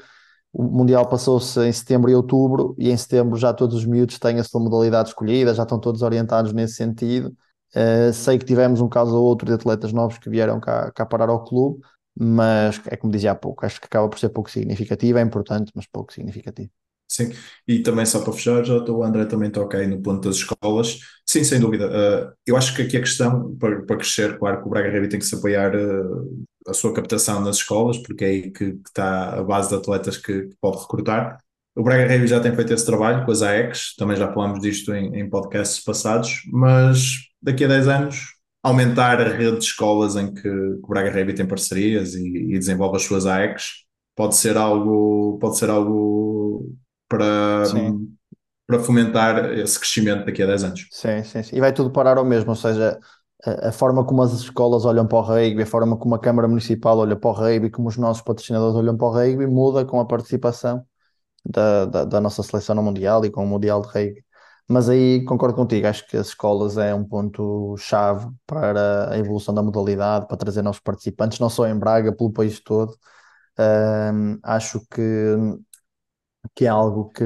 o 0.52 0.62
Mundial 0.62 1.08
passou-se 1.08 1.60
em 1.60 1.72
setembro 1.72 2.10
e 2.10 2.14
outubro 2.14 2.74
e 2.78 2.90
em 2.90 2.96
setembro 2.96 3.36
já 3.36 3.52
todos 3.52 3.76
os 3.76 3.86
miúdos 3.86 4.18
têm 4.18 4.38
a 4.40 4.44
sua 4.44 4.60
modalidade 4.60 5.10
escolhida, 5.10 5.54
já 5.54 5.62
estão 5.62 5.78
todos 5.78 6.02
orientados 6.02 6.52
nesse 6.52 6.74
sentido. 6.74 7.34
Uh, 7.74 8.12
sei 8.12 8.36
que 8.36 8.44
tivemos 8.44 8.80
um 8.80 8.88
caso 8.88 9.14
ou 9.16 9.24
outro 9.24 9.46
de 9.46 9.52
atletas 9.52 9.92
novos 9.92 10.18
que 10.18 10.28
vieram 10.28 10.58
cá, 10.58 10.90
cá 10.90 11.06
parar 11.06 11.28
ao 11.28 11.44
clube, 11.44 11.80
mas 12.18 12.80
é 12.86 12.96
como 12.96 13.12
dizia 13.12 13.30
há 13.30 13.34
pouco, 13.34 13.64
acho 13.64 13.80
que 13.80 13.86
acaba 13.86 14.08
por 14.08 14.18
ser 14.18 14.30
pouco 14.30 14.50
significativo, 14.50 15.18
é 15.18 15.22
importante, 15.22 15.70
mas 15.74 15.86
pouco 15.86 16.12
significativo. 16.12 16.70
Sim, 17.10 17.32
e 17.66 17.80
também 17.80 18.06
só 18.06 18.22
para 18.22 18.32
fechar, 18.32 18.64
já 18.64 18.76
o 18.76 19.02
André 19.02 19.24
também 19.24 19.50
toca 19.50 19.78
aí 19.78 19.86
no 19.88 20.00
ponto 20.00 20.28
das 20.28 20.36
escolas. 20.36 21.00
Sim, 21.26 21.42
sem 21.42 21.58
dúvida. 21.58 21.88
Uh, 21.88 22.32
eu 22.46 22.56
acho 22.56 22.74
que 22.74 22.82
aqui 22.82 22.96
a 22.96 23.00
questão, 23.00 23.56
para, 23.56 23.82
para 23.82 23.96
crescer, 23.96 24.38
claro 24.38 24.62
que 24.62 24.68
o 24.68 24.70
Braga 24.70 24.92
Rugby 24.92 25.08
tem 25.08 25.18
que 25.18 25.26
se 25.26 25.34
apoiar 25.34 25.74
uh, 25.74 26.44
a 26.68 26.72
sua 26.72 26.94
captação 26.94 27.40
nas 27.40 27.56
escolas, 27.56 27.98
porque 27.98 28.24
é 28.24 28.28
aí 28.28 28.42
que, 28.52 28.74
que 28.74 28.88
está 28.88 29.40
a 29.40 29.42
base 29.42 29.70
de 29.70 29.74
atletas 29.74 30.16
que, 30.18 30.42
que, 30.42 30.56
pode 30.60 30.78
recrutar. 30.82 31.38
O 31.74 31.82
Braga 31.82 32.06
Rugby 32.12 32.28
já 32.28 32.38
tem 32.38 32.54
feito 32.54 32.72
esse 32.72 32.86
trabalho 32.86 33.24
com 33.24 33.32
as 33.32 33.42
AECs, 33.42 33.96
também 33.96 34.16
já 34.16 34.32
falamos 34.32 34.60
disto 34.60 34.94
em, 34.94 35.18
em 35.18 35.28
podcasts 35.28 35.82
passados, 35.82 36.42
mas 36.52 37.00
daqui 37.42 37.64
a 37.64 37.68
10 37.68 37.88
anos 37.88 38.20
aumentar 38.62 39.20
a 39.20 39.28
rede 39.28 39.58
de 39.58 39.64
escolas 39.64 40.14
em 40.14 40.32
que, 40.32 40.48
o 40.48 40.86
Braga 40.86 41.10
Rugby 41.10 41.34
tem 41.34 41.46
parcerias 41.46 42.14
e, 42.14 42.54
e 42.54 42.58
desenvolve 42.58 42.96
as 42.98 43.02
suas 43.02 43.26
AECs 43.26 43.90
pode 44.20 44.36
ser 44.36 44.56
algo, 44.58 45.38
pode 45.40 45.56
ser 45.56 45.70
algo 45.70 46.76
para, 47.10 47.64
para 48.66 48.78
fomentar 48.78 49.52
esse 49.58 49.78
crescimento 49.78 50.24
daqui 50.24 50.42
a 50.42 50.46
10 50.46 50.62
anos. 50.62 50.86
Sim, 50.92 51.24
sim, 51.24 51.42
sim. 51.42 51.56
E 51.56 51.60
vai 51.60 51.72
tudo 51.72 51.90
parar 51.90 52.16
ao 52.16 52.24
mesmo, 52.24 52.50
ou 52.50 52.56
seja, 52.56 52.98
a, 53.44 53.68
a, 53.68 53.72
forma 53.72 54.04
como 54.04 54.22
as 54.22 54.32
escolas 54.32 54.84
olham 54.84 55.06
para 55.06 55.18
o 55.18 55.22
rugby, 55.22 55.62
a 55.62 55.66
forma 55.66 55.96
como 55.96 56.14
a 56.14 56.20
Câmara 56.20 56.46
Municipal 56.46 56.96
olha 56.96 57.16
para 57.16 57.30
o 57.30 57.32
rugby, 57.32 57.68
como 57.68 57.88
os 57.88 57.96
nossos 57.96 58.22
patrocinadores 58.22 58.76
olham 58.76 58.96
para 58.96 59.06
o 59.08 59.10
rugby, 59.10 59.46
muda 59.46 59.84
com 59.84 59.98
a 59.98 60.06
participação 60.06 60.84
da, 61.44 61.84
da, 61.86 62.04
da 62.04 62.20
nossa 62.20 62.42
seleção 62.42 62.76
no 62.76 62.82
Mundial 62.82 63.24
e 63.24 63.30
com 63.30 63.44
o 63.44 63.46
Mundial 63.46 63.82
de 63.82 63.88
Rugby. 63.88 64.24
Mas 64.68 64.88
aí 64.88 65.24
concordo 65.24 65.56
contigo, 65.56 65.86
acho 65.88 66.06
que 66.06 66.16
as 66.16 66.28
escolas 66.28 66.78
é 66.78 66.94
um 66.94 67.04
ponto-chave 67.04 68.28
para 68.46 69.12
a 69.12 69.18
evolução 69.18 69.52
da 69.52 69.62
modalidade, 69.64 70.28
para 70.28 70.36
trazer 70.36 70.62
novos 70.62 70.78
participantes, 70.78 71.40
não 71.40 71.50
só 71.50 71.66
em 71.66 71.76
Braga, 71.76 72.12
pelo 72.12 72.32
país 72.32 72.60
todo. 72.60 72.96
Um, 73.58 74.38
acho 74.44 74.80
que 74.88 75.02
que 76.54 76.66
é 76.66 76.68
algo 76.68 77.10
que, 77.10 77.24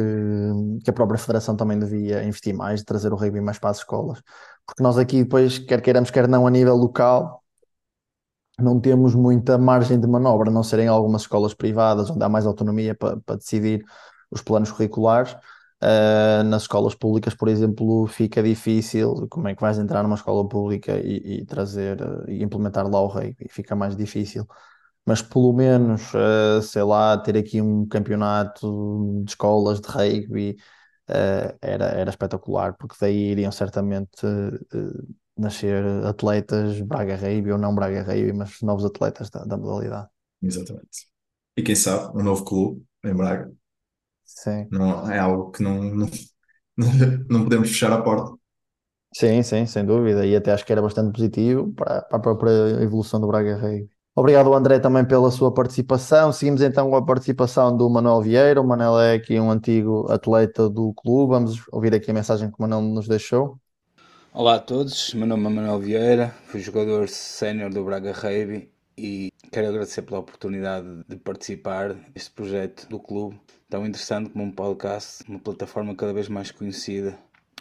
que 0.85 0.91
a 0.91 0.93
própria 0.93 1.18
Federação 1.18 1.57
também 1.57 1.79
devia 1.79 2.25
investir 2.25 2.55
mais, 2.55 2.83
trazer 2.83 3.12
o 3.12 3.16
rugby 3.16 3.41
mais 3.41 3.59
para 3.59 3.70
as 3.70 3.79
escolas. 3.79 4.22
Porque 4.66 4.83
nós 4.83 4.99
aqui 4.99 5.22
depois, 5.22 5.59
quer 5.59 5.81
queiramos, 5.83 6.11
quer 6.11 6.29
não, 6.29 6.47
a 6.47 6.51
nível 6.51 6.77
local, 6.77 7.43
não 8.59 8.81
temos 8.81 9.14
muita 9.14 9.59
margem 9.59 9.99
de 10.01 10.07
manobra, 10.07 10.51
a 10.51 10.53
não 10.53 10.62
serem 10.62 10.87
algumas 10.89 11.22
escolas 11.22 11.55
privadas 11.55 12.11
onde 12.11 12.25
há 12.25 12.29
mais 12.29 12.47
autonomia 12.47 12.95
para, 12.95 13.18
para 13.20 13.37
decidir 13.37 13.85
os 14.31 14.43
planos 14.43 14.70
curriculares. 14.70 15.37
Uh, 15.83 16.43
nas 16.45 16.62
escolas 16.62 16.95
públicas, 16.95 17.35
por 17.35 17.49
exemplo, 17.49 18.07
fica 18.07 18.43
difícil 18.43 19.27
como 19.29 19.49
é 19.49 19.55
que 19.55 19.61
vais 19.61 19.79
entrar 19.79 20.03
numa 20.03 20.14
escola 20.14 20.49
pública 20.49 20.97
e, 20.99 21.41
e 21.41 21.45
trazer 21.45 21.99
e 22.29 22.43
implementar 22.43 22.89
lá 22.89 23.01
o 23.03 23.07
rugby, 23.07 23.49
fica 23.51 23.77
mais 23.77 23.95
difícil 23.95 24.47
mas 25.07 25.23
pelo 25.23 25.53
menos, 25.53 26.03
uh, 26.15 26.63
sei 26.63 26.83
lá, 26.83 27.17
ter 27.19 27.37
aqui 27.37 27.61
um 27.61 27.87
campeonato 27.87 29.23
de 29.25 29.31
escolas 29.31 29.81
de 29.81 29.89
rugby 29.89 30.57
uh, 31.11 31.57
era, 31.61 31.87
era 31.87 32.11
espetacular, 32.11 32.75
porque 32.75 32.97
daí 33.01 33.33
iriam 33.33 33.53
certamente 33.53 34.25
uh, 34.27 35.15
nascer 35.37 35.85
atletas 36.07 36.81
Braga 36.81 37.17
Rugby 37.17 37.53
ou 37.53 37.59
não 37.59 37.75
Braga 37.75 38.03
Rugby, 38.03 38.33
mas 38.33 38.61
novos 38.63 38.85
atletas 38.85 39.31
da, 39.31 39.45
da 39.45 39.57
modalidade. 39.57 40.09
Exatamente. 40.43 41.09
E 41.57 41.63
quem 41.63 41.75
sabe, 41.75 42.17
um 42.19 42.23
novo 42.23 42.45
clube 42.45 42.85
em 43.05 43.15
Braga. 43.15 43.53
Sim. 44.25 44.67
Não, 44.71 45.11
é 45.11 45.19
algo 45.19 45.51
que 45.51 45.63
não, 45.63 45.83
não, 45.83 46.09
não 47.29 47.45
podemos 47.45 47.69
fechar 47.69 47.93
a 47.93 48.03
porta. 48.03 48.37
Sim, 49.15 49.43
sim, 49.45 49.65
sem 49.67 49.85
dúvida. 49.87 50.27
E 50.27 50.35
até 50.35 50.53
acho 50.53 50.65
que 50.67 50.73
era 50.73 50.83
bastante 50.83 51.13
positivo 51.13 51.73
para, 51.75 52.03
para 52.03 52.17
a 52.19 52.21
própria 52.21 52.51
evolução 52.83 53.21
do 53.21 53.29
Braga 53.29 53.57
Rugby. 53.57 53.89
Obrigado, 54.17 54.55
André, 54.55 54.79
também 54.79 55.05
pela 55.05 55.29
sua 55.33 55.53
participação. 55.53 56.33
Seguimos 56.33 56.62
então 56.62 56.89
com 56.89 56.95
a 56.95 57.05
participação 57.05 57.77
do 57.77 57.91
Manuel 57.91 58.23
Vieira. 58.23 58.61
O 58.61 58.65
Manuel 58.65 59.01
é 59.01 59.15
aqui 59.15 59.41
um 59.41 59.51
antigo 59.51 60.07
atleta 60.09 60.71
do 60.71 60.95
clube. 60.95 61.33
Vamos 61.33 61.61
ouvir 61.73 61.93
aqui 61.93 62.12
a 62.12 62.15
mensagem 62.15 62.49
que 62.49 62.55
o 62.57 62.62
Manuel 62.62 62.83
nos 62.83 63.09
deixou. 63.09 63.59
Olá 64.33 64.55
a 64.55 64.61
todos, 64.61 65.15
meu 65.15 65.27
nome 65.27 65.47
é 65.47 65.49
Manuel 65.49 65.81
Vieira, 65.81 66.35
fui 66.47 66.61
jogador 66.61 67.09
sénior 67.09 67.71
do 67.71 67.85
Braga 67.85 68.12
Rugby 68.12 68.69
e 68.97 69.33
quero 69.51 69.69
agradecer 69.69 70.03
pela 70.03 70.21
oportunidade 70.21 70.87
de 71.09 71.17
participar 71.17 71.95
neste 72.15 72.31
projeto 72.31 72.89
do 72.89 72.99
clube, 73.01 73.41
tão 73.69 73.87
interessante 73.87 74.31
como 74.31 74.45
um 74.45 74.51
podcast, 74.51 75.25
uma 75.29 75.39
plataforma 75.39 75.95
cada 75.95 76.12
vez 76.12 76.29
mais 76.29 76.51
conhecida 76.51 77.17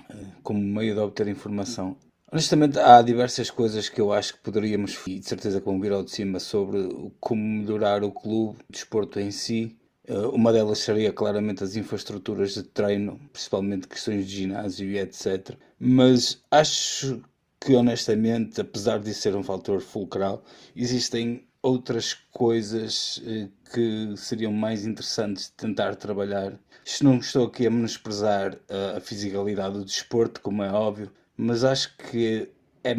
eh, 0.09 0.25
como 0.41 0.59
meio 0.59 0.95
de 0.95 0.99
obter 0.99 1.27
informação 1.27 1.95
Honestamente, 2.33 2.79
há 2.79 2.99
diversas 3.03 3.51
coisas 3.51 3.89
que 3.89 4.01
eu 4.01 4.11
acho 4.11 4.33
que 4.33 4.39
poderíamos, 4.39 4.99
e 5.05 5.19
de 5.19 5.27
certeza 5.27 5.59
que 5.59 5.67
vão 5.67 5.79
vir 5.79 5.91
ao 5.91 6.03
de 6.03 6.09
cima, 6.09 6.39
sobre 6.39 6.79
como 7.19 7.39
melhorar 7.39 8.03
o 8.03 8.11
clube, 8.11 8.57
o 8.67 8.71
desporto 8.71 9.19
em 9.19 9.29
si. 9.29 9.77
Eh, 10.07 10.17
uma 10.17 10.51
delas 10.51 10.79
seria 10.79 11.13
claramente 11.13 11.63
as 11.63 11.75
infraestruturas 11.75 12.55
de 12.55 12.63
treino, 12.63 13.19
principalmente 13.31 13.87
questões 13.87 14.25
de 14.27 14.35
ginásio 14.35 14.89
e 14.89 14.97
etc. 14.97 15.55
Mas 15.79 16.41
acho 16.49 17.21
que 17.61 17.75
honestamente, 17.75 18.59
apesar 18.61 18.97
de 18.99 19.13
ser 19.13 19.35
um 19.35 19.43
fator 19.43 19.79
fulcral, 19.79 20.43
existem 20.75 21.45
outras 21.61 22.15
coisas 22.31 23.21
eh, 23.27 23.47
que 23.71 24.17
seriam 24.17 24.51
mais 24.51 24.87
interessantes 24.87 25.49
de 25.49 25.51
tentar 25.51 25.95
trabalhar. 25.97 26.59
Isto 26.83 27.03
não 27.03 27.17
estou 27.19 27.45
aqui 27.45 27.67
a 27.67 27.69
menosprezar 27.69 28.57
a, 28.67 28.97
a 28.97 28.99
fisicalidade 28.99 29.75
do 29.75 29.85
desporto, 29.85 30.41
como 30.41 30.63
é 30.63 30.71
óbvio, 30.71 31.11
mas 31.37 31.63
acho 31.63 31.95
que 31.97 32.49
é, 32.83 32.95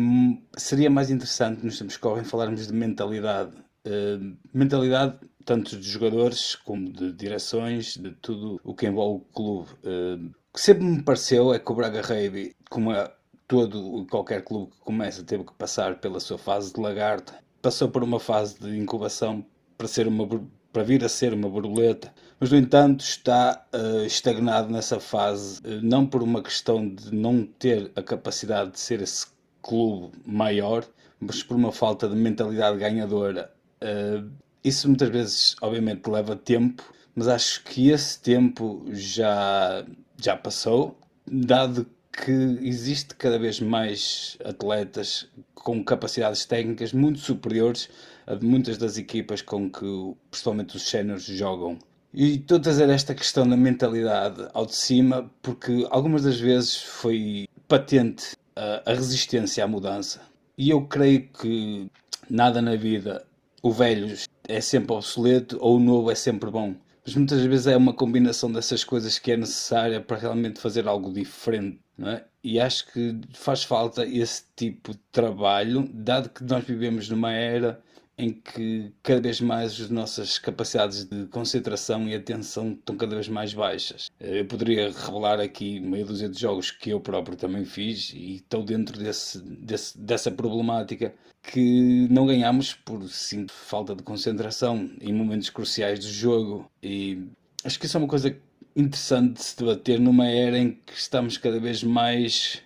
seria 0.56 0.90
mais 0.90 1.10
interessante 1.10 1.64
nos 1.64 1.78
tempos 1.78 1.96
que 1.96 2.02
correm 2.02 2.24
falarmos 2.24 2.66
de 2.66 2.72
mentalidade. 2.72 3.56
Uh, 3.86 4.34
mentalidade 4.52 5.18
tanto 5.44 5.76
de 5.76 5.86
jogadores 5.88 6.54
como 6.54 6.90
de 6.90 7.12
direções, 7.12 7.96
de 7.96 8.12
tudo 8.12 8.60
o 8.64 8.74
que 8.74 8.86
envolve 8.86 9.22
o 9.22 9.32
clube. 9.34 9.68
Uh, 9.84 10.26
o 10.26 10.54
que 10.54 10.60
sempre 10.60 10.84
me 10.84 11.02
pareceu 11.02 11.52
é 11.52 11.58
que 11.58 11.70
o 11.70 11.74
Braga 11.74 12.00
Rugby, 12.00 12.54
como 12.70 12.92
é 12.92 13.12
todo 13.46 14.06
qualquer 14.10 14.42
clube 14.42 14.72
que 14.72 14.80
começa, 14.80 15.22
teve 15.22 15.44
que 15.44 15.52
passar 15.54 16.00
pela 16.00 16.18
sua 16.18 16.38
fase 16.38 16.72
de 16.72 16.80
lagarta, 16.80 17.34
passou 17.60 17.88
por 17.88 18.02
uma 18.02 18.18
fase 18.18 18.58
de 18.58 18.76
incubação 18.76 19.44
para 19.76 19.88
ser 19.88 20.06
uma 20.08 20.26
para 20.72 20.82
vir 20.82 21.04
a 21.04 21.08
ser 21.08 21.32
uma 21.32 21.48
borboleta, 21.48 22.12
mas 22.38 22.50
no 22.50 22.56
entanto 22.56 23.00
está 23.02 23.64
uh, 23.72 24.04
estagnado 24.04 24.70
nessa 24.70 25.00
fase, 25.00 25.60
uh, 25.60 25.80
não 25.82 26.06
por 26.06 26.22
uma 26.22 26.42
questão 26.42 26.88
de 26.88 27.14
não 27.14 27.44
ter 27.44 27.90
a 27.96 28.02
capacidade 28.02 28.72
de 28.72 28.80
ser 28.80 29.00
esse 29.00 29.26
clube 29.62 30.12
maior, 30.26 30.86
mas 31.20 31.42
por 31.42 31.56
uma 31.56 31.72
falta 31.72 32.08
de 32.08 32.14
mentalidade 32.14 32.78
ganhadora. 32.78 33.50
Uh, 33.82 34.30
isso 34.62 34.88
muitas 34.88 35.08
vezes, 35.08 35.56
obviamente, 35.60 36.08
leva 36.08 36.36
tempo, 36.36 36.82
mas 37.14 37.28
acho 37.28 37.62
que 37.64 37.90
esse 37.90 38.20
tempo 38.20 38.84
já, 38.90 39.84
já 40.18 40.36
passou, 40.36 40.98
dado 41.26 41.86
que 42.12 42.32
existe 42.62 43.14
cada 43.16 43.38
vez 43.38 43.60
mais 43.60 44.38
atletas 44.44 45.28
com 45.54 45.82
capacidades 45.84 46.44
técnicas 46.44 46.92
muito 46.92 47.18
superiores 47.18 47.88
a 48.26 48.34
de 48.34 48.46
muitas 48.46 48.78
das 48.78 48.96
equipas 48.96 49.42
com 49.42 49.70
que 49.70 50.14
principalmente 50.30 50.76
os 50.76 50.88
séniores 50.88 51.24
jogam. 51.24 51.78
E 52.14 52.36
estou 52.36 52.58
a 52.58 52.60
trazer 52.60 52.88
esta 52.90 53.14
questão 53.14 53.48
da 53.48 53.56
mentalidade 53.56 54.48
ao 54.54 54.66
de 54.66 54.76
cima 54.76 55.28
porque 55.42 55.84
algumas 55.90 56.22
das 56.22 56.38
vezes 56.38 56.80
foi 56.80 57.48
patente 57.66 58.36
a, 58.54 58.90
a 58.90 58.94
resistência 58.94 59.64
à 59.64 59.66
mudança. 59.66 60.20
E 60.56 60.70
eu 60.70 60.86
creio 60.86 61.28
que 61.28 61.90
nada 62.30 62.62
na 62.62 62.76
vida, 62.76 63.26
o 63.60 63.72
velho 63.72 64.16
é 64.46 64.60
sempre 64.60 64.94
obsoleto 64.94 65.58
ou 65.60 65.76
o 65.76 65.80
novo 65.80 66.08
é 66.10 66.14
sempre 66.14 66.50
bom. 66.50 66.76
Mas 67.04 67.16
muitas 67.16 67.40
vezes 67.42 67.66
é 67.66 67.76
uma 67.76 67.92
combinação 67.92 68.50
dessas 68.50 68.84
coisas 68.84 69.18
que 69.18 69.32
é 69.32 69.36
necessária 69.36 70.00
para 70.00 70.16
realmente 70.16 70.60
fazer 70.60 70.86
algo 70.86 71.12
diferente 71.12 71.80
é? 72.02 72.24
E 72.42 72.58
acho 72.58 72.92
que 72.92 73.20
faz 73.32 73.62
falta 73.62 74.04
esse 74.04 74.44
tipo 74.56 74.92
de 74.92 75.00
trabalho, 75.12 75.88
dado 75.92 76.28
que 76.28 76.42
nós 76.42 76.64
vivemos 76.64 77.08
numa 77.08 77.32
era 77.32 77.80
em 78.16 78.32
que 78.32 78.92
cada 79.02 79.20
vez 79.20 79.40
mais 79.40 79.80
as 79.80 79.90
nossas 79.90 80.38
capacidades 80.38 81.04
de 81.04 81.26
concentração 81.26 82.08
e 82.08 82.14
atenção 82.14 82.72
estão 82.72 82.96
cada 82.96 83.14
vez 83.14 83.28
mais 83.28 83.52
baixas. 83.52 84.10
Eu 84.20 84.44
poderia 84.46 84.90
revelar 84.90 85.40
aqui 85.40 85.80
meia 85.80 86.04
dúzia 86.04 86.28
de 86.28 86.40
jogos 86.40 86.70
que 86.70 86.90
eu 86.90 87.00
próprio 87.00 87.36
também 87.36 87.64
fiz 87.64 88.12
e 88.14 88.36
estou 88.36 88.62
dentro 88.62 88.98
desse, 88.98 89.40
desse, 89.42 89.98
dessa 89.98 90.30
problemática 90.30 91.14
que 91.42 92.08
não 92.10 92.26
ganhamos 92.26 92.72
por 92.72 93.06
sim, 93.08 93.46
falta 93.48 93.94
de 93.94 94.02
concentração 94.02 94.90
em 95.00 95.12
momentos 95.12 95.50
cruciais 95.50 95.98
do 95.98 96.08
jogo 96.08 96.70
e 96.82 97.22
acho 97.64 97.78
que 97.78 97.86
isso 97.86 97.96
é 97.96 98.00
uma 98.00 98.08
coisa 98.08 98.34
interessante 98.76 99.34
de 99.34 99.42
se 99.42 99.56
debater 99.58 100.00
numa 100.00 100.26
era 100.26 100.58
em 100.58 100.78
que 100.86 100.94
estamos 100.94 101.36
cada 101.36 101.60
vez 101.60 101.82
mais 101.82 102.62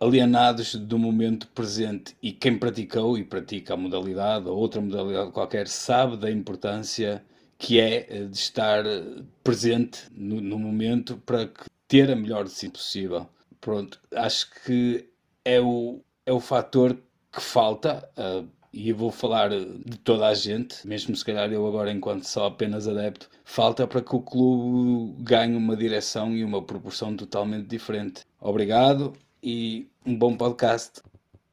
alienados 0.00 0.74
do 0.74 0.98
momento 0.98 1.46
presente 1.48 2.16
e 2.22 2.32
quem 2.32 2.58
praticou 2.58 3.18
e 3.18 3.24
pratica 3.24 3.74
a 3.74 3.76
modalidade 3.76 4.48
ou 4.48 4.56
outra 4.56 4.80
modalidade 4.80 5.30
qualquer 5.32 5.68
sabe 5.68 6.16
da 6.16 6.30
importância 6.30 7.22
que 7.58 7.80
é 7.80 8.06
uh, 8.10 8.28
de 8.28 8.36
estar 8.36 8.86
eh, 8.86 9.02
presente 9.42 10.02
no, 10.12 10.40
no, 10.40 10.58
momento 10.58 11.16
para 11.26 11.50
ter 11.88 12.10
a 12.10 12.16
melhor 12.16 12.44
decisão 12.44 12.70
possível. 12.70 13.28
Pronto, 13.60 14.00
acho 14.14 14.48
que 14.64 15.08
é 15.44 15.60
o, 15.60 16.00
é 16.24 16.32
o 16.32 16.38
fator 16.38 16.96
que 17.32 17.40
falta. 17.40 18.08
Uh, 18.16 18.48
e 18.72 18.90
eu 18.90 18.96
vou 18.96 19.10
falar 19.10 19.48
de 19.48 19.98
toda 20.04 20.28
a 20.28 20.34
gente, 20.34 20.86
mesmo 20.86 21.16
se 21.16 21.24
calhar 21.24 21.50
eu 21.50 21.66
agora, 21.66 21.90
enquanto 21.90 22.24
só 22.24 22.46
apenas 22.46 22.86
adepto, 22.86 23.28
falta 23.42 23.86
para 23.86 24.02
que 24.02 24.14
o 24.14 24.20
clube 24.20 25.22
ganhe 25.22 25.56
uma 25.56 25.74
direção 25.74 26.36
e 26.36 26.44
uma 26.44 26.62
proporção 26.62 27.16
totalmente 27.16 27.66
diferente. 27.66 28.22
Obrigado 28.38 29.14
e 29.42 29.88
um 30.06 30.18
bom 30.18 30.36
podcast. 30.36 31.02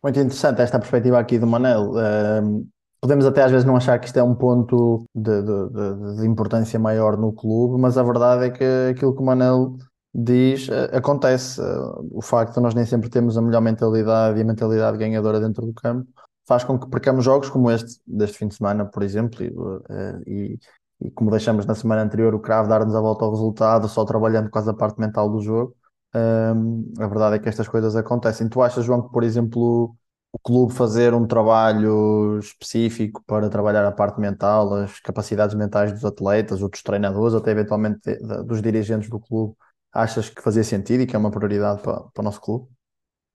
Muito 0.01 0.19
interessante 0.19 0.61
esta 0.61 0.79
perspectiva 0.79 1.19
aqui 1.19 1.39
do 1.39 1.47
Manel. 1.47 1.91
Uh, 1.91 2.67
podemos 3.01 3.25
até 3.25 3.43
às 3.43 3.51
vezes 3.51 3.65
não 3.65 3.75
achar 3.75 3.99
que 3.99 4.07
isto 4.07 4.17
é 4.17 4.23
um 4.23 4.35
ponto 4.35 5.05
de, 5.13 5.41
de, 5.41 6.17
de, 6.17 6.27
importância 6.27 6.79
maior 6.79 7.17
no 7.17 7.33
clube, 7.33 7.79
mas 7.79 7.97
a 7.97 8.03
verdade 8.03 8.45
é 8.45 8.49
que 8.49 8.63
aquilo 8.91 9.15
que 9.15 9.21
o 9.21 9.25
Manel 9.25 9.77
diz 10.13 10.67
uh, 10.69 10.95
acontece. 10.95 11.59
Uh, 11.59 12.07
o 12.11 12.21
facto 12.21 12.55
de 12.55 12.61
nós 12.61 12.73
nem 12.73 12.85
sempre 12.85 13.09
temos 13.09 13.37
a 13.37 13.41
melhor 13.41 13.61
mentalidade 13.61 14.37
e 14.37 14.41
a 14.41 14.45
mentalidade 14.45 14.97
ganhadora 14.97 15.39
dentro 15.39 15.65
do 15.65 15.73
campo 15.73 16.07
faz 16.47 16.63
com 16.63 16.79
que 16.79 16.87
percamos 16.89 17.25
jogos 17.25 17.49
como 17.49 17.71
este, 17.71 17.99
deste 18.05 18.37
fim 18.37 18.47
de 18.47 18.55
semana, 18.55 18.85
por 18.85 19.03
exemplo, 19.03 19.43
e, 19.43 19.47
eh, 19.89 20.19
e, 20.27 20.59
e 21.01 21.11
como 21.11 21.31
deixamos 21.31 21.65
na 21.65 21.75
semana 21.75 22.03
anterior 22.03 22.33
o 22.35 22.39
Cravo 22.39 22.69
dar-nos 22.69 22.95
a 22.95 23.01
volta 23.01 23.25
ao 23.25 23.31
resultado, 23.31 23.87
só 23.89 24.05
trabalhando 24.05 24.49
quase 24.49 24.69
a 24.69 24.73
parte 24.73 24.99
mental 24.99 25.29
do 25.29 25.41
jogo. 25.41 25.75
Um, 26.15 26.93
a 26.97 27.07
verdade 27.07 27.35
é 27.35 27.39
que 27.39 27.49
estas 27.49 27.67
coisas 27.67 27.95
acontecem. 27.95 28.47
Tu 28.47 28.61
achas, 28.61 28.85
João, 28.85 29.01
que, 29.01 29.11
por 29.11 29.23
exemplo, 29.23 29.95
o 30.31 30.39
clube 30.39 30.73
fazer 30.73 31.13
um 31.13 31.27
trabalho 31.27 32.39
específico 32.39 33.21
para 33.27 33.49
trabalhar 33.49 33.85
a 33.85 33.91
parte 33.91 34.19
mental, 34.19 34.73
as 34.75 34.99
capacidades 35.01 35.55
mentais 35.55 35.91
dos 35.91 36.05
atletas, 36.05 36.61
ou 36.61 36.69
dos 36.69 36.81
treinadores, 36.81 37.35
até 37.35 37.51
eventualmente 37.51 37.99
dos 38.45 38.61
dirigentes 38.61 39.09
do 39.09 39.19
clube, 39.19 39.55
achas 39.93 40.29
que 40.29 40.41
fazia 40.41 40.63
sentido 40.63 41.01
e 41.01 41.07
que 41.07 41.15
é 41.15 41.19
uma 41.19 41.31
prioridade 41.31 41.81
para, 41.81 42.01
para 42.01 42.21
o 42.21 42.23
nosso 42.23 42.39
clube? 42.39 42.67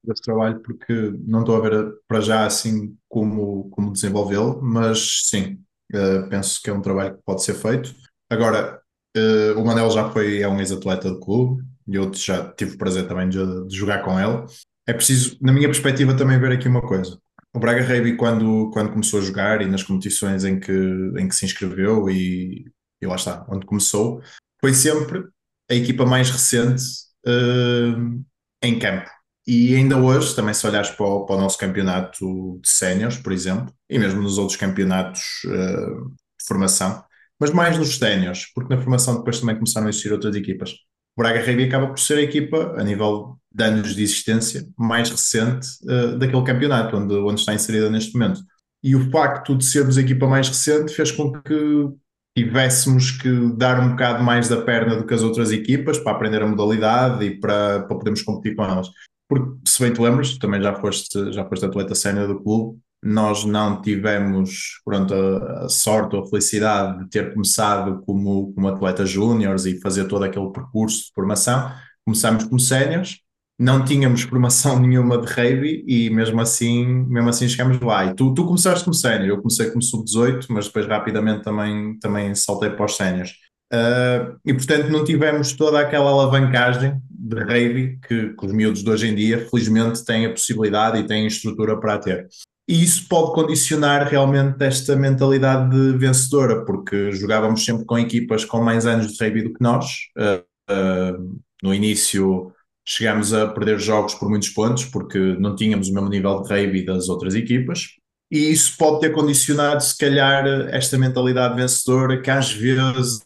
desse 0.03 0.22
trabalho 0.22 0.61
porque 0.61 1.12
não 1.26 1.41
estou 1.41 1.57
a 1.57 1.61
ver 1.61 1.93
para 2.09 2.20
já 2.20 2.47
assim 2.47 2.97
como, 3.09 3.68
como 3.70 3.93
desenvolvê-lo, 3.93 4.61
mas 4.62 5.24
sim, 5.26 5.62
uh, 5.95 6.28
penso 6.28 6.61
que 6.62 6.70
é 6.70 6.72
um 6.72 6.81
trabalho 6.81 7.16
que 7.16 7.22
pode 7.22 7.43
ser 7.43 7.55
feito. 7.55 7.95
Agora, 8.28 8.81
uh, 9.16 9.61
o 9.61 9.64
Manel 9.64 9.91
já 9.91 10.11
foi, 10.11 10.41
é 10.41 10.49
um 10.49 10.59
ex-atleta 10.59 11.11
do 11.11 11.20
clube 11.20 11.62
e 11.91 11.97
eu 11.97 12.12
já 12.14 12.53
tive 12.53 12.74
o 12.74 12.78
prazer 12.78 13.09
também 13.09 13.28
de, 13.28 13.38
de, 13.66 13.76
jogar 13.76 14.03
com 14.03 14.18
ele. 14.18 14.47
É 14.86 14.93
preciso, 14.93 15.36
na 15.41 15.53
minha 15.53 15.68
perspectiva, 15.68 16.16
também 16.16 16.38
ver 16.38 16.53
aqui 16.53 16.68
uma 16.68 16.82
coisa. 16.82 17.18
O 17.55 17.59
Braga 17.59 17.82
Rugby, 17.82 18.16
quando, 18.16 18.70
quando 18.72 18.91
começou 18.91 19.20
a 19.20 19.22
jogar 19.22 19.61
e 19.61 19.66
nas 19.66 19.82
competições 19.82 20.45
em 20.45 20.61
que, 20.61 20.72
em 20.72 21.28
que 21.28 21.34
se 21.34 21.45
inscreveu 21.45 22.09
e, 22.09 22.64
e 23.03 23.07
lá 23.07 23.16
está, 23.16 23.45
onde 23.49 23.66
começou, 23.66 24.22
foi 24.61 24.72
sempre 24.72 25.24
a 25.70 25.74
equipa 25.74 26.07
mais 26.07 26.30
recente 26.30 26.82
uh, 27.26 28.24
em 28.62 28.78
campo 28.78 29.11
e 29.47 29.74
ainda 29.74 29.97
hoje, 29.99 30.34
também 30.36 30.55
se 30.55 30.66
olhares 30.66 30.91
para 30.91 31.07
o, 31.07 31.26
para 31.26 31.36
o 31.36 31.41
nosso 31.41 31.59
campeonato 31.59 32.61
de 32.62 32.68
séniores, 32.68 33.16
por 33.16 33.32
exemplo, 33.32 33.74
e 33.88 33.99
mesmo 33.99 34.23
nos 34.23 34.39
outros 34.39 34.56
campeonatos 34.56 35.43
uh, 35.44 36.09
de 36.09 36.47
formação, 36.47 37.02
mas 37.39 37.51
mais 37.51 37.77
nos 37.77 37.97
séniores, 37.98 38.47
porque 38.55 38.73
na 38.73 38.81
formação 38.81 39.16
depois 39.16 39.40
também 39.40 39.56
começaram 39.56 39.86
a 39.86 39.90
existir 39.90 40.12
outras 40.12 40.36
equipas. 40.36 40.74
O 41.16 41.23
Braga 41.23 41.41
Rugby 41.41 41.65
acaba 41.65 41.89
por 41.89 41.99
ser 41.99 42.19
a 42.19 42.23
equipa, 42.23 42.74
a 42.78 42.85
nível 42.85 43.37
de 43.53 43.65
anos 43.65 43.95
de 43.95 44.03
existência, 44.03 44.66
mais 44.78 45.11
recente 45.11 45.66
uh, 45.85 46.16
daquele 46.19 46.45
campeonato, 46.45 46.97
onde, 46.97 47.15
onde 47.15 47.41
está 47.41 47.53
inserida 47.53 47.91
neste 47.91 48.12
momento. 48.12 48.41
E 48.82 48.95
o 48.95 49.11
facto 49.11 49.57
de 49.57 49.65
sermos 49.65 49.99
a 49.99 50.01
equipa 50.01 50.27
mais 50.27 50.49
recente 50.49 50.95
fez 50.95 51.11
com 51.11 51.32
que 51.32 51.89
tivéssemos 52.37 53.11
que 53.11 53.53
dar 53.57 53.81
um 53.81 53.91
bocado 53.91 54.23
mais 54.23 54.49
da 54.49 54.62
perna 54.62 54.97
do 54.97 55.05
que 55.05 55.12
as 55.12 55.23
outras 55.23 55.51
equipas 55.51 55.99
para 55.99 56.12
aprender 56.12 56.43
a 56.43 56.47
modalidade 56.47 57.24
e 57.24 57.39
para, 57.39 57.81
para 57.81 57.97
podermos 57.97 58.23
competir 58.23 58.55
com 58.55 58.65
elas. 58.65 58.89
Porque, 59.28 59.59
se 59.69 59.82
bem 59.82 59.93
te 59.93 60.01
lembras, 60.01 60.39
também 60.39 60.62
já 60.62 60.74
foste, 60.74 61.32
já 61.32 61.45
foste 61.45 61.66
atleta 61.66 61.95
sénior 61.95 62.28
do 62.28 62.41
clube, 62.43 62.78
nós 63.02 63.44
não 63.44 63.81
tivemos 63.81 64.81
pronto, 64.85 65.14
a, 65.14 65.64
a, 65.64 65.68
sorte 65.68 66.16
ou 66.16 66.22
a 66.22 66.27
felicidade 66.28 67.01
de 67.01 67.10
ter 67.10 67.32
começado 67.32 68.01
como, 68.02 68.52
como 68.52 68.68
atleta 68.68 69.06
júniores 69.06 69.64
e 69.64 69.81
fazer 69.81 70.06
todo 70.06 70.24
aquele 70.24 70.51
percurso 70.51 71.06
de 71.06 71.12
formação. 71.14 71.72
Começámos 72.05 72.44
como 72.44 72.60
séniores, 72.60 73.18
não 73.59 73.85
tínhamos 73.85 74.22
formação 74.22 74.78
nenhuma 74.81 75.18
de 75.18 75.27
rugby 75.32 75.85
e 75.86 76.10
mesmo 76.10 76.40
assim, 76.40 76.86
mesmo 77.09 77.28
assim 77.28 77.48
chegamos 77.48 77.81
lá. 77.81 78.06
E 78.06 78.14
tu, 78.14 78.35
tu 78.35 78.44
começaste 78.44 78.85
como 78.85 78.94
sénior, 78.94 79.28
eu 79.28 79.39
comecei 79.39 79.70
como 79.70 79.82
sub-18, 79.82 80.47
mas 80.51 80.66
depois 80.66 80.86
rapidamente 80.86 81.43
também, 81.43 81.98
também 81.98 82.35
saltei 82.35 82.70
para 82.70 82.85
os 82.85 82.97
séniores. 82.97 83.32
Uh, 83.72 84.36
e 84.44 84.52
portanto 84.52 84.89
não 84.89 85.05
tivemos 85.05 85.52
toda 85.52 85.78
aquela 85.78 86.10
alavancagem 86.10 87.01
de 87.09 87.39
rugby 87.39 88.01
que, 88.06 88.31
que, 88.31 88.47
os 88.47 88.52
miúdos 88.52 88.82
de 88.82 88.90
hoje 88.90 89.06
em 89.06 89.14
dia 89.14 89.47
felizmente 89.48 90.05
têm 90.05 90.27
a 90.27 90.31
possibilidade 90.31 90.98
e 90.98 91.06
têm 91.06 91.24
a 91.24 91.28
estrutura 91.28 91.78
para 91.78 91.98
ter. 91.98 92.27
E 92.70 92.84
isso 92.84 93.09
pode 93.09 93.32
condicionar 93.32 94.06
realmente 94.06 94.62
esta 94.62 94.94
mentalidade 94.94 95.70
de 95.70 95.98
vencedora, 95.98 96.64
porque 96.64 97.10
jogávamos 97.10 97.64
sempre 97.64 97.84
com 97.84 97.98
equipas 97.98 98.44
com 98.44 98.62
mais 98.62 98.86
anos 98.86 99.09
de 99.09 99.24
rugby 99.24 99.42
do 99.42 99.52
que 99.52 99.60
nós. 99.60 99.86
Uh, 100.16 100.72
uh, 100.72 101.40
no 101.64 101.74
início 101.74 102.52
chegámos 102.86 103.34
a 103.34 103.48
perder 103.48 103.80
jogos 103.80 104.14
por 104.14 104.28
muitos 104.28 104.51
pontos, 104.51 104.84
porque 104.84 105.18
não 105.40 105.56
tínhamos 105.56 105.88
o 105.88 105.92
mesmo 105.92 106.09
nível 106.09 106.42
de 106.42 106.48
rugby 106.48 106.84
das 106.84 107.09
outras 107.09 107.34
equipas. 107.34 107.88
e 108.30 108.52
isso 108.52 108.76
pode 108.78 109.01
ter 109.01 109.10
condicionado, 109.10 109.82
se 109.82 109.98
calhar, 109.98 110.47
esta 110.70 110.97
mentalidade 110.97 111.56
vencedora 111.56 112.22
que 112.22 112.30
às 112.30 112.52
vezes 112.52 113.20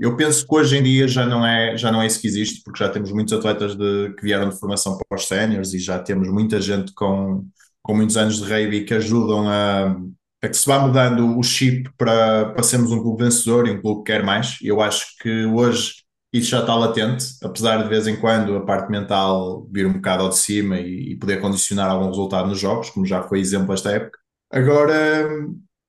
eu 0.00 0.16
penso 0.16 0.46
que 0.46 0.54
hoje 0.54 0.78
em 0.78 0.82
dia 0.82 1.06
já 1.06 1.26
não 1.26 1.46
é, 1.46 1.76
já 1.76 1.92
não 1.92 2.00
é 2.00 2.06
isso 2.06 2.22
que 2.22 2.26
existe, 2.26 2.62
porque 2.64 2.82
já 2.82 2.88
temos 2.88 3.12
muitos 3.12 3.34
atletas 3.34 3.76
de, 3.76 4.14
que 4.16 4.22
vieram 4.22 4.48
de 4.48 4.58
formação 4.58 4.96
para 4.96 5.18
os 5.18 5.26
séniores 5.26 5.74
e 5.74 5.78
já 5.78 5.98
temos 5.98 6.28
muita 6.28 6.58
gente 6.58 6.94
com, 6.94 7.44
com 7.82 7.94
muitos 7.94 8.16
anos 8.16 8.36
de 8.36 8.42
rugby 8.42 8.84
que 8.84 8.94
ajudam 8.94 9.48
a, 9.48 9.96
a 10.42 10.48
que 10.48 10.56
se 10.56 10.66
vá 10.66 10.78
mudando 10.78 11.38
o 11.38 11.42
chip 11.42 11.90
para, 11.96 12.52
para 12.52 12.62
sermos 12.62 12.92
um 12.92 13.02
clube 13.02 13.24
vencedor 13.24 13.66
e 13.66 13.70
um 13.70 13.80
clube 13.80 14.04
que 14.04 14.12
quer 14.12 14.22
mais. 14.22 14.58
Eu 14.62 14.80
acho 14.80 15.16
que 15.20 15.44
hoje 15.46 15.94
isso 16.32 16.50
já 16.50 16.60
está 16.60 16.74
latente, 16.74 17.24
apesar 17.42 17.78
de, 17.78 17.84
de 17.84 17.88
vez 17.88 18.06
em 18.06 18.16
quando 18.16 18.56
a 18.56 18.64
parte 18.64 18.90
mental 18.90 19.66
vir 19.72 19.86
um 19.86 19.94
bocado 19.94 20.24
ao 20.24 20.28
de 20.28 20.36
cima 20.36 20.78
e, 20.78 21.12
e 21.12 21.16
poder 21.16 21.40
condicionar 21.40 21.90
algum 21.90 22.08
resultado 22.08 22.48
nos 22.48 22.60
jogos, 22.60 22.90
como 22.90 23.06
já 23.06 23.22
foi 23.22 23.40
exemplo 23.40 23.72
esta 23.72 23.90
época. 23.90 24.18
Agora, 24.50 25.28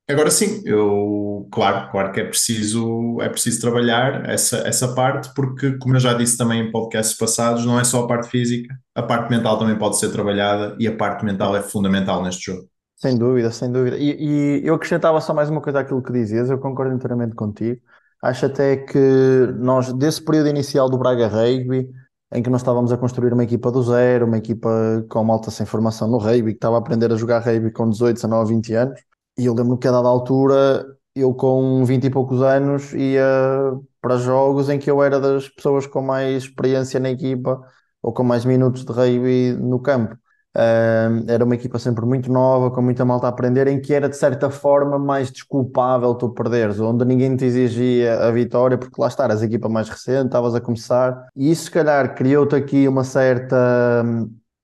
Agora 0.09 0.31
sim, 0.31 0.63
eu 0.65 1.47
claro, 1.51 1.91
claro 1.91 2.11
que 2.11 2.19
é 2.19 2.23
preciso, 2.23 3.21
é 3.21 3.29
preciso 3.29 3.61
trabalhar 3.61 4.27
essa, 4.27 4.57
essa 4.67 4.93
parte, 4.95 5.31
porque 5.35 5.77
como 5.77 5.95
eu 5.95 5.99
já 5.99 6.13
disse 6.13 6.35
também 6.35 6.61
em 6.61 6.71
podcasts 6.71 7.15
passados, 7.15 7.63
não 7.63 7.79
é 7.79 7.83
só 7.83 8.03
a 8.03 8.07
parte 8.07 8.27
física, 8.27 8.73
a 8.95 9.03
parte 9.03 9.29
mental 9.29 9.59
também 9.59 9.77
pode 9.77 9.99
ser 9.99 10.11
trabalhada 10.11 10.75
e 10.79 10.87
a 10.87 10.95
parte 10.95 11.23
mental 11.23 11.55
é 11.55 11.61
fundamental 11.61 12.23
neste 12.23 12.51
jogo. 12.51 12.67
Sem 12.95 13.17
dúvida, 13.17 13.51
sem 13.51 13.71
dúvida. 13.71 13.97
E, 13.97 14.61
e 14.61 14.67
eu 14.67 14.73
acrescentava 14.73 15.21
só 15.21 15.31
mais 15.31 15.49
uma 15.49 15.61
coisa 15.61 15.79
àquilo 15.79 16.01
que 16.01 16.11
dizias, 16.11 16.49
eu 16.49 16.57
concordo 16.57 16.93
inteiramente 16.93 17.35
contigo. 17.35 17.79
Acho 18.21 18.47
até 18.47 18.77
que 18.77 19.47
nós, 19.59 19.93
desse 19.93 20.21
período 20.25 20.49
inicial 20.49 20.89
do 20.89 20.97
Braga 20.97 21.27
Rugby, 21.27 21.87
em 22.33 22.43
que 22.43 22.49
nós 22.49 22.61
estávamos 22.61 22.91
a 22.91 22.97
construir 22.97 23.31
uma 23.31 23.43
equipa 23.43 23.71
do 23.71 23.81
zero, 23.83 24.25
uma 24.25 24.37
equipa 24.37 25.05
com 25.07 25.23
malta 25.23 25.49
sem 25.51 25.65
formação 25.65 26.07
no 26.07 26.17
rugby, 26.17 26.51
que 26.51 26.57
estava 26.57 26.75
a 26.75 26.79
aprender 26.79 27.11
a 27.11 27.15
jogar 27.15 27.39
rugby 27.39 27.71
com 27.71 27.89
18, 27.89 28.15
19, 28.15 28.53
20 28.55 28.73
anos, 28.73 29.08
e 29.39 29.45
eu 29.45 29.53
lembro 29.53 29.77
que 29.77 29.87
a 29.87 29.91
dada 29.91 30.07
altura, 30.07 30.85
eu 31.15 31.33
com 31.33 31.83
20 31.85 32.05
e 32.05 32.09
poucos 32.09 32.41
anos 32.41 32.93
ia 32.93 33.23
para 34.01 34.17
jogos 34.17 34.69
em 34.69 34.77
que 34.79 34.91
eu 34.91 35.01
era 35.01 35.19
das 35.19 35.47
pessoas 35.49 35.87
com 35.87 36.01
mais 36.01 36.43
experiência 36.43 36.99
na 36.99 37.09
equipa 37.09 37.61
ou 38.01 38.13
com 38.13 38.23
mais 38.23 38.45
minutos 38.45 38.85
de 38.85 38.91
rugby 38.91 39.53
no 39.53 39.79
campo. 39.79 40.15
Era 41.27 41.45
uma 41.45 41.55
equipa 41.55 41.79
sempre 41.79 42.05
muito 42.05 42.31
nova, 42.31 42.71
com 42.71 42.81
muita 42.81 43.05
malta 43.05 43.27
a 43.27 43.29
aprender, 43.29 43.67
em 43.67 43.79
que 43.79 43.93
era 43.93 44.09
de 44.09 44.17
certa 44.17 44.49
forma 44.49 44.99
mais 44.99 45.31
desculpável 45.31 46.13
tu 46.15 46.29
perderes, 46.29 46.79
onde 46.79 47.05
ninguém 47.05 47.35
te 47.37 47.45
exigia 47.45 48.19
a 48.27 48.31
vitória, 48.31 48.77
porque 48.77 48.99
lá 48.99 49.07
está, 49.07 49.23
eras 49.25 49.41
a 49.41 49.45
equipa 49.45 49.69
mais 49.69 49.87
recente, 49.87 50.25
estavas 50.25 50.55
a 50.55 50.59
começar, 50.61 51.27
e 51.35 51.51
isso 51.51 51.65
se 51.65 51.71
calhar 51.71 52.13
criou-te 52.15 52.55
aqui 52.55 52.87
uma 52.87 53.03
certa, 53.05 54.03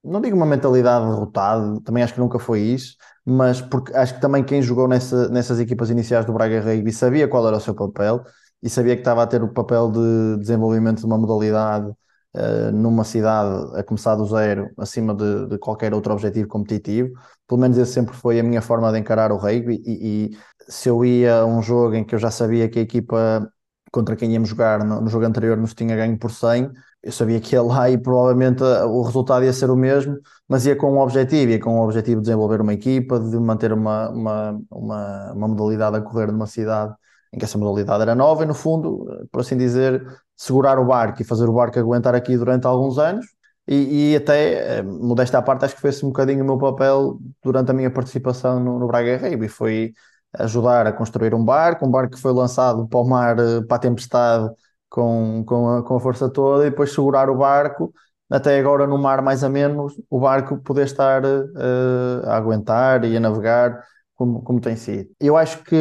não 0.05 0.21
digo 0.21 0.35
uma 0.35 0.45
mentalidade 0.45 1.05
derrotada, 1.05 1.81
também 1.81 2.03
acho 2.03 2.13
que 2.13 2.19
nunca 2.19 2.39
foi 2.39 2.61
isso, 2.61 2.95
mas 3.25 3.61
porque 3.61 3.93
acho 3.95 4.15
que 4.15 4.21
também 4.21 4.43
quem 4.43 4.61
jogou 4.61 4.87
nessa, 4.87 5.27
nessas 5.29 5.59
equipas 5.59 5.89
iniciais 5.89 6.25
do 6.25 6.33
Braga 6.33 6.61
Rugby 6.61 6.91
sabia 6.91 7.27
qual 7.27 7.47
era 7.47 7.57
o 7.57 7.59
seu 7.59 7.73
papel 7.75 8.23
e 8.61 8.69
sabia 8.69 8.95
que 8.95 9.01
estava 9.01 9.23
a 9.23 9.27
ter 9.27 9.43
o 9.43 9.53
papel 9.53 9.91
de 9.91 10.37
desenvolvimento 10.39 10.99
de 10.99 11.05
uma 11.05 11.17
modalidade 11.17 11.87
uh, 12.35 12.71
numa 12.73 13.03
cidade 13.03 13.77
a 13.77 13.83
começar 13.83 14.15
do 14.15 14.25
zero, 14.25 14.69
acima 14.77 15.13
de, 15.15 15.47
de, 15.47 15.57
qualquer 15.57 15.93
outro 15.93 16.13
objetivo 16.13 16.47
competitivo. 16.47 17.13
Pelo 17.47 17.61
menos 17.61 17.77
esse 17.77 17.93
sempre 17.93 18.15
foi 18.15 18.39
a 18.39 18.43
minha 18.43 18.61
forma 18.61 18.91
de 18.91 18.99
encarar 18.99 19.31
o 19.31 19.37
rugby 19.37 19.81
e, 19.85 20.31
e 20.31 20.37
se 20.67 20.89
eu 20.89 21.03
ia 21.05 21.39
a 21.39 21.45
um 21.45 21.61
jogo 21.61 21.95
em 21.95 22.03
que 22.03 22.15
eu 22.15 22.19
já 22.19 22.31
sabia 22.31 22.69
que 22.69 22.79
a 22.79 22.81
equipa 22.81 23.51
contra 23.91 24.15
quem 24.15 24.33
íamos 24.33 24.49
jogar 24.49 24.83
no, 24.83 25.01
no 25.01 25.09
jogo 25.09 25.25
anterior 25.25 25.57
nos 25.57 25.73
tinha 25.73 25.95
ganho 25.95 26.17
por 26.17 26.31
100, 26.31 26.71
eu 27.05 27.11
sabia 27.11 27.39
que 27.39 27.55
ia 27.55 27.61
lá 27.61 27.89
e 27.89 27.97
provavelmente 27.97 28.63
eh, 28.63 28.83
o 28.85 29.01
resultado 29.03 29.45
ia 29.45 29.53
ser 29.53 29.69
o 29.69 29.75
mesmo, 29.75 30.17
mas 30.47 30.65
ia 30.65 30.75
com 30.75 30.91
um 30.93 30.99
objetivo, 30.99 31.51
ia 31.51 31.59
com 31.59 31.79
o 31.79 31.83
objetivo 31.83 32.19
de 32.19 32.25
desenvolver 32.27 32.61
uma 32.61 32.73
equipa, 32.73 33.19
de 33.19 33.37
manter 33.39 33.71
uma, 33.71 34.09
uma, 34.09 34.61
uma, 34.71 35.33
uma 35.33 35.47
modalidade 35.47 35.97
a 35.97 36.01
correr 36.01 36.31
numa 36.31 36.47
cidade 36.47 36.93
em 37.31 37.37
que 37.37 37.45
essa 37.45 37.57
modalidade 37.57 38.01
era 38.01 38.15
nova 38.15 38.43
e, 38.43 38.45
no 38.47 38.55
fundo, 38.55 39.07
eh, 39.11 39.25
por 39.31 39.41
assim 39.41 39.57
dizer, 39.57 40.03
segurar 40.35 40.79
o 40.79 40.85
barco 40.85 41.21
e 41.21 41.25
fazer 41.25 41.47
o 41.47 41.53
barco 41.53 41.77
aguentar 41.79 42.15
aqui 42.15 42.37
durante 42.37 42.65
alguns 42.65 42.97
anos. 42.97 43.25
E, 43.67 44.13
e 44.13 44.15
até, 44.15 44.79
eh, 44.79 44.81
modesta 44.83 45.37
à 45.37 45.41
parte, 45.41 45.65
acho 45.65 45.75
que 45.75 45.81
foi 45.81 45.89
esse 45.91 46.05
um 46.05 46.09
bocadinho 46.09 46.43
o 46.43 46.45
meu 46.47 46.57
papel 46.57 47.19
durante 47.43 47.71
a 47.71 47.73
minha 47.73 47.91
participação 47.91 48.59
no, 48.59 48.79
no 48.79 48.87
Braga 48.87 49.17
Rugby. 49.17 49.47
Foi 49.47 49.93
ajudar 50.33 50.87
a 50.87 50.91
construir 50.93 51.33
um 51.33 51.43
barco, 51.43 51.85
um 51.85 51.91
barco 51.91 52.15
que 52.15 52.21
foi 52.21 52.33
lançado 52.33 52.87
para 52.87 52.99
o 52.99 53.07
mar, 53.07 53.35
para 53.67 53.75
a 53.77 53.79
tempestade, 53.79 54.49
com, 54.95 55.43
com, 55.45 55.69
a, 55.69 55.83
com 55.83 55.95
a 55.97 55.99
força 55.99 56.29
toda 56.29 56.65
e 56.65 56.69
depois 56.69 56.93
segurar 56.93 57.29
o 57.29 57.35
barco 57.35 57.93
até 58.29 58.57
agora 58.57 58.87
no 58.87 58.97
mar 58.97 59.21
mais 59.21 59.43
a 59.43 59.49
menos, 59.49 59.93
o 60.09 60.19
barco 60.21 60.57
poder 60.59 60.85
estar 60.85 61.23
uh, 61.25 62.21
a 62.25 62.37
aguentar 62.37 63.03
e 63.03 63.15
a 63.17 63.19
navegar 63.19 63.83
como, 64.15 64.41
como 64.41 64.61
tem 64.61 64.77
sido. 64.77 65.09
Eu 65.19 65.35
acho 65.35 65.61
que 65.65 65.75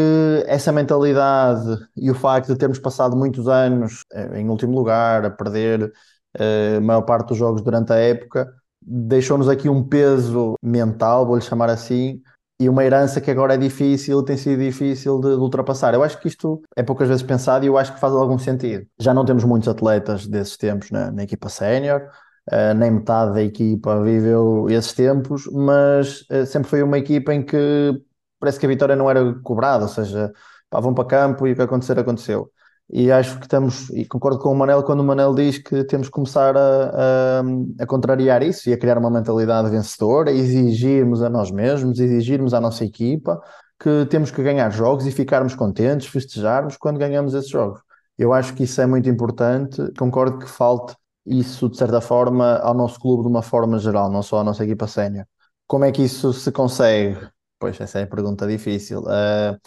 essa 0.46 0.72
mentalidade 0.72 1.78
e 1.96 2.10
o 2.10 2.14
facto 2.14 2.48
de 2.48 2.58
termos 2.58 2.80
passado 2.80 3.16
muitos 3.16 3.46
anos 3.46 4.04
eh, 4.12 4.40
em 4.40 4.48
último 4.48 4.74
lugar, 4.74 5.24
a 5.24 5.30
perder 5.30 5.84
uh, 5.84 6.78
a 6.78 6.80
maior 6.80 7.02
parte 7.02 7.28
dos 7.28 7.38
jogos 7.38 7.62
durante 7.62 7.92
a 7.92 7.96
época, 7.96 8.52
deixou-nos 8.82 9.48
aqui 9.48 9.68
um 9.68 9.82
peso 9.84 10.56
mental, 10.60 11.24
vou-lhe 11.24 11.40
chamar 11.40 11.70
assim, 11.70 12.20
e 12.64 12.68
uma 12.68 12.82
herança 12.82 13.20
que 13.20 13.30
agora 13.30 13.54
é 13.54 13.56
difícil, 13.58 14.22
tem 14.22 14.36
sido 14.36 14.62
difícil 14.62 15.20
de, 15.20 15.28
de, 15.28 15.36
ultrapassar. 15.36 15.92
Eu 15.92 16.02
acho 16.02 16.18
que 16.18 16.28
isto 16.28 16.62
é 16.74 16.82
poucas 16.82 17.08
vezes 17.08 17.22
pensado 17.22 17.64
e 17.64 17.68
eu 17.68 17.76
acho 17.76 17.92
que 17.92 18.00
faz 18.00 18.14
algum 18.14 18.38
sentido. 18.38 18.86
Já 18.98 19.12
não 19.12 19.24
temos 19.24 19.44
muitos 19.44 19.68
atletas 19.68 20.26
desses 20.26 20.56
tempos 20.56 20.90
na, 20.90 21.10
na 21.10 21.24
equipa 21.24 21.50
sénior, 21.50 22.08
uh, 22.50 22.74
nem 22.74 22.90
metade 22.90 23.34
da 23.34 23.42
equipa 23.42 24.02
viveu 24.02 24.66
esses 24.70 24.94
tempos, 24.94 25.46
mas 25.52 26.22
uh, 26.30 26.46
sempre 26.46 26.70
foi 26.70 26.82
uma 26.82 26.96
equipa 26.98 27.34
em 27.34 27.44
que 27.44 28.00
parece 28.40 28.58
que 28.58 28.64
a 28.64 28.68
vitória 28.68 28.96
não 28.96 29.10
era 29.10 29.34
cobrada, 29.42 29.84
ou 29.84 29.88
seja, 29.88 30.32
pá, 30.70 30.80
vão 30.80 30.94
para 30.94 31.04
campo 31.06 31.46
e 31.46 31.52
o 31.52 31.54
que 31.54 31.62
acontecer, 31.62 31.98
aconteceu. 31.98 32.50
E 32.90 33.10
acho 33.10 33.38
que 33.38 33.46
estamos, 33.46 33.88
e 33.90 34.04
concordo 34.04 34.38
com 34.38 34.52
o 34.52 34.54
Manel 34.54 34.82
quando 34.82 35.00
o 35.00 35.04
Manel 35.04 35.34
diz 35.34 35.58
que 35.58 35.84
temos 35.84 36.08
que 36.08 36.12
começar 36.12 36.56
a, 36.56 37.40
a, 37.40 37.42
a 37.80 37.86
contrariar 37.86 38.42
isso 38.42 38.68
e 38.68 38.72
a 38.72 38.78
criar 38.78 38.98
uma 38.98 39.10
mentalidade 39.10 39.70
vencedora, 39.70 40.30
exigirmos 40.30 41.22
a 41.22 41.30
nós 41.30 41.50
mesmos, 41.50 41.98
exigirmos 41.98 42.52
à 42.52 42.60
nossa 42.60 42.84
equipa 42.84 43.40
que 43.80 44.06
temos 44.06 44.30
que 44.30 44.42
ganhar 44.42 44.70
jogos 44.70 45.06
e 45.06 45.10
ficarmos 45.10 45.54
contentes, 45.54 46.08
festejarmos 46.08 46.76
quando 46.76 46.98
ganhamos 46.98 47.34
esses 47.34 47.50
jogos. 47.50 47.80
Eu 48.18 48.32
acho 48.32 48.54
que 48.54 48.64
isso 48.64 48.80
é 48.80 48.86
muito 48.86 49.08
importante, 49.08 49.82
concordo 49.98 50.38
que 50.38 50.48
falte 50.48 50.94
isso 51.26 51.68
de 51.68 51.76
certa 51.76 52.00
forma 52.00 52.58
ao 52.58 52.74
nosso 52.74 53.00
clube 53.00 53.22
de 53.22 53.28
uma 53.28 53.42
forma 53.42 53.78
geral, 53.78 54.10
não 54.10 54.22
só 54.22 54.38
à 54.40 54.44
nossa 54.44 54.62
equipa 54.64 54.86
sénior. 54.86 55.26
Como 55.66 55.84
é 55.84 55.90
que 55.90 56.02
isso 56.02 56.32
se 56.32 56.52
consegue? 56.52 57.18
Pois 57.58 57.80
essa 57.80 57.98
é 58.00 58.02
a 58.02 58.06
pergunta 58.06 58.46
difícil. 58.46 59.00
Uh, 59.00 59.58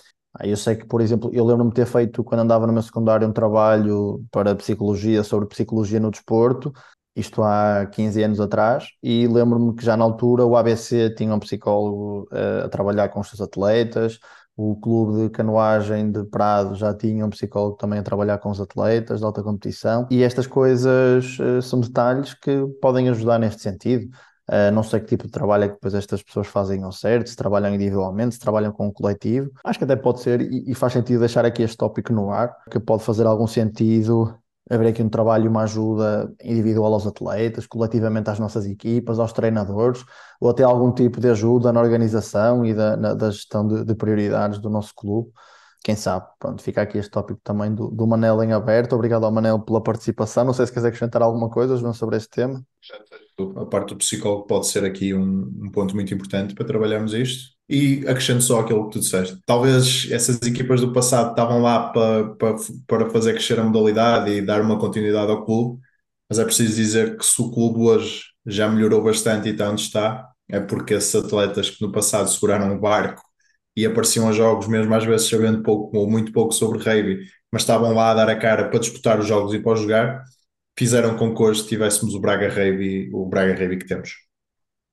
eu 0.42 0.58
sei 0.58 0.76
que, 0.76 0.86
por 0.86 1.02
exemplo, 1.02 1.30
eu 1.34 1.46
lembro-me 1.46 1.72
ter 1.72 1.86
feito, 1.86 2.24
quando 2.24 2.42
andava 2.42 2.68
no 2.68 2.74
meu 2.74 2.82
secundário, 2.82 3.28
um 3.28 3.34
trabalho 3.34 4.24
para 4.32 4.56
psicologia, 4.56 5.24
sobre 5.24 5.48
psicologia 5.48 6.00
no 6.00 6.12
desporto, 6.12 6.72
isto 7.16 7.42
há 7.44 7.88
15 7.88 8.22
anos 8.24 8.40
atrás, 8.40 8.90
e 9.02 9.28
lembro-me 9.28 9.76
que 9.76 9.84
já 9.84 9.98
na 9.98 10.04
altura 10.04 10.46
o 10.46 10.56
ABC 10.56 11.10
tinha 11.16 11.34
um 11.34 11.40
psicólogo 11.40 12.28
uh, 12.32 12.66
a 12.66 12.70
trabalhar 12.70 13.10
com 13.10 13.20
os 13.20 13.30
seus 13.30 13.42
atletas, 13.42 14.20
o 14.56 14.76
clube 14.80 15.24
de 15.24 15.30
canoagem 15.30 16.12
de 16.12 16.24
Prado 16.26 16.76
já 16.76 16.94
tinha 16.94 17.26
um 17.26 17.30
psicólogo 17.30 17.78
também 17.78 18.00
a 18.00 18.04
trabalhar 18.04 18.38
com 18.38 18.50
os 18.50 18.62
atletas 18.62 19.20
de 19.20 19.26
alta 19.26 19.42
competição, 19.42 20.08
e 20.12 20.22
estas 20.22 20.46
coisas 20.46 21.40
uh, 21.40 21.62
são 21.62 21.80
detalhes 21.80 22.36
que 22.36 22.68
podem 22.82 23.10
ajudar 23.10 23.40
neste 23.40 23.62
sentido. 23.64 24.08
Uh, 24.50 24.72
não 24.72 24.82
sei 24.82 25.02
que 25.02 25.08
tipo 25.08 25.26
de 25.26 25.32
trabalho 25.32 25.66
é 25.66 25.68
que 25.68 25.74
depois 25.74 25.94
estas 25.94 26.24
pessoas 26.24 26.48
fazem 26.48 26.84
ao 26.84 26.92
certo, 26.92 27.30
se 27.30 27.36
trabalham 27.36 27.74
individualmente, 27.74 28.36
se 28.36 28.40
trabalham 28.40 28.72
com 28.72 28.88
um 28.88 28.92
coletivo. 28.92 29.52
Acho 29.64 29.78
que 29.78 29.86
até 29.86 29.96
pode 29.96 30.22
ser, 30.22 30.42
e, 30.42 30.72
e 30.72 30.74
faz 30.74 30.94
sentido 30.94 31.20
deixar 31.20 31.46
aqui 31.46 31.64
este 31.64 31.76
tópico 31.76 32.14
no 32.14 32.32
ar, 32.32 32.56
que 32.72 32.80
pode 32.80 33.04
fazer 33.04 33.26
algum 33.26 33.46
sentido 33.46 34.34
haver 34.70 34.88
aqui 34.88 35.02
um 35.02 35.10
trabalho, 35.10 35.50
uma 35.50 35.64
ajuda 35.64 36.32
individual 36.44 36.94
aos 36.94 37.08
atletas, 37.08 37.66
coletivamente 37.66 38.30
às 38.30 38.40
nossas 38.40 38.66
equipas, 38.66 39.20
aos 39.20 39.32
treinadores, 39.32 40.04
ou 40.40 40.50
até 40.50 40.64
algum 40.64 40.92
tipo 40.92 41.20
de 41.22 41.30
ajuda 41.30 41.72
na 41.72 41.80
organização 41.80 42.66
e 42.66 42.74
da, 42.74 42.98
na, 42.98 43.14
da 43.14 43.32
gestão 43.32 43.66
de, 43.68 43.86
de, 43.86 43.96
prioridades 43.96 44.60
do 44.60 44.70
nosso 44.70 44.94
clube. 44.94 45.32
Quem 45.84 45.96
sabe? 45.96 46.26
Pronto, 46.40 46.62
fica 46.62 46.82
aqui 46.82 46.98
este 46.98 47.12
tópico 47.12 47.40
também 47.44 47.74
do, 47.74 47.90
do 47.90 48.06
Manel 48.06 48.44
em 48.44 48.52
aberto. 48.52 48.94
Obrigado 48.94 49.26
ao 49.26 49.32
Manel 49.32 49.60
pela 49.60 49.82
participação. 49.82 50.44
Não 50.44 50.54
sei 50.54 50.66
se 50.66 50.72
queres 50.72 50.86
acrescentar 50.86 51.22
alguma 51.22 51.50
coisa, 51.50 51.78
João, 51.78 51.94
sobre 51.94 52.18
este 52.18 52.30
tema. 52.30 52.64
A 53.56 53.66
parte 53.66 53.90
do 53.90 53.98
psicólogo 53.98 54.48
pode 54.48 54.68
ser 54.68 54.84
aqui 54.84 55.14
um, 55.14 55.52
um 55.62 55.72
ponto 55.72 55.96
muito 55.96 56.14
importante 56.14 56.54
para 56.56 56.66
trabalharmos 56.66 57.14
isto. 57.14 57.56
E 57.70 58.00
acrescento 58.08 58.42
só 58.42 58.62
aquilo 58.62 58.86
que 58.86 58.94
tu 58.94 59.00
disseste. 59.00 59.38
Talvez 59.46 60.08
essas 60.12 60.42
equipas 60.42 60.82
do 60.82 60.94
passado 60.94 61.32
estavam 61.32 61.62
lá 61.62 61.90
para, 61.90 62.36
para, 62.36 62.56
para 62.88 63.10
fazer 63.10 63.34
crescer 63.34 63.60
a 63.60 63.64
modalidade 63.64 64.32
e 64.32 64.42
dar 64.42 64.62
uma 64.62 64.80
continuidade 64.80 65.30
ao 65.32 65.46
clube, 65.46 65.80
mas 66.30 66.40
é 66.40 66.46
preciso 66.46 66.76
dizer 66.76 67.18
que 67.18 67.26
se 67.26 67.42
o 67.42 67.52
clube 67.52 67.80
hoje 67.82 68.24
já 68.46 68.70
melhorou 68.70 69.04
bastante 69.04 69.50
e 69.50 69.52
está 69.52 69.70
onde 69.70 69.82
está, 69.82 70.30
é 70.50 70.60
porque 70.62 70.94
esses 70.94 71.14
atletas 71.14 71.70
que 71.70 71.82
no 71.82 71.92
passado 71.92 72.30
seguraram 72.30 72.74
o 72.74 72.80
barco 72.80 73.22
e 73.78 73.86
apareciam 73.86 74.28
a 74.28 74.32
jogos, 74.32 74.68
mesmo 74.68 74.94
às 74.96 75.06
vezes 75.06 75.30
sabendo 75.30 75.62
pouco 75.62 75.96
ou 75.96 76.10
muito 76.10 76.32
pouco 76.32 76.52
sobre 76.52 76.80
rugby, 76.80 77.20
mas 77.52 77.62
estavam 77.62 77.94
lá 77.94 78.10
a 78.10 78.16
dar 78.16 78.28
a 78.28 78.36
cara 78.36 78.70
para 78.70 78.80
disputar 78.80 79.20
os 79.20 79.28
jogos 79.28 79.54
e 79.54 79.60
para 79.60 79.76
jogar, 79.76 80.24
fizeram 80.76 81.16
com 81.16 81.36
que 81.36 81.44
hoje 81.44 81.68
tivéssemos 81.68 82.16
o 82.16 82.20
Braga 82.20 82.50
Rugby, 82.50 83.12
o 83.14 83.28
Braga 83.28 83.54
Rugby 83.54 83.78
que 83.78 83.86
temos. 83.86 84.16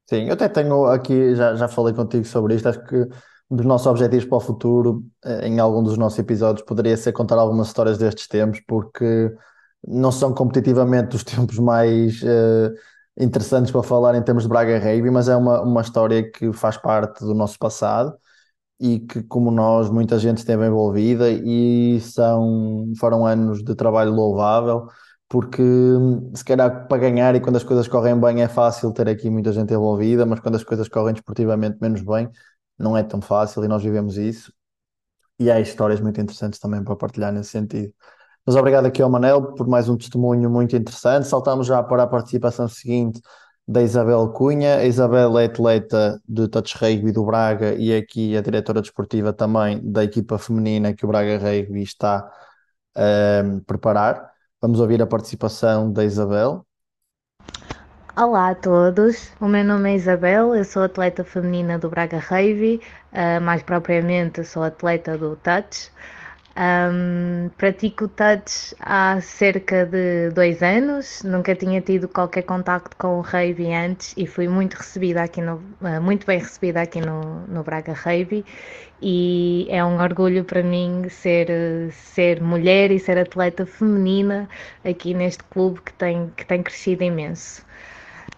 Sim, 0.06 0.26
eu 0.26 0.34
até 0.34 0.50
tenho 0.50 0.84
aqui, 0.84 1.34
já, 1.34 1.56
já 1.56 1.66
falei 1.66 1.94
contigo 1.94 2.26
sobre 2.26 2.56
isto, 2.56 2.68
acho 2.68 2.84
que 2.84 3.08
dos 3.50 3.64
nossos 3.64 3.86
objetivos 3.86 4.26
para 4.26 4.36
o 4.36 4.40
futuro, 4.40 5.02
eh, 5.24 5.48
em 5.48 5.58
algum 5.58 5.82
dos 5.82 5.96
nossos 5.96 6.18
episódios, 6.18 6.66
poderia 6.66 6.96
ser 6.98 7.12
contar 7.12 7.36
algumas 7.36 7.68
histórias 7.68 7.96
destes 7.96 8.28
tempos, 8.28 8.60
porque 8.68 9.32
não 9.86 10.12
são 10.12 10.34
competitivamente 10.34 11.16
os 11.16 11.24
tempos 11.24 11.58
mais 11.58 12.22
uh, 12.22 12.74
interessantes 13.18 13.70
para 13.72 13.82
falar 13.82 14.14
em 14.14 14.22
termos 14.22 14.42
de 14.42 14.48
Braga 14.50 14.78
Rugby, 14.78 15.10
mas 15.10 15.26
é 15.26 15.36
uma, 15.36 15.62
uma 15.62 15.80
história 15.80 16.30
que 16.30 16.52
faz 16.52 16.76
parte 16.76 17.20
do 17.24 17.32
nosso 17.32 17.58
passado 17.58 18.14
e 18.80 19.00
que, 19.00 19.22
como 19.22 19.50
nós, 19.50 19.90
muita 19.90 20.18
gente 20.18 20.38
esteve 20.38 20.66
envolvida 20.66 21.30
e 21.30 22.00
são, 22.00 22.92
foram 22.98 23.26
anos 23.26 23.62
de 23.62 23.74
trabalho 23.74 24.12
louvável, 24.12 24.88
porque 25.28 25.62
se 26.34 26.44
calhar 26.44 26.86
para 26.88 26.98
ganhar 26.98 27.34
e 27.34 27.40
quando 27.40 27.56
as 27.56 27.64
coisas 27.64 27.88
correm 27.88 28.18
bem 28.20 28.42
é 28.42 28.48
fácil 28.48 28.92
ter 28.92 29.08
aqui 29.08 29.30
muita 29.30 29.52
gente 29.52 29.72
envolvida, 29.72 30.26
mas 30.26 30.40
quando 30.40 30.56
as 30.56 30.64
coisas 30.64 30.88
correm 30.88 31.14
desportivamente 31.14 31.78
menos 31.80 32.02
bem, 32.02 32.28
não 32.78 32.96
é 32.96 33.02
tão 33.02 33.20
fácil 33.20 33.64
e 33.64 33.68
nós 33.68 33.82
vivemos 33.82 34.16
isso. 34.18 34.52
E 35.38 35.50
há 35.50 35.60
histórias 35.60 36.00
muito 36.00 36.20
interessantes 36.20 36.58
também 36.60 36.82
para 36.84 36.96
partilhar 36.96 37.32
nesse 37.32 37.50
sentido. 37.50 37.92
Mas 38.46 38.56
obrigado 38.56 38.86
aqui 38.86 39.02
ao 39.02 39.10
Manel 39.10 39.54
por 39.54 39.66
mais 39.66 39.88
um 39.88 39.96
testemunho 39.96 40.50
muito 40.50 40.76
interessante. 40.76 41.26
Saltamos 41.26 41.66
já 41.66 41.82
para 41.82 42.04
a 42.04 42.06
participação 42.06 42.68
seguinte 42.68 43.20
da 43.66 43.82
Isabel 43.82 44.28
Cunha. 44.32 44.76
A 44.76 44.84
Isabel 44.84 45.38
é 45.38 45.46
atleta 45.46 46.20
de 46.28 46.48
touch 46.48 46.76
rugby 46.76 47.12
do 47.12 47.24
Braga 47.24 47.74
e 47.74 47.94
aqui 47.94 48.36
a 48.36 48.40
diretora 48.40 48.80
desportiva 48.80 49.32
também 49.32 49.80
da 49.82 50.04
equipa 50.04 50.38
feminina 50.38 50.94
que 50.94 51.04
o 51.04 51.08
Braga 51.08 51.38
Rugby 51.38 51.82
está 51.82 52.30
a 52.94 53.42
um, 53.44 53.60
preparar. 53.60 54.30
Vamos 54.60 54.80
ouvir 54.80 55.00
a 55.02 55.06
participação 55.06 55.92
da 55.92 56.04
Isabel. 56.04 56.64
Olá 58.16 58.50
a 58.50 58.54
todos, 58.54 59.32
o 59.40 59.48
meu 59.48 59.64
nome 59.64 59.90
é 59.90 59.96
Isabel, 59.96 60.54
eu 60.54 60.64
sou 60.64 60.84
atleta 60.84 61.24
feminina 61.24 61.80
do 61.80 61.90
Braga 61.90 62.18
Rugby, 62.18 62.80
uh, 63.12 63.40
mais 63.42 63.60
propriamente 63.60 64.44
sou 64.44 64.62
atleta 64.62 65.18
do 65.18 65.34
touch. 65.34 65.90
Um, 66.56 67.48
pratico 67.58 68.06
touch 68.06 68.76
há 68.78 69.20
cerca 69.20 69.84
de 69.84 70.30
dois 70.30 70.62
anos, 70.62 71.20
nunca 71.24 71.52
tinha 71.52 71.80
tido 71.80 72.08
qualquer 72.08 72.42
contacto 72.42 72.96
com 72.96 73.18
o 73.18 73.20
rugby 73.22 73.72
antes 73.72 74.14
e 74.16 74.24
fui 74.24 74.46
muito 74.46 74.74
recebida 74.74 75.24
aqui 75.24 75.40
no, 75.40 75.56
uh, 75.56 76.00
muito 76.00 76.24
bem 76.24 76.38
recebida 76.38 76.82
aqui 76.82 77.00
no, 77.00 77.40
no 77.48 77.64
Braga 77.64 77.92
Rugby 77.92 78.44
e 79.02 79.66
é 79.68 79.84
um 79.84 80.00
orgulho 80.00 80.44
para 80.44 80.62
mim 80.62 81.08
ser, 81.08 81.48
ser 81.90 82.40
mulher 82.40 82.92
e 82.92 83.00
ser 83.00 83.18
atleta 83.18 83.66
feminina 83.66 84.48
aqui 84.84 85.12
neste 85.12 85.42
clube 85.42 85.80
que 85.80 85.92
tem, 85.94 86.30
que 86.36 86.46
tem 86.46 86.62
crescido 86.62 87.02
imenso. 87.02 87.66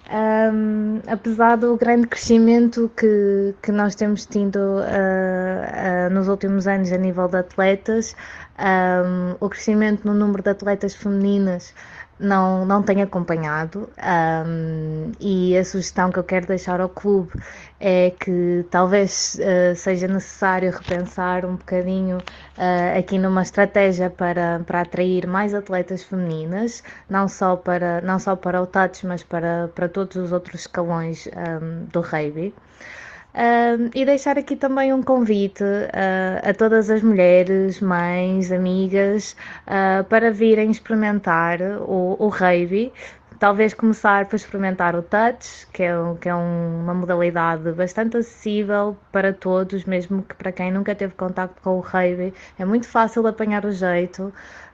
Um, 0.08 1.00
apesar 1.08 1.56
do 1.56 1.76
grande 1.76 2.06
crescimento 2.06 2.88
que, 2.96 3.54
que 3.60 3.72
nós 3.72 3.96
temos 3.96 4.24
tido 4.24 4.56
uh, 4.56 6.06
uh, 6.06 6.14
nos 6.14 6.28
últimos 6.28 6.68
anos 6.68 6.92
a 6.92 6.96
nível 6.96 7.26
de 7.26 7.38
atletas, 7.38 8.14
um, 8.56 9.34
o 9.40 9.48
crescimento 9.48 10.06
no 10.06 10.14
número 10.14 10.44
de 10.44 10.50
atletas 10.50 10.94
femininas 10.94 11.74
não, 12.18 12.64
não 12.64 12.82
tem 12.82 13.02
acompanhado 13.02 13.88
um, 14.46 15.12
e 15.20 15.56
a 15.56 15.64
sugestão 15.64 16.10
que 16.10 16.18
eu 16.18 16.24
quero 16.24 16.46
deixar 16.46 16.80
ao 16.80 16.88
clube 16.88 17.30
é 17.78 18.10
que 18.10 18.64
talvez 18.70 19.38
uh, 19.38 19.76
seja 19.76 20.08
necessário 20.08 20.70
repensar 20.70 21.44
um 21.44 21.56
bocadinho 21.56 22.18
uh, 22.18 22.98
aqui 22.98 23.18
numa 23.18 23.42
estratégia 23.42 24.08
para, 24.08 24.60
para 24.66 24.80
atrair 24.80 25.26
mais 25.26 25.52
atletas 25.52 26.02
femininas, 26.02 26.82
não 27.08 27.28
só 27.28 27.54
para, 27.54 28.00
não 28.00 28.18
só 28.18 28.34
para 28.34 28.62
o 28.62 28.66
touch, 28.66 29.06
mas 29.06 29.22
para, 29.22 29.68
para 29.74 29.88
todos 29.88 30.16
os 30.16 30.32
outros 30.32 30.62
escalões 30.62 31.28
um, 31.28 31.84
do 31.92 32.00
rugby. 32.00 32.54
Uh, 33.36 33.90
e 33.94 34.06
deixar 34.06 34.38
aqui 34.38 34.56
também 34.56 34.94
um 34.94 35.02
convite 35.02 35.62
uh, 35.62 36.48
a 36.48 36.54
todas 36.54 36.88
as 36.88 37.02
mulheres, 37.02 37.82
mães, 37.82 38.50
amigas, 38.50 39.36
uh, 39.66 40.02
para 40.04 40.30
virem 40.30 40.70
experimentar 40.70 41.60
o, 41.60 42.16
o 42.18 42.28
rugby. 42.28 42.90
Talvez 43.38 43.74
começar 43.74 44.24
por 44.24 44.36
experimentar 44.36 44.96
o 44.96 45.02
touch, 45.02 45.66
que 45.70 45.82
é, 45.82 45.92
que 46.18 46.30
é 46.30 46.34
um, 46.34 46.80
uma 46.80 46.94
modalidade 46.94 47.70
bastante 47.72 48.16
acessível 48.16 48.96
para 49.12 49.34
todos, 49.34 49.84
mesmo 49.84 50.22
que 50.22 50.34
para 50.34 50.50
quem 50.50 50.72
nunca 50.72 50.94
teve 50.94 51.12
contato 51.12 51.60
com 51.60 51.76
o 51.76 51.80
rugby. 51.80 52.32
É 52.58 52.64
muito 52.64 52.88
fácil 52.88 53.26
apanhar 53.26 53.66
o 53.66 53.70
jeito 53.70 54.32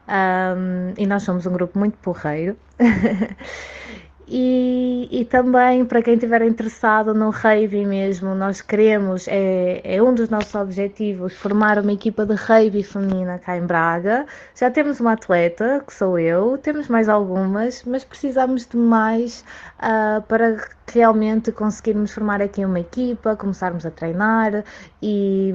um, 0.09 0.95
e 0.97 1.05
nós 1.05 1.25
somos 1.25 1.47
um 1.47 1.53
grupo 1.53 1.77
muito 1.77 1.99
porreiro. 1.99 2.57
E, 4.29 5.09
e, 5.11 5.25
também 5.25 5.85
para 5.85 6.01
quem 6.01 6.15
estiver 6.15 6.43
interessado 6.43 7.13
no 7.13 7.31
rugby 7.31 7.85
mesmo, 7.85 8.35
nós 8.35 8.61
queremos, 8.61 9.27
é, 9.29 9.81
é, 9.85 10.03
um 10.03 10.15
dos 10.15 10.29
nossos 10.29 10.55
objetivos, 10.55 11.35
formar 11.35 11.79
uma 11.79 11.93
equipa 11.93 12.25
de 12.25 12.35
rugby 12.35 12.83
feminina 12.85 13.39
cá 13.39 13.57
em 13.57 13.67
Braga. 13.67 14.25
Já 14.55 14.71
temos 14.71 15.01
uma 15.01 15.13
atleta, 15.13 15.83
que 15.87 15.93
sou 15.93 16.19
eu, 16.19 16.57
temos 16.57 16.89
mais 16.89 17.09
algumas, 17.09 17.83
mas 17.85 18.05
precisamos 18.05 18.65
de 18.67 18.77
mais 18.77 19.45
uh, 19.79 20.23
para 20.23 20.57
realmente 20.93 21.51
conseguirmos 21.51 22.13
formar 22.13 22.43
aqui 22.43 22.65
uma 22.65 22.81
equipa, 22.81 23.35
começarmos 23.35 23.87
a 23.87 23.91
treinar 23.91 24.65
e, 25.01 25.53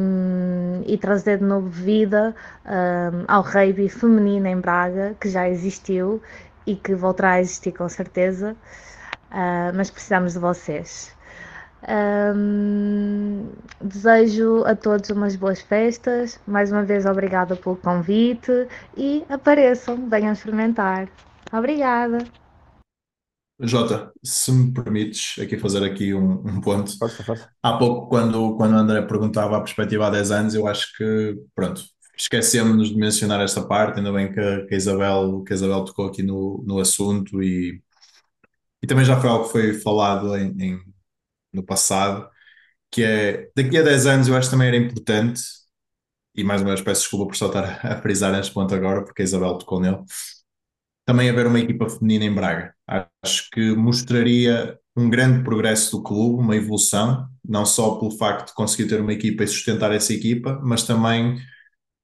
e 0.85 0.97
trazer 0.97 1.37
de 1.37 1.43
novo 1.43 1.67
vida 1.67 2.35
uh, 2.65 3.23
ao 3.27 3.41
rugby 3.43 3.87
feminino 3.87 4.47
em 4.47 4.59
Braga, 4.59 5.15
que 5.19 5.29
já 5.29 5.47
existiu 5.47 6.21
e 6.67 6.75
que 6.75 6.93
voltará 6.93 7.31
a 7.31 7.41
existir 7.41 7.71
com 7.71 7.89
certeza, 7.89 8.55
uh, 9.31 9.73
mas 9.73 9.89
precisamos 9.89 10.33
de 10.33 10.39
vocês. 10.39 11.15
Um, 11.87 13.49
desejo 13.81 14.63
a 14.65 14.75
todos 14.75 15.09
umas 15.09 15.35
boas 15.35 15.61
festas. 15.61 16.39
Mais 16.45 16.71
uma 16.71 16.83
vez, 16.83 17.05
obrigada 17.05 17.55
pelo 17.55 17.77
convite 17.77 18.67
e 18.95 19.23
apareçam, 19.29 20.09
venham 20.09 20.33
experimentar. 20.33 21.07
Obrigada. 21.51 22.19
Jota, 23.59 24.11
se 24.23 24.51
me 24.51 24.71
permites 24.71 25.41
aqui 25.41 25.57
fazer 25.57 25.83
aqui 25.83 26.13
um, 26.13 26.33
um 26.47 26.61
ponto. 26.61 26.95
Força, 26.97 27.23
força. 27.23 27.49
Há 27.63 27.77
pouco, 27.77 28.07
quando, 28.07 28.55
quando 28.55 28.73
o 28.73 28.77
André 28.77 29.01
perguntava 29.01 29.57
a 29.57 29.61
perspectiva 29.61 30.07
há 30.07 30.09
10 30.11 30.31
anos, 30.31 30.55
eu 30.55 30.67
acho 30.67 30.95
que, 30.95 31.35
pronto, 31.55 31.81
esquecemos 32.17 32.89
de 32.89 32.95
mencionar 32.97 33.41
esta 33.41 33.65
parte, 33.65 33.99
ainda 33.99 34.11
bem 34.11 34.31
que 34.31 34.39
a, 34.39 34.65
que 34.65 34.73
a 34.73 34.77
Isabel, 34.77 35.43
que 35.43 35.53
a 35.53 35.55
Isabel 35.55 35.85
tocou 35.85 36.07
aqui 36.07 36.23
no, 36.23 36.63
no 36.65 36.79
assunto 36.79 37.41
e, 37.43 37.81
e 38.81 38.87
também 38.87 39.05
já 39.05 39.19
foi 39.19 39.29
algo 39.29 39.45
que 39.45 39.51
foi 39.51 39.73
falado 39.73 40.35
em, 40.37 40.55
em, 40.61 40.83
no 41.53 41.63
passado, 41.63 42.29
que 42.91 43.03
é 43.03 43.51
daqui 43.55 43.77
a 43.77 43.83
10 43.83 44.07
anos 44.07 44.27
eu 44.27 44.35
acho 44.35 44.49
que 44.49 44.55
também 44.55 44.67
era 44.69 44.77
importante, 44.77 45.41
e 46.35 46.43
mais 46.43 46.61
uma 46.61 46.69
vez 46.69 46.81
peço 46.81 47.01
desculpa 47.01 47.27
por 47.27 47.35
só 47.35 47.47
estar 47.47 47.85
a 47.85 48.01
frisar 48.01 48.31
neste 48.31 48.53
ponto 48.53 48.73
agora, 48.75 49.03
porque 49.03 49.21
a 49.21 49.25
Isabel 49.25 49.57
tocou 49.57 49.79
nele, 49.81 49.99
também 51.05 51.29
haver 51.29 51.47
uma 51.47 51.59
equipa 51.59 51.89
feminina 51.89 52.25
em 52.25 52.33
Braga. 52.33 52.75
Acho 53.23 53.49
que 53.51 53.73
mostraria 53.75 54.77
um 54.95 55.09
grande 55.09 55.43
progresso 55.43 55.91
do 55.97 56.03
clube, 56.03 56.41
uma 56.41 56.55
evolução, 56.55 57.29
não 57.45 57.65
só 57.65 57.95
pelo 57.95 58.11
facto 58.11 58.47
de 58.47 58.53
conseguir 58.53 58.89
ter 58.89 58.99
uma 58.99 59.13
equipa 59.13 59.43
e 59.43 59.47
sustentar 59.47 59.91
essa 59.93 60.13
equipa, 60.13 60.59
mas 60.63 60.83
também 60.83 61.39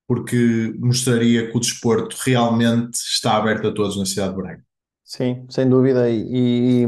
porque 0.07 0.73
mostraria 0.79 1.49
que 1.49 1.57
o 1.57 1.59
desporto 1.59 2.15
realmente 2.25 2.95
está 2.95 3.37
aberto 3.37 3.67
a 3.67 3.73
todos 3.73 3.97
na 3.97 4.05
cidade 4.05 4.31
de 4.31 4.41
Braga. 4.41 4.63
Sim, 5.03 5.45
sem 5.49 5.69
dúvida. 5.69 6.09
E, 6.09 6.83
e 6.83 6.87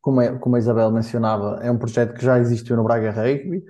como, 0.00 0.20
é, 0.20 0.36
como 0.38 0.56
a 0.56 0.58
Isabel 0.58 0.90
mencionava, 0.90 1.58
é 1.62 1.70
um 1.70 1.78
projeto 1.78 2.14
que 2.14 2.24
já 2.24 2.38
existiu 2.38 2.76
no 2.76 2.84
Braga 2.84 3.10
Rugby. 3.10 3.62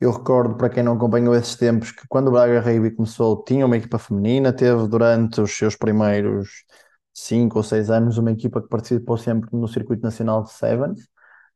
Eu 0.00 0.12
recordo, 0.12 0.56
para 0.56 0.68
quem 0.68 0.82
não 0.82 0.94
acompanhou 0.94 1.34
esses 1.34 1.56
tempos, 1.56 1.90
que 1.90 2.06
quando 2.08 2.28
o 2.28 2.30
Braga 2.30 2.60
Rugby 2.60 2.92
começou, 2.92 3.42
tinha 3.44 3.66
uma 3.66 3.76
equipa 3.76 3.98
feminina, 3.98 4.52
teve 4.52 4.86
durante 4.86 5.40
os 5.40 5.56
seus 5.56 5.74
primeiros 5.76 6.64
cinco 7.12 7.58
ou 7.58 7.64
seis 7.64 7.90
anos 7.90 8.16
uma 8.16 8.30
equipa 8.30 8.62
que 8.62 8.68
participou 8.68 9.16
sempre 9.16 9.50
no 9.52 9.66
circuito 9.66 10.02
nacional 10.02 10.44
de 10.44 10.52
Sevens. 10.52 11.00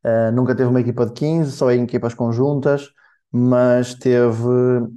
Uh, 0.03 0.31
nunca 0.33 0.53
teve 0.53 0.69
uma 0.69 0.81
equipa 0.81 1.05
de 1.05 1.13
15, 1.13 1.51
só 1.53 1.71
em 1.71 1.83
equipas 1.83 2.13
conjuntas 2.13 2.89
mas 3.35 3.95
teve 3.95 4.47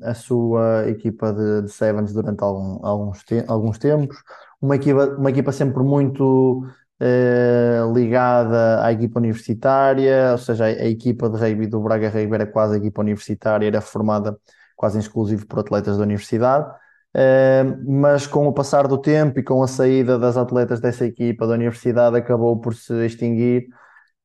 a 0.02 0.12
sua 0.12 0.86
equipa 0.88 1.32
de, 1.32 1.62
de 1.62 1.70
Sevens 1.70 2.12
durante 2.12 2.42
algum, 2.42 2.84
alguns, 2.84 3.24
te 3.24 3.42
alguns 3.48 3.78
tempos, 3.78 4.18
uma 4.60 4.76
equipa, 4.76 5.06
uma 5.18 5.30
equipa 5.30 5.52
sempre 5.52 5.82
muito 5.82 6.66
eh, 7.00 7.80
ligada 7.94 8.84
à 8.84 8.92
equipa 8.92 9.18
universitária, 9.18 10.32
ou 10.32 10.38
seja, 10.38 10.64
a, 10.64 10.68
a, 10.68 10.86
equipa 10.86 11.30
de 11.30 11.38
rugby 11.38 11.66
do 11.66 11.80
Braga 11.80 12.10
Rugby 12.10 12.34
era 12.34 12.46
quase 12.46 12.74
a 12.74 12.78
equipa 12.78 13.00
universitária, 13.00 13.66
era 13.66 13.80
formada 13.80 14.38
quase 14.76 14.98
exclusivo 14.98 15.46
por 15.46 15.60
atletas 15.60 15.96
da 15.96 16.02
universidade. 16.02 16.70
Eh, 17.14 17.64
mas 17.86 18.26
com 18.26 18.46
o 18.46 18.52
passar 18.52 18.86
do 18.86 18.98
tempo 18.98 19.38
e 19.40 19.42
com 19.42 19.62
a 19.62 19.66
saída 19.68 20.18
das 20.18 20.36
atletas 20.36 20.80
dessa 20.80 21.06
equipa 21.06 21.46
da 21.46 21.54
universidade, 21.54 22.16
acabou 22.16 22.60
por 22.60 22.74
se 22.74 22.92
extinguir 23.06 23.66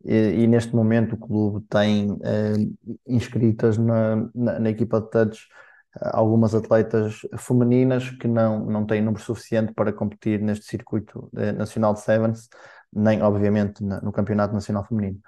e, 0.04 0.44
e, 0.44 0.48
neste 0.48 0.76
momento 0.76 1.14
o 1.14 1.18
clube 1.18 1.66
tem 1.70 2.12
uh, 2.12 2.98
inscritas 3.08 3.78
na, 3.78 4.16
na, 4.34 4.60
na, 4.60 4.70
equipa 4.70 5.00
de 5.00 5.10
touch 5.10 5.48
uh, 5.96 6.10
algumas 6.14 6.56
atletas 6.56 7.22
femininas 7.38 8.10
que 8.10 8.28
não, 8.28 8.66
não 8.66 8.86
têm 8.86 9.02
número 9.02 9.24
suficiente 9.24 9.74
para 9.74 9.94
competir 9.94 10.42
neste 10.42 10.66
circuito 10.66 11.30
uh, 11.34 11.52
nacional 11.58 11.94
de 11.94 12.02
Sevens, 12.02 12.50
nem 12.92 13.22
obviamente 13.22 13.84
na, 13.84 14.02
no 14.02 14.12
Campeonato 14.12 14.54
Nacional 14.54 14.84
Feminino. 14.86 15.20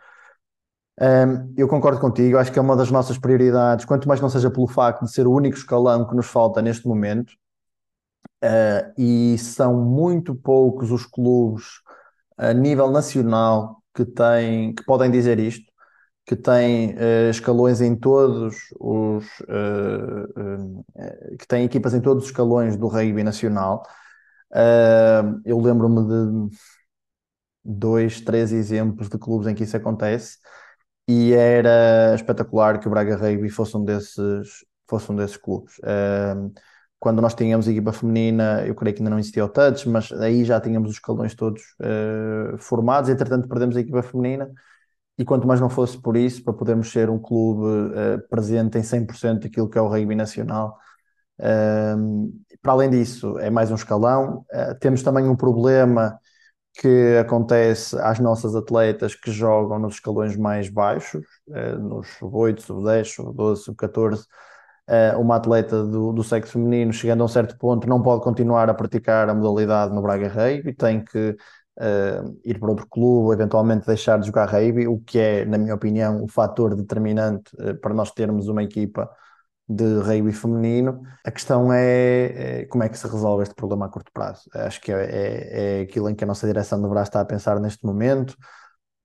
Um, 1.00 1.54
eu 1.58 1.68
concordo 1.68 2.00
contigo, 2.00 2.38
acho 2.38 2.52
que 2.52 2.60
é 2.60 2.62
uma 2.62 2.76
das 2.76 2.92
nossas 2.92 3.18
prioridades, 3.18 3.86
quanto 3.86 4.08
mais 4.08 4.22
não 4.22 4.30
seja 4.30 4.52
pelo 4.52 4.68
facto 4.68 5.06
de 5.06 5.12
ser 5.12 5.26
o 5.26 5.32
único 5.32 5.58
escalão 5.58 6.08
que 6.08 6.16
nos 6.16 6.28
falta 6.28 6.62
neste 6.62 6.88
momento, 6.88 7.32
uh, 8.44 8.94
e 8.98 9.38
são 9.38 9.74
muito 9.84 10.36
poucos 10.36 10.92
os 10.92 11.06
clubes 11.06 11.82
a 12.38 12.54
nível 12.54 12.92
nacional 12.92 13.83
que 13.94 14.06
têm, 14.06 14.74
que 14.74 14.84
podem 14.84 15.12
dizer 15.12 15.40
isto, 15.40 15.72
que 16.26 16.36
têm 16.36 16.96
uh, 16.96 17.30
escalões 17.30 17.82
em 17.82 17.96
todos 17.96 18.56
os 18.80 19.26
uh, 19.42 20.86
que 21.38 21.48
têm 21.48 21.66
equipas 21.66 21.94
em 21.94 22.02
todos 22.02 22.24
os 22.24 22.30
escalões 22.30 22.78
do 22.78 22.88
rugby 22.88 23.24
nacional. 23.24 23.84
eu 25.46 25.60
lembro-me 25.60 26.02
de 26.50 26.58
dois, 27.64 28.22
três 28.22 28.52
exemplos 28.52 29.10
de 29.10 29.18
clubes 29.18 29.48
em 29.48 29.56
que 29.56 29.64
isso 29.64 29.78
acontece 29.78 30.38
e 31.08 31.34
era 31.34 32.14
espetacular 32.16 32.80
que 32.80 32.88
o 32.88 32.92
Braga 32.92 33.16
Rugby 33.18 33.50
fosse 33.50 33.76
um 33.78 33.84
desses, 33.84 34.66
fosse 34.88 35.12
um 35.12 35.16
desses 35.16 35.38
clubes. 35.38 35.76
Quando 37.04 37.22
nós 37.22 37.36
tínhamos 37.36 37.68
equipa 37.68 37.92
feminina, 37.92 38.66
eu 38.66 38.74
creio 38.74 38.96
que 38.96 39.02
ainda 39.02 39.10
não 39.10 39.20
existia 39.20 39.44
o 39.44 39.50
touch, 39.50 39.90
mas 39.90 40.10
aí 40.14 40.46
já 40.46 40.58
tínhamos 40.62 40.90
os 40.90 40.96
escalões 40.96 41.36
todos 41.36 41.62
uh, 41.82 42.58
formados, 42.58 43.10
entretanto 43.10 43.46
perdemos 43.46 43.76
a 43.76 43.82
equipa 43.82 44.02
feminina, 44.02 44.50
e 45.18 45.26
quanto 45.26 45.46
mais 45.46 45.60
não 45.60 45.70
fosse 45.70 46.02
por 46.02 46.16
isso, 46.16 46.42
para 46.46 46.54
podermos 46.54 46.90
ser 46.94 47.10
um 47.10 47.20
clube 47.20 47.66
uh, 47.66 48.30
presente 48.30 48.78
em 48.78 48.84
100% 48.84 49.42
daquilo 49.42 49.70
que 49.70 49.78
é 49.78 49.82
o 49.82 49.90
rugby 49.90 50.16
nacional. 50.16 50.78
Uh, 51.38 52.32
para 52.62 52.72
além 52.72 52.90
disso, 52.90 53.38
é 53.38 53.50
mais 53.50 53.70
um 53.70 53.76
escalão. 53.76 54.46
Uh, 54.54 54.74
temos 54.80 55.04
também 55.04 55.28
um 55.28 55.36
problema 55.36 56.18
que 56.80 57.18
acontece 57.20 58.00
às 58.00 58.18
nossas 58.18 58.56
atletas 58.56 59.14
que 59.14 59.30
jogam 59.30 59.78
nos 59.78 59.96
escalões 59.96 60.38
mais 60.38 60.70
baixos, 60.70 61.26
nos 61.82 62.08
sub-8, 62.18 62.62
sub-10, 62.62 63.14
sub-12, 63.14 63.56
sub-14. 63.58 64.24
Uma 65.18 65.38
atleta 65.38 65.84
do, 65.84 66.12
do 66.12 66.24
sexo 66.24 66.54
feminino, 66.54 66.92
chegando 66.92 67.22
a 67.22 67.26
um 67.26 67.30
certo 67.30 67.58
ponto, 67.58 67.88
não 67.88 68.02
pode 68.02 68.22
continuar 68.22 68.70
a 68.70 68.74
praticar 68.74 69.30
a 69.30 69.34
modalidade 69.34 69.94
no 69.94 70.02
Braga 70.02 70.28
Rugby, 70.28 70.74
tem 70.74 71.04
que 71.04 71.38
uh, 71.80 72.40
ir 72.44 72.60
para 72.60 72.70
outro 72.70 72.88
clube, 72.88 73.34
eventualmente 73.34 73.86
deixar 73.86 74.20
de 74.20 74.28
jogar 74.28 74.50
rugby, 74.50 74.88
o 74.88 75.00
que 75.00 75.20
é, 75.20 75.46
na 75.46 75.58
minha 75.58 75.76
opinião, 75.76 76.24
o 76.24 76.28
fator 76.28 76.76
determinante 76.76 77.56
uh, 77.56 77.76
para 77.80 77.94
nós 77.94 78.12
termos 78.12 78.48
uma 78.48 78.64
equipa 78.64 79.10
de 79.68 80.00
rugby 80.00 80.32
feminino. 80.32 81.02
A 81.24 81.32
questão 81.32 81.72
é, 81.72 82.62
é, 82.62 82.66
como 82.66 82.84
é 82.84 82.90
que 82.90 82.98
se 82.98 83.08
resolve 83.08 83.44
este 83.44 83.56
problema 83.56 83.86
a 83.86 83.90
curto 83.90 84.12
prazo. 84.12 84.50
Acho 84.54 84.82
que 84.82 84.92
é, 84.92 85.04
é, 85.04 85.80
é 85.80 85.82
aquilo 85.82 86.10
em 86.10 86.16
que 86.16 86.24
a 86.24 86.28
nossa 86.28 86.46
direção 86.46 86.82
deverá 86.82 87.04
estar 87.04 87.22
a 87.22 87.26
pensar 87.26 87.60
neste 87.60 87.86
momento. 87.86 88.36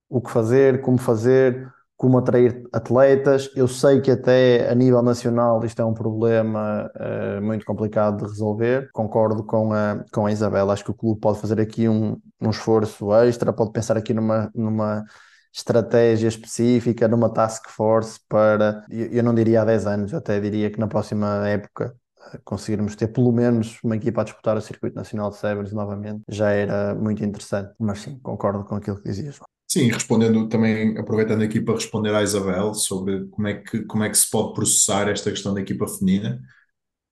O 0.09 0.20
que 0.20 0.30
fazer, 0.30 0.80
como 0.80 0.98
fazer, 0.98 1.72
como 1.98 2.16
atrair 2.16 2.62
atletas. 2.72 3.50
Eu 3.56 3.66
sei 3.66 4.00
que 4.00 4.12
até 4.12 4.70
a 4.70 4.74
nível 4.74 5.02
nacional 5.02 5.62
isto 5.64 5.82
é 5.82 5.84
um 5.84 5.92
problema 5.92 6.88
uh, 6.94 7.42
muito 7.42 7.66
complicado 7.66 8.18
de 8.18 8.30
resolver. 8.30 8.88
Concordo 8.92 9.44
com 9.44 9.72
a, 9.72 10.04
com 10.12 10.24
a 10.24 10.32
Isabela, 10.32 10.72
acho 10.72 10.84
que 10.84 10.92
o 10.92 10.94
clube 10.94 11.20
pode 11.20 11.40
fazer 11.40 11.60
aqui 11.60 11.88
um, 11.88 12.16
um 12.40 12.50
esforço 12.50 13.12
extra, 13.12 13.52
pode 13.52 13.72
pensar 13.72 13.96
aqui 13.96 14.14
numa, 14.14 14.48
numa 14.54 15.04
estratégia 15.52 16.28
específica, 16.28 17.08
numa 17.08 17.28
task 17.30 17.68
force 17.68 18.20
para, 18.28 18.84
eu 18.88 19.22
não 19.24 19.34
diria 19.34 19.62
há 19.62 19.64
10 19.64 19.86
anos, 19.86 20.12
eu 20.12 20.18
até 20.18 20.38
diria 20.38 20.70
que 20.70 20.78
na 20.78 20.86
próxima 20.86 21.48
época 21.48 21.96
eh, 22.32 22.38
conseguirmos 22.44 22.94
ter 22.94 23.08
pelo 23.08 23.32
menos 23.32 23.80
uma 23.82 23.96
equipa 23.96 24.20
a 24.20 24.24
disputar 24.24 24.56
o 24.56 24.60
Circuito 24.60 24.94
Nacional 24.94 25.30
de 25.30 25.36
Sevens 25.36 25.72
novamente, 25.72 26.22
já 26.28 26.50
era 26.52 26.94
muito 26.94 27.24
interessante. 27.24 27.74
Mas 27.78 28.00
sim, 28.02 28.18
concordo 28.20 28.64
com 28.64 28.76
aquilo 28.76 28.98
que 28.98 29.08
dizias. 29.08 29.40
Sim, 29.70 29.88
respondendo 29.90 30.48
também, 30.48 30.96
aproveitando 30.96 31.42
aqui 31.42 31.60
para 31.60 31.74
responder 31.74 32.14
à 32.14 32.22
Isabel 32.22 32.72
sobre 32.72 33.26
como 33.26 33.46
é 33.46 33.54
que, 33.54 33.82
como 33.82 34.02
é 34.02 34.08
que 34.08 34.16
se 34.16 34.30
pode 34.30 34.54
processar 34.54 35.08
esta 35.08 35.30
questão 35.30 35.52
da 35.52 35.60
equipa 35.60 35.86
feminina. 35.86 36.40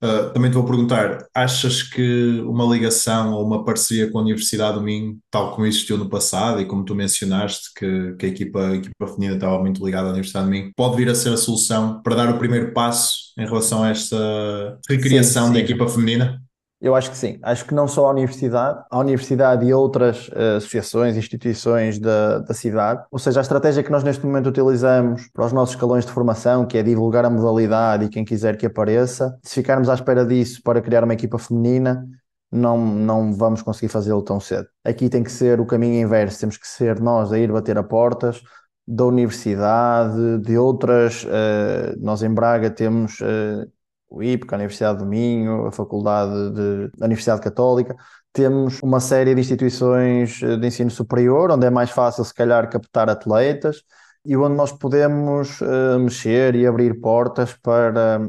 Uh, 0.03 0.33
também 0.33 0.51
te 0.51 0.55
vou 0.55 0.65
perguntar: 0.65 1.27
achas 1.35 1.83
que 1.83 2.41
uma 2.47 2.65
ligação 2.65 3.35
ou 3.35 3.47
uma 3.47 3.63
parceria 3.63 4.11
com 4.11 4.19
a 4.19 4.23
Universidade 4.23 4.79
do 4.79 4.83
Minho, 4.83 5.19
tal 5.31 5.55
como 5.55 5.67
existiu 5.67 5.99
no 5.99 6.09
passado, 6.09 6.61
e 6.61 6.67
como 6.67 6.83
tu 6.83 6.95
mencionaste, 6.95 7.75
que, 7.77 8.15
que 8.19 8.27
a, 8.27 8.29
equipa, 8.31 8.69
a 8.69 8.77
equipa 8.77 9.07
feminina 9.07 9.35
estava 9.35 9.61
muito 9.61 9.85
ligada 9.85 10.09
à 10.09 10.11
Universidade 10.11 10.47
do 10.47 10.51
Minho, 10.51 10.73
pode 10.75 10.97
vir 10.97 11.11
a 11.11 11.15
ser 11.15 11.35
a 11.35 11.37
solução 11.37 12.01
para 12.03 12.15
dar 12.15 12.35
o 12.35 12.39
primeiro 12.39 12.73
passo 12.73 13.35
em 13.39 13.45
relação 13.45 13.85
a 13.85 13.91
esta 13.91 14.79
recriação 14.89 15.49
sim, 15.49 15.49
sim. 15.49 15.55
da 15.55 15.61
equipa 15.61 15.89
feminina? 15.89 16.46
Eu 16.81 16.95
acho 16.95 17.11
que 17.11 17.17
sim. 17.17 17.39
Acho 17.43 17.65
que 17.65 17.75
não 17.75 17.89
só 17.89 18.07
a 18.07 18.11
universidade, 18.11 18.85
a 18.91 18.99
universidade 18.99 19.65
e 19.65 19.73
outras 19.73 20.29
uh, 20.29 20.57
associações, 20.59 21.17
instituições 21.17 21.99
da, 21.99 22.41
da 22.41 22.53
cidade. 22.53 23.03
Ou 23.11 23.19
seja, 23.19 23.41
a 23.41 23.43
estratégia 23.43 23.83
que 23.83 23.91
nós 23.91 24.05
neste 24.05 24.25
momento 24.27 24.49
utilizamos 24.49 25.29
para 25.33 25.47
os 25.47 25.53
nossos 25.53 25.75
escalões 25.75 26.05
de 26.05 26.13
formação, 26.13 26.67
que 26.67 26.77
é 26.77 26.83
divulgar 26.83 27.25
a 27.25 27.31
modalidade 27.31 28.05
e 28.05 28.09
quem 28.11 28.25
quiser 28.25 28.57
que 28.59 28.67
apareça, 28.67 29.39
se 29.43 29.55
ficarmos 29.55 29.89
à 29.89 29.95
espera 29.95 30.25
disso 30.25 30.61
para 30.63 30.83
criar 30.83 31.03
uma 31.03 31.15
equipa 31.15 31.39
feminina, 31.39 32.07
não, 32.53 32.79
não 32.79 33.33
vamos 33.33 33.63
conseguir 33.63 33.89
fazê-lo 33.89 34.23
tão 34.23 34.39
cedo. 34.39 34.69
Aqui 34.85 35.09
tem 35.09 35.23
que 35.23 35.33
ser 35.33 35.59
o 35.61 35.67
caminho 35.67 36.05
inverso, 36.07 36.41
temos 36.41 36.59
que 36.59 36.69
ser 36.69 37.01
nós 37.01 37.33
a 37.33 37.39
ir 37.39 37.51
bater 37.51 37.79
a 37.79 37.83
portas 37.83 38.43
da 38.87 39.05
universidade, 39.05 40.39
de 40.41 40.57
outras. 40.59 41.25
Uh, 41.25 41.99
nós 41.99 42.23
em 42.23 42.33
Braga 42.33 42.71
temos. 42.71 43.19
Uh, 43.21 43.67
o 44.09 44.23
IPC, 44.23 44.55
a 44.55 44.57
Universidade 44.57 44.99
do 44.99 45.07
Minho, 45.07 45.67
a 45.67 45.73
Faculdade 45.73 46.51
de, 46.53 46.91
a 47.01 47.05
Universidade 47.05 47.41
Católica. 47.41 47.97
Temos 48.33 48.83
uma 48.83 49.01
série 49.01 49.35
de 49.35 49.41
instituições 49.41 50.43
eh, 50.43 50.57
de 50.57 50.67
ensino 50.67 50.91
superior, 50.91 51.51
onde 51.51 51.67
é 51.67 51.71
mais 51.71 51.91
fácil, 51.91 52.25
se 52.25 52.35
calhar, 52.35 52.69
captar 52.71 53.09
atletas 53.09 53.83
e 54.25 54.37
onde 54.37 54.57
nós 54.57 54.73
podemos 54.73 55.61
uh, 55.61 55.99
mexer 56.01 56.55
e 56.57 56.67
abrir 56.67 57.01
portas 57.01 57.55
para, 57.55 58.29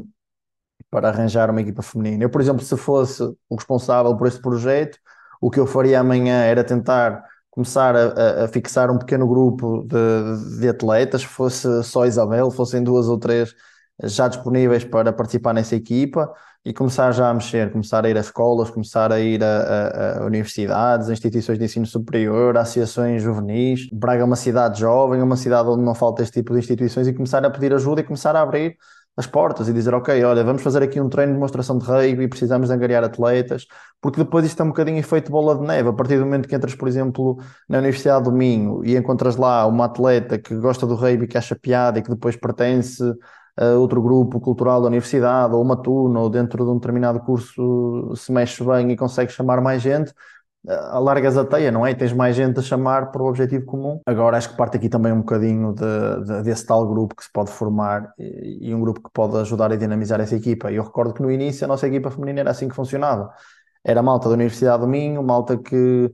para 0.90 1.08
arranjar 1.08 1.50
uma 1.50 1.60
equipa 1.60 1.82
feminina. 1.82 2.24
Eu, 2.24 2.30
por 2.30 2.40
exemplo, 2.40 2.62
se 2.64 2.76
fosse 2.76 3.22
o 3.48 3.56
responsável 3.56 4.16
por 4.16 4.28
este 4.28 4.40
projeto, 4.40 4.98
o 5.40 5.50
que 5.50 5.60
eu 5.60 5.66
faria 5.66 6.00
amanhã 6.00 6.42
era 6.44 6.64
tentar 6.64 7.24
começar 7.50 7.96
a, 7.96 8.44
a 8.44 8.48
fixar 8.48 8.90
um 8.90 8.98
pequeno 8.98 9.26
grupo 9.26 9.84
de, 9.84 10.60
de 10.60 10.68
atletas, 10.68 11.24
fosse 11.24 11.82
só 11.82 12.06
Isabel, 12.06 12.50
fossem 12.50 12.82
duas 12.82 13.08
ou 13.08 13.18
três 13.18 13.52
já 14.04 14.28
disponíveis 14.28 14.84
para 14.84 15.12
participar 15.12 15.52
nessa 15.52 15.74
equipa 15.74 16.32
e 16.64 16.72
começar 16.72 17.10
já 17.12 17.30
a 17.30 17.34
mexer, 17.34 17.72
começar 17.72 18.04
a 18.04 18.10
ir 18.10 18.16
a 18.16 18.20
escolas, 18.20 18.70
começar 18.70 19.12
a 19.12 19.20
ir 19.20 19.42
a, 19.42 19.46
a, 19.46 20.18
a 20.22 20.26
universidades, 20.26 21.08
a 21.08 21.12
instituições 21.12 21.58
de 21.58 21.64
ensino 21.64 21.86
superior, 21.86 22.56
associações 22.56 23.22
juvenis. 23.22 23.88
Braga 23.92 24.22
é 24.22 24.24
uma 24.24 24.36
cidade 24.36 24.80
jovem, 24.80 25.20
é 25.20 25.22
uma 25.22 25.36
cidade 25.36 25.68
onde 25.68 25.82
não 25.82 25.94
falta 25.94 26.22
este 26.22 26.40
tipo 26.40 26.52
de 26.52 26.60
instituições 26.60 27.08
e 27.08 27.12
começar 27.12 27.44
a 27.44 27.50
pedir 27.50 27.72
ajuda 27.72 28.00
e 28.00 28.04
começar 28.04 28.36
a 28.36 28.42
abrir 28.42 28.76
as 29.18 29.26
portas 29.26 29.68
e 29.68 29.72
dizer, 29.72 29.92
ok, 29.94 30.22
olha, 30.22 30.44
vamos 30.44 30.62
fazer 30.62 30.80
aqui 30.80 31.00
um 31.00 31.08
treino 31.08 31.32
de 31.32 31.38
demonstração 31.38 31.76
de 31.76 31.84
rugby, 31.84 32.28
precisamos 32.28 32.68
de 32.68 32.74
angariar 32.74 33.02
atletas, 33.02 33.66
porque 34.00 34.22
depois 34.22 34.44
isto 34.46 34.60
é 34.62 34.64
um 34.64 34.68
bocadinho 34.68 34.96
efeito 34.96 35.32
bola 35.32 35.56
de 35.58 35.66
neve. 35.66 35.88
A 35.88 35.92
partir 35.92 36.18
do 36.18 36.24
momento 36.24 36.48
que 36.48 36.54
entras, 36.54 36.76
por 36.76 36.86
exemplo, 36.86 37.36
na 37.68 37.78
Universidade 37.78 38.24
do 38.26 38.32
Minho 38.32 38.84
e 38.84 38.96
encontras 38.96 39.34
lá 39.34 39.66
uma 39.66 39.86
atleta 39.86 40.38
que 40.38 40.54
gosta 40.54 40.86
do 40.86 40.94
rugby, 40.94 41.26
que 41.26 41.36
acha 41.36 41.56
piada 41.56 41.98
e 41.98 42.02
que 42.02 42.10
depois 42.10 42.36
pertence 42.36 43.02
uh, 43.58 43.78
outro 43.78 44.00
grupo 44.00 44.40
cultural 44.40 44.80
da 44.80 44.86
universidade, 44.86 45.54
ou 45.54 45.62
uma 45.62 45.76
turma, 45.76 46.20
ou 46.20 46.30
dentro 46.30 46.64
de 46.64 46.70
um 46.70 46.74
determinado 46.76 47.20
curso 47.20 48.14
se 48.16 48.32
mexe 48.32 48.62
bem 48.64 48.92
e 48.92 48.96
consegue 48.96 49.32
chamar 49.32 49.60
mais 49.60 49.82
gente, 49.82 50.10
uh, 50.66 50.72
alargas 50.92 51.36
a 51.36 51.44
teia, 51.44 51.72
não 51.72 51.84
é? 51.84 51.90
E 51.90 51.94
tens 51.94 52.12
mais 52.12 52.36
gente 52.36 52.58
a 52.60 52.62
chamar 52.62 53.10
para 53.10 53.22
o 53.22 53.26
objetivo 53.26 53.66
comum. 53.66 54.00
Agora 54.06 54.36
acho 54.36 54.50
que 54.50 54.56
parte 54.56 54.76
aqui 54.76 54.88
também 54.88 55.12
um 55.12 55.18
bocadinho 55.18 55.74
de, 55.74 56.24
de, 56.24 56.42
desse 56.42 56.64
tal 56.66 56.86
grupo 56.86 57.16
que 57.16 57.24
se 57.24 57.32
pode 57.32 57.50
formar 57.50 58.12
e, 58.18 58.68
e, 58.68 58.74
um 58.74 58.80
grupo 58.80 59.02
que 59.02 59.10
pode 59.12 59.36
ajudar 59.38 59.72
a 59.72 59.76
dinamizar 59.76 60.20
essa 60.20 60.36
equipa. 60.36 60.70
Eu 60.70 60.84
recordo 60.84 61.12
que 61.12 61.22
no 61.22 61.30
início 61.30 61.64
a 61.64 61.68
nossa 61.68 61.86
equipa 61.86 62.10
feminina 62.10 62.40
era 62.40 62.50
assim 62.50 62.68
que 62.68 62.74
funcionava. 62.74 63.30
Era 63.84 64.02
malta 64.02 64.28
da 64.28 64.34
Universidade 64.34 64.82
do 64.82 64.88
Minho, 64.88 65.22
malta 65.22 65.56
que, 65.56 66.12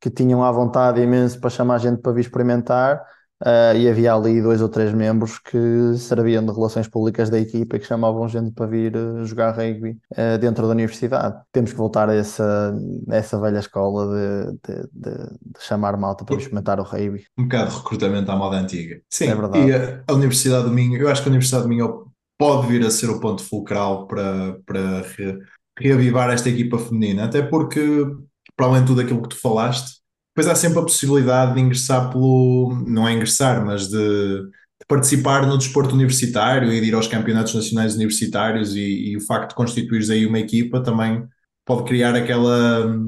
que 0.00 0.10
tinham 0.10 0.44
à 0.44 0.52
vontade 0.52 1.00
imenso 1.00 1.40
para 1.40 1.50
chamar 1.50 1.78
gente 1.78 2.00
para 2.02 2.12
vir 2.12 2.20
experimentar 2.20 3.02
Uh, 3.44 3.76
e 3.76 3.86
havia 3.90 4.14
ali 4.14 4.40
dois 4.40 4.62
ou 4.62 4.70
três 4.70 4.94
membros 4.94 5.38
que 5.38 5.58
serviam 5.98 6.42
de 6.46 6.50
relações 6.50 6.88
públicas 6.88 7.28
da 7.28 7.38
equipa 7.38 7.76
e 7.76 7.78
que 7.78 7.86
chamavam 7.86 8.26
gente 8.26 8.50
para 8.52 8.64
vir 8.64 8.96
uh, 8.96 9.22
jogar 9.26 9.50
rugby 9.50 9.98
uh, 10.12 10.38
dentro 10.40 10.66
da 10.66 10.72
universidade. 10.72 11.36
Temos 11.52 11.70
que 11.70 11.76
voltar 11.76 12.08
a 12.08 12.14
essa, 12.14 12.74
a 13.10 13.14
essa 13.14 13.38
velha 13.38 13.58
escola 13.58 14.06
de, 14.06 14.52
de, 14.52 14.82
de, 14.92 15.14
de 15.26 15.60
chamar 15.60 15.94
malta 15.98 16.24
para 16.24 16.36
experimentar 16.36 16.80
o 16.80 16.84
rugby. 16.84 17.26
Um 17.36 17.42
bocado 17.42 17.70
de 17.70 17.76
recrutamento 17.76 18.30
à 18.30 18.36
moda 18.36 18.56
antiga. 18.56 18.98
Sim, 19.10 19.26
é 19.26 19.34
verdade. 19.34 19.68
E 19.68 19.74
a, 19.74 20.02
a 20.08 20.14
Universidade 20.14 20.64
do 20.64 20.70
Minho, 20.70 20.96
eu 20.96 21.08
acho 21.08 21.22
que 21.22 21.28
a 21.28 21.30
Universidade 21.30 21.64
do 21.64 21.68
Minho 21.68 22.06
pode 22.38 22.66
vir 22.66 22.86
a 22.86 22.90
ser 22.90 23.10
o 23.10 23.20
ponto 23.20 23.44
fulcral 23.44 24.06
para, 24.06 24.56
para 24.64 25.02
re, 25.02 25.38
reavivar 25.78 26.30
esta 26.30 26.48
equipa 26.48 26.78
feminina, 26.78 27.24
até 27.24 27.42
porque, 27.42 28.06
para 28.56 28.66
além 28.66 28.80
de 28.80 28.86
tudo 28.86 29.02
aquilo 29.02 29.20
que 29.20 29.28
tu 29.28 29.40
falaste, 29.40 30.02
depois 30.34 30.48
há 30.48 30.56
sempre 30.56 30.80
a 30.80 30.82
possibilidade 30.82 31.54
de 31.54 31.60
ingressar 31.60 32.10
pelo, 32.10 32.84
não 32.88 33.06
é 33.06 33.12
ingressar, 33.12 33.64
mas 33.64 33.86
de, 33.88 33.96
de 34.42 34.86
participar 34.88 35.46
no 35.46 35.56
desporto 35.56 35.94
universitário 35.94 36.72
e 36.72 36.80
de 36.80 36.88
ir 36.88 36.94
aos 36.94 37.06
campeonatos 37.06 37.54
nacionais 37.54 37.94
universitários 37.94 38.74
e, 38.74 39.10
e 39.10 39.16
o 39.16 39.20
facto 39.20 39.50
de 39.50 39.54
constituires 39.54 40.10
aí 40.10 40.26
uma 40.26 40.40
equipa 40.40 40.82
também 40.82 41.24
pode 41.64 41.84
criar 41.84 42.16
aquela, 42.16 43.00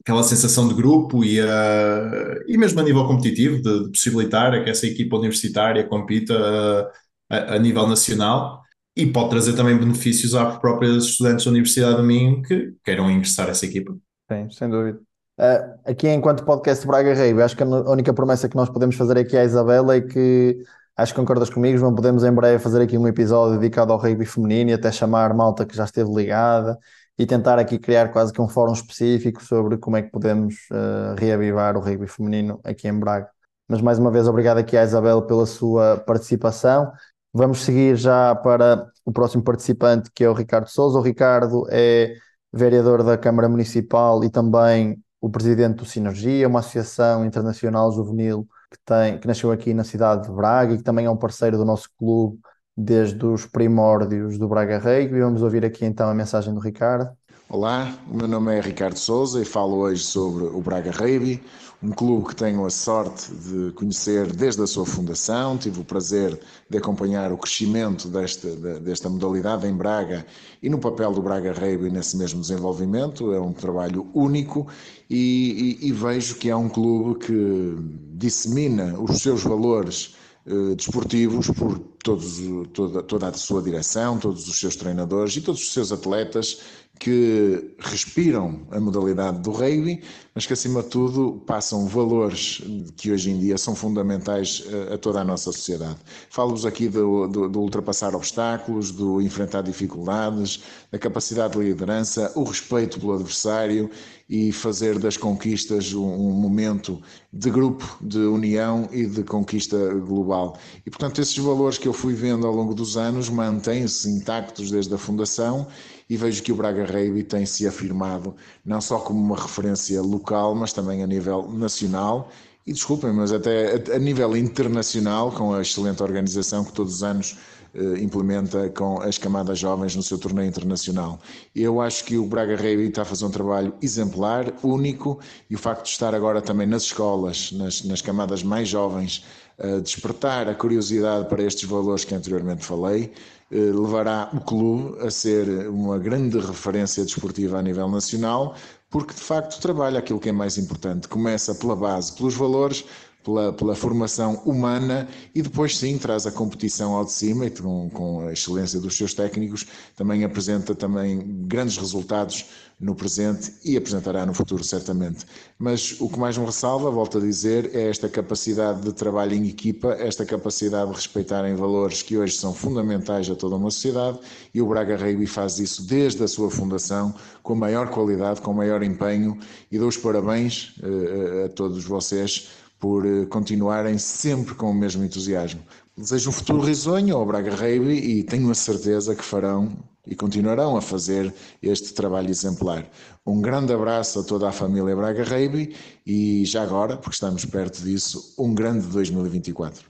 aquela 0.00 0.22
sensação 0.22 0.68
de 0.68 0.74
grupo 0.74 1.22
e, 1.22 1.38
uh, 1.38 2.44
e 2.48 2.56
mesmo 2.56 2.80
a 2.80 2.82
nível 2.82 3.06
competitivo, 3.06 3.60
de, 3.60 3.84
de 3.84 3.90
possibilitar 3.90 4.64
que 4.64 4.70
essa 4.70 4.86
equipa 4.86 5.18
universitária 5.18 5.86
compita 5.86 6.34
uh, 6.34 6.88
a, 7.28 7.56
a, 7.56 7.58
nível 7.58 7.86
nacional 7.86 8.62
e 8.96 9.06
pode 9.06 9.28
trazer 9.28 9.52
também 9.52 9.76
benefícios 9.76 10.34
às 10.34 10.58
próprias 10.58 11.04
estudantes 11.04 11.44
da 11.44 11.50
Universidade 11.50 11.96
do 11.98 12.02
Minho 12.02 12.40
que 12.40 12.72
queiram 12.82 13.10
ingressar 13.10 13.50
essa 13.50 13.66
equipa. 13.66 13.94
Sim, 14.32 14.48
sem 14.48 14.70
dúvida. 14.70 15.09
Uh, 15.40 15.80
aqui, 15.86 16.06
enquanto 16.06 16.44
podcast 16.44 16.86
Braga 16.86 17.14
Rei, 17.14 17.32
acho 17.40 17.56
que 17.56 17.62
a 17.62 17.66
única 17.66 18.12
promessa 18.12 18.46
que 18.46 18.54
nós 18.54 18.68
podemos 18.68 18.94
fazer 18.94 19.16
aqui 19.16 19.38
à 19.38 19.42
Isabela 19.42 19.96
é 19.96 20.02
que 20.02 20.62
acho 20.94 21.14
que 21.14 21.18
concordas 21.18 21.48
comigo, 21.48 21.78
João, 21.78 21.94
podemos 21.94 22.24
em 22.24 22.30
breve 22.30 22.62
fazer 22.62 22.82
aqui 22.82 22.98
um 22.98 23.08
episódio 23.08 23.58
dedicado 23.58 23.90
ao 23.90 23.98
rugby 23.98 24.26
feminino 24.26 24.68
e 24.68 24.74
até 24.74 24.92
chamar 24.92 25.32
malta 25.32 25.64
que 25.64 25.74
já 25.74 25.84
esteve 25.84 26.12
ligada 26.12 26.78
e 27.18 27.24
tentar 27.24 27.58
aqui 27.58 27.78
criar 27.78 28.08
quase 28.12 28.34
que 28.34 28.42
um 28.42 28.48
fórum 28.50 28.74
específico 28.74 29.42
sobre 29.42 29.78
como 29.78 29.96
é 29.96 30.02
que 30.02 30.10
podemos 30.10 30.56
uh, 30.72 31.14
reavivar 31.18 31.74
o 31.74 31.80
rugby 31.80 32.06
feminino 32.06 32.60
aqui 32.62 32.86
em 32.86 32.98
Braga. 33.00 33.30
Mas 33.66 33.80
mais 33.80 33.98
uma 33.98 34.10
vez, 34.10 34.28
obrigado 34.28 34.58
aqui 34.58 34.76
à 34.76 34.84
Isabel 34.84 35.22
pela 35.22 35.46
sua 35.46 35.96
participação. 36.06 36.92
Vamos 37.32 37.64
seguir 37.64 37.96
já 37.96 38.34
para 38.34 38.86
o 39.06 39.12
próximo 39.12 39.42
participante, 39.42 40.10
que 40.14 40.22
é 40.22 40.28
o 40.28 40.34
Ricardo 40.34 40.68
Souza. 40.68 40.98
O 40.98 41.02
Ricardo 41.02 41.66
é 41.70 42.14
vereador 42.52 43.02
da 43.02 43.16
Câmara 43.16 43.48
Municipal 43.48 44.22
e 44.22 44.28
também 44.28 45.02
o 45.20 45.28
presidente 45.28 45.76
do 45.76 45.84
Sinergia, 45.84 46.48
uma 46.48 46.60
associação 46.60 47.24
internacional 47.24 47.92
juvenil 47.92 48.48
que, 48.70 48.78
tem, 48.84 49.18
que 49.18 49.26
nasceu 49.26 49.50
aqui 49.52 49.74
na 49.74 49.84
cidade 49.84 50.26
de 50.26 50.32
Braga 50.34 50.74
e 50.74 50.78
que 50.78 50.82
também 50.82 51.06
é 51.06 51.10
um 51.10 51.16
parceiro 51.16 51.58
do 51.58 51.64
nosso 51.64 51.88
clube 51.98 52.38
desde 52.76 53.24
os 53.26 53.44
primórdios 53.44 54.38
do 54.38 54.48
Braga 54.48 54.78
Rei. 54.78 55.08
Vamos 55.08 55.42
ouvir 55.42 55.64
aqui 55.64 55.84
então 55.84 56.08
a 56.08 56.14
mensagem 56.14 56.54
do 56.54 56.60
Ricardo. 56.60 57.10
Olá, 57.48 57.92
o 58.08 58.14
meu 58.14 58.28
nome 58.28 58.56
é 58.56 58.60
Ricardo 58.60 58.96
Souza 58.96 59.42
e 59.42 59.44
falo 59.44 59.78
hoje 59.78 60.04
sobre 60.04 60.44
o 60.44 60.60
Braga 60.60 60.92
Rugby, 60.92 61.42
um 61.82 61.90
clube 61.90 62.28
que 62.28 62.36
tenho 62.36 62.64
a 62.66 62.70
sorte 62.70 63.32
de 63.32 63.72
conhecer 63.72 64.30
desde 64.32 64.62
a 64.62 64.66
sua 64.66 64.84
fundação. 64.84 65.56
Tive 65.56 65.80
o 65.80 65.84
prazer 65.84 66.38
de 66.68 66.76
acompanhar 66.76 67.32
o 67.32 67.38
crescimento 67.38 68.08
desta, 68.08 68.54
desta 68.80 69.08
modalidade 69.08 69.66
em 69.66 69.74
Braga 69.74 70.26
e 70.62 70.68
no 70.68 70.78
papel 70.78 71.12
do 71.12 71.22
Braga 71.22 71.52
Rugby 71.52 71.90
nesse 71.90 72.18
mesmo 72.18 72.40
desenvolvimento. 72.40 73.32
É 73.32 73.40
um 73.40 73.52
trabalho 73.52 74.06
único 74.12 74.66
e, 75.08 75.78
e, 75.80 75.88
e 75.88 75.92
vejo 75.92 76.34
que 76.34 76.50
é 76.50 76.56
um 76.56 76.68
clube 76.68 77.18
que 77.18 77.76
dissemina 78.12 78.98
os 79.00 79.22
seus 79.22 79.42
valores 79.42 80.14
eh, 80.46 80.74
desportivos 80.74 81.48
por 81.48 81.78
todos, 82.02 82.40
toda, 82.72 83.02
toda 83.02 83.28
a 83.28 83.32
sua 83.34 83.62
direção, 83.62 84.18
todos 84.18 84.48
os 84.48 84.58
seus 84.58 84.74
treinadores 84.74 85.36
e 85.36 85.40
todos 85.40 85.62
os 85.62 85.72
seus 85.72 85.92
atletas 85.92 86.60
que 87.00 87.76
respiram 87.78 88.60
a 88.70 88.78
modalidade 88.78 89.38
do 89.38 89.50
rugby, 89.50 90.02
mas 90.34 90.44
que 90.44 90.52
acima 90.52 90.82
de 90.82 90.90
tudo 90.90 91.42
passam 91.46 91.86
valores 91.86 92.60
que 92.94 93.10
hoje 93.10 93.30
em 93.30 93.38
dia 93.38 93.56
são 93.56 93.74
fundamentais 93.74 94.62
a, 94.92 94.98
toda 94.98 95.22
a 95.22 95.24
nossa 95.24 95.50
sociedade. 95.50 95.96
Falo-vos 96.28 96.66
aqui 96.66 96.88
do, 96.88 97.26
do, 97.26 97.48
do, 97.48 97.60
ultrapassar 97.60 98.14
obstáculos, 98.14 98.90
do 98.90 99.22
enfrentar 99.22 99.62
dificuldades, 99.62 100.62
da 100.92 100.98
capacidade 100.98 101.54
de 101.54 101.64
liderança, 101.64 102.30
o 102.36 102.44
respeito 102.44 103.00
pelo 103.00 103.14
adversário 103.14 103.90
e 104.28 104.52
fazer 104.52 104.98
das 104.98 105.16
conquistas 105.16 105.94
um, 105.94 106.04
um 106.04 106.32
momento 106.32 107.00
de 107.32 107.50
grupo, 107.50 107.96
de 107.98 108.18
união 108.18 108.90
e 108.92 109.06
de 109.06 109.24
conquista 109.24 109.76
global. 109.94 110.58
E 110.84 110.90
portanto 110.90 111.18
esses 111.18 111.36
valores 111.38 111.78
que 111.78 111.88
eu 111.88 111.94
fui 111.94 112.12
vendo 112.12 112.46
ao 112.46 112.54
longo 112.54 112.74
dos 112.74 112.98
anos 112.98 113.30
mantêm-se 113.30 114.10
intactos 114.10 114.70
desde 114.70 114.94
a 114.94 114.98
fundação 114.98 115.66
e 116.10 116.16
vejo 116.16 116.42
que 116.42 116.50
o 116.50 116.56
Braga 116.56 116.84
Rugby 116.84 117.22
tem 117.22 117.46
se 117.46 117.68
afirmado 117.68 118.34
não 118.66 118.80
só 118.80 118.98
como 118.98 119.20
uma 119.20 119.40
referência 119.40 120.02
local, 120.02 120.56
mas 120.56 120.72
também 120.72 121.04
a 121.04 121.06
nível 121.06 121.48
nacional 121.48 122.28
e 122.66 122.72
desculpem, 122.72 123.12
mas 123.12 123.32
até 123.32 123.82
a, 123.94 123.98
nível 123.98 124.36
internacional, 124.36 125.30
com 125.30 125.54
a 125.54 125.62
excelente 125.62 126.02
organização 126.02 126.64
que 126.64 126.72
todos 126.72 126.96
os 126.96 127.02
anos 127.02 127.38
eh, 127.74 128.00
implementa 128.00 128.68
com 128.70 129.00
as 129.00 129.18
camadas 129.18 129.58
jovens 129.58 129.96
no 129.96 130.02
seu 130.02 130.18
torneio 130.18 130.48
internacional. 130.48 131.18
Eu 131.54 131.80
acho 131.80 132.04
que 132.04 132.18
o 132.18 132.26
Braga 132.26 132.56
Rugby 132.56 132.88
está 132.88 133.02
a 133.02 133.04
fazer 133.04 133.24
um 133.24 133.30
trabalho 133.30 133.72
exemplar, 133.80 134.52
único, 134.62 135.20
e 135.48 135.54
o 135.54 135.58
facto 135.58 135.84
de 135.84 135.90
estar 135.90 136.14
agora 136.14 136.42
também 136.42 136.66
nas 136.66 136.82
escolas, 136.82 137.50
nas, 137.52 137.82
nas 137.84 138.02
camadas 138.02 138.42
mais 138.42 138.68
jovens, 138.68 139.24
a 139.58 139.78
despertar 139.80 140.48
a 140.48 140.54
curiosidade 140.54 141.28
para 141.28 141.42
estes 141.42 141.68
valores 141.68 142.04
que 142.04 142.14
anteriormente 142.14 142.64
falei, 142.64 143.12
levará 143.50 144.30
o 144.32 144.40
clube 144.40 144.98
a 145.00 145.10
ser 145.10 145.68
uma 145.68 145.98
grande 145.98 146.38
referência 146.38 147.04
desportiva 147.04 147.58
a 147.58 147.62
nível 147.62 147.88
nacional, 147.88 148.54
porque 148.88 149.14
de 149.14 149.20
facto 149.20 149.60
trabalha 149.60 149.98
aquilo 149.98 150.20
que 150.20 150.28
é 150.28 150.32
mais 150.32 150.56
importante. 150.56 151.08
Começa 151.08 151.54
pela 151.54 151.74
base, 151.74 152.12
pelos 152.12 152.34
valores, 152.34 152.84
pela, 153.24 153.52
pela 153.52 153.74
formação 153.74 154.34
humana 154.46 155.08
e 155.34 155.42
depois 155.42 155.76
sim 155.76 155.98
traz 155.98 156.26
a 156.26 156.32
competição 156.32 156.94
ao 156.94 157.04
de 157.04 157.12
cima 157.12 157.46
e 157.46 157.50
com, 157.50 157.90
com 157.90 158.26
a 158.26 158.32
excelência 158.32 158.80
dos 158.80 158.96
seus 158.96 159.14
técnicos 159.14 159.66
também 159.96 160.24
apresenta 160.24 160.74
também 160.74 161.18
grandes 161.46 161.76
resultados 161.76 162.46
no 162.80 162.94
presente 162.94 163.52
e 163.62 163.76
apresentará 163.76 164.24
no 164.24 164.32
futuro 164.32 164.64
certamente. 164.64 165.26
Mas 165.58 166.00
o 166.00 166.08
que 166.08 166.18
mais 166.18 166.38
me 166.38 166.46
ressalva, 166.46 166.90
volto 166.90 167.18
a 167.18 167.20
dizer, 167.20 167.70
é 167.74 167.90
esta 167.90 168.08
capacidade 168.08 168.80
de 168.80 168.92
trabalho 168.92 169.34
em 169.34 169.46
equipa, 169.48 169.92
esta 169.98 170.24
capacidade 170.24 170.90
de 170.90 170.96
respeitarem 170.96 171.54
valores 171.54 172.02
que 172.02 172.16
hoje 172.16 172.34
são 172.36 172.54
fundamentais 172.54 173.28
a 173.28 173.34
toda 173.34 173.56
uma 173.56 173.70
sociedade 173.70 174.18
e 174.54 174.62
o 174.62 174.66
Braga 174.66 174.96
Rugby 174.96 175.26
faz 175.26 175.58
isso 175.58 175.82
desde 175.82 176.22
a 176.24 176.28
sua 176.28 176.50
fundação 176.50 177.14
com 177.42 177.54
maior 177.54 177.90
qualidade, 177.90 178.40
com 178.40 178.54
maior 178.54 178.82
empenho 178.82 179.38
e 179.70 179.78
dou 179.78 179.88
os 179.88 179.98
parabéns 179.98 180.74
uh, 180.78 181.46
a 181.46 181.48
todos 181.50 181.84
vocês 181.84 182.48
por 182.80 183.04
eh, 183.04 183.26
continuarem 183.26 183.98
sempre 183.98 184.54
com 184.54 184.70
o 184.70 184.74
mesmo 184.74 185.04
entusiasmo. 185.04 185.60
Desejo 185.94 186.30
um 186.30 186.32
futuro 186.32 186.62
risonho 186.62 187.14
ao 187.14 187.26
Braga 187.26 187.50
Rugby 187.50 187.92
e 187.92 188.24
tenho 188.24 188.50
a 188.50 188.54
certeza 188.54 189.14
que 189.14 189.22
farão 189.22 189.76
e 190.06 190.14
continuarão 190.14 190.76
a 190.76 190.80
fazer 190.80 191.32
este 191.62 191.94
trabalho 191.94 192.30
exemplar. 192.30 192.84
Um 193.26 193.40
grande 193.40 193.72
abraço 193.72 194.20
a 194.20 194.24
toda 194.24 194.48
a 194.48 194.52
família 194.52 194.96
Braga 194.96 195.22
Rugby 195.22 195.76
e 196.06 196.44
já 196.44 196.62
agora, 196.62 196.96
porque 196.96 197.14
estamos 197.14 197.44
perto 197.44 197.82
disso, 197.82 198.34
um 198.38 198.54
grande 198.54 198.86
2024. 198.86 199.84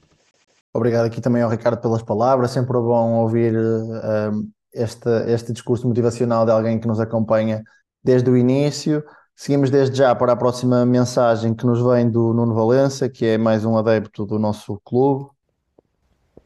Obrigado 0.72 1.06
aqui 1.06 1.20
também 1.20 1.42
ao 1.42 1.50
Ricardo 1.50 1.80
pelas 1.80 2.02
palavras, 2.02 2.50
sempre 2.50 2.76
é 2.76 2.80
bom 2.80 3.14
ouvir 3.20 3.56
uh, 3.56 4.48
este, 4.72 5.08
este 5.26 5.52
discurso 5.52 5.86
motivacional 5.88 6.44
de 6.44 6.52
alguém 6.52 6.78
que 6.78 6.86
nos 6.86 7.00
acompanha 7.00 7.62
desde 8.02 8.30
o 8.30 8.36
início. 8.36 9.02
Seguimos 9.34 9.70
desde 9.70 9.96
já 9.96 10.14
para 10.14 10.32
a 10.32 10.36
próxima 10.36 10.84
mensagem 10.84 11.54
que 11.54 11.66
nos 11.66 11.82
vem 11.82 12.10
do 12.10 12.34
Nuno 12.34 12.54
Valença, 12.54 13.08
que 13.08 13.24
é 13.24 13.38
mais 13.38 13.64
um 13.64 13.76
adepto 13.76 14.26
do 14.26 14.38
nosso 14.38 14.80
clube. 14.84 15.30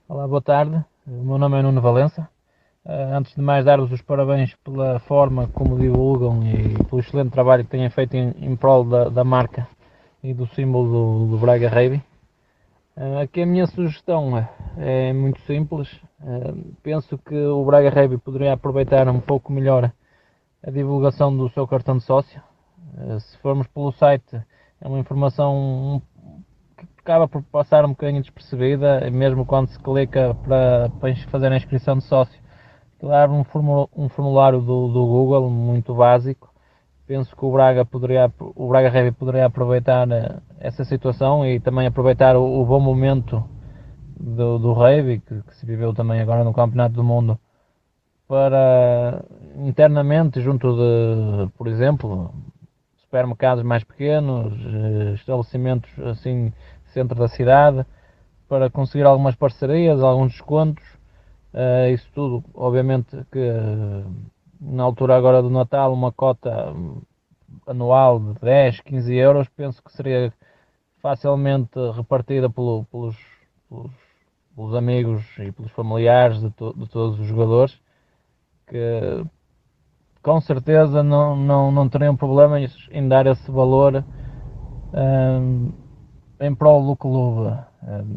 Olá, 0.09 0.29
boa 0.29 0.41
tarde. 0.41 0.85
O 1.07 1.25
meu 1.25 1.37
nome 1.37 1.59
é 1.59 1.63
Nuno 1.63 1.81
Valença. 1.81 2.29
Eh, 2.87 3.11
antes 3.13 3.35
de 3.35 3.43
mais, 3.43 3.65
dar-vos 3.65 3.91
os 3.93 4.03
parabéns 4.03 4.55
pela 4.57 4.99
forma 5.01 5.49
como 5.49 5.79
divulgam 5.79 6.43
e 6.45 6.75
pelo 6.85 7.01
excelente 7.01 7.31
trabalho 7.31 7.65
que 7.65 7.71
têm 7.71 7.89
feito 7.91 8.15
em, 8.15 8.35
em 8.41 8.57
prol 8.57 8.85
da, 8.85 9.09
da 9.09 9.25
marca 9.25 9.67
e 10.23 10.35
do 10.35 10.47
símbolo 10.49 10.91
do, 11.27 11.31
do 11.33 11.39
Braga 11.39 11.69
Rugby. 11.69 12.03
Eh, 12.97 13.23
aqui 13.23 13.43
a 13.43 13.47
minha 13.47 13.67
sugestão 13.67 14.37
é, 14.37 15.11
é 15.11 15.13
muito 15.13 15.41
simples. 15.43 15.89
Eh, 16.23 16.55
penso 16.83 17.19
que 17.19 17.37
o 17.37 17.65
Braga 17.65 17.91
Rugby 17.91 18.19
poderia 18.19 18.53
aproveitar 18.53 19.09
um 19.09 19.21
pouco 19.21 19.53
melhor 19.53 19.93
a 20.63 20.71
divulgação 20.71 21.37
do 21.37 21.49
seu 21.51 21.67
cartão 21.67 21.99
de 21.99 22.05
sócio 22.05 22.41
se 23.21 23.37
formos 23.39 23.67
pelo 23.69 23.93
site, 23.93 24.41
é 24.81 24.89
uma 24.89 24.99
informação 24.99 26.01
que 26.77 26.87
acaba 27.01 27.29
por 27.29 27.43
passar 27.43 27.85
um 27.85 27.91
bocadinho 27.91 28.23
despercebida, 28.23 29.11
mesmo 29.11 29.45
quando 29.45 29.69
se 29.69 29.79
clica 29.79 30.35
para, 30.35 30.91
para 31.01 31.17
fazer 31.31 31.53
a 31.53 31.57
inscrição 31.57 31.99
de 31.99 32.05
sócio. 32.05 32.44
Claro, 33.05 33.35
um 33.35 34.09
formulário 34.09 34.63
do, 34.63 34.89
do 34.89 35.05
Google 35.05 35.51
muito 35.51 35.95
básico. 35.95 36.51
Penso 37.07 37.37
que 37.37 37.45
o 37.45 37.53
Braga 37.53 37.85
poderia, 37.85 38.33
o 38.41 38.67
Braga 38.67 38.89
Heavy 38.89 39.13
poderia 39.13 39.45
aproveitar 39.45 40.11
eh, 40.11 40.41
essa 40.59 40.87
situação 40.87 41.47
e 41.47 41.61
também 41.61 41.87
aproveitar 41.87 42.35
o, 42.35 42.63
o 42.63 42.65
bom 42.65 42.81
momento 42.81 43.45
do, 44.19 44.59
do 44.59 44.89
Heavy, 44.89 45.21
que, 45.21 45.43
que 45.43 45.55
se 45.55 45.67
viveu 45.67 45.93
também 45.93 46.19
agora 46.19 46.45
no 46.45 46.55
Campeonato 46.55 46.95
do 46.95 47.05
Mundo, 47.05 47.39
para 48.27 49.23
internamente, 49.57 50.41
junto 50.41 50.75
de, 50.75 51.53
por 51.59 51.67
exemplo, 51.67 52.33
supermercados 53.03 53.63
mais 53.63 53.85
pequenos, 53.85 54.55
eh, 54.65 55.13
estabelecimentos 55.13 55.91
assim 55.99 56.55
centro 56.87 57.19
da 57.19 57.29
cidade, 57.29 57.85
para 58.49 58.71
conseguir 58.71 59.05
algumas 59.05 59.35
parcerias, 59.35 60.03
alguns 60.03 60.33
descontos. 60.33 60.94
Uh, 61.55 61.95
isso 61.95 62.11
tudo, 62.13 62.45
obviamente, 62.53 63.17
que 63.31 63.49
na 64.61 64.83
altura 64.83 65.17
agora 65.17 65.41
do 65.41 65.49
Natal, 65.49 65.93
uma 65.93 66.11
cota 66.11 66.75
anual 67.65 68.19
de 68.19 68.35
10, 68.41 68.81
15 68.81 69.15
euros, 69.15 69.49
penso 69.51 69.81
que 69.81 69.93
seria 69.93 70.33
facilmente 71.01 71.79
repartida 71.95 72.51
pelo, 72.51 72.85
pelos, 72.91 73.17
pelos, 73.69 73.93
pelos, 74.57 74.75
amigos 74.75 75.23
e 75.39 75.53
pelos 75.53 75.71
familiares 75.71 76.41
de, 76.41 76.51
to, 76.51 76.75
de 76.77 76.89
todos 76.89 77.21
os 77.21 77.27
jogadores, 77.27 77.79
que 78.67 79.25
com 80.23 80.41
certeza 80.41 81.05
não, 81.05 81.37
não, 81.37 81.71
não 81.71 81.89
teriam 81.89 82.17
problemas 82.17 82.89
em 82.91 83.07
dar 83.07 83.27
esse 83.29 83.49
valor 83.49 84.03
em 86.41 86.55
prol 86.55 86.87
do 86.87 86.97
clube. 86.97 87.57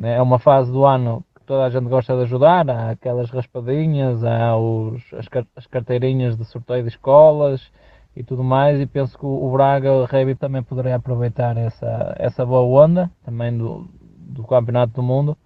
É 0.04 0.22
uma 0.22 0.40
fase 0.40 0.72
do 0.72 0.86
ano 0.86 1.24
toda 1.48 1.66
a 1.66 1.70
gente 1.70 1.88
gosta 1.88 2.16
de 2.16 2.24
ajudar, 2.24 2.70
há 2.70 2.92
aquelas 2.92 3.30
raspadinhas, 3.32 4.24
há 4.24 4.56
os, 4.58 5.02
as, 5.14 5.26
as 5.56 5.66
carteirinhas 5.66 6.38
de 6.38 6.46
sorteio 6.46 6.84
de 6.84 6.90
escolas 6.90 7.72
e 8.16 8.24
tudo 8.24 8.44
mais, 8.44 8.80
e 8.80 8.86
penso 8.86 9.18
que 9.18 9.26
o 9.26 9.50
Braga, 9.52 9.92
o 9.94 10.06
Rebi 10.06 10.36
também 10.36 10.62
poderia 10.62 10.96
aproveitar 10.96 11.56
essa, 11.58 12.16
essa 12.20 12.46
boa 12.46 12.86
onda, 12.86 13.10
também 13.24 13.58
do, 13.58 13.88
do 14.20 14.44
Campeonato 14.44 14.94
do 14.94 15.04
Mundo, 15.04 15.38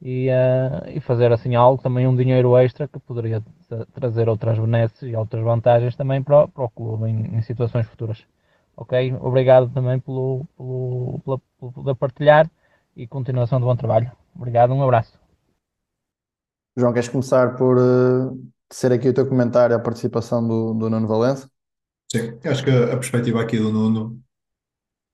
e, 0.00 0.28
uh, 0.28 0.88
e 0.90 1.00
fazer 1.00 1.32
assim 1.32 1.54
algo, 1.54 1.82
também 1.82 2.06
um 2.06 2.16
dinheiro 2.16 2.56
extra 2.56 2.88
que 2.88 2.98
poderia 2.98 3.42
trazer 3.92 4.28
outras 4.28 4.58
benesses 4.58 5.02
e 5.02 5.14
outras 5.16 5.42
vantagens 5.42 5.96
também 5.96 6.22
para, 6.22 6.48
para 6.48 6.64
o 6.64 6.70
clube 6.70 7.08
em, 7.08 7.36
em 7.36 7.42
situações 7.42 7.86
futuras. 7.86 8.24
Ok? 8.76 9.14
Obrigado 9.20 9.68
também 9.70 9.98
pelo, 10.00 10.46
pelo, 10.56 11.40
pela, 11.74 11.94
partilhar 11.94 12.50
e 12.96 13.06
continuação 13.06 13.60
do 13.60 13.66
bom 13.66 13.76
trabalho. 13.76 14.10
Obrigado, 14.36 14.72
um 14.72 14.82
abraço. 14.82 15.23
João, 16.76 16.92
queres 16.92 17.08
começar 17.08 17.56
por 17.56 17.78
uh, 17.78 18.52
ser 18.72 18.92
aqui 18.92 19.08
o 19.08 19.14
teu 19.14 19.28
comentário 19.28 19.76
à 19.76 19.78
participação 19.78 20.46
do, 20.46 20.74
do 20.74 20.90
Nuno 20.90 21.06
Valença? 21.06 21.48
Sim, 22.10 22.38
acho 22.44 22.64
que 22.64 22.70
a 22.70 22.96
perspectiva 22.96 23.40
aqui 23.40 23.58
do 23.58 23.72
Nuno 23.72 24.20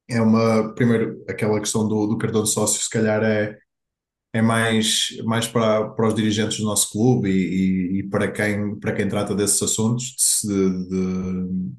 é 0.09 0.21
uma, 0.21 0.75
primeiro, 0.75 1.23
aquela 1.29 1.61
questão 1.61 1.87
do, 1.87 2.07
do 2.07 2.19
cartão 2.19 2.43
de 2.43 2.51
sócio, 2.51 2.83
se 2.83 2.89
calhar 2.89 3.23
é, 3.23 3.59
é 4.33 4.41
mais, 4.41 5.09
mais 5.25 5.47
para, 5.47 5.91
para 5.91 6.09
os 6.09 6.15
dirigentes 6.15 6.59
do 6.59 6.65
nosso 6.65 6.91
clube 6.91 7.29
e, 7.29 7.33
e, 7.33 7.99
e 8.01 8.03
para, 8.09 8.31
quem, 8.31 8.79
para 8.79 8.93
quem 8.93 9.09
trata 9.09 9.35
desses 9.35 9.63
assuntos, 9.63 10.15
de, 10.43 10.89
de, 10.89 11.73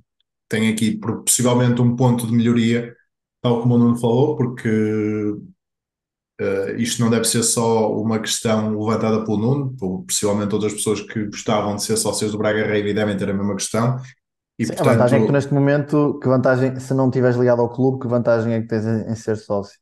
tem 0.48 0.70
aqui 0.70 0.98
possivelmente 0.98 1.82
um 1.82 1.96
ponto 1.96 2.28
de 2.28 2.34
melhoria, 2.34 2.96
tal 3.42 3.62
como 3.62 3.76
o 3.76 3.78
Nuno 3.80 4.00
falou, 4.00 4.36
porque 4.36 4.70
uh, 6.42 6.76
isto 6.78 7.02
não 7.02 7.10
deve 7.10 7.26
ser 7.26 7.44
só 7.44 7.92
uma 7.94 8.20
questão 8.20 8.78
levantada 8.78 9.24
pelo 9.24 9.38
Nuno, 9.38 9.76
possivelmente 10.08 10.54
outras 10.54 10.74
pessoas 10.74 11.02
que 11.02 11.26
gostavam 11.26 11.76
de 11.76 11.84
ser 11.84 11.98
sócios 11.98 12.32
do 12.32 12.38
Braga 12.38 12.66
Rei 12.66 12.94
devem 12.94 13.16
ter 13.16 13.30
a 13.30 13.34
mesma 13.34 13.56
questão 13.56 14.00
e, 14.62 14.66
Sim, 14.66 14.74
portanto, 14.74 14.88
a 14.88 14.94
vantagem 14.94 15.18
é 15.18 15.22
que 15.22 15.28
tu 15.28 15.34
neste 15.34 15.54
momento, 15.54 16.20
que 16.22 16.28
vantagem, 16.28 16.80
se 16.80 16.94
não 16.94 17.08
estiveres 17.08 17.36
ligado 17.36 17.62
ao 17.62 17.70
clube, 17.70 18.00
que 18.00 18.08
vantagem 18.08 18.54
é 18.54 18.62
que 18.62 18.68
tens 18.68 18.86
em, 18.86 19.12
em 19.12 19.16
ser 19.16 19.36
sócio? 19.38 19.80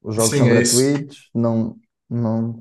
Os 0.00 0.14
jogos 0.14 0.30
Sim, 0.30 0.38
são 0.38 0.46
é 0.46 0.54
gratuitos, 0.54 1.30
não, 1.34 1.76
não, 2.08 2.60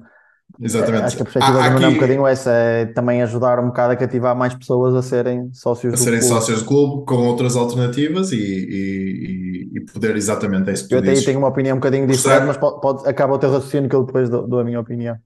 Exatamente. 0.61 1.03
Acho 1.03 1.15
que 1.15 1.21
a 1.21 1.25
perspectiva 1.25 1.63
Há, 1.63 1.69
do 1.69 1.73
Nuno 1.73 1.85
é 1.85 1.89
um 1.89 1.93
bocadinho 1.93 2.27
essa, 2.27 2.51
é 2.51 2.85
também 2.85 3.21
ajudar 3.21 3.59
um 3.59 3.67
bocado 3.67 3.93
a 3.93 3.95
cativar 3.95 4.35
mais 4.35 4.53
pessoas 4.53 4.93
a 4.95 5.01
serem 5.01 5.53
sócios 5.53 5.93
a 5.93 5.95
do 5.95 6.01
serem 6.01 6.19
clube. 6.19 6.33
sócios 6.33 6.61
do 6.61 6.65
clube 6.67 7.05
com 7.05 7.27
outras 7.27 7.55
alternativas 7.55 8.31
e, 8.31 8.37
e, 8.37 9.69
e 9.77 9.81
poder 9.81 10.15
exatamente 10.15 10.69
é 10.69 10.73
isso 10.73 10.87
que 10.87 10.93
Eu 10.93 10.99
até 10.99 11.11
aí 11.11 11.23
tenho 11.23 11.39
uma 11.39 11.47
opinião 11.47 11.77
um 11.77 11.79
bocadinho 11.79 12.07
diferente, 12.07 12.45
mas 12.45 12.57
pode, 12.57 12.81
pode, 12.81 13.07
acaba 13.07 13.35
o 13.35 13.39
teu 13.39 13.51
raciocínio 13.51 13.89
que 13.89 13.95
eu 13.95 14.03
depois 14.03 14.29
dou, 14.29 14.47
dou 14.47 14.59
a 14.59 14.63
minha 14.63 14.79
opinião. 14.79 15.17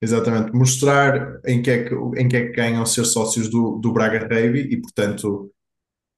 Exatamente, 0.00 0.52
mostrar 0.52 1.38
em 1.46 1.62
que 1.62 1.70
é 1.70 1.84
que, 1.84 1.94
em 1.94 2.28
que, 2.28 2.36
é 2.36 2.46
que 2.46 2.52
ganham 2.52 2.84
ser 2.84 3.04
sócios 3.04 3.48
do, 3.48 3.78
do 3.78 3.92
Braga 3.92 4.18
Rave 4.18 4.58
e, 4.58 4.80
portanto, 4.80 5.48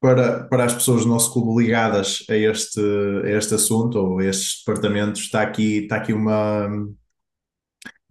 para, 0.01 0.44
para 0.44 0.64
as 0.64 0.72
pessoas 0.72 1.02
do 1.02 1.09
nosso 1.09 1.31
clube 1.32 1.62
ligadas 1.62 2.24
a 2.31 2.35
este, 2.35 2.81
a 3.24 3.31
este 3.31 3.55
assunto 3.55 3.98
ou 3.98 4.18
a 4.20 4.24
estes 4.24 4.62
departamentos, 4.64 5.20
está 5.20 5.43
aqui, 5.43 5.81
está 5.82 5.97
aqui 5.97 6.14
uma, 6.14 6.66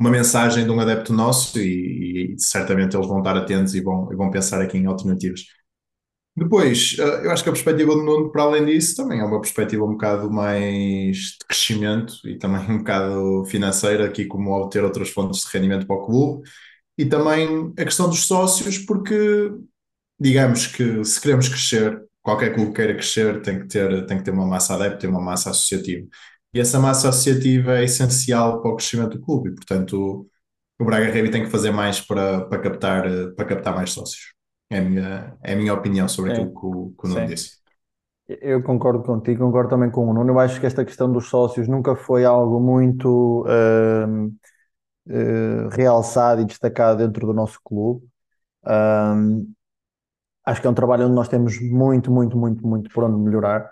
uma 0.04 0.12
mensagem 0.12 0.66
de 0.66 0.70
um 0.70 0.80
adepto 0.82 1.14
nosso 1.14 1.58
e, 1.60 2.34
e 2.34 2.40
certamente 2.40 2.96
eles 2.96 3.08
vão 3.08 3.20
estar 3.20 3.38
atentos 3.38 3.74
e 3.74 3.82
vão, 3.82 4.12
e 4.12 4.16
vão 4.18 4.30
pensar 4.30 4.62
aqui 4.62 4.78
em 4.78 4.86
alternativas. 4.86 5.46
Depois, 6.36 6.98
eh, 7.00 7.26
eu 7.26 7.32
acho 7.32 7.42
que 7.44 7.50
a 7.50 7.54
perspectiva 7.54 7.96
do 7.96 8.04
Nuno, 8.04 8.32
para 8.32 8.44
além 8.44 8.66
disso, 8.66 8.96
também 8.98 9.20
é 9.20 9.24
uma 9.24 9.40
perspectiva 9.40 9.86
um 9.86 9.92
bocado 9.94 10.30
mais 10.30 11.18
de 11.18 11.38
crescimento 11.48 12.16
e 12.26 12.38
também 12.38 12.60
um 12.70 12.80
bocado 12.80 13.46
financeira, 13.46 14.06
aqui 14.06 14.26
como 14.26 14.52
obter 14.52 14.84
outras 14.84 15.10
fontes 15.10 15.42
de 15.42 15.48
rendimento 15.58 15.88
para 15.88 15.96
o 15.96 16.06
clube. 16.06 16.50
E 16.98 17.06
também 17.06 17.74
a 17.78 17.86
questão 17.86 18.10
dos 18.10 18.26
sócios, 18.28 18.78
porque 18.80 19.52
digamos 20.20 20.68
que 20.68 21.04
se 21.06 21.22
queremos 21.22 21.48
crescer, 21.50 22.04
qualquer 22.22 22.54
clube 22.54 22.74
queira 22.74 22.94
crescer, 22.94 23.42
tem 23.42 23.60
que 23.62 23.68
ter, 23.68 24.06
tem 24.06 24.18
que 24.18 24.24
ter 24.24 24.32
uma 24.32 24.46
massa 24.46 24.76
adepta, 24.76 25.00
tem 25.00 25.10
uma 25.10 25.22
massa 25.22 25.52
associativa. 25.52 26.08
E 26.54 26.60
essa 26.60 26.80
massa 26.80 27.10
associativa 27.10 27.78
é 27.80 27.84
essencial 27.84 28.62
para 28.62 28.72
o 28.72 28.76
crescimento 28.76 29.18
do 29.18 29.26
clube, 29.26 29.50
e, 29.50 29.56
portanto 29.56 30.28
o 30.80 30.86
Braga 30.86 31.06
Rugby 31.06 31.32
tem 31.32 31.44
que 31.44 31.50
fazer 31.50 31.72
mais 31.72 32.02
para, 32.02 32.46
para, 32.46 32.60
captar, 32.60 33.04
para 33.36 33.46
captar 33.46 33.76
mais 33.76 33.92
sócios. 33.92 34.34
É 34.70 34.80
a 34.80 34.82
minha, 34.82 35.38
é 35.44 35.54
a 35.54 35.56
minha 35.56 35.74
opinião 35.74 36.08
sobre 36.08 36.32
aquilo 36.32 36.52
que 36.52 36.66
o, 36.66 36.94
que 37.00 37.06
o 37.06 37.10
Nuno 37.10 37.28
disse. 37.28 37.64
Eu 38.28 38.64
concordo 38.64 39.04
contigo, 39.04 39.46
concordo 39.46 39.70
também 39.70 39.92
com 39.92 40.10
o 40.10 40.14
Nuno. 40.14 40.32
Eu 40.32 40.40
acho 40.40 40.60
que 40.60 40.66
esta 40.66 40.84
questão 40.84 41.12
dos 41.12 41.30
sócios 41.30 41.68
nunca 41.68 41.96
foi 41.96 42.26
algo 42.26 42.60
muito 42.60 43.46
uh, 43.46 44.28
uh, 45.08 45.70
realçado 45.70 46.42
e 46.42 46.46
destacado 46.46 47.06
dentro 47.06 47.28
do 47.28 47.34
nosso 47.34 47.60
clube. 47.64 48.06
Um, 48.66 49.54
acho 50.46 50.62
que 50.62 50.68
é 50.68 50.70
um 50.70 50.74
trabalho 50.74 51.06
onde 51.06 51.16
nós 51.16 51.28
temos 51.28 51.60
muito, 51.62 52.12
muito, 52.12 52.38
muito, 52.38 52.66
muito 52.66 52.90
por 52.90 53.04
onde 53.04 53.18
melhorar. 53.20 53.70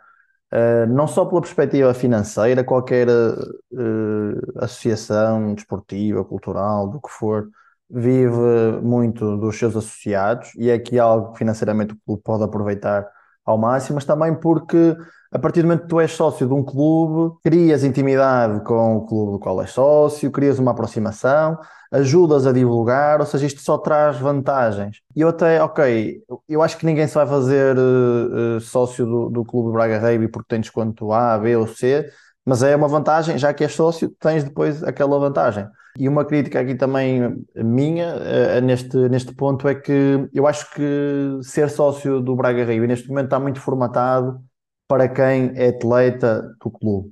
Uh, 0.54 0.86
não 0.88 1.08
só 1.08 1.24
pela 1.26 1.40
perspectiva 1.40 1.94
financeira, 1.94 2.64
qualquer 2.64 3.08
uh, 3.08 4.64
associação 4.64 5.54
desportiva, 5.54 6.26
cultural, 6.26 6.90
do 6.90 7.00
que 7.00 7.10
for, 7.10 7.48
vive 7.90 8.82
muito 8.82 9.38
dos 9.38 9.58
seus 9.58 9.76
associados 9.76 10.54
e 10.56 10.70
é 10.70 10.74
aqui 10.74 11.00
algo 11.00 11.32
que 11.34 11.40
financeiramente 11.40 11.94
o 11.94 11.98
clube 12.06 12.22
pode 12.24 12.44
aproveitar 12.44 13.08
ao 13.46 13.58
máximo, 13.58 13.96
mas 13.96 14.06
também 14.06 14.34
porque 14.36 14.96
a 15.32 15.40
partir 15.40 15.62
do 15.62 15.68
momento 15.68 15.84
que 15.84 15.88
tu 15.88 16.00
és 16.00 16.12
sócio 16.12 16.46
de 16.46 16.54
um 16.54 16.64
clube, 16.64 17.38
crias 17.42 17.84
intimidade 17.84 18.62
com 18.66 18.98
o 18.98 19.06
clube 19.06 19.32
do 19.34 19.40
qual 19.40 19.62
és 19.62 19.72
sócio, 19.72 20.30
crias 20.30 20.60
uma 20.60 20.72
aproximação, 20.72 21.58
ajudas 21.92 22.48
a 22.48 22.54
divulgar, 22.54 23.20
ou 23.20 23.26
seja, 23.26 23.46
isto 23.46 23.62
só 23.62 23.78
traz 23.78 24.18
vantagens. 24.18 25.02
E 25.16 25.22
eu 25.22 25.28
até, 25.30 25.62
ok, 25.62 26.24
eu 26.48 26.62
acho 26.62 26.78
que 26.78 26.86
ninguém 26.86 27.08
se 27.08 27.16
vai 27.16 27.28
fazer 27.28 27.78
uh, 27.78 28.58
uh, 28.58 28.62
sócio 28.62 29.06
do, 29.06 29.30
do 29.30 29.46
Clube 29.46 29.74
Braga 29.74 30.00
Rugby 30.00 30.30
porque 30.30 30.48
tem 30.50 30.62
desconto 30.62 31.12
A, 31.12 31.38
B 31.38 31.56
ou 31.58 31.68
C, 31.68 32.10
mas 32.46 32.64
é 32.64 32.76
uma 32.76 32.88
vantagem, 32.88 33.38
já 33.38 33.54
que 33.54 33.64
és 33.64 33.74
sócio, 33.74 34.10
tens 34.20 34.44
depois 34.44 34.84
aquela 34.84 35.20
vantagem. 35.20 35.68
E 36.00 36.08
uma 36.08 36.24
crítica 36.24 36.62
aqui 36.62 36.76
também 36.76 37.46
minha 37.56 38.16
uh, 38.16 38.62
neste, 38.62 38.96
neste 39.10 39.34
ponto 39.36 39.68
é 39.68 39.76
que 39.76 40.30
eu 40.34 40.48
acho 40.48 40.72
que 40.74 41.40
ser 41.44 41.70
sócio 41.70 42.22
do 42.22 42.36
Braga 42.36 42.64
Rugby 42.64 42.88
neste 42.88 43.10
momento 43.10 43.26
está 43.26 43.40
muito 43.40 43.60
formatado 43.60 44.42
para 44.88 45.10
quem 45.10 45.52
é 45.56 45.70
atleta 45.70 46.56
do 46.64 46.72
clube. 46.72 47.12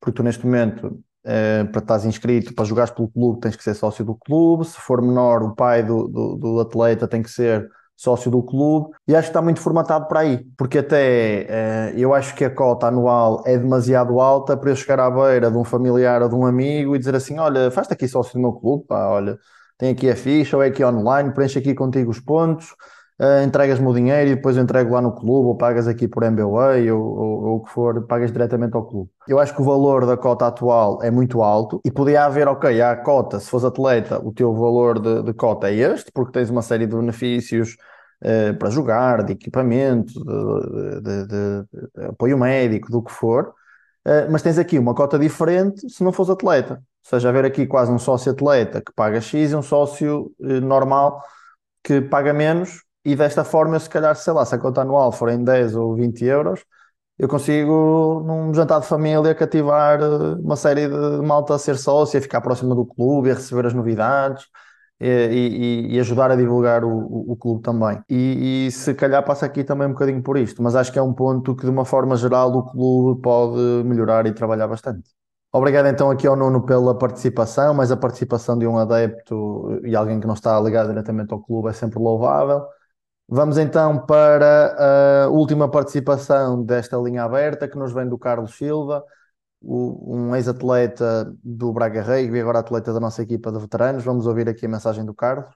Porque 0.00 0.16
tu 0.16 0.22
neste 0.24 0.44
momento 0.44 1.00
Uh, 1.26 1.66
para 1.72 1.80
estás 1.80 2.04
inscrito, 2.04 2.54
para 2.54 2.64
jogares 2.64 2.92
pelo 2.92 3.08
clube, 3.08 3.40
tens 3.40 3.56
que 3.56 3.62
ser 3.64 3.74
sócio 3.74 4.04
do 4.04 4.14
clube. 4.14 4.64
Se 4.64 4.78
for 4.78 5.02
menor, 5.02 5.42
o 5.42 5.56
pai 5.56 5.82
do, 5.82 6.06
do, 6.06 6.36
do, 6.36 6.60
atleta 6.60 7.08
tem 7.08 7.20
que 7.20 7.28
ser 7.28 7.68
sócio 7.96 8.30
do 8.30 8.44
clube. 8.44 8.94
E 9.08 9.16
acho 9.16 9.26
que 9.26 9.30
está 9.30 9.42
muito 9.42 9.58
formatado 9.60 10.06
para 10.06 10.20
aí, 10.20 10.46
porque 10.56 10.78
até 10.78 11.92
uh, 11.94 11.98
eu 11.98 12.14
acho 12.14 12.32
que 12.36 12.44
a 12.44 12.50
cota 12.50 12.86
anual 12.86 13.42
é 13.44 13.58
demasiado 13.58 14.20
alta 14.20 14.56
para 14.56 14.70
eu 14.70 14.76
chegar 14.76 15.00
à 15.00 15.10
beira 15.10 15.50
de 15.50 15.58
um 15.58 15.64
familiar 15.64 16.22
ou 16.22 16.28
de 16.28 16.34
um 16.36 16.46
amigo 16.46 16.94
e 16.94 16.98
dizer 16.98 17.16
assim: 17.16 17.38
Olha, 17.40 17.72
faz-te 17.72 17.92
aqui 17.94 18.06
sócio 18.06 18.34
do 18.34 18.40
meu 18.40 18.52
clube, 18.52 18.84
pá, 18.86 19.08
olha, 19.08 19.36
tem 19.76 19.90
aqui 19.90 20.08
a 20.08 20.14
ficha 20.14 20.56
ou 20.56 20.62
é 20.62 20.68
aqui 20.68 20.84
online, 20.84 21.32
preenche 21.34 21.58
aqui 21.58 21.74
contigo 21.74 22.10
os 22.10 22.20
pontos 22.20 22.72
uh, 23.20 23.42
entregas-me 23.44 23.86
o 23.86 23.94
dinheiro 23.94 24.30
e 24.30 24.34
depois 24.34 24.56
eu 24.56 24.62
entrego 24.62 24.94
lá 24.94 25.00
no 25.00 25.12
clube, 25.12 25.48
ou 25.48 25.56
pagas 25.56 25.88
aqui 25.88 26.06
por 26.06 26.22
MBWay, 26.22 26.90
ou, 26.90 27.02
ou, 27.02 27.44
ou, 27.44 27.56
o 27.56 27.62
que 27.62 27.70
for, 27.70 28.06
pagas 28.06 28.32
diretamente 28.32 28.76
ao 28.76 28.84
clube. 28.84 29.10
Eu 29.26 29.38
acho 29.38 29.54
que 29.54 29.60
o 29.60 29.64
valor 29.64 30.06
da 30.06 30.16
cota 30.16 30.46
atual 30.46 31.02
é 31.02 31.10
muito 31.10 31.42
alto 31.42 31.80
e 31.84 31.90
podia 31.90 32.24
haver, 32.24 32.48
ok, 32.48 32.80
há 32.80 32.92
a 32.92 32.96
cota, 32.96 33.40
se 33.40 33.50
fores 33.50 33.64
atleta, 33.64 34.20
o 34.24 34.32
teu 34.32 34.54
valor 34.54 35.00
de, 35.00 35.22
de 35.22 35.32
cota 35.32 35.68
é 35.68 35.74
este, 35.74 36.10
porque 36.12 36.32
tens 36.32 36.50
uma 36.50 36.62
série 36.62 36.86
de 36.86 36.96
benefícios 36.96 37.76
uh, 38.22 38.56
para 38.58 38.70
jogar, 38.70 39.24
de 39.24 39.32
equipamento, 39.32 40.12
de, 40.24 41.00
de, 41.00 41.26
de, 41.26 42.04
apoio 42.08 42.38
médico, 42.38 42.90
do 42.90 43.02
que 43.02 43.12
for. 43.12 43.54
Uh, 44.06 44.30
mas 44.30 44.40
tens 44.40 44.56
aqui 44.56 44.78
uma 44.78 44.94
cota 44.94 45.18
diferente 45.18 45.90
se 45.90 46.04
não 46.04 46.12
fores 46.12 46.30
atleta. 46.30 46.74
Ou 46.74 47.10
seja, 47.10 47.28
haver 47.28 47.44
aqui 47.44 47.66
quase 47.66 47.90
um 47.90 47.98
sócio 47.98 48.32
atleta 48.32 48.80
que 48.80 48.92
paga 48.92 49.20
X 49.20 49.52
e 49.52 49.56
um 49.56 49.62
sócio 49.62 50.32
normal 50.40 51.22
que 51.82 52.00
paga 52.00 52.32
menos 52.32 52.85
e 53.12 53.16
desta 53.16 53.44
forma, 53.44 53.76
eu, 53.76 53.80
se 53.80 53.88
calhar, 53.90 54.14
sei 54.16 54.32
lá, 54.32 54.44
se 54.44 54.54
a 54.54 54.58
conta 54.58 54.82
anual 54.82 55.12
for 55.12 55.28
em 55.30 55.42
10 55.42 55.74
ou 55.76 55.94
20 55.94 56.24
euros, 56.24 56.64
eu 57.18 57.28
consigo, 57.28 58.22
num 58.26 58.52
jantar 58.54 58.80
de 58.80 58.86
família, 58.86 59.34
cativar 59.34 60.00
eh, 60.02 60.06
uma 60.40 60.56
série 60.56 60.88
de 60.88 61.22
malta 61.26 61.54
a 61.54 61.58
ser 61.58 61.76
sócia, 61.78 62.18
a 62.18 62.22
ficar 62.22 62.40
próxima 62.42 62.74
do 62.74 62.84
clube, 62.84 63.30
a 63.30 63.34
receber 63.34 63.66
as 63.66 63.74
novidades 63.74 64.44
e, 65.00 65.88
e, 65.90 65.94
e 65.96 66.00
ajudar 66.00 66.30
a 66.30 66.36
divulgar 66.36 66.84
o, 66.84 66.90
o, 66.90 67.32
o 67.32 67.36
clube 67.36 67.62
também. 67.62 68.02
E, 68.08 68.66
e, 68.66 68.70
se 68.72 68.94
calhar 68.94 69.24
passa 69.24 69.46
aqui 69.46 69.64
também 69.64 69.86
um 69.88 69.92
bocadinho 69.92 70.22
por 70.22 70.36
isto, 70.36 70.62
mas 70.62 70.74
acho 70.76 70.92
que 70.92 70.98
é 70.98 71.02
um 71.02 71.12
ponto 71.14 71.54
que, 71.54 71.64
de 71.64 71.70
uma 71.70 71.84
forma 71.84 72.16
geral, 72.16 72.52
o 72.54 72.64
clube 72.64 73.20
pode 73.22 73.58
melhorar 73.84 74.26
e 74.26 74.32
trabalhar 74.32 74.68
bastante. 74.68 75.10
Obrigado 75.52 75.86
então 75.86 76.10
aqui 76.10 76.26
ao 76.26 76.36
Nuno 76.36 76.66
pela 76.66 76.96
participação, 76.98 77.72
mas 77.72 77.90
a 77.90 77.96
participação 77.96 78.58
de 78.58 78.66
um 78.66 78.76
adepto 78.78 79.80
e 79.84 79.96
alguém 79.96 80.20
que 80.20 80.26
não 80.26 80.34
está 80.34 80.60
ligado 80.60 80.88
diretamente 80.88 81.32
ao 81.32 81.40
clube 81.40 81.70
é 81.70 81.72
sempre 81.72 81.98
louvável. 81.98 82.62
Vamos 83.28 83.58
então 83.58 84.06
para 84.06 85.24
a 85.24 85.28
última 85.28 85.68
participação 85.68 86.62
desta 86.62 86.96
linha 86.96 87.24
aberta, 87.24 87.66
que 87.66 87.76
nos 87.76 87.92
vem 87.92 88.08
do 88.08 88.16
Carlos 88.16 88.56
Silva, 88.56 89.02
um 89.60 90.34
ex-atleta 90.36 91.34
do 91.42 91.72
Braga 91.72 92.02
Rugby, 92.02 92.40
agora 92.40 92.60
atleta 92.60 92.92
da 92.92 93.00
nossa 93.00 93.22
equipa 93.22 93.50
de 93.50 93.58
veteranos. 93.58 94.04
Vamos 94.04 94.28
ouvir 94.28 94.48
aqui 94.48 94.66
a 94.66 94.68
mensagem 94.68 95.04
do 95.04 95.12
Carlos. 95.12 95.50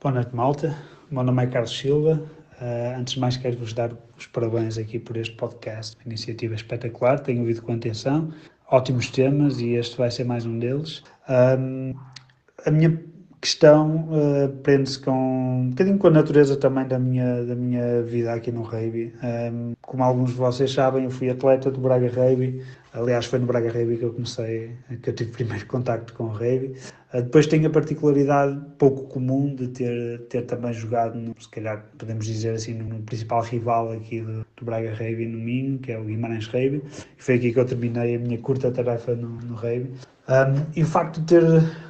Boa 0.00 0.14
noite, 0.14 0.34
malta. 0.34 0.74
Meu 1.10 1.22
nome 1.22 1.44
é 1.44 1.46
Carlos 1.48 1.76
Silva. 1.76 2.22
Uh, 2.60 2.98
antes 2.98 3.14
de 3.14 3.20
mais, 3.20 3.36
quero-vos 3.36 3.74
dar 3.74 3.92
os 4.16 4.26
parabéns 4.26 4.78
aqui 4.78 4.98
por 4.98 5.16
este 5.18 5.36
podcast. 5.36 5.94
Iniciativa 6.06 6.54
espetacular, 6.54 7.20
tenho 7.20 7.40
ouvido 7.40 7.60
com 7.60 7.74
atenção. 7.74 8.32
Ótimos 8.70 9.10
temas 9.10 9.60
e 9.60 9.74
este 9.74 9.98
vai 9.98 10.10
ser 10.10 10.24
mais 10.24 10.46
um 10.46 10.58
deles. 10.58 11.02
A 11.26 12.70
minha 12.70 12.98
questão 13.40 14.08
uh, 14.10 14.48
prende-se 14.62 14.98
com 14.98 15.12
um 15.12 15.70
bocadinho 15.70 15.98
com 15.98 16.08
a 16.08 16.10
natureza 16.10 16.56
também 16.56 16.86
da 16.86 16.98
minha, 16.98 17.44
da 17.44 17.54
minha 17.54 18.02
vida 18.02 18.32
aqui 18.32 18.50
no 18.50 18.62
rugby. 18.62 19.14
Um, 19.22 19.74
como 19.80 20.02
alguns 20.02 20.30
de 20.30 20.36
vocês 20.36 20.72
sabem, 20.72 21.04
eu 21.04 21.10
fui 21.10 21.30
atleta 21.30 21.70
do 21.70 21.80
Braga 21.80 22.08
Rugby. 22.08 22.62
Aliás, 22.92 23.26
foi 23.26 23.38
no 23.38 23.46
Braga 23.46 23.70
Rugby 23.70 23.98
que 23.98 24.04
eu 24.04 24.12
comecei, 24.12 24.72
que 25.02 25.10
eu 25.10 25.14
tive 25.14 25.30
primeiro 25.32 25.66
contacto 25.66 26.12
com 26.14 26.24
o 26.24 26.28
rugby. 26.28 26.74
Uh, 27.12 27.22
depois 27.22 27.46
tenho 27.46 27.66
a 27.68 27.70
particularidade 27.70 28.60
pouco 28.76 29.04
comum 29.04 29.54
de 29.54 29.68
ter, 29.68 30.20
ter 30.28 30.42
também 30.42 30.72
jogado, 30.72 31.16
no, 31.16 31.34
se 31.40 31.48
calhar 31.48 31.84
podemos 31.96 32.26
dizer 32.26 32.54
assim, 32.54 32.74
no, 32.74 33.02
principal 33.02 33.42
rival 33.42 33.92
aqui 33.92 34.20
do, 34.20 34.44
do 34.56 34.64
Braga 34.64 34.90
Rugby 34.90 35.26
no 35.26 35.38
Minho, 35.38 35.78
que 35.78 35.92
é 35.92 35.98
o 35.98 36.04
Guimarães 36.04 36.46
Rugby. 36.46 36.82
E 37.18 37.22
foi 37.22 37.36
aqui 37.36 37.52
que 37.52 37.60
eu 37.60 37.64
terminei 37.64 38.16
a 38.16 38.18
minha 38.18 38.38
curta 38.38 38.70
tarefa 38.70 39.14
no, 39.14 39.28
no 39.28 39.54
rugby. 39.54 39.92
Um, 40.28 40.66
e 40.76 40.82
o 40.82 40.86
facto 40.86 41.20
de 41.20 41.26
ter 41.26 41.87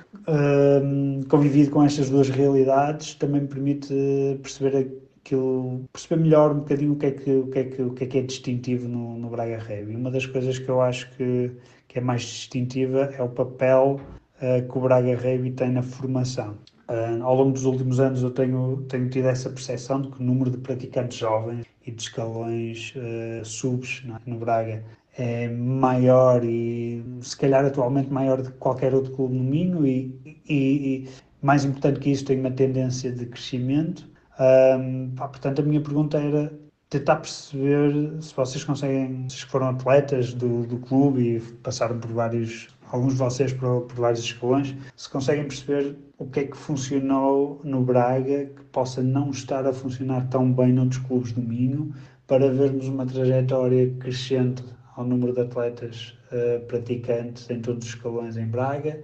convivido 1.28 1.70
com 1.70 1.82
estas 1.82 2.09
duas 2.10 2.28
realidades 2.28 3.14
também 3.14 3.43
me 3.43 3.48
permite 3.48 3.94
perceber 4.43 4.89
aquilo, 5.28 5.85
perceber 5.93 6.22
melhor 6.22 6.52
um 6.52 6.59
bocadinho 6.60 6.93
o 6.93 6.97
que 6.97 7.06
é 7.06 7.10
que, 7.10 7.30
o 7.30 7.47
que, 7.48 7.59
é, 7.59 7.64
que, 7.64 7.82
o 7.82 7.90
que, 7.93 8.05
é, 8.05 8.06
que 8.06 8.18
é 8.18 8.22
distintivo 8.22 8.89
no, 8.89 9.18
no 9.18 9.28
Braga 9.28 9.59
Rugby. 9.59 9.94
Uma 9.94 10.10
das 10.10 10.26
coisas 10.26 10.59
que 10.59 10.68
eu 10.68 10.80
acho 10.80 11.10
que, 11.16 11.52
que 11.86 11.98
é 11.98 12.01
mais 12.01 12.22
distintiva 12.22 13.10
é 13.16 13.22
o 13.22 13.28
papel 13.28 14.01
uh, 14.40 14.68
que 14.68 14.78
o 14.78 14.80
Braga 14.80 15.14
Rugby 15.14 15.51
tem 15.51 15.70
na 15.70 15.82
formação. 15.82 16.56
Uh, 16.89 17.22
ao 17.22 17.35
longo 17.35 17.52
dos 17.52 17.64
últimos 17.64 18.01
anos 18.01 18.22
eu 18.22 18.30
tenho, 18.30 18.85
tenho 18.89 19.10
tido 19.10 19.28
essa 19.28 19.51
percepção 19.51 20.01
de 20.01 20.09
que 20.09 20.20
o 20.20 20.24
número 20.24 20.51
de 20.51 20.56
praticantes 20.56 21.18
jovens 21.18 21.66
e 21.86 21.90
de 21.90 22.02
escalões 22.02 22.94
uh, 22.97 23.44
subs 23.44 24.02
é? 24.06 24.30
no 24.30 24.39
Braga 24.39 24.82
é 25.19 25.49
maior 25.49 26.45
e 26.45 27.05
se 27.20 27.36
calhar 27.36 27.65
atualmente 27.65 28.09
maior 28.11 28.40
do 28.40 28.53
que 28.53 28.59
qualquer 28.59 28.95
outro 28.95 29.12
clube 29.12 29.36
no 29.36 29.43
Minho 29.43 29.85
e, 29.85 30.16
e, 30.49 31.05
e 31.05 31.09
mais 31.43 31.65
importante 31.65 31.99
que 31.99 32.11
isso 32.11 32.24
tem 32.24 32.39
uma 32.39 32.53
tendência 32.53 33.11
de 33.11 33.27
crescimento. 33.27 34.09
Um, 34.39 35.11
pá, 35.16 35.27
portanto, 35.27 35.61
a 35.61 35.65
minha 35.65 35.81
pergunta 35.81 36.19
era 36.19 36.53
tentar 36.89 37.16
perceber 37.16 38.23
se 38.23 38.32
vocês 38.32 38.62
conseguem, 38.62 39.28
se 39.28 39.45
foram 39.47 39.70
atletas 39.70 40.32
do, 40.32 40.65
do 40.65 40.78
clube 40.78 41.36
e 41.36 41.40
passaram 41.40 41.99
por 41.99 42.12
vários, 42.12 42.69
alguns 42.93 43.15
de 43.15 43.19
vocês 43.19 43.53
por, 43.53 43.82
por 43.82 43.97
vários 43.97 44.20
escalões, 44.20 44.77
se 44.97 45.11
conseguem 45.11 45.49
perceber 45.49 45.97
o 46.16 46.27
que 46.27 46.40
é 46.40 46.45
que 46.45 46.57
funcionou 46.57 47.61
no 47.65 47.82
Braga 47.82 48.47
que 48.47 48.65
possa 48.70 49.03
não 49.03 49.31
estar 49.31 49.66
a 49.66 49.73
funcionar 49.73 50.28
tão 50.28 50.53
bem 50.53 50.73
noutros 50.73 51.03
clubes 51.03 51.32
do 51.32 51.43
Minho 51.43 51.93
para 52.28 52.51
vermos 52.53 52.86
uma 52.86 53.05
trajetória 53.05 53.93
crescente 53.99 54.62
ao 54.98 55.04
número 55.04 55.32
de 55.32 55.42
atletas 55.42 56.18
uh, 56.32 56.60
praticantes 56.66 57.48
em 57.48 57.60
todos 57.60 57.86
os 57.86 57.94
escalões 57.94 58.36
em 58.36 58.46
Braga. 58.46 59.00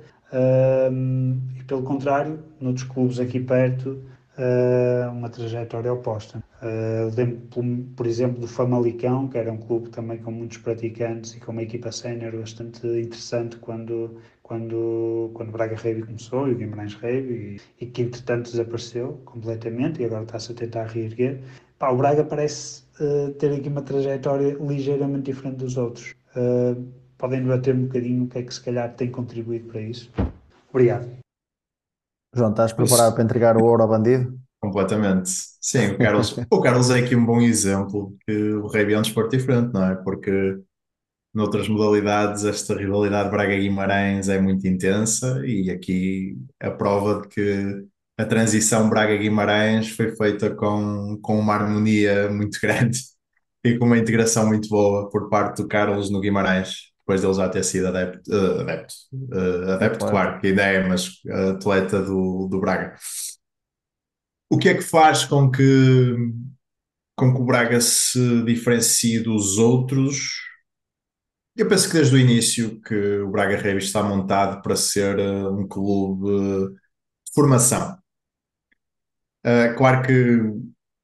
E 1.57 1.63
pelo 1.63 1.85
contrário, 1.85 2.41
noutros 2.61 2.83
clubes 2.89 3.21
aqui 3.21 3.39
perto, 3.39 4.03
uh, 4.37 5.11
uma 5.13 5.29
trajetória 5.29 5.93
oposta. 5.93 6.43
Uh, 6.61 7.15
lembro, 7.15 7.39
por 7.95 8.07
exemplo, 8.07 8.41
do 8.41 8.49
Famalicão, 8.49 9.29
que 9.29 9.39
era 9.39 9.53
um 9.53 9.59
clube 9.59 9.91
também 9.91 10.19
com 10.19 10.31
muitos 10.31 10.59
praticantes 10.59 11.35
e 11.35 11.41
com 11.41 11.53
uma 11.53 11.63
equipa 11.63 11.93
sénior 11.93 12.37
bastante 12.37 12.87
interessante 12.87 13.57
quando, 13.59 14.17
quando, 14.43 15.31
quando 15.35 15.53
Braga 15.53 15.77
Rugby 15.77 16.03
começou 16.03 16.49
e 16.49 16.53
o 16.53 16.57
Guimarães 16.57 16.95
Rugby, 16.95 17.61
e, 17.81 17.85
e 17.85 17.87
que 17.87 18.03
entretanto 18.03 18.51
desapareceu 18.51 19.21
completamente 19.25 20.03
e 20.03 20.05
agora 20.05 20.25
está-se 20.25 20.53
a 20.53 20.55
tentar 20.55 20.87
reerguer. 20.87 21.41
Pá, 21.79 21.91
o 21.91 21.97
Braga 21.97 22.25
parece 22.25 22.85
uh, 23.01 23.33
ter 23.35 23.53
aqui 23.53 23.69
uma 23.69 23.83
trajetória 23.83 24.57
ligeiramente 24.61 25.33
diferente 25.33 25.57
dos 25.57 25.77
outros. 25.77 26.15
Uh, 26.37 26.87
podem 27.19 27.43
debater 27.43 27.75
um 27.75 27.87
bocadinho 27.87 28.25
o 28.25 28.29
que 28.29 28.39
é 28.39 28.43
que 28.43 28.55
se 28.55 28.61
calhar 28.61 28.95
tem 28.95 29.11
contribuído 29.11 29.69
para 29.69 29.81
isso. 29.81 30.11
Obrigado. 30.71 31.09
João, 32.35 32.51
estás 32.51 32.73
preparado 32.73 33.15
para 33.15 33.25
entregar 33.25 33.57
o 33.57 33.65
ouro 33.65 33.83
ao 33.83 33.89
bandido? 33.89 34.39
Completamente. 34.61 35.31
Sim, 35.61 35.93
o 35.93 35.99
Carlos, 35.99 36.37
o 36.51 36.61
Carlos 36.61 36.91
é 36.91 36.99
aqui 37.01 37.15
um 37.15 37.25
bom 37.25 37.41
exemplo 37.41 38.17
que 38.27 38.53
o 38.55 38.67
rugby 38.67 38.95
é 38.95 38.99
um 38.99 39.03
desporto 39.03 39.37
diferente, 39.37 39.73
não 39.73 39.85
é? 39.85 39.95
Porque 39.95 40.59
noutras 41.35 41.69
modalidades 41.69 42.45
esta 42.45 42.75
rivalidade 42.75 43.31
Braga-Guimarães 43.31 44.29
é 44.29 44.41
muito 44.41 44.67
intensa 44.67 45.45
e 45.45 45.71
aqui 45.71 46.39
a 46.61 46.71
prova 46.71 47.23
de 47.23 47.29
que 47.29 47.85
a 48.17 48.25
transição 48.25 48.89
Braga-Guimarães 48.89 49.91
foi 49.91 50.15
feita 50.15 50.55
com, 50.55 51.19
com 51.21 51.39
uma 51.39 51.55
harmonia 51.55 52.31
muito 52.31 52.59
grande 52.61 53.01
e 53.65 53.77
com 53.79 53.87
uma 53.87 53.99
integração 53.99 54.47
muito 54.47 54.69
boa 54.69 55.09
por 55.11 55.29
parte 55.29 55.63
do 55.63 55.69
Carlos 55.69 56.11
no 56.11 56.21
Guimarães, 56.21 56.93
depois 57.01 57.23
dele 57.23 57.35
já 57.35 57.49
ter 57.49 57.65
sido 57.65 57.89
adepto, 57.89 58.31
uh, 58.31 58.61
adepto, 58.61 58.95
uh, 59.13 59.71
adepto 59.73 60.07
claro, 60.07 60.41
que 60.41 60.49
ideia, 60.49 60.87
mas 60.87 61.21
atleta 61.55 62.01
do, 62.03 62.47
do 62.49 62.61
Braga. 62.61 62.95
O 64.51 64.59
que 64.59 64.69
é 64.69 64.75
que 64.75 64.83
faz 64.83 65.25
com 65.25 65.51
que, 65.51 66.15
com 67.17 67.35
que 67.35 67.41
o 67.41 67.45
Braga 67.45 67.81
se 67.81 68.43
diferencie 68.45 69.19
dos 69.19 69.59
outros? 69.59 70.39
Eu 71.57 71.67
penso 71.69 71.89
que 71.89 71.95
desde 71.95 72.15
o 72.15 72.19
início 72.19 72.81
que 72.81 73.19
o 73.19 73.31
Braga 73.31 73.57
Rugby 73.57 73.79
está 73.79 74.03
montado 74.03 74.63
para 74.63 74.77
ser 74.77 75.19
uh, 75.19 75.53
um 75.53 75.67
clube 75.67 76.29
de 76.69 77.33
formação. 77.35 78.04
Uh, 79.45 79.77
claro 79.77 80.03
que 80.03 80.41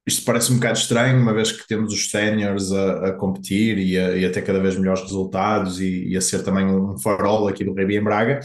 isto 0.07 0.25
parece 0.25 0.51
um 0.53 0.57
bocado 0.57 0.79
estranho, 0.79 1.21
uma 1.21 1.35
vez 1.35 1.53
que 1.53 1.67
temos 1.69 1.93
os 1.93 2.11
séniores 2.11 2.73
a, 2.73 3.09
a, 3.09 3.13
competir 3.13 3.79
e 3.79 3.99
a, 3.99 4.17
e 4.17 4.25
a, 4.25 4.33
ter 4.33 4.43
cada 4.43 4.59
vez 4.59 4.77
melhores 4.77 5.03
resultados 5.03 5.81
e, 5.81 6.09
e, 6.09 6.17
a 6.17 6.21
ser 6.21 6.43
também 6.43 6.65
um 6.67 6.99
farol 6.99 7.47
aqui 7.47 7.65
do 7.65 7.73
Rugby 7.73 7.97
em 7.97 8.03
Braga, 8.03 8.41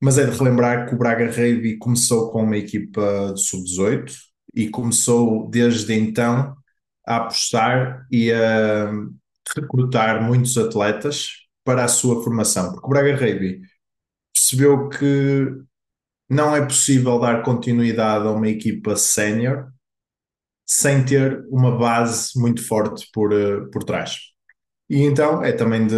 mas 0.00 0.18
é 0.18 0.26
de 0.26 0.36
relembrar 0.36 0.88
que 0.88 0.94
o 0.94 0.98
Braga 0.98 1.26
Rugby 1.26 1.78
começou 1.78 2.30
com 2.30 2.42
uma 2.42 2.56
equipa 2.56 3.32
de 3.34 3.40
sub-18 3.40 4.12
e 4.54 4.68
começou 4.68 5.48
desde 5.48 5.94
então 5.94 6.56
a 7.06 7.16
apostar 7.16 8.06
e 8.10 8.32
a 8.32 8.90
recrutar 9.56 10.22
muitos 10.22 10.58
atletas 10.58 11.28
para 11.64 11.84
a 11.84 11.88
sua 11.88 12.22
formação, 12.22 12.72
porque 12.72 12.86
o 12.86 12.90
Braga 12.90 13.14
Rugby 13.14 13.60
percebeu 14.34 14.88
que 14.88 15.69
não 16.30 16.54
é 16.54 16.64
possível 16.64 17.18
dar 17.18 17.42
continuidade 17.42 18.26
a 18.26 18.30
uma 18.30 18.48
equipa 18.48 18.94
sénior 18.94 19.68
sem 20.64 21.04
ter 21.04 21.44
uma 21.48 21.76
base 21.76 22.30
muito 22.36 22.64
forte 22.64 23.08
por, 23.12 23.32
uh, 23.32 23.68
por 23.72 23.82
trás. 23.82 24.18
E 24.88 25.02
então 25.02 25.42
é 25.42 25.50
também 25.50 25.86
de. 25.86 25.96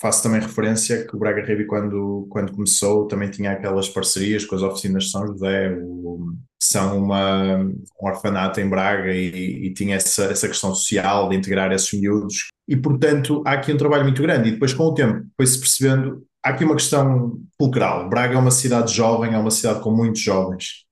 Faço 0.00 0.24
também 0.24 0.40
referência 0.40 1.06
que 1.06 1.14
o 1.14 1.18
Braga 1.18 1.42
Rugby, 1.42 1.64
quando, 1.64 2.26
quando 2.28 2.50
começou, 2.52 3.06
também 3.06 3.30
tinha 3.30 3.52
aquelas 3.52 3.88
parcerias 3.88 4.44
com 4.44 4.56
as 4.56 4.62
oficinas 4.62 5.04
de 5.04 5.10
São 5.12 5.24
José, 5.28 5.78
o, 5.80 6.34
são 6.60 6.98
uma, 6.98 7.58
um 7.58 7.84
orfanato 8.00 8.58
em 8.58 8.68
Braga 8.68 9.14
e, 9.14 9.66
e, 9.66 9.72
tinha 9.72 9.94
essa, 9.94 10.24
essa 10.24 10.48
questão 10.48 10.74
social 10.74 11.28
de 11.28 11.36
integrar 11.36 11.70
esses 11.70 11.92
miúdos. 11.92 12.48
E, 12.66 12.76
portanto, 12.76 13.44
há 13.46 13.52
aqui 13.52 13.72
um 13.72 13.76
trabalho 13.76 14.02
muito 14.02 14.20
grande. 14.20 14.48
E 14.48 14.52
depois, 14.52 14.74
com 14.74 14.84
o 14.84 14.94
tempo, 14.94 15.24
foi-se 15.36 15.60
percebendo 15.60 16.26
há 16.42 16.50
aqui 16.50 16.64
uma 16.64 16.74
questão 16.74 17.40
fulcral. 17.56 18.08
Braga 18.08 18.34
é 18.34 18.38
uma 18.38 18.50
cidade 18.50 18.92
jovem, 18.92 19.34
é 19.34 19.38
uma 19.38 19.50
cidade 19.50 19.80
com 19.80 19.90
muitos 19.90 20.20
jovens. 20.20 20.84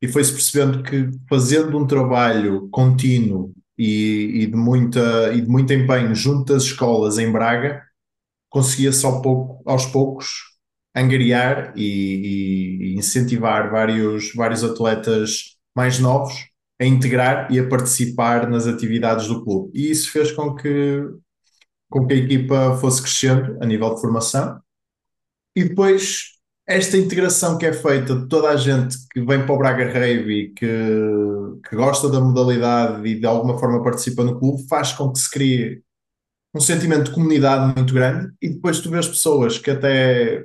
E 0.00 0.08
foi-se 0.08 0.32
percebendo 0.32 0.82
que 0.82 1.10
fazendo 1.28 1.76
um 1.78 1.86
trabalho 1.86 2.68
contínuo 2.70 3.52
e, 3.76 4.42
e, 4.42 4.46
de 4.46 4.56
muita, 4.56 5.32
e 5.34 5.40
de 5.40 5.48
muito 5.48 5.72
empenho 5.72 6.14
junto 6.14 6.54
às 6.54 6.64
escolas 6.64 7.18
em 7.18 7.30
Braga, 7.30 7.82
conseguia-se 8.50 9.04
ao 9.06 9.22
pouco, 9.22 9.62
aos 9.68 9.86
poucos 9.86 10.52
angariar 10.94 11.72
e, 11.76 12.92
e, 12.92 12.98
incentivar 12.98 13.70
vários, 13.70 14.32
vários 14.34 14.62
atletas 14.62 15.56
mais 15.74 15.98
novos 15.98 16.34
a 16.80 16.84
integrar 16.84 17.50
e 17.50 17.58
a 17.58 17.68
participar 17.68 18.48
nas 18.50 18.66
atividades 18.66 19.28
do 19.28 19.44
clube. 19.44 19.70
E 19.74 19.90
isso 19.90 20.10
fez 20.10 20.32
com 20.32 20.54
que, 20.54 21.00
com 21.88 22.06
que 22.06 22.14
a 22.14 22.16
equipa 22.16 22.76
fosse 22.80 23.00
crescendo 23.00 23.56
a 23.62 23.66
nível 23.66 23.94
de 23.94 24.00
formação 24.00 24.60
e 25.54 25.64
depois, 25.64 26.32
esta 26.66 26.96
integração 26.96 27.58
que 27.58 27.66
é 27.66 27.72
feita 27.72 28.14
de 28.16 28.28
toda 28.28 28.50
a 28.50 28.56
gente 28.56 28.96
que 29.10 29.20
vem 29.20 29.44
para 29.44 29.54
o 29.54 29.58
Braga 29.58 29.84
Rugby, 29.86 30.52
que, 30.56 30.66
que 31.68 31.76
gosta 31.76 32.08
da 32.08 32.20
modalidade 32.20 33.06
e 33.06 33.18
de 33.18 33.26
alguma 33.26 33.58
forma 33.58 33.82
participa 33.82 34.24
no 34.24 34.38
clube, 34.38 34.66
faz 34.68 34.92
com 34.92 35.12
que 35.12 35.18
se 35.18 35.30
crie 35.30 35.82
um 36.54 36.60
sentimento 36.60 37.04
de 37.04 37.12
comunidade 37.12 37.74
muito 37.74 37.92
grande. 37.92 38.32
E 38.40 38.48
depois 38.48 38.80
tu 38.80 38.90
vês 38.90 39.06
pessoas 39.06 39.58
que 39.58 39.70
até 39.70 40.44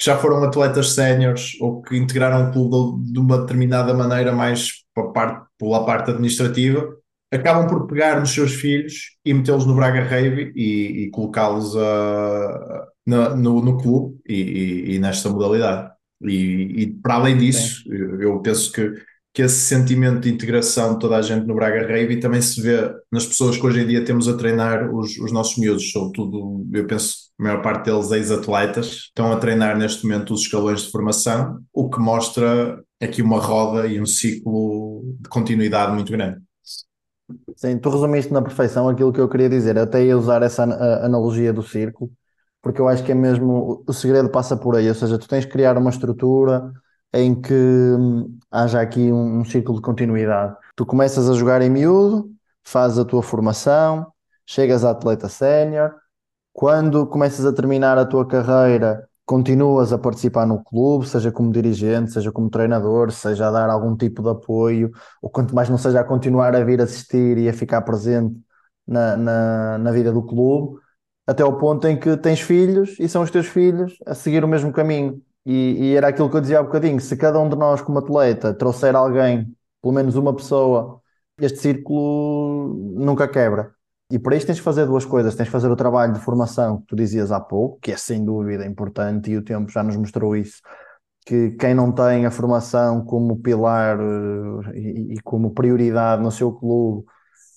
já 0.00 0.16
foram 0.16 0.42
atletas 0.42 0.92
séniores 0.94 1.56
ou 1.60 1.82
que 1.82 1.96
integraram 1.96 2.48
o 2.48 2.52
clube 2.52 3.12
de 3.12 3.18
uma 3.18 3.38
determinada 3.38 3.92
maneira 3.92 4.32
mais 4.32 4.84
parte, 5.12 5.46
pela 5.58 5.84
parte 5.84 6.10
administrativa, 6.10 6.96
acabam 7.32 7.68
por 7.68 7.86
pegar 7.86 8.18
nos 8.18 8.30
seus 8.30 8.54
filhos 8.54 9.16
e 9.24 9.34
metê-los 9.34 9.66
no 9.66 9.74
Braga 9.74 10.02
Rave 10.02 10.52
e, 10.56 11.04
e 11.04 11.10
colocá-los 11.10 11.74
uh, 11.74 12.89
no, 13.06 13.60
no 13.60 13.78
clube 13.78 14.18
e, 14.28 14.34
e, 14.34 14.94
e, 14.94 14.98
nesta 14.98 15.28
modalidade. 15.28 15.90
E, 16.22 16.98
para 17.02 17.14
além 17.14 17.38
disso, 17.38 17.82
eu, 17.92 18.20
eu 18.20 18.40
penso 18.40 18.70
que 18.72 18.94
que 19.32 19.42
esse 19.42 19.60
sentimento 19.60 20.20
de 20.20 20.30
integração 20.32 20.94
de 20.94 20.98
toda 20.98 21.16
a 21.16 21.22
gente 21.22 21.46
no 21.46 21.54
Braga 21.54 21.86
Rave 21.86 22.18
também 22.18 22.42
se 22.42 22.60
vê 22.60 22.92
nas 23.12 23.24
pessoas 23.24 23.56
que 23.56 23.64
hoje 23.64 23.80
em 23.80 23.86
dia 23.86 24.04
temos 24.04 24.26
a 24.26 24.36
treinar 24.36 24.92
os, 24.92 25.16
os 25.18 25.30
nossos 25.30 25.56
miúdos, 25.56 25.92
sobretudo, 25.92 26.66
eu 26.72 26.86
penso, 26.86 27.14
a 27.38 27.42
maior 27.42 27.62
parte 27.62 27.84
deles 27.84 28.10
ex-atletas, 28.10 28.86
estão 28.86 29.32
a 29.32 29.36
treinar 29.36 29.78
neste 29.78 30.04
momento 30.04 30.34
os 30.34 30.42
escalões 30.42 30.82
de 30.82 30.90
formação, 30.90 31.60
o 31.72 31.88
que 31.88 32.00
mostra 32.00 32.82
aqui 33.00 33.22
uma 33.22 33.38
roda 33.38 33.86
e 33.86 34.00
um 34.00 34.06
ciclo 34.06 35.02
de 35.20 35.28
continuidade 35.28 35.94
muito 35.94 36.10
grande. 36.10 36.40
Sim, 37.54 37.78
tu 37.78 37.88
resumiste 37.88 38.32
na 38.32 38.42
perfeição 38.42 38.88
aquilo 38.88 39.12
que 39.12 39.20
eu 39.20 39.28
queria 39.28 39.48
dizer, 39.48 39.78
até 39.78 40.04
ia 40.04 40.18
usar 40.18 40.42
essa 40.42 40.64
analogia 41.04 41.52
do 41.52 41.62
círculo, 41.62 42.10
porque 42.62 42.80
eu 42.80 42.88
acho 42.88 43.02
que 43.04 43.12
é 43.12 43.14
mesmo, 43.14 43.82
o 43.86 43.92
segredo 43.92 44.28
passa 44.28 44.56
por 44.56 44.76
aí, 44.76 44.88
ou 44.88 44.94
seja, 44.94 45.18
tu 45.18 45.28
tens 45.28 45.44
que 45.44 45.52
criar 45.52 45.78
uma 45.78 45.90
estrutura 45.90 46.72
em 47.12 47.40
que 47.40 47.54
hum, 47.54 48.38
haja 48.50 48.80
aqui 48.80 49.10
um, 49.12 49.40
um 49.40 49.44
ciclo 49.44 49.74
de 49.74 49.80
continuidade. 49.80 50.56
Tu 50.76 50.86
começas 50.86 51.28
a 51.28 51.34
jogar 51.34 51.62
em 51.62 51.70
miúdo, 51.70 52.30
fazes 52.62 52.98
a 52.98 53.04
tua 53.04 53.22
formação, 53.22 54.12
chegas 54.46 54.84
a 54.84 54.90
atleta 54.90 55.28
sénior, 55.28 55.94
quando 56.52 57.06
começas 57.06 57.44
a 57.46 57.52
terminar 57.52 57.98
a 57.98 58.04
tua 58.04 58.26
carreira, 58.26 59.08
continuas 59.24 59.92
a 59.92 59.98
participar 59.98 60.46
no 60.46 60.62
clube, 60.62 61.08
seja 61.08 61.30
como 61.30 61.52
dirigente, 61.52 62.12
seja 62.12 62.32
como 62.32 62.50
treinador, 62.50 63.12
seja 63.12 63.48
a 63.48 63.50
dar 63.50 63.70
algum 63.70 63.96
tipo 63.96 64.22
de 64.22 64.28
apoio, 64.30 64.90
ou 65.22 65.30
quanto 65.30 65.54
mais 65.54 65.68
não 65.68 65.78
seja 65.78 66.00
a 66.00 66.04
continuar 66.04 66.54
a 66.54 66.64
vir 66.64 66.80
assistir 66.80 67.38
e 67.38 67.48
a 67.48 67.52
ficar 67.52 67.82
presente 67.82 68.36
na, 68.86 69.16
na, 69.16 69.78
na 69.78 69.92
vida 69.92 70.12
do 70.12 70.22
clube, 70.22 70.80
até 71.30 71.44
o 71.44 71.56
ponto 71.56 71.86
em 71.86 71.96
que 71.96 72.16
tens 72.16 72.40
filhos 72.40 72.96
e 72.98 73.08
são 73.08 73.22
os 73.22 73.30
teus 73.30 73.46
filhos 73.46 73.96
a 74.04 74.16
seguir 74.16 74.42
o 74.42 74.48
mesmo 74.48 74.72
caminho. 74.72 75.22
E, 75.46 75.92
e, 75.92 75.96
era 75.96 76.08
aquilo 76.08 76.28
que 76.28 76.36
eu 76.36 76.40
dizia 76.40 76.58
há 76.58 76.62
bocadinho: 76.62 77.00
se 77.00 77.16
cada 77.16 77.38
um 77.38 77.48
de 77.48 77.54
nós, 77.56 77.80
como 77.80 78.00
atleta, 78.00 78.52
trouxer 78.52 78.96
alguém, 78.96 79.54
pelo 79.80 79.94
menos 79.94 80.16
uma 80.16 80.34
pessoa, 80.34 81.00
este 81.40 81.58
círculo 81.60 82.74
nunca 82.96 83.28
quebra. 83.28 83.72
E 84.10 84.18
para 84.18 84.34
isso 84.34 84.44
tens 84.46 84.56
de 84.56 84.62
fazer 84.62 84.86
duas 84.86 85.04
coisas: 85.04 85.36
tens 85.36 85.44
de 85.46 85.52
fazer 85.52 85.68
o 85.70 85.76
trabalho 85.76 86.12
de 86.12 86.20
formação 86.20 86.80
que 86.80 86.86
tu 86.88 86.96
dizias 86.96 87.30
há 87.30 87.38
pouco, 87.38 87.78
que 87.80 87.92
é 87.92 87.96
sem 87.96 88.24
dúvida 88.24 88.66
importante, 88.66 89.30
e 89.30 89.36
o 89.36 89.42
tempo 89.44 89.70
já 89.70 89.84
nos 89.84 89.96
mostrou 89.96 90.34
isso. 90.34 90.60
Que 91.24 91.52
quem 91.52 91.74
não 91.74 91.92
tem 91.92 92.26
a 92.26 92.30
formação 92.32 93.04
como 93.04 93.38
pilar 93.40 94.00
uh, 94.00 94.74
e, 94.74 95.14
e, 95.14 95.20
como 95.22 95.52
prioridade 95.52 96.22
no 96.22 96.32
seu 96.32 96.52
clube 96.52 97.06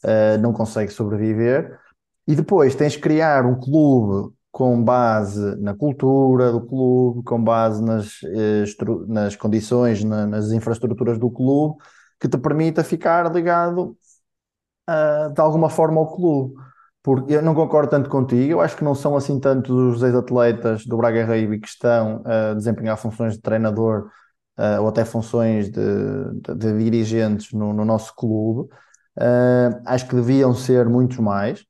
uh, 0.05 0.37
não 0.39 0.53
consegue 0.53 0.91
sobreviver. 0.91 1.81
E 2.27 2.35
depois 2.35 2.75
tens 2.75 2.93
de 2.93 2.99
criar 2.99 3.45
um 3.45 3.59
clube 3.59 4.33
com 4.51 4.83
base 4.83 5.55
na 5.57 5.73
cultura 5.73 6.51
do 6.51 6.61
clube, 6.61 7.23
com 7.23 7.43
base 7.43 7.83
nas, 7.83 8.19
eh, 8.23 8.65
nas 9.07 9.35
condições, 9.35 10.03
na, 10.03 10.27
nas 10.27 10.51
infraestruturas 10.51 11.17
do 11.17 11.29
clube, 11.31 11.75
que 12.19 12.29
te 12.29 12.37
permita 12.37 12.83
ficar 12.83 13.33
ligado 13.33 13.97
uh, 14.89 15.33
de 15.33 15.41
alguma 15.41 15.69
forma 15.69 15.99
ao 15.99 16.15
clube. 16.15 16.53
Porque 17.01 17.33
eu 17.33 17.41
não 17.41 17.53
concordo 17.53 17.89
tanto 17.89 18.09
contigo, 18.09 18.53
eu 18.53 18.61
acho 18.61 18.77
que 18.77 18.83
não 18.83 18.95
são 18.95 19.17
assim 19.17 19.39
tantos 19.39 19.71
os 19.75 20.03
ex-atletas 20.03 20.85
do 20.85 20.95
Braga 20.97 21.25
Rugby 21.25 21.59
que 21.59 21.67
estão 21.67 22.23
a 22.25 22.53
desempenhar 22.53 22.95
funções 22.97 23.33
de 23.33 23.41
treinador 23.41 24.09
uh, 24.57 24.81
ou 24.81 24.87
até 24.87 25.03
funções 25.03 25.69
de, 25.69 25.81
de, 26.41 26.55
de 26.55 26.77
dirigentes 26.77 27.51
no, 27.51 27.73
no, 27.73 27.83
nosso 27.83 28.15
clube. 28.15 28.69
Uh, 29.17 29.81
acho 29.85 30.07
que 30.07 30.15
deviam 30.15 30.53
ser 30.53 30.87
muitos 30.87 31.17
mais. 31.17 31.65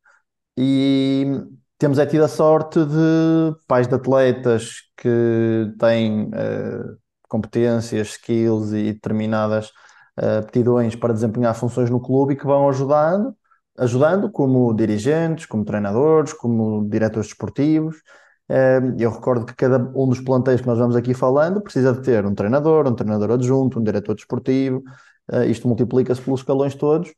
E 0.58 1.26
temos 1.78 1.98
é 2.00 2.06
tido 2.06 2.24
a 2.24 2.28
sorte 2.28 2.80
de 2.86 3.56
pais 3.68 3.88
de 3.88 3.96
atletas 3.96 4.84
que 4.96 5.74
têm 5.80 6.26
uh, 6.26 6.98
competências, 7.28 8.10
skills 8.10 8.72
e 8.72 8.94
determinadas 8.94 9.70
uh, 10.22 10.40
aptidões 10.40 10.96
para 10.96 11.14
desempenhar 11.14 11.56
funções 11.56 11.90
no 11.90 12.00
clube 12.00 12.34
e 12.34 12.38
que 12.38 12.46
vão 12.46 12.70
ajudando, 12.70 13.36
ajudando 13.78 14.32
como 14.32 14.74
dirigentes, 14.74 15.46
como 15.46 15.66
treinadores, 15.66 16.34
como 16.34 16.88
diretores 16.88 17.28
desportivos. 17.28 17.98
Uh, 18.50 18.96
eu 19.00 19.10
recordo 19.12 19.46
que 19.46 19.56
cada 19.56 19.78
um 19.96 20.08
dos 20.08 20.22
planteios 20.22 20.62
que 20.62 20.68
nós 20.68 20.78
vamos 20.78 20.96
aqui 20.96 21.14
falando 21.14 21.62
precisa 21.62 21.94
de 21.94 22.02
ter 22.02 22.26
um 22.26 22.36
treinador, 22.36 22.88
um 22.88 22.96
treinador 22.96 23.32
adjunto, 23.32 23.80
um 23.80 23.84
diretor 23.84 24.16
desportivo. 24.16 24.84
isto 25.48 25.68
multiplica-se 25.68 26.22
pelos 26.22 26.42
escalões 26.42 26.76
todos. 26.76 27.12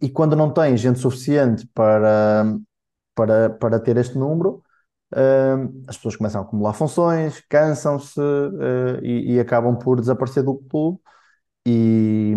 E 0.00 0.08
quando 0.10 0.36
não 0.36 0.52
tem 0.52 0.76
gente 0.76 0.98
suficiente 0.98 1.66
para 1.74 2.56
para, 3.14 3.50
para 3.50 3.80
ter 3.80 3.96
este 3.96 4.18
número, 4.18 4.62
uh, 5.14 5.84
as 5.88 5.96
pessoas 5.96 6.16
começam 6.16 6.42
a 6.42 6.44
acumular 6.44 6.72
funções, 6.74 7.40
cansam-se 7.48 8.20
uh, 8.20 9.02
e, 9.02 9.34
e, 9.34 9.40
acabam 9.40 9.78
por 9.78 10.00
desaparecer 10.00 10.42
do 10.42 10.56
clube 10.58 11.00
e, 11.66 12.34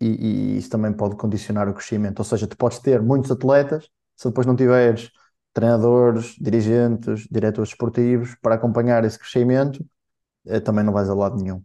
e, 0.00 0.06
e, 0.54 0.58
isso 0.58 0.70
também 0.70 0.92
pode 0.92 1.16
condicionar 1.16 1.68
o 1.68 1.74
crescimento. 1.74 2.18
Ou 2.20 2.24
seja, 2.24 2.46
tu 2.46 2.56
podes 2.56 2.78
ter 2.78 3.00
muitos 3.02 3.30
atletas, 3.30 3.88
se 4.16 4.28
depois 4.28 4.46
não 4.46 4.56
tiveres 4.56 5.10
treinadores, 5.52 6.34
dirigentes, 6.40 7.26
diretores 7.30 7.70
esportivos 7.70 8.34
para 8.42 8.54
acompanhar 8.56 9.04
esse 9.04 9.18
crescimento, 9.18 9.84
uh, 10.46 10.60
também 10.60 10.84
não 10.84 10.92
vais 10.92 11.08
a 11.08 11.14
lado 11.14 11.36
nenhum. 11.36 11.62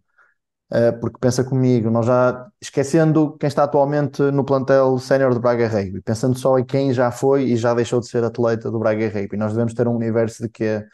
Uh, 0.69 0.99
porque 0.99 1.17
pensa 1.19 1.45
comigo, 1.45 1.89
nós 1.89 2.05
já 2.05 2.45
esquecendo 2.61 3.37
quem 3.37 3.47
está 3.47 3.63
atualmente 3.63 4.21
no 4.31 4.43
plantel 4.43 4.99
sénior 4.99 5.33
do 5.33 5.39
Braga 5.39 5.65
Rugby, 5.67 6.01
pensando 6.01 6.37
só 6.37 6.59
em 6.59 6.65
quem 6.65 6.93
já 6.93 7.09
foi 7.09 7.45
e 7.45 7.55
já 7.55 7.73
deixou 7.73 8.01
de 8.01 8.07
ser 8.09 8.21
atleta 8.23 8.69
do 8.69 8.77
Braga 8.77 9.07
Rugby, 9.07 9.37
nós 9.37 9.53
devemos 9.53 9.73
ter 9.73 9.87
um 9.87 9.95
universo 9.95 10.43
de 10.43 10.49
que 10.49 10.65
é 10.65 10.85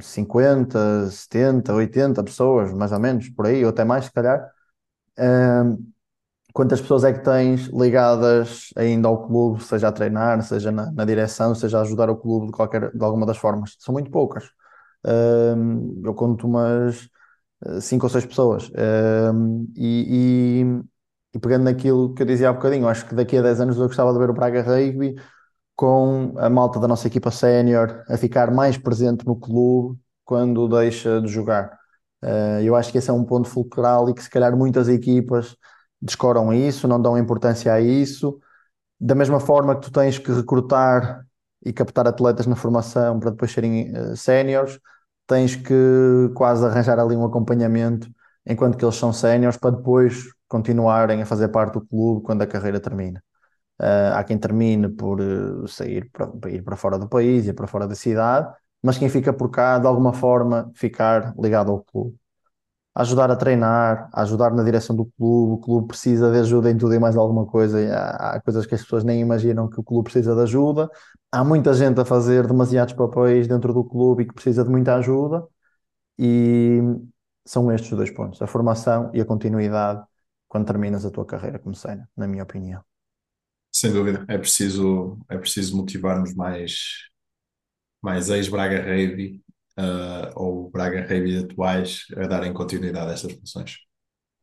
50, 0.00 1.10
70, 1.10 1.74
80 1.74 2.22
pessoas, 2.24 2.72
mais 2.72 2.92
ou 2.92 3.00
menos, 3.00 3.28
por 3.30 3.46
aí, 3.46 3.64
ou 3.64 3.70
até 3.70 3.84
mais, 3.84 4.06
se 4.06 4.12
calhar. 4.12 4.50
Uh, 5.18 5.78
quantas 6.52 6.80
pessoas 6.80 7.04
é 7.04 7.12
que 7.12 7.20
tens 7.24 7.66
ligadas 7.68 8.70
ainda 8.76 9.08
ao 9.08 9.26
clube, 9.26 9.62
seja 9.62 9.88
a 9.88 9.92
treinar, 9.92 10.42
seja 10.42 10.72
na, 10.72 10.90
na 10.92 11.04
direção, 11.04 11.54
seja 11.54 11.78
a 11.78 11.82
ajudar 11.82 12.10
o 12.10 12.16
clube 12.16 12.46
de, 12.46 12.52
qualquer, 12.52 12.90
de 12.92 13.04
alguma 13.04 13.26
das 13.26 13.38
formas? 13.38 13.76
São 13.80 13.92
muito 13.94 14.10
poucas. 14.10 14.44
Uh, 15.06 16.02
eu 16.04 16.14
conto 16.14 16.46
umas 16.46 17.08
cinco 17.80 18.06
ou 18.06 18.10
seis 18.10 18.26
pessoas. 18.26 18.70
e, 19.76 20.62
e, 20.62 21.36
e, 21.36 21.38
pegando 21.38 21.64
naquilo 21.64 22.14
que 22.14 22.22
eu 22.22 22.26
dizia 22.26 22.48
há 22.50 22.52
bocadinho, 22.52 22.88
acho 22.88 23.06
que 23.06 23.14
daqui 23.14 23.36
a 23.36 23.42
10 23.42 23.60
anos 23.60 23.76
eu 23.76 23.86
gostava 23.86 24.12
de 24.12 24.18
ver 24.18 24.30
o 24.30 24.34
Braga 24.34 24.62
Rugby 24.62 25.16
com 25.76 26.34
a 26.38 26.48
malta 26.50 26.80
da 26.80 26.88
nossa 26.88 27.06
equipa 27.06 27.30
sénior 27.30 28.02
a 28.08 28.16
ficar 28.16 28.50
mais 28.50 28.78
presente 28.78 29.26
no 29.26 29.36
clube 29.36 29.98
quando 30.24 30.68
deixa 30.68 31.20
de 31.20 31.28
jogar. 31.28 31.78
Uh, 32.22 32.60
eu 32.62 32.74
acho 32.74 32.90
que 32.90 32.98
esse 32.98 33.10
é 33.10 33.12
um 33.12 33.24
ponto 33.24 33.48
fulcral 33.48 34.08
e 34.08 34.14
que 34.14 34.22
se 34.22 34.30
calhar 34.30 34.56
muitas 34.56 34.88
equipas 34.88 35.56
descoram 36.00 36.52
isso, 36.52 36.88
não 36.88 37.00
dão 37.00 37.18
importância 37.18 37.72
a 37.72 37.80
isso. 37.80 38.40
Da 39.00 39.14
mesma 39.14 39.40
forma 39.40 39.76
que 39.76 39.82
tu 39.82 39.92
tens 39.92 40.18
que 40.18 40.32
recrutar 40.32 41.24
e 41.64 41.72
captar 41.72 42.06
atletas 42.06 42.46
na 42.46 42.56
formação 42.56 43.20
para 43.20 43.30
depois 43.30 43.52
serem 43.52 43.92
uh, 43.92 44.16
séniores, 44.16 44.78
tens 45.26 45.56
que 45.56 45.74
quase 46.34 46.64
arranjar 46.64 46.98
ali 46.98 47.16
um 47.16 47.24
acompanhamento 47.24 48.08
enquanto 48.46 48.76
que 48.76 48.84
eles 48.84 48.96
são 48.96 49.12
séniores 49.12 49.56
para 49.56 49.76
depois 49.76 50.24
continuarem 50.48 51.22
a 51.22 51.26
fazer 51.26 51.48
parte 51.48 51.74
do 51.74 51.86
clube 51.86 52.22
quando 52.24 52.42
a 52.42 52.46
carreira 52.46 52.80
termina. 52.80 53.22
Uh, 53.80 54.14
há 54.14 54.24
quem 54.24 54.38
termine 54.38 54.88
por 54.88 55.20
uh, 55.20 55.68
sair 55.68 56.10
para, 56.10 56.28
para, 56.28 56.50
ir 56.50 56.62
para 56.62 56.76
fora 56.76 56.98
do 56.98 57.08
país 57.08 57.46
e 57.46 57.52
para 57.52 57.66
fora 57.66 57.86
da 57.86 57.94
cidade, 57.94 58.48
mas 58.82 58.98
quem 58.98 59.08
fica 59.08 59.32
por 59.32 59.50
cá, 59.50 59.78
de 59.78 59.86
alguma 59.86 60.12
forma, 60.12 60.70
ficar 60.74 61.34
ligado 61.38 61.72
ao 61.72 61.82
clube 61.84 62.16
ajudar 62.96 63.30
a 63.30 63.36
treinar, 63.36 64.08
a 64.12 64.22
ajudar 64.22 64.52
na 64.52 64.62
direção 64.64 64.96
do 64.96 65.04
clube. 65.04 65.52
O 65.52 65.58
clube 65.58 65.88
precisa 65.88 66.32
de 66.32 66.38
ajuda 66.38 66.70
em 66.70 66.78
tudo 66.78 66.94
e 66.94 66.98
mais 66.98 67.16
alguma 67.16 67.46
coisa. 67.46 67.78
Há, 67.94 68.36
há, 68.36 68.40
coisas 68.40 68.64
que 68.64 68.74
as 68.74 68.82
pessoas 68.82 69.04
nem 69.04 69.20
imaginam 69.20 69.68
que 69.68 69.78
o 69.78 69.82
clube 69.82 70.04
precisa 70.04 70.34
de 70.34 70.40
ajuda. 70.40 70.90
Há 71.30 71.44
muita 71.44 71.74
gente 71.74 72.00
a 72.00 72.04
fazer 72.06 72.46
demasiados 72.46 72.94
papéis 72.94 73.46
dentro 73.46 73.74
do 73.74 73.84
clube 73.84 74.22
e 74.22 74.26
que 74.26 74.34
precisa 74.34 74.64
de 74.64 74.70
muita 74.70 74.94
ajuda. 74.96 75.46
E 76.18 76.80
são 77.44 77.70
estes 77.70 77.92
os 77.92 77.98
dois 77.98 78.10
pontos: 78.10 78.40
a 78.40 78.46
formação 78.46 79.10
e 79.12 79.20
a 79.20 79.24
continuidade 79.26 80.02
quando 80.48 80.66
terminas 80.66 81.04
a 81.04 81.10
tua 81.10 81.26
carreira 81.26 81.58
como 81.58 81.74
cena, 81.74 82.08
na 82.16 82.26
minha 82.26 82.44
opinião. 82.44 82.82
Sem 83.70 83.92
dúvida, 83.92 84.24
é 84.26 84.38
preciso, 84.38 85.18
é 85.28 85.36
preciso 85.36 85.76
motivarmos 85.76 86.34
mais, 86.34 87.10
mais 88.00 88.30
ex-Braga 88.30 88.80
Rave 88.80 89.44
uh, 89.78 90.30
ou 90.34 90.70
Braga 90.70 91.02
Rei 91.02 91.38
atuais 91.38 92.06
a 92.16 92.26
darem 92.26 92.52
continuidade 92.52 93.10
a 93.10 93.14
estas 93.14 93.32
funções. 93.32 93.76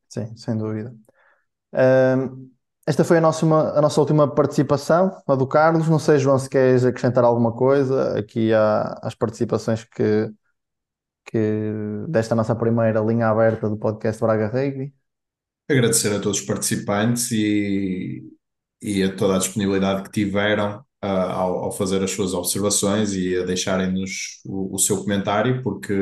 Sim, 0.09 0.35
sem 0.35 0.57
dúvida. 0.57 0.95
Uh, 1.73 2.51
esta 2.85 3.03
foi 3.03 3.17
a 3.17 3.21
nossa, 3.21 3.45
a 3.45 3.81
nossa 3.81 3.99
última 3.99 4.33
participação, 4.33 5.21
a 5.25 5.35
do 5.35 5.47
Carlos. 5.47 5.87
Não 5.87 5.99
sei, 5.99 6.19
João, 6.19 6.37
se 6.37 6.49
queres 6.49 6.83
acrescentar 6.83 7.23
alguma 7.23 7.53
coisa 7.53 8.17
aqui 8.17 8.53
há, 8.53 8.99
às 9.01 9.15
participações 9.15 9.83
que, 9.85 10.29
que 11.25 11.61
desta 12.09 12.35
nossa 12.35 12.55
primeira 12.55 12.99
linha 12.99 13.29
aberta 13.29 13.69
do 13.69 13.77
podcast 13.77 14.21
Braga 14.21 14.47
Rugby. 14.47 14.93
Agradecer 15.69 16.13
a 16.13 16.19
todos 16.19 16.41
os 16.41 16.45
participantes 16.45 17.31
e, 17.31 18.21
e 18.81 19.01
a 19.01 19.15
toda 19.15 19.35
a 19.35 19.39
disponibilidade 19.39 20.03
que 20.03 20.11
tiveram 20.11 20.85
uh, 21.03 21.05
ao, 21.05 21.65
ao, 21.65 21.71
fazer 21.71 22.01
as 22.01 22.11
suas 22.11 22.33
observações 22.33 23.13
e 23.13 23.35
a 23.35 23.43
deixarem-nos 23.45 24.39
o, 24.45 24.75
o 24.75 24.79
seu 24.79 24.97
comentário, 24.97 25.61
porque 25.61 25.93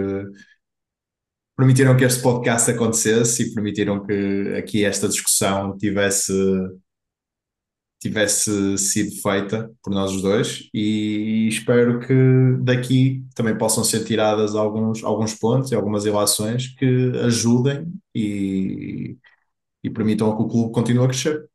permitiram 1.58 1.98
que 1.98 2.04
este 2.04 2.22
podcast 2.22 2.72
acontecesse 2.72 3.44
e 3.44 3.54
permitiram 3.54 4.06
que 4.06 4.54
aqui 4.58 4.86
esta 4.86 5.08
discussão 5.08 5.78
tivesse 5.78 6.34
tivesse 8.02 8.80
sido 8.80 9.12
feita 9.22 9.72
por 9.84 9.94
nós 9.94 10.12
os 10.12 10.24
dois 10.24 10.68
e 10.74 11.48
espero 11.48 12.00
que 12.00 12.14
daqui 12.64 13.24
também 13.36 13.56
possam 13.56 13.84
ser 13.84 14.04
tiradas 14.04 14.56
alguns, 14.56 15.04
alguns 15.04 15.36
pontos 15.36 15.72
e 15.72 15.76
algumas 15.76 16.06
ilações 16.06 16.70
que 16.70 17.12
ajudem 17.24 17.94
e, 18.16 19.18
e 19.84 19.90
permitam 19.92 20.36
que 20.36 20.42
o 20.42 20.48
clube 20.48 20.74
continue 20.74 21.06
a 21.06 21.10
crescer. 21.10 21.51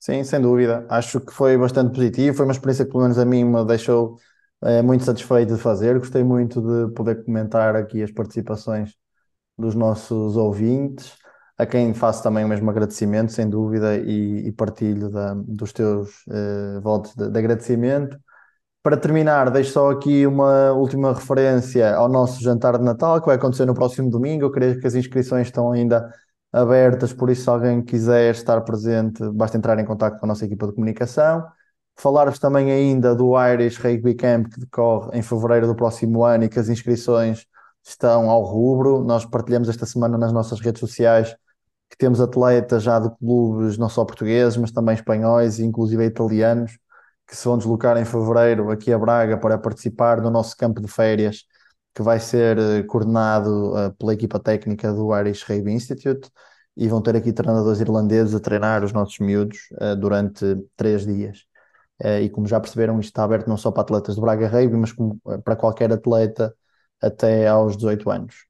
Sim, 0.00 0.22
sem 0.24 0.40
dúvida. 0.40 0.86
Acho 0.88 1.20
que 1.20 1.32
foi 1.32 1.56
bastante 1.56 1.94
positivo. 1.94 2.36
Foi 2.36 2.46
uma 2.46 2.52
experiência 2.52 2.84
que, 2.84 2.90
pelo 2.92 3.02
menos 3.02 3.18
a 3.18 3.24
mim, 3.24 3.44
me 3.44 3.64
deixou 3.64 4.16
é, 4.62 4.82
muito 4.82 5.04
satisfeito 5.04 5.54
de 5.54 5.60
fazer. 5.60 5.98
Gostei 5.98 6.22
muito 6.22 6.60
de 6.60 6.92
poder 6.94 7.24
comentar 7.24 7.74
aqui 7.76 8.02
as 8.02 8.12
participações 8.12 8.94
dos 9.58 9.74
nossos 9.74 10.36
ouvintes 10.36 11.16
a 11.58 11.66
quem 11.66 11.92
faço 11.92 12.22
também 12.22 12.44
o 12.44 12.48
mesmo 12.48 12.70
agradecimento, 12.70 13.32
sem 13.32 13.50
dúvida, 13.50 13.96
e, 13.96 14.46
e 14.46 14.52
partilho 14.52 15.10
da, 15.10 15.34
dos 15.34 15.72
teus 15.72 16.24
uh, 16.28 16.80
votos 16.80 17.14
de, 17.16 17.28
de, 17.28 17.38
agradecimento. 17.38 18.16
Para 18.82 18.96
terminar, 18.96 19.50
deixo 19.50 19.72
só 19.72 19.90
aqui 19.90 20.26
uma 20.26 20.72
última 20.72 21.12
referência 21.12 21.94
ao 21.96 22.08
nosso 22.08 22.42
jantar 22.42 22.78
de 22.78 22.84
Natal, 22.84 23.20
que 23.20 23.26
vai 23.26 23.36
acontecer 23.36 23.66
no 23.66 23.74
próximo 23.74 24.10
domingo. 24.10 24.44
Eu 24.44 24.52
creio 24.52 24.80
que 24.80 24.86
as 24.86 24.94
inscrições 24.94 25.48
estão 25.48 25.72
ainda 25.72 26.12
abertas, 26.52 27.12
por 27.12 27.30
isso, 27.30 27.44
se 27.44 27.50
alguém 27.50 27.82
quiser 27.82 28.32
estar 28.32 28.60
presente, 28.62 29.22
basta 29.32 29.56
entrar 29.56 29.78
em 29.78 29.84
contato 29.84 30.18
com 30.18 30.26
a 30.26 30.28
nossa 30.28 30.44
equipa 30.44 30.66
de 30.66 30.74
comunicação. 30.74 31.44
Falar-vos 31.96 32.38
também 32.38 32.70
ainda 32.70 33.14
do 33.14 33.34
Irish 33.36 33.78
Rugby 33.78 34.14
Camp, 34.14 34.48
que 34.48 34.60
decorre 34.60 35.18
em 35.18 35.22
fevereiro 35.22 35.66
do 35.66 35.74
próximo 35.74 36.24
ano 36.24 36.44
e 36.44 36.48
que 36.48 36.58
as 36.58 36.68
inscrições 36.68 37.46
estão 37.84 38.30
ao 38.30 38.42
rubro. 38.44 39.02
Nós 39.04 39.24
partilhamos 39.24 39.68
esta 39.68 39.86
semana 39.86 40.16
nas 40.16 40.32
nossas 40.32 40.60
redes 40.60 40.80
sociais 40.80 41.36
que 41.90 41.96
temos 41.96 42.20
atletas 42.20 42.82
já 42.82 42.98
de 42.98 43.10
clubes 43.16 43.78
não 43.78 43.88
só 43.88 44.04
portugueses, 44.04 44.56
mas 44.56 44.70
também 44.70 44.94
espanhóis 44.94 45.58
e 45.58 45.64
inclusive 45.64 46.04
italianos, 46.04 46.78
que 47.26 47.36
se 47.36 47.44
vão 47.46 47.58
deslocar 47.58 47.96
em 47.96 48.04
fevereiro 48.04 48.70
aqui 48.70 48.92
a 48.92 48.98
Braga 48.98 49.38
para 49.38 49.58
participar 49.58 50.20
no 50.20 50.30
nosso 50.30 50.56
campo 50.56 50.80
de 50.80 50.88
férias, 50.88 51.44
que 51.98 52.02
vai 52.02 52.20
ser 52.20 52.56
eh, 52.56 52.82
coordenado 52.84 53.72
uh, 53.74 53.92
pela 53.98 54.14
equipa 54.14 54.38
técnica 54.38 54.92
do 54.92 55.12
Irish 55.18 55.42
Rugby 55.42 55.72
Institute, 55.72 56.30
e 56.76 56.86
vão 56.86 57.02
ter 57.02 57.16
aqui 57.16 57.32
treinadores 57.32 57.80
irlandeses 57.80 58.36
a 58.36 58.38
treinar 58.40 58.84
os 58.84 58.92
nossos 58.92 59.18
miúdos 59.18 59.58
uh, 59.80 59.96
durante 59.96 60.44
três 60.76 61.04
dias. 61.04 61.38
Uh, 62.00 62.22
e 62.22 62.30
como 62.30 62.46
já 62.46 62.60
perceberam, 62.60 63.00
isto 63.00 63.08
está 63.08 63.24
aberto 63.24 63.48
não 63.48 63.56
só 63.56 63.72
para 63.72 63.82
atletas 63.82 64.14
de 64.14 64.20
Braga 64.20 64.46
Rugby, 64.46 64.76
mas 64.76 64.92
como, 64.92 65.20
para 65.44 65.56
qualquer 65.56 65.92
atleta 65.92 66.54
até 67.02 67.48
aos 67.48 67.76
18 67.76 68.08
anos 68.10 68.46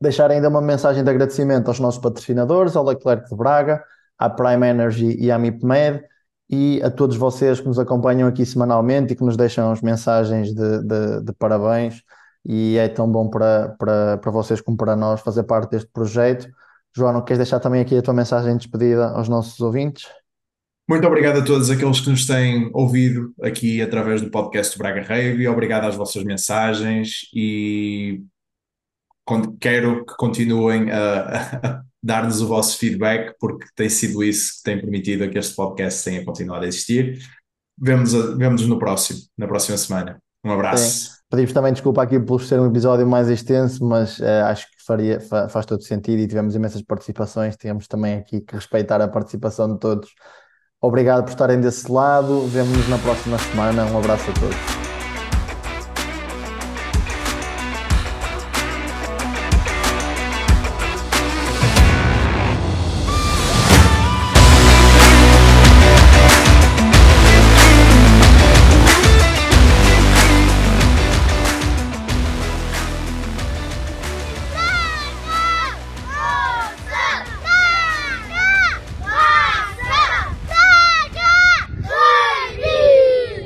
deixar 0.00 0.30
ainda 0.30 0.48
uma 0.48 0.60
mensagem 0.60 1.02
de 1.02 1.10
agradecimento 1.10 1.68
aos 1.68 1.80
nossos 1.80 2.00
patrocinadores, 2.00 2.76
ao 2.76 2.84
Leclerc 2.84 3.28
de 3.30 3.34
Braga, 3.36 3.82
à 4.18 4.28
Prime 4.28 4.66
Energy 4.66 5.16
e 5.18 5.30
à 5.30 5.38
MIPMED 5.38 6.02
e 6.50 6.82
a 6.82 6.90
todos 6.90 7.16
vocês 7.16 7.60
que 7.60 7.66
nos 7.66 7.78
acompanham 7.78 8.28
aqui 8.28 8.44
semanalmente 8.44 9.12
e 9.12 9.16
que 9.16 9.24
nos 9.24 9.38
deixam 9.38 9.72
as 9.72 9.80
mensagens 9.80 10.54
de, 10.54 10.82
de, 10.82 11.22
de 11.22 11.32
parabéns 11.32 12.02
e 12.48 12.76
é 12.78 12.88
tão 12.88 13.10
bom 13.10 13.28
para, 13.28 13.70
para, 13.78 14.18
para 14.18 14.30
vocês 14.30 14.60
como 14.60 14.76
para 14.76 14.94
nós 14.94 15.20
fazer 15.20 15.42
parte 15.42 15.72
deste 15.72 15.90
projeto. 15.92 16.48
João, 16.96 17.22
queres 17.24 17.38
deixar 17.38 17.58
também 17.58 17.80
aqui 17.80 17.96
a 17.96 18.02
tua 18.02 18.14
mensagem 18.14 18.52
de 18.52 18.58
despedida 18.58 19.10
aos 19.10 19.28
nossos 19.28 19.60
ouvintes? 19.60 20.06
Muito 20.88 21.04
obrigado 21.04 21.40
a 21.40 21.44
todos 21.44 21.68
aqueles 21.68 22.00
que 22.00 22.08
nos 22.08 22.26
têm 22.26 22.70
ouvido 22.72 23.34
aqui 23.42 23.82
através 23.82 24.22
do 24.22 24.30
podcast 24.30 24.76
do 24.76 24.78
Braga 24.78 25.02
Rave. 25.02 25.48
Obrigado 25.48 25.84
às 25.84 25.96
vossas 25.96 26.22
mensagens 26.22 27.28
e 27.34 28.22
quero 29.60 30.06
que 30.06 30.14
continuem 30.16 30.90
a, 30.92 31.56
a 31.56 31.82
dar-nos 32.00 32.40
o 32.40 32.46
vosso 32.46 32.78
feedback, 32.78 33.34
porque 33.40 33.66
tem 33.74 33.88
sido 33.88 34.22
isso 34.22 34.58
que 34.58 34.62
tem 34.62 34.80
permitido 34.80 35.28
que 35.28 35.38
este 35.38 35.56
podcast 35.56 36.04
tenha 36.04 36.24
continuado 36.24 36.64
a 36.64 36.68
existir. 36.68 37.18
Vemo-nos 37.76 38.12
vemo 38.38 38.56
no 38.56 38.78
próximo, 38.78 39.18
na 39.36 39.48
próxima 39.48 39.76
semana. 39.76 40.22
Um 40.44 40.52
abraço. 40.52 41.15
Pedimos 41.28 41.52
também 41.52 41.72
desculpa 41.72 42.02
aqui 42.02 42.20
por 42.20 42.40
ser 42.42 42.60
um 42.60 42.66
episódio 42.66 43.06
mais 43.06 43.28
extenso, 43.28 43.84
mas 43.84 44.18
uh, 44.20 44.44
acho 44.46 44.66
que 44.66 44.84
faria, 44.86 45.20
fa 45.20 45.48
faz 45.48 45.66
todo 45.66 45.82
sentido 45.82 46.20
e 46.20 46.28
tivemos 46.28 46.54
imensas 46.54 46.82
participações. 46.82 47.56
Temos 47.56 47.88
também 47.88 48.14
aqui 48.14 48.40
que 48.40 48.54
respeitar 48.54 49.00
a 49.00 49.08
participação 49.08 49.72
de 49.72 49.80
todos. 49.80 50.08
Obrigado 50.80 51.24
por 51.24 51.30
estarem 51.30 51.60
desse 51.60 51.90
lado. 51.90 52.46
Vemo-nos 52.46 52.88
na 52.88 52.98
próxima 52.98 53.38
semana. 53.38 53.84
Um 53.86 53.98
abraço 53.98 54.30
a 54.30 54.34
todos. 54.34 54.85